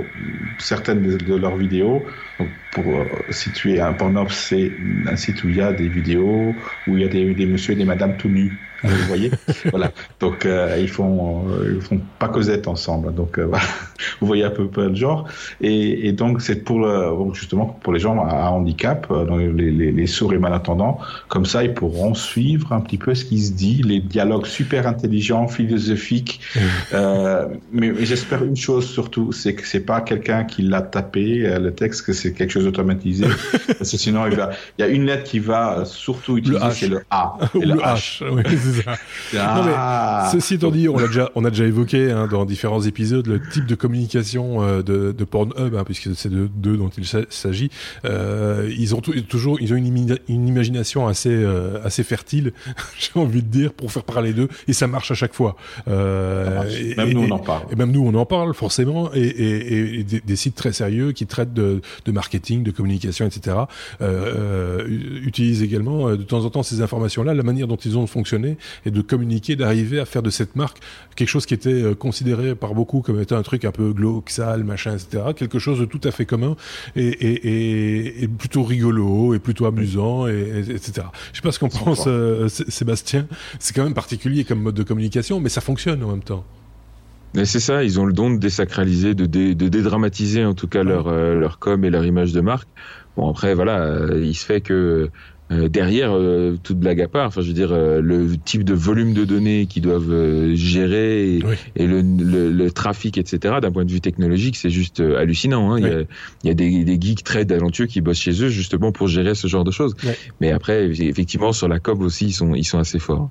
certaines 0.57 1.01
de 1.01 1.35
leurs 1.35 1.55
vidéos. 1.55 2.03
Donc, 2.39 2.49
pour 2.71 2.87
euh, 2.87 3.05
situer 3.29 3.79
un 3.79 3.93
Pornhub, 3.93 4.29
c'est 4.29 4.71
un 5.07 5.15
site 5.15 5.43
où 5.43 5.49
il 5.49 5.57
y 5.57 5.61
a 5.61 5.71
des 5.71 5.87
vidéos, 5.87 6.55
où 6.87 6.97
il 6.97 7.01
y 7.01 7.02
a 7.02 7.02
des, 7.09 7.33
des 7.35 7.45
messieurs 7.45 7.73
et 7.73 7.77
des 7.77 7.85
madames 7.85 8.17
tout 8.17 8.29
nus 8.29 8.59
vous 8.83 9.07
voyez. 9.07 9.31
voilà. 9.71 9.91
Donc 10.19 10.45
euh, 10.45 10.77
ils 10.79 10.89
font 10.89 11.43
ils 11.73 11.81
font 11.81 11.99
pas 12.19 12.27
Cosette 12.27 12.67
ensemble. 12.67 13.13
Donc 13.13 13.39
vous 14.19 14.27
voyez 14.27 14.43
un 14.43 14.49
peu, 14.49 14.67
peu 14.67 14.89
le 14.89 14.95
genre. 14.95 15.27
Et, 15.61 16.07
et 16.07 16.11
donc 16.11 16.41
c'est 16.41 16.63
pour 16.63 16.79
le, 16.79 17.11
justement 17.33 17.65
pour 17.65 17.93
les 17.93 17.99
gens 17.99 18.23
à, 18.25 18.49
handicap, 18.49 19.07
donc 19.09 19.39
les, 19.39 19.71
les, 19.71 19.91
les, 19.91 20.07
sourds 20.07 20.33
et 20.33 20.37
malentendants. 20.37 20.99
Comme 21.27 21.45
ça, 21.45 21.63
ils 21.63 21.73
pourront 21.73 22.13
suivre 22.13 22.73
un 22.73 22.81
petit 22.81 22.97
peu 22.97 23.15
ce 23.15 23.25
qui 23.25 23.41
se 23.41 23.53
dit, 23.53 23.81
les 23.83 23.99
dialogues 23.99 24.45
super 24.45 24.87
intelligents, 24.87 25.47
philosophiques. 25.47 26.39
euh, 26.93 27.47
mais, 27.71 27.93
j'espère 28.05 28.43
une 28.43 28.55
chose 28.55 28.87
surtout, 28.89 29.31
c'est 29.31 29.55
que 29.55 29.65
c'est 29.65 29.79
pas 29.79 30.01
quelqu'un 30.01 30.43
qui 30.43 30.61
l'a 30.61 30.81
tapé 30.81 31.57
le 31.59 31.73
texte, 31.73 32.05
que 32.05 32.13
c'est 32.13 32.33
quelque 32.33 32.51
chose 32.51 32.65
d'automatisé. 32.65 33.25
parce 33.77 33.91
que 33.91 33.97
sinon 33.97 34.27
il, 34.27 34.35
va, 34.35 34.51
il 34.77 34.81
y 34.81 34.85
a 34.85 34.87
une 34.87 35.05
lettre 35.05 35.23
qui 35.23 35.39
va 35.39 35.85
surtout 35.85 36.37
utiliser, 36.37 36.71
c'est 36.71 36.87
le 36.87 37.03
A. 37.09 37.37
Et 37.55 37.65
le, 37.65 37.75
H. 37.75 38.23
Oui, 38.31 38.43
ça. 38.73 38.97
Ah. 39.37 40.29
ceci 40.31 40.55
étant 40.55 40.71
dit, 40.71 40.89
on 40.89 40.97
a 40.97 41.07
déjà, 41.07 41.31
on 41.35 41.45
a 41.45 41.49
déjà 41.49 41.65
évoqué 41.65 42.11
hein, 42.11 42.27
dans 42.27 42.45
différents 42.45 42.81
épisodes 42.81 43.27
le 43.27 43.41
type 43.51 43.65
de 43.65 43.75
communication 43.75 44.63
euh, 44.63 44.81
de, 44.81 45.11
de 45.11 45.23
Pornhub, 45.23 45.75
hein, 45.75 45.83
puisque 45.85 46.15
c'est 46.15 46.29
de 46.29 46.49
deux 46.53 46.77
dont 46.77 46.89
il 46.89 47.05
s'agit. 47.29 47.69
Euh, 48.05 48.71
ils 48.77 48.95
ont 48.95 49.01
toujours, 49.01 49.59
ils 49.61 49.73
ont 49.73 49.75
une, 49.75 50.17
une 50.27 50.47
imagination 50.47 51.07
assez, 51.07 51.29
euh, 51.29 51.83
assez 51.83 52.03
fertile, 52.03 52.53
j'ai 52.99 53.19
envie 53.19 53.43
de 53.43 53.47
dire, 53.47 53.73
pour 53.73 53.91
faire 53.91 54.03
parler 54.03 54.33
d'eux, 54.33 54.49
et 54.67 54.73
ça 54.73 54.87
marche 54.87 55.11
à 55.11 55.15
chaque 55.15 55.33
fois. 55.33 55.55
Euh, 55.87 56.63
et, 56.69 56.95
même 56.95 57.13
nous 57.13 57.23
on 57.23 57.31
en 57.31 57.39
parle. 57.39 57.63
Et 57.71 57.75
même 57.75 57.91
nous 57.91 58.05
on 58.05 58.13
en 58.15 58.25
parle 58.25 58.53
forcément, 58.53 59.13
et, 59.13 59.19
et, 59.21 59.99
et 59.99 60.03
des, 60.03 60.21
des, 60.21 60.35
sites 60.35 60.55
très 60.55 60.73
sérieux 60.73 61.11
qui 61.11 61.25
traitent 61.25 61.53
de, 61.53 61.81
de 62.05 62.11
marketing, 62.11 62.63
de 62.63 62.71
communication, 62.71 63.25
etc. 63.25 63.57
Euh, 64.01 64.85
utilisent 65.23 65.63
également 65.63 66.11
de 66.11 66.23
temps 66.23 66.45
en 66.45 66.49
temps 66.49 66.63
ces 66.63 66.81
informations-là, 66.81 67.33
la 67.33 67.43
manière 67.43 67.67
dont 67.67 67.75
ils 67.75 67.97
ont 67.97 68.07
fonctionné, 68.07 68.57
et 68.85 68.91
de 68.91 69.01
communiquer, 69.01 69.55
d'arriver 69.55 69.99
à 69.99 70.05
faire 70.05 70.21
de 70.21 70.29
cette 70.29 70.55
marque 70.55 70.79
quelque 71.15 71.29
chose 71.29 71.45
qui 71.45 71.53
était 71.53 71.95
considéré 71.97 72.55
par 72.55 72.73
beaucoup 72.73 73.01
comme 73.01 73.19
étant 73.19 73.37
un 73.37 73.43
truc 73.43 73.65
un 73.65 73.71
peu 73.71 73.93
glauque, 73.93 74.29
sale, 74.29 74.63
machin, 74.63 74.93
etc. 74.95 75.23
Quelque 75.35 75.59
chose 75.59 75.79
de 75.79 75.85
tout 75.85 76.01
à 76.03 76.11
fait 76.11 76.25
commun 76.25 76.55
et, 76.95 77.07
et, 77.07 78.23
et, 78.23 78.27
plutôt 78.27 78.63
rigolo 78.63 79.33
et 79.33 79.39
plutôt 79.39 79.65
amusant, 79.65 80.27
et, 80.27 80.63
etc. 80.69 81.07
Je 81.31 81.37
sais 81.37 81.41
pas 81.41 81.51
ce 81.51 81.59
qu'on 81.59 81.69
pense, 81.69 82.05
euh, 82.07 82.47
Sébastien. 82.47 83.27
C'est 83.59 83.73
quand 83.75 83.83
même 83.83 83.93
particulier 83.93 84.43
comme 84.43 84.61
mode 84.61 84.75
de 84.75 84.83
communication, 84.83 85.39
mais 85.39 85.49
ça 85.49 85.61
fonctionne 85.61 86.03
en 86.03 86.09
même 86.09 86.23
temps. 86.23 86.45
Mais 87.35 87.45
c'est 87.45 87.59
ça, 87.59 87.83
ils 87.83 87.99
ont 87.99 88.05
le 88.05 88.13
don 88.13 88.29
de 88.29 88.37
désacraliser, 88.37 89.15
de, 89.15 89.25
de 89.25 89.67
dédramatiser 89.67 90.45
en 90.45 90.53
tout 90.53 90.67
cas 90.67 90.83
leur, 90.83 91.07
euh, 91.07 91.33
leur 91.33 91.57
com 91.57 91.83
et 91.83 91.89
leur 91.89 92.05
image 92.05 92.31
de 92.31 92.41
marque. 92.41 92.67
Bon 93.17 93.29
après 93.29 93.53
voilà, 93.53 93.81
euh, 93.81 94.21
il 94.23 94.35
se 94.35 94.45
fait 94.45 94.61
que 94.61 95.09
euh, 95.51 95.67
derrière, 95.67 96.11
euh, 96.13 96.57
toute 96.63 96.77
blague 96.77 97.01
à 97.01 97.07
part, 97.07 97.27
enfin, 97.27 97.41
je 97.41 97.47
veux 97.47 97.53
dire, 97.53 97.73
euh, 97.73 98.01
le 98.01 98.37
type 98.37 98.63
de 98.63 98.73
volume 98.73 99.13
de 99.13 99.25
données 99.25 99.65
qu'ils 99.65 99.83
doivent 99.83 100.53
gérer 100.53 101.39
et, 101.75 101.85
le, 101.85 102.01
le, 102.01 102.71
trafic, 102.71 103.17
etc. 103.17 103.55
D'un 103.61 103.71
point 103.71 103.85
de 103.85 103.91
vue 103.91 104.01
technologique, 104.01 104.55
c'est 104.55 104.69
juste 104.69 105.01
hallucinant. 105.01 105.73
Hein. 105.73 105.79
Il, 105.79 105.85
y 105.85 105.89
a, 105.89 106.01
il, 106.43 106.47
y 106.47 106.49
a, 106.49 106.53
des, 106.53 106.83
des 106.85 106.97
geeks 106.99 107.23
très 107.23 107.45
talentueux 107.45 107.85
qui 107.85 108.01
bossent 108.01 108.21
chez 108.21 108.43
eux 108.43 108.49
justement 108.49 108.91
pour 108.91 109.07
gérer 109.07 109.35
ce 109.35 109.47
genre 109.47 109.63
de 109.63 109.71
choses. 109.71 109.95
Mais 110.39 110.51
après, 110.51 110.85
effectivement, 110.85 111.51
sur 111.51 111.67
la 111.67 111.79
com 111.79 112.01
aussi, 112.01 112.27
ils 112.27 112.33
sont, 112.33 112.55
ils 112.55 112.63
sont 112.63 112.79
assez 112.79 112.99
forts. 112.99 113.29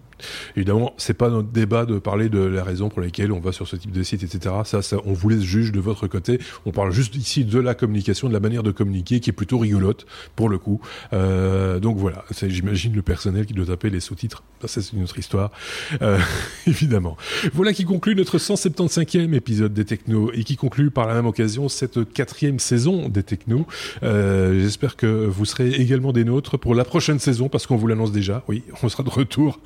Évidemment, 0.56 0.94
c'est 0.96 1.14
pas 1.14 1.28
notre 1.30 1.48
débat 1.48 1.86
de 1.86 1.98
parler 1.98 2.28
de 2.28 2.40
la 2.40 2.64
raison 2.64 2.88
pour 2.88 3.00
laquelle 3.00 3.32
on 3.32 3.40
va 3.40 3.52
sur 3.52 3.68
ce 3.68 3.76
type 3.76 3.92
de 3.92 4.02
site, 4.02 4.22
etc. 4.22 4.54
Ça, 4.64 4.82
ça, 4.82 4.96
on 5.04 5.12
vous 5.12 5.28
laisse 5.28 5.42
juge 5.42 5.72
de 5.72 5.80
votre 5.80 6.06
côté. 6.06 6.38
On 6.66 6.70
parle 6.70 6.92
juste 6.92 7.14
ici 7.16 7.44
de 7.44 7.58
la 7.58 7.74
communication, 7.74 8.28
de 8.28 8.32
la 8.32 8.40
manière 8.40 8.62
de 8.62 8.70
communiquer, 8.70 9.20
qui 9.20 9.30
est 9.30 9.32
plutôt 9.32 9.58
rigolote 9.58 10.06
pour 10.36 10.48
le 10.48 10.58
coup. 10.58 10.80
Euh, 11.12 11.80
donc 11.80 11.96
voilà, 11.96 12.24
j'imagine 12.42 12.94
le 12.94 13.02
personnel 13.02 13.46
qui 13.46 13.54
doit 13.54 13.66
taper 13.66 13.90
les 13.90 14.00
sous-titres. 14.00 14.42
Ça, 14.64 14.80
c'est 14.80 14.92
une 14.92 15.02
autre 15.02 15.18
histoire, 15.18 15.50
euh, 16.02 16.18
évidemment. 16.66 17.16
Voilà 17.52 17.72
qui 17.72 17.84
conclut 17.84 18.14
notre 18.14 18.38
175e 18.38 19.34
épisode 19.34 19.74
des 19.74 19.84
Technos 19.84 20.30
et 20.32 20.44
qui 20.44 20.56
conclut 20.56 20.90
par 20.90 21.06
la 21.06 21.14
même 21.14 21.26
occasion 21.26 21.68
cette 21.68 22.12
quatrième 22.12 22.58
saison 22.58 23.08
des 23.08 23.22
Technos. 23.22 23.66
Euh, 24.02 24.60
J'espère 24.60 24.96
que 24.96 25.06
vous 25.06 25.44
serez 25.44 25.70
également 25.70 26.12
des 26.12 26.24
nôtres 26.24 26.58
pour 26.58 26.74
la 26.74 26.84
prochaine 26.84 27.18
saison 27.18 27.48
parce 27.48 27.66
qu'on 27.66 27.76
vous 27.76 27.86
l'annonce 27.86 28.12
déjà. 28.12 28.44
Oui, 28.48 28.62
on 28.82 28.88
sera 28.88 29.02
de 29.02 29.10
retour 29.10 29.60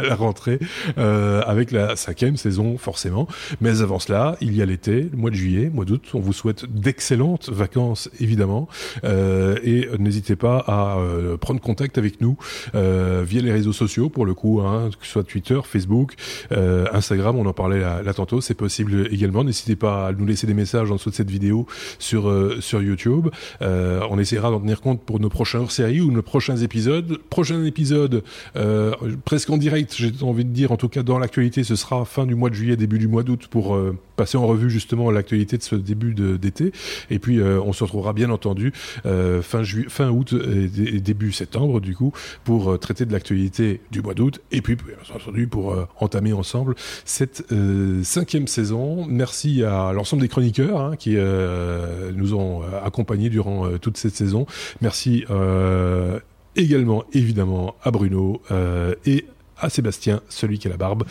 à 0.00 0.08
la 0.08 0.14
rentrée 0.14 0.58
euh, 0.98 1.42
avec 1.46 1.70
la 1.70 1.96
cinquième 1.96 2.36
saison 2.36 2.78
forcément. 2.78 3.28
Mais 3.60 3.82
avant 3.82 3.98
cela, 3.98 4.36
il 4.40 4.56
y 4.56 4.62
a 4.62 4.66
l'été, 4.66 5.08
le 5.10 5.16
mois 5.16 5.30
de 5.30 5.36
juillet, 5.36 5.70
mois 5.72 5.84
d'août. 5.84 6.10
On 6.14 6.20
vous 6.20 6.32
souhaite 6.32 6.64
d'excellentes 6.66 7.48
vacances 7.50 8.08
évidemment 8.20 8.68
euh, 9.04 9.56
et 9.62 9.88
n'hésitez 9.98 10.36
pas 10.36 10.58
à 10.66 10.98
euh, 10.98 11.36
prendre 11.36 11.60
contact 11.60 11.98
avec 11.98 12.20
nous 12.20 12.36
euh, 12.74 13.22
via 13.26 13.40
les 13.40 13.52
réseaux 13.52 13.72
sociaux 13.72 14.08
pour 14.08 14.26
le 14.26 14.34
coup, 14.34 14.60
hein, 14.60 14.90
que 14.98 15.06
ce 15.06 15.12
soit 15.12 15.24
Twitter, 15.24 15.60
Facebook, 15.64 16.14
euh, 16.52 16.86
Instagram. 16.92 17.36
On 17.36 17.46
en 17.46 17.52
parlait 17.52 17.80
là, 17.80 18.02
là 18.02 18.14
tantôt. 18.14 18.40
C'est 18.40 18.54
possible 18.54 19.08
également. 19.12 19.44
N'hésitez 19.44 19.76
pas 19.76 20.08
à 20.08 20.12
nous 20.12 20.26
laisser 20.26 20.46
des 20.46 20.54
messages 20.54 20.90
en 20.90 20.96
dessous 20.96 21.10
de 21.10 21.14
cette 21.14 21.30
vidéo 21.30 21.66
sur 21.98 22.30
sur 22.60 22.82
YouTube. 22.82 23.28
on 23.60 24.18
essaiera 24.18 24.50
d'en 24.50 24.60
tenir 24.60 24.80
compte 24.80 25.02
pour 25.02 25.20
nos 25.20 25.28
prochaines 25.28 25.68
séries 25.68 26.00
ou 26.00 26.10
nos 26.10 26.22
prochains 26.22 26.56
épisodes. 26.56 27.18
Prochain 27.28 27.64
épisode 27.64 28.22
presque 29.24 29.50
en 29.50 29.56
direct 29.56 29.89
j'ai 29.96 30.12
envie 30.22 30.44
de 30.44 30.50
dire, 30.50 30.72
en 30.72 30.76
tout 30.76 30.88
cas 30.88 31.02
dans 31.02 31.18
l'actualité, 31.18 31.64
ce 31.64 31.76
sera 31.76 32.04
fin 32.04 32.26
du 32.26 32.34
mois 32.34 32.50
de 32.50 32.54
juillet, 32.54 32.76
début 32.76 32.98
du 32.98 33.08
mois 33.08 33.22
d'août 33.22 33.48
pour 33.50 33.74
euh, 33.74 33.96
passer 34.16 34.36
en 34.36 34.46
revue 34.46 34.70
justement 34.70 35.10
l'actualité 35.10 35.58
de 35.58 35.62
ce 35.62 35.74
début 35.74 36.14
d'été. 36.14 36.72
Et 37.10 37.18
puis 37.18 37.40
euh, 37.40 37.60
on 37.60 37.72
se 37.72 37.84
retrouvera 37.84 38.12
bien 38.12 38.30
entendu 38.30 38.72
euh, 39.06 39.42
fin, 39.42 39.62
fin 39.88 40.10
août 40.10 40.34
et, 40.34 41.00
début 41.00 41.32
septembre 41.32 41.80
du 41.80 41.94
coup 41.94 42.12
pour 42.44 42.78
traiter 42.78 43.06
de 43.06 43.12
l'actualité 43.12 43.80
du 43.90 44.02
mois 44.02 44.14
d'août 44.14 44.40
et 44.52 44.60
puis 44.60 44.76
bien 44.76 44.94
entendu 45.14 45.46
pour 45.46 45.74
entamer 45.98 46.32
ensemble 46.32 46.74
cette 47.04 47.44
cinquième 48.02 48.46
saison. 48.46 49.06
Merci 49.08 49.62
à 49.64 49.92
l'ensemble 49.92 50.22
des 50.22 50.28
chroniqueurs 50.28 50.80
hein, 50.80 50.96
qui 50.96 51.16
nous 51.16 52.34
ont 52.34 52.62
accompagnés 52.84 53.30
durant 53.30 53.78
toute 53.78 53.96
cette 53.96 54.14
saison. 54.14 54.46
Merci 54.80 55.24
également 56.56 57.04
évidemment 57.12 57.76
à 57.82 57.90
Bruno 57.90 58.42
et 59.06 59.24
à 59.60 59.70
Sébastien, 59.70 60.20
celui 60.28 60.58
qui 60.58 60.66
a 60.66 60.70
la 60.70 60.76
barbe. 60.76 61.04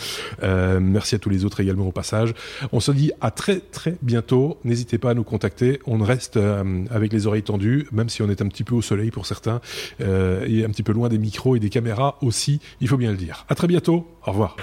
Euh, 0.43 0.80
merci 0.82 1.16
à 1.16 1.20
tous 1.20 1.30
les 1.30 1.45
autres 1.45 1.60
également 1.60 1.88
au 1.88 1.91
passage. 1.91 2.34
On 2.72 2.80
se 2.80 2.91
dit 2.91 3.12
à 3.22 3.32
très 3.32 3.60
très 3.60 3.95
bientôt. 4.02 4.58
N'hésitez 4.64 4.97
pas 4.97 5.12
à 5.12 5.14
nous 5.14 5.24
contacter. 5.24 5.80
On 5.86 5.97
reste 6.00 6.38
euh, 6.38 6.84
avec 6.91 7.14
les 7.14 7.28
oreilles 7.28 7.43
tendues, 7.43 7.88
même 7.91 8.10
si 8.10 8.22
on 8.22 8.30
est 8.30 8.41
un 8.41 8.47
petit 8.47 8.64
peu 8.64 8.76
au 8.76 8.82
soleil 8.82 9.12
pour 9.12 9.26
certains 9.26 9.62
euh, 10.02 10.45
et 10.47 10.66
un 10.66 10.70
petit 10.70 10.84
peu 10.84 10.91
loin 10.91 11.10
des 11.10 11.18
micros 11.18 11.56
et 11.56 11.60
des 11.60 11.70
caméras 11.70 12.18
aussi. 12.22 12.60
Il 12.82 12.88
faut 12.88 12.97
bien 12.97 13.12
le 13.12 13.18
dire. 13.18 13.45
À 13.50 13.56
très 13.56 13.68
bientôt. 13.68 14.08
Au 14.26 14.32
revoir. 14.32 14.56